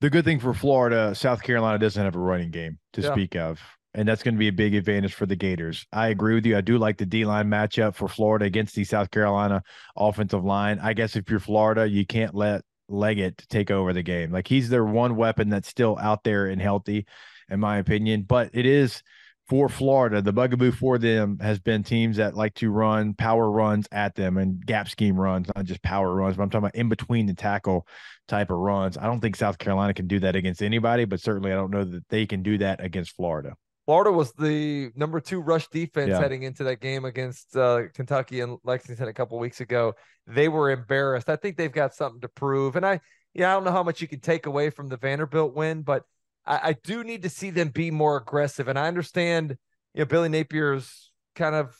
The 0.00 0.08
good 0.08 0.24
thing 0.24 0.38
for 0.40 0.54
Florida, 0.54 1.14
South 1.14 1.42
Carolina 1.42 1.78
doesn't 1.78 2.02
have 2.02 2.14
a 2.16 2.20
running 2.20 2.50
game 2.50 2.78
to 2.94 3.02
Yeah. 3.02 3.12
speak 3.12 3.36
of. 3.36 3.60
And 3.94 4.06
that's 4.06 4.22
going 4.22 4.34
to 4.34 4.38
be 4.38 4.48
a 4.48 4.52
big 4.52 4.74
advantage 4.74 5.14
for 5.14 5.26
the 5.26 5.34
Gators. 5.34 5.84
I 5.92 6.08
agree 6.08 6.34
with 6.34 6.46
you. 6.46 6.56
I 6.56 6.60
do 6.60 6.78
like 6.78 6.96
the 6.96 7.06
D 7.06 7.24
line 7.24 7.48
matchup 7.48 7.96
for 7.96 8.06
Florida 8.06 8.44
against 8.44 8.74
the 8.74 8.84
South 8.84 9.10
Carolina 9.10 9.62
offensive 9.96 10.44
line. 10.44 10.78
I 10.80 10.92
guess 10.92 11.16
if 11.16 11.28
you're 11.28 11.40
Florida, 11.40 11.88
you 11.88 12.06
can't 12.06 12.34
let 12.34 12.62
Legette 12.88 13.46
take 13.48 13.70
over 13.70 13.92
the 13.92 14.02
game. 14.02 14.30
Like 14.30 14.46
he's 14.46 14.68
their 14.68 14.84
one 14.84 15.16
weapon 15.16 15.48
that's 15.48 15.68
still 15.68 15.98
out 16.00 16.22
there 16.22 16.46
and 16.46 16.62
healthy, 16.62 17.06
in 17.48 17.58
my 17.58 17.78
opinion. 17.78 18.22
But 18.22 18.50
it 18.52 18.66
is 18.66 19.02
for 19.50 19.68
Florida, 19.68 20.22
the 20.22 20.32
bugaboo 20.32 20.70
for 20.70 20.96
them 20.96 21.36
has 21.40 21.58
been 21.58 21.82
teams 21.82 22.18
that 22.18 22.36
like 22.36 22.54
to 22.54 22.70
run 22.70 23.14
power 23.14 23.50
runs 23.50 23.88
at 23.90 24.14
them 24.14 24.36
and 24.36 24.64
gap 24.64 24.88
scheme 24.88 25.18
runs, 25.18 25.48
not 25.56 25.64
just 25.64 25.82
power 25.82 26.14
runs, 26.14 26.36
but 26.36 26.44
I'm 26.44 26.50
talking 26.50 26.66
about 26.66 26.76
in 26.76 26.88
between 26.88 27.26
the 27.26 27.34
tackle 27.34 27.84
type 28.28 28.50
of 28.50 28.58
runs. 28.58 28.96
I 28.96 29.06
don't 29.06 29.18
think 29.18 29.34
South 29.34 29.58
Carolina 29.58 29.92
can 29.92 30.06
do 30.06 30.20
that 30.20 30.36
against 30.36 30.62
anybody, 30.62 31.04
but 31.04 31.20
certainly 31.20 31.50
I 31.50 31.56
don't 31.56 31.72
know 31.72 31.82
that 31.82 32.08
they 32.10 32.26
can 32.26 32.44
do 32.44 32.58
that 32.58 32.80
against 32.80 33.16
Florida. 33.16 33.56
Florida 33.90 34.12
was 34.12 34.30
the 34.34 34.92
number 34.94 35.18
two 35.18 35.40
rush 35.40 35.66
defense 35.66 36.10
Yeah. 36.10 36.20
heading 36.20 36.44
into 36.44 36.62
that 36.62 36.78
game 36.78 37.04
against 37.04 37.56
uh, 37.56 37.88
Kentucky 37.92 38.38
and 38.38 38.56
Lexington 38.62 39.08
a 39.08 39.12
couple 39.12 39.36
weeks 39.40 39.60
ago. 39.60 39.94
They 40.28 40.46
were 40.46 40.70
embarrassed. 40.70 41.28
I 41.28 41.34
think 41.34 41.56
they've 41.56 41.72
got 41.72 41.92
something 41.92 42.20
to 42.20 42.28
prove. 42.28 42.76
And 42.76 42.86
I, 42.86 43.00
yeah, 43.34 43.50
I 43.50 43.54
don't 43.54 43.64
know 43.64 43.72
how 43.72 43.82
much 43.82 44.00
you 44.00 44.06
can 44.06 44.20
take 44.20 44.46
away 44.46 44.70
from 44.70 44.86
the 44.86 44.96
Vanderbilt 44.96 45.56
win, 45.56 45.82
but 45.82 46.04
I, 46.46 46.60
I 46.68 46.72
do 46.84 47.02
need 47.02 47.22
to 47.22 47.28
see 47.28 47.50
them 47.50 47.70
be 47.70 47.90
more 47.90 48.16
aggressive. 48.16 48.68
And 48.68 48.78
I 48.78 48.86
understand, 48.86 49.56
you 49.94 50.02
know, 50.02 50.04
Billy 50.04 50.28
Napier's 50.28 51.10
kind 51.34 51.56
of 51.56 51.76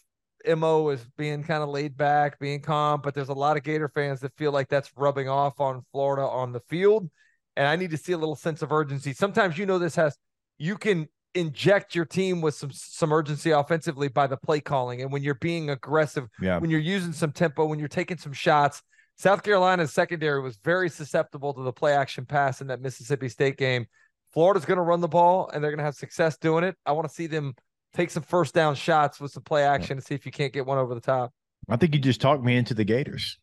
mo 0.59 0.89
is 0.89 1.07
being 1.17 1.45
kind 1.45 1.63
of 1.63 1.69
laid 1.69 1.97
back, 1.97 2.41
being 2.41 2.61
calm, 2.61 3.03
but 3.05 3.15
there's 3.15 3.29
a 3.29 3.35
lot 3.35 3.57
of 3.57 3.63
Gator 3.63 3.89
fans 3.89 4.19
that 4.23 4.37
feel 4.37 4.51
like 4.51 4.69
that's 4.69 4.91
rubbing 4.97 5.29
off 5.29 5.61
on 5.61 5.85
Florida 5.93 6.27
on 6.27 6.51
the 6.51 6.61
field. 6.69 7.09
And 7.57 7.69
I 7.69 7.77
need 7.77 7.93
to 7.93 7.97
see 7.97 8.11
a 8.11 8.19
little 8.19 8.35
sense 8.35 8.63
of 8.63 8.73
urgency. 8.73 9.13
Sometimes 9.13 9.57
you 9.59 9.65
know 9.65 9.79
this 9.79 9.95
has 9.95 10.19
you 10.59 10.77
can 10.77 11.07
inject 11.35 11.95
your 11.95 12.05
team 12.05 12.41
with 12.41 12.55
some 12.55 12.70
some 12.72 13.12
urgency 13.12 13.51
offensively 13.53 14.09
by 14.09 14.26
the 14.26 14.37
play 14.37 14.61
calling. 14.61 15.01
And 15.03 15.12
when 15.12 15.22
you're 15.22 15.35
being 15.37 15.70
aggressive 15.70 16.26
Yeah. 16.41 16.59
when 16.59 16.70
you're 16.70 16.81
using 16.81 17.12
some 17.12 17.31
tempo 17.33 17.66
when 17.66 17.78
you're 17.78 17.89
taking 17.89 18.16
some 18.18 18.33
shots 18.33 18.83
south 19.16 19.43
carolina's 19.43 19.93
secondary 19.93 20.41
was 20.41 20.57
very 20.64 20.89
susceptible 20.89 21.53
to 21.55 21.62
the 21.62 21.72
play 21.72 21.93
action 21.93 22.24
pass 22.26 22.61
in 22.61 22.66
that 22.68 22.81
mississippi 22.81 23.28
state 23.28 23.57
game. 23.57 23.87
Florida's 24.33 24.64
going 24.64 24.76
to 24.76 24.83
run 24.83 25.01
the 25.01 25.09
ball 25.09 25.51
and 25.53 25.62
they're 25.62 25.70
going 25.70 25.78
to 25.78 25.85
have 25.85 25.95
success 25.95 26.37
doing 26.39 26.64
it. 26.64 26.76
I 26.87 26.93
want 26.93 27.09
to 27.09 27.14
see 27.14 27.26
them 27.26 27.55
take 27.95 28.11
some 28.11 28.22
first 28.22 28.55
down 28.55 28.74
shots 28.76 29.20
with 29.20 29.33
some 29.33 29.43
play 29.43 29.64
action 29.64 29.99
and 29.99 30.05
see 30.05 30.14
if 30.14 30.24
you 30.24 30.33
can't 30.33 30.53
get 30.53 30.66
one 30.66 30.78
over 30.78 30.95
the 30.95 31.01
top. 31.01 31.33
I 31.68 31.76
think 31.76 31.95
you 31.95 32.01
just 32.01 32.20
talked 32.20 32.43
me 32.43 32.57
into 32.57 32.72
the 32.72 32.85
Gators. 32.85 33.39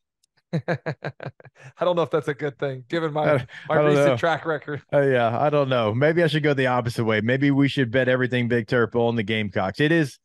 i 0.68 1.82
don't 1.82 1.96
know 1.96 2.04
if 2.04 2.10
that's 2.10 2.30
a 2.30 2.34
good 2.34 2.58
thing 2.58 2.84
given 2.88 3.12
my 3.12 3.46
my 3.68 3.80
recent 3.80 4.08
know. 4.08 4.18
track 4.18 4.46
record 4.46 4.82
Uh, 4.94 5.02
yeah, 5.02 5.38
I 5.38 5.50
don't 5.50 5.70
know. 5.70 5.94
Maybe 5.94 6.24
I 6.24 6.28
should 6.28 6.44
go 6.44 6.54
the 6.54 6.68
opposite 6.68 7.04
way. 7.04 7.22
Maybe 7.22 7.52
we 7.52 7.68
should 7.68 7.92
bet 7.92 8.08
everything 8.08 8.48
Big 8.48 8.68
Terp 8.68 8.96
on 8.96 9.16
the 9.16 9.24
Gamecocks. 9.24 9.80
It 9.80 9.92
is, 9.92 10.18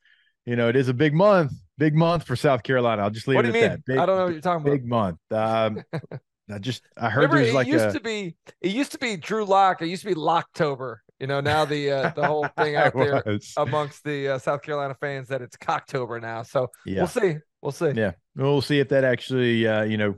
you 0.46 0.56
know, 0.56 0.68
it 0.68 0.76
is 0.76 0.88
a 0.88 0.94
big 0.94 1.14
month, 1.14 1.52
big 1.78 1.94
month 1.94 2.24
for 2.24 2.36
South 2.36 2.62
Carolina. 2.62 3.02
I'll 3.02 3.10
just 3.10 3.26
leave 3.28 3.36
what 3.36 3.44
do 3.44 3.50
it 3.50 3.56
you 3.56 3.64
at 3.64 3.70
mean 3.70 3.70
that. 3.70 3.84
Big, 3.84 3.98
i 3.98 4.06
don't 4.06 4.16
know 4.16 4.24
what 4.24 4.32
you're 4.32 4.40
talking 4.40 4.62
about 4.62 4.72
big 4.72 4.86
month. 4.86 5.18
Um, 5.30 5.82
I 6.52 6.58
just 6.58 6.82
I 6.96 7.08
heard 7.08 7.22
Remember, 7.22 7.38
there's 7.38 7.50
it 7.50 7.54
like 7.54 7.66
used 7.66 7.84
a 7.84 7.92
to 7.92 8.00
be 8.00 8.36
it 8.60 8.72
used 8.72 8.92
to 8.92 8.98
be 8.98 9.16
Drew 9.16 9.44
Lock. 9.44 9.82
It 9.82 9.88
used 9.88 10.02
to 10.02 10.08
be 10.08 10.14
Locktober. 10.14 10.96
You 11.18 11.26
know, 11.26 11.40
now 11.40 11.64
the 11.64 11.90
uh, 11.90 12.10
the 12.10 12.26
whole 12.26 12.46
thing 12.58 12.76
out 12.76 12.94
there 12.94 13.22
amongst 13.56 14.04
the 14.04 14.28
uh, 14.28 14.38
South 14.38 14.62
Carolina 14.62 14.96
fans 15.00 15.28
that 15.28 15.40
it's 15.40 15.56
Cocktober 15.56 16.20
now. 16.20 16.42
So 16.42 16.68
yeah. 16.84 16.98
we'll 16.98 17.06
see. 17.06 17.36
We'll 17.60 17.72
see. 17.72 17.92
Yeah, 17.94 18.12
we'll 18.36 18.62
see 18.62 18.78
if 18.78 18.88
that 18.90 19.04
actually, 19.04 19.66
uh, 19.66 19.82
you 19.84 19.96
know, 19.96 20.14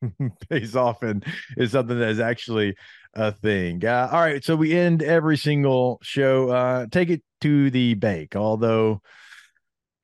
pays 0.50 0.76
off 0.76 1.02
and 1.02 1.24
is 1.56 1.72
something 1.72 1.98
that 1.98 2.08
is 2.10 2.20
actually 2.20 2.76
a 3.14 3.32
thing. 3.32 3.84
Uh, 3.84 4.08
all 4.12 4.20
right, 4.20 4.44
so 4.44 4.54
we 4.56 4.72
end 4.76 5.02
every 5.02 5.36
single 5.36 5.98
show. 6.02 6.50
Uh, 6.50 6.86
take 6.90 7.10
it 7.10 7.22
to 7.40 7.70
the 7.70 7.94
bank, 7.94 8.36
although. 8.36 9.00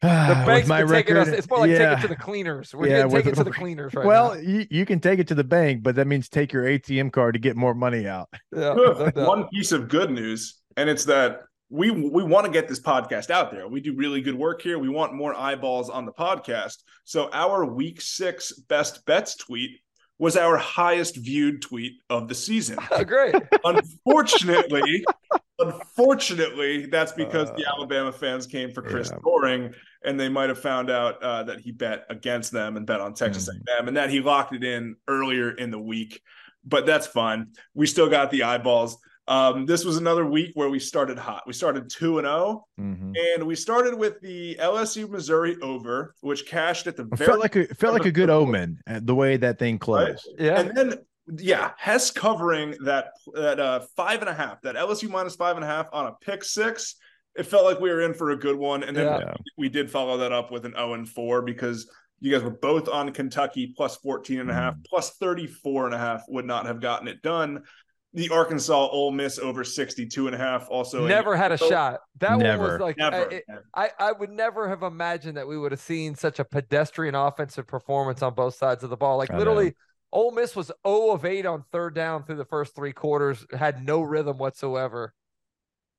The 0.02 0.08
bank's 0.46 0.68
my 0.68 0.82
been 0.82 0.90
taking 0.90 1.16
us. 1.16 1.28
It's 1.28 1.48
more 1.48 1.60
like 1.60 1.70
yeah. 1.70 1.94
take 1.94 1.98
it 1.98 2.02
to 2.02 2.08
the 2.08 2.16
cleaners. 2.16 2.74
We're 2.74 2.88
Yeah, 2.88 2.98
gonna 3.04 3.14
take 3.14 3.24
with- 3.24 3.32
it 3.32 3.36
to 3.36 3.44
the 3.44 3.50
cleaners 3.50 3.94
right 3.94 4.04
well, 4.04 4.34
now. 4.34 4.40
you, 4.40 4.66
you 4.70 4.84
can 4.84 5.00
take 5.00 5.18
it 5.18 5.28
to 5.28 5.34
the 5.34 5.44
bank, 5.44 5.82
but 5.82 5.94
that 5.94 6.06
means 6.06 6.28
take 6.28 6.52
your 6.52 6.64
ATM 6.64 7.10
card 7.10 7.34
to 7.36 7.40
get 7.40 7.56
more 7.56 7.72
money 7.74 8.06
out. 8.06 8.28
Yeah, 8.54 8.74
no. 9.16 9.26
One 9.26 9.48
piece 9.48 9.72
of 9.72 9.88
good 9.88 10.10
news, 10.10 10.56
and 10.76 10.90
it's 10.90 11.06
that 11.06 11.40
we 11.74 11.90
we 11.90 12.22
want 12.22 12.46
to 12.46 12.52
get 12.52 12.68
this 12.68 12.78
podcast 12.78 13.30
out 13.30 13.50
there. 13.50 13.66
We 13.66 13.80
do 13.80 13.94
really 13.96 14.20
good 14.20 14.36
work 14.36 14.62
here. 14.62 14.78
We 14.78 14.88
want 14.88 15.12
more 15.12 15.34
eyeballs 15.34 15.90
on 15.90 16.06
the 16.06 16.12
podcast. 16.12 16.76
So 17.04 17.28
our 17.32 17.64
week 17.64 18.00
six 18.00 18.52
best 18.52 19.04
bets 19.06 19.34
tweet 19.36 19.80
was 20.18 20.36
our 20.36 20.56
highest 20.56 21.16
viewed 21.16 21.60
tweet 21.62 21.94
of 22.08 22.28
the 22.28 22.34
season. 22.34 22.78
Oh, 22.92 23.02
great. 23.02 23.34
Unfortunately, 23.64 25.04
unfortunately, 25.58 26.86
that's 26.86 27.10
because 27.10 27.48
the 27.56 27.66
Uh, 27.66 27.72
Alabama 27.76 28.12
fans 28.12 28.46
came 28.46 28.70
for 28.72 28.80
Chris 28.82 29.10
yeah. 29.12 29.18
Doering, 29.24 29.74
and 30.04 30.18
they 30.18 30.28
might 30.28 30.50
have 30.50 30.60
found 30.60 30.90
out 30.90 31.20
uh, 31.24 31.42
that 31.42 31.58
he 31.58 31.72
bet 31.72 32.04
against 32.08 32.52
them 32.52 32.76
and 32.76 32.86
bet 32.86 33.00
on 33.00 33.14
Texas 33.14 33.48
Mm-hmm. 33.48 33.78
A&M, 33.78 33.88
and 33.88 33.96
that 33.96 34.10
he 34.10 34.20
locked 34.20 34.54
it 34.54 34.62
in 34.62 34.94
earlier 35.08 35.50
in 35.50 35.72
the 35.72 35.80
week. 35.80 36.20
But 36.64 36.86
that's 36.86 37.08
fine. 37.08 37.48
We 37.74 37.88
still 37.88 38.08
got 38.08 38.30
the 38.30 38.44
eyeballs. 38.44 38.96
Um, 39.26 39.64
this 39.64 39.84
was 39.84 39.96
another 39.96 40.26
week 40.26 40.50
where 40.54 40.68
we 40.68 40.78
started 40.78 41.18
hot. 41.18 41.44
We 41.46 41.54
started 41.54 41.88
two 41.88 42.18
and 42.18 42.26
zero, 42.26 42.66
Mhm. 42.78 43.14
and 43.34 43.44
we 43.46 43.54
started 43.54 43.94
with 43.98 44.20
the 44.20 44.56
LSU 44.60 45.08
Missouri 45.08 45.56
over, 45.62 46.14
which 46.20 46.46
cashed 46.46 46.86
at 46.86 46.96
the 46.96 47.04
It 47.04 47.16
very 47.16 47.28
felt 47.28 47.40
like 47.40 47.56
a 47.56 47.60
it 47.60 47.76
felt 47.78 47.94
like 47.94 48.04
a 48.04 48.10
good 48.12 48.28
omen 48.30 48.80
at 48.86 49.06
the 49.06 49.14
way 49.14 49.36
that 49.38 49.58
thing 49.58 49.78
closed. 49.78 50.28
Yeah. 50.38 50.60
and 50.60 50.76
then 50.76 50.98
yeah, 51.38 51.70
Hess 51.78 52.10
covering 52.10 52.76
that 52.84 53.12
that 53.32 53.58
uh 53.58 53.80
five 53.96 54.20
and 54.20 54.28
a 54.28 54.34
half, 54.34 54.60
that 54.60 54.76
LSU 54.76 55.08
minus 55.08 55.36
five 55.36 55.56
and 55.56 55.64
a 55.64 55.68
half 55.68 55.88
on 55.92 56.06
a 56.06 56.12
pick 56.20 56.44
six. 56.44 56.96
It 57.34 57.46
felt 57.46 57.64
like 57.64 57.80
we 57.80 57.90
were 57.90 58.02
in 58.02 58.12
for 58.14 58.30
a 58.30 58.36
good 58.36 58.56
one. 58.56 58.84
And 58.84 58.94
then 58.96 59.06
Yeah. 59.06 59.18
Yeah. 59.20 59.34
we 59.56 59.68
did 59.70 59.90
follow 59.90 60.18
that 60.18 60.32
up 60.32 60.52
with 60.52 60.66
an 60.66 60.72
0 60.76 60.92
and 60.94 61.08
4 61.08 61.40
because 61.42 61.90
you 62.20 62.30
guys 62.30 62.42
were 62.44 62.50
both 62.50 62.88
on 62.88 63.10
Kentucky 63.10 63.72
plus 63.76 63.96
14 63.96 64.38
and 64.38 64.50
a 64.50 64.54
half, 64.54 64.74
plus 64.88 65.16
34 65.16 65.86
and 65.86 65.94
a 65.94 65.98
half 65.98 66.22
would 66.28 66.44
not 66.44 66.66
have 66.66 66.80
gotten 66.80 67.08
it 67.08 67.22
done. 67.22 67.62
The 68.14 68.30
Arkansas 68.30 68.88
Ole 68.92 69.10
Miss 69.10 69.40
over 69.40 69.64
62 69.64 70.26
and 70.28 70.36
a 70.36 70.38
half 70.38 70.68
also 70.70 71.04
a- 71.04 71.08
Never 71.08 71.34
had 71.36 71.50
a 71.50 71.58
so- 71.58 71.68
shot. 71.68 72.00
That 72.20 72.38
one 72.38 72.58
was 72.60 72.80
like 72.80 72.96
never. 72.96 73.16
I, 73.16 73.34
it- 73.34 73.44
I, 73.74 73.90
I 73.98 74.12
would 74.12 74.30
never 74.30 74.68
have 74.68 74.82
imagined 74.84 75.36
that 75.36 75.48
we 75.48 75.58
would 75.58 75.72
have 75.72 75.80
seen 75.80 76.14
such 76.14 76.38
a 76.38 76.44
pedestrian 76.44 77.16
offensive 77.16 77.66
performance 77.66 78.22
on 78.22 78.34
both 78.34 78.54
sides 78.54 78.84
of 78.84 78.90
the 78.90 78.96
ball. 78.96 79.18
Like 79.18 79.30
I 79.30 79.34
know. 79.34 79.38
literally, 79.40 79.74
Ole 80.12 80.30
Miss 80.30 80.54
was 80.54 80.70
0 80.86 81.10
of 81.10 81.24
8 81.24 81.44
on 81.44 81.64
third 81.72 81.96
down 81.96 82.22
through 82.22 82.36
the 82.36 82.44
first 82.44 82.76
three 82.76 82.92
quarters, 82.92 83.44
had 83.52 83.84
no 83.84 84.00
rhythm 84.00 84.38
whatsoever. 84.38 85.12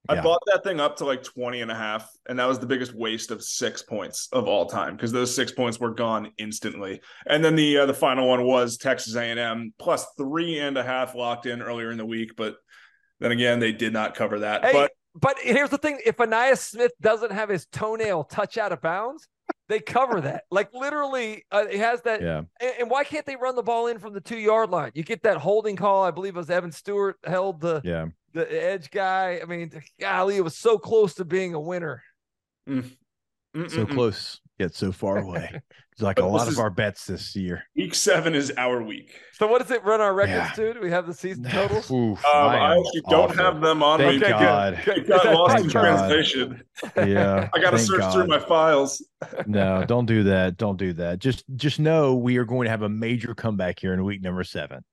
I 0.09 0.15
Yeah. 0.15 0.21
bought 0.21 0.41
that 0.47 0.63
thing 0.63 0.79
up 0.79 0.97
to 0.97 1.05
like 1.05 1.23
20 1.23 1.61
and 1.61 1.71
a 1.71 1.75
half, 1.75 2.09
and 2.27 2.37
that 2.39 2.45
was 2.45 2.59
the 2.59 2.67
biggest 2.67 2.93
waste 2.93 3.31
of 3.31 3.43
six 3.43 3.81
points 3.81 4.27
of 4.31 4.47
all 4.47 4.65
time 4.67 4.95
because 4.95 5.11
those 5.11 5.33
six 5.35 5.51
points 5.51 5.79
were 5.79 5.93
gone 5.93 6.31
instantly. 6.37 7.01
And 7.27 7.43
then 7.43 7.55
the 7.55 7.79
uh, 7.79 7.85
the 7.85 7.93
final 7.93 8.27
one 8.27 8.43
was 8.45 8.77
Texas 8.77 9.15
A&M 9.15 9.73
plus 9.79 10.05
three 10.17 10.59
and 10.59 10.77
a 10.77 10.83
half 10.83 11.15
locked 11.15 11.45
in 11.45 11.61
earlier 11.61 11.91
in 11.91 11.97
the 11.97 12.05
week, 12.05 12.35
but 12.35 12.55
then 13.19 13.31
again 13.31 13.59
they 13.59 13.71
did 13.71 13.93
not 13.93 14.15
cover 14.15 14.39
that. 14.39 14.63
Hey, 14.65 14.73
but 14.73 14.91
but 15.15 15.37
here's 15.39 15.69
the 15.69 15.77
thing: 15.77 15.99
if 16.05 16.17
Ainias 16.17 16.59
Smith 16.59 16.91
doesn't 17.01 17.31
have 17.31 17.49
his 17.49 17.65
toenail 17.67 18.25
touch 18.25 18.57
out 18.57 18.71
of 18.73 18.81
bounds, 18.81 19.27
they 19.69 19.79
cover 19.79 20.21
that. 20.21 20.43
Like 20.51 20.69
literally, 20.73 21.45
uh, 21.51 21.67
he 21.67 21.77
has 21.77 22.01
that. 22.03 22.21
Yeah. 22.21 22.41
And, 22.59 22.73
and 22.81 22.89
why 22.89 23.03
can't 23.03 23.25
they 23.25 23.35
run 23.35 23.55
the 23.55 23.63
ball 23.63 23.87
in 23.87 23.99
from 23.99 24.13
the 24.13 24.21
two 24.21 24.37
yard 24.37 24.69
line? 24.69 24.91
You 24.93 25.03
get 25.03 25.23
that 25.23 25.37
holding 25.37 25.75
call. 25.75 26.03
I 26.03 26.11
believe 26.11 26.35
it 26.35 26.39
was 26.39 26.49
Evan 26.49 26.71
Stewart 26.71 27.17
held 27.25 27.61
the 27.61 27.81
Yeah. 27.83 28.05
The 28.35 28.63
edge 28.63 28.91
guy. 28.91 29.39
I 29.41 29.45
mean, 29.45 29.71
golly, 29.99 30.35
it 30.37 30.43
was 30.43 30.57
so 30.57 30.77
close 30.77 31.15
to 31.15 31.25
being 31.25 31.53
a 31.55 31.59
winner. 31.59 32.03
Mm. 32.69 32.91
Mm, 33.55 33.71
so 33.71 33.85
mm-mm-mm. 33.85 33.93
close 33.93 34.41
yet 34.59 34.75
so 34.75 34.91
far 34.91 35.17
away. 35.17 35.61
It's 35.95 36.01
like 36.01 36.19
a 36.19 36.25
lot 36.25 36.49
of 36.49 36.59
our 36.59 36.69
bets 36.69 37.05
this 37.05 37.37
year. 37.37 37.63
week 37.73 37.95
seven 37.95 38.35
is 38.35 38.51
our 38.57 38.83
week. 38.83 39.17
So 39.31 39.47
what 39.47 39.61
does 39.61 39.71
it 39.71 39.81
run 39.85 40.01
our 40.01 40.13
records 40.13 40.49
Yeah. 40.49 40.65
to? 40.65 40.73
Do 40.73 40.81
we 40.81 40.91
have 40.91 41.07
the 41.07 41.13
season 41.13 41.45
totals? 41.45 41.89
Oof, 41.89 42.19
Um, 42.25 42.31
I 42.49 42.57
I 42.57 42.71
actually 42.77 43.01
don't 43.09 43.31
awful. 43.31 43.37
have 43.41 43.61
them 43.61 43.81
on 43.81 43.99
Thank 43.99 44.19
me. 44.19 44.27
Okay. 44.27 44.37
God. 44.37 44.81
Good. 44.83 44.97
It 44.97 45.07
got 45.07 45.23
Thank 45.23 45.37
lost 45.39 45.57
in 45.59 45.63
God. 45.67 45.71
translation. 45.71 46.61
Yeah. 46.97 47.47
I 47.53 47.59
got 47.61 47.71
to 47.71 47.77
thank 47.77 47.89
search 47.89 48.11
through 48.11 48.27
my 48.27 48.39
files. 48.39 49.01
No, 49.47 49.85
don't 49.87 50.05
do 50.05 50.23
that. 50.23 50.57
Don't 50.57 50.75
do 50.75 50.91
that. 50.91 51.19
Just 51.19 51.45
just 51.55 51.79
know 51.79 52.15
we 52.15 52.35
are 52.35 52.45
going 52.45 52.65
to 52.65 52.71
have 52.71 52.81
a 52.81 52.89
major 52.89 53.33
comeback 53.33 53.79
here 53.79 53.93
in 53.93 54.03
week 54.03 54.21
number 54.21 54.43
seven. 54.43 54.83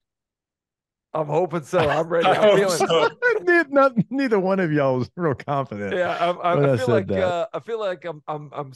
I'm 1.14 1.26
hoping 1.26 1.62
so. 1.62 1.78
I'm 1.78 2.08
ready. 2.08 2.26
I 2.28 2.32
I'm 2.32 2.40
hope 2.42 2.58
feeling. 2.58 2.88
so. 2.88 3.08
Ne- 3.42 3.64
not, 3.70 3.92
neither 4.10 4.38
one 4.38 4.60
of 4.60 4.72
y'all 4.72 4.98
was 4.98 5.10
real 5.16 5.34
confident. 5.34 5.94
Yeah, 5.94 6.16
I'm, 6.18 6.38
I'm, 6.42 6.64
I 6.64 6.72
I 6.72 6.76
feel 6.76 6.86
said 6.86 7.08
like 7.08 7.10
uh, 7.12 7.46
I 7.52 7.60
feel 7.60 7.80
like 7.80 8.04
I'm 8.04 8.22
I'm 8.28 8.50
I'm 8.54 8.72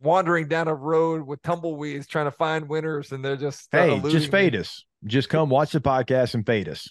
wandering 0.00 0.48
down 0.48 0.68
a 0.68 0.74
road 0.74 1.26
with 1.26 1.42
tumbleweeds 1.42 2.06
trying 2.06 2.26
to 2.26 2.30
find 2.30 2.68
winners, 2.68 3.12
and 3.12 3.24
they're 3.24 3.36
just 3.36 3.68
Hey, 3.72 3.92
eluding 3.92 4.10
just 4.10 4.26
me. 4.26 4.30
fade 4.30 4.56
us. 4.56 4.84
Just 5.04 5.28
come 5.28 5.50
watch 5.50 5.72
the 5.72 5.80
podcast 5.80 6.34
and 6.34 6.46
fade 6.46 6.68
us. 6.68 6.88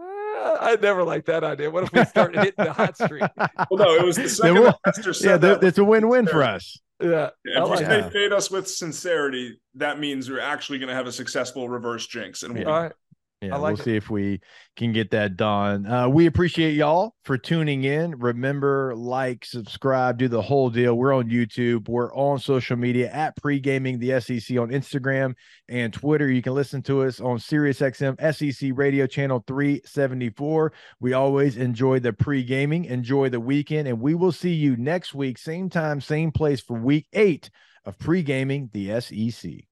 Uh, 0.00 0.56
I 0.60 0.76
never 0.80 1.02
liked 1.02 1.26
that 1.26 1.44
idea. 1.44 1.70
What 1.70 1.84
if 1.84 1.92
we 1.92 2.04
start 2.04 2.34
hitting 2.34 2.52
the 2.56 2.72
hot 2.72 2.96
streak? 2.96 3.22
Well, 3.70 3.84
no, 3.84 3.94
it 3.96 4.04
was 4.04 4.16
the 4.16 4.28
second 4.28 4.54
will- 4.54 4.78
that 4.84 5.20
yeah, 5.22 5.36
that. 5.36 5.62
it's 5.64 5.78
a 5.78 5.84
win-win 5.84 6.26
for 6.26 6.42
us. 6.42 6.78
Yeah. 7.02 7.30
Yeah, 7.44 7.62
if 7.62 7.68
like 7.68 7.80
you 7.80 7.86
that. 7.86 8.04
say 8.04 8.10
fade 8.10 8.32
us 8.32 8.50
with 8.50 8.68
sincerity, 8.68 9.60
that 9.74 9.98
means 10.00 10.30
we're 10.30 10.40
actually 10.40 10.78
going 10.78 10.88
to 10.88 10.94
have 10.94 11.06
a 11.06 11.12
successful 11.12 11.68
reverse 11.68 12.06
jinx. 12.06 12.42
And 12.42 12.54
we'll 12.54 12.68
All 12.68 12.82
right. 12.82 12.92
Yeah, 13.40 13.56
like 13.56 13.74
we'll 13.74 13.80
it. 13.80 13.84
see 13.84 13.94
if 13.94 14.10
we 14.10 14.40
can 14.74 14.92
get 14.92 15.12
that 15.12 15.36
done. 15.36 15.86
Uh, 15.86 16.08
we 16.08 16.26
appreciate 16.26 16.74
y'all 16.74 17.14
for 17.22 17.38
tuning 17.38 17.84
in. 17.84 18.18
Remember, 18.18 18.96
like, 18.96 19.44
subscribe, 19.44 20.18
do 20.18 20.26
the 20.26 20.42
whole 20.42 20.70
deal. 20.70 20.96
We're 20.96 21.12
on 21.12 21.30
YouTube. 21.30 21.88
We're 21.88 22.12
on 22.14 22.40
social 22.40 22.76
media 22.76 23.08
at 23.12 23.40
Pregaming 23.40 24.00
the 24.00 24.20
SEC 24.20 24.58
on 24.58 24.70
Instagram 24.70 25.34
and 25.68 25.92
Twitter. 25.92 26.28
You 26.28 26.42
can 26.42 26.54
listen 26.54 26.82
to 26.82 27.02
us 27.02 27.20
on 27.20 27.38
SiriusXM 27.38 28.52
SEC 28.52 28.72
Radio 28.74 29.06
Channel 29.06 29.44
374. 29.46 30.72
We 30.98 31.12
always 31.12 31.56
enjoy 31.56 32.00
the 32.00 32.12
pre-gaming, 32.12 32.86
enjoy 32.86 33.28
the 33.28 33.38
weekend, 33.38 33.86
and 33.86 34.00
we 34.00 34.16
will 34.16 34.32
see 34.32 34.54
you 34.54 34.76
next 34.76 35.14
week, 35.14 35.38
same 35.38 35.70
time, 35.70 36.00
same 36.00 36.32
place 36.32 36.60
for 36.60 36.76
week 36.76 37.06
eight 37.12 37.50
of 37.84 37.96
Pre-Gaming 38.00 38.70
the 38.72 39.00
SEC. 39.00 39.67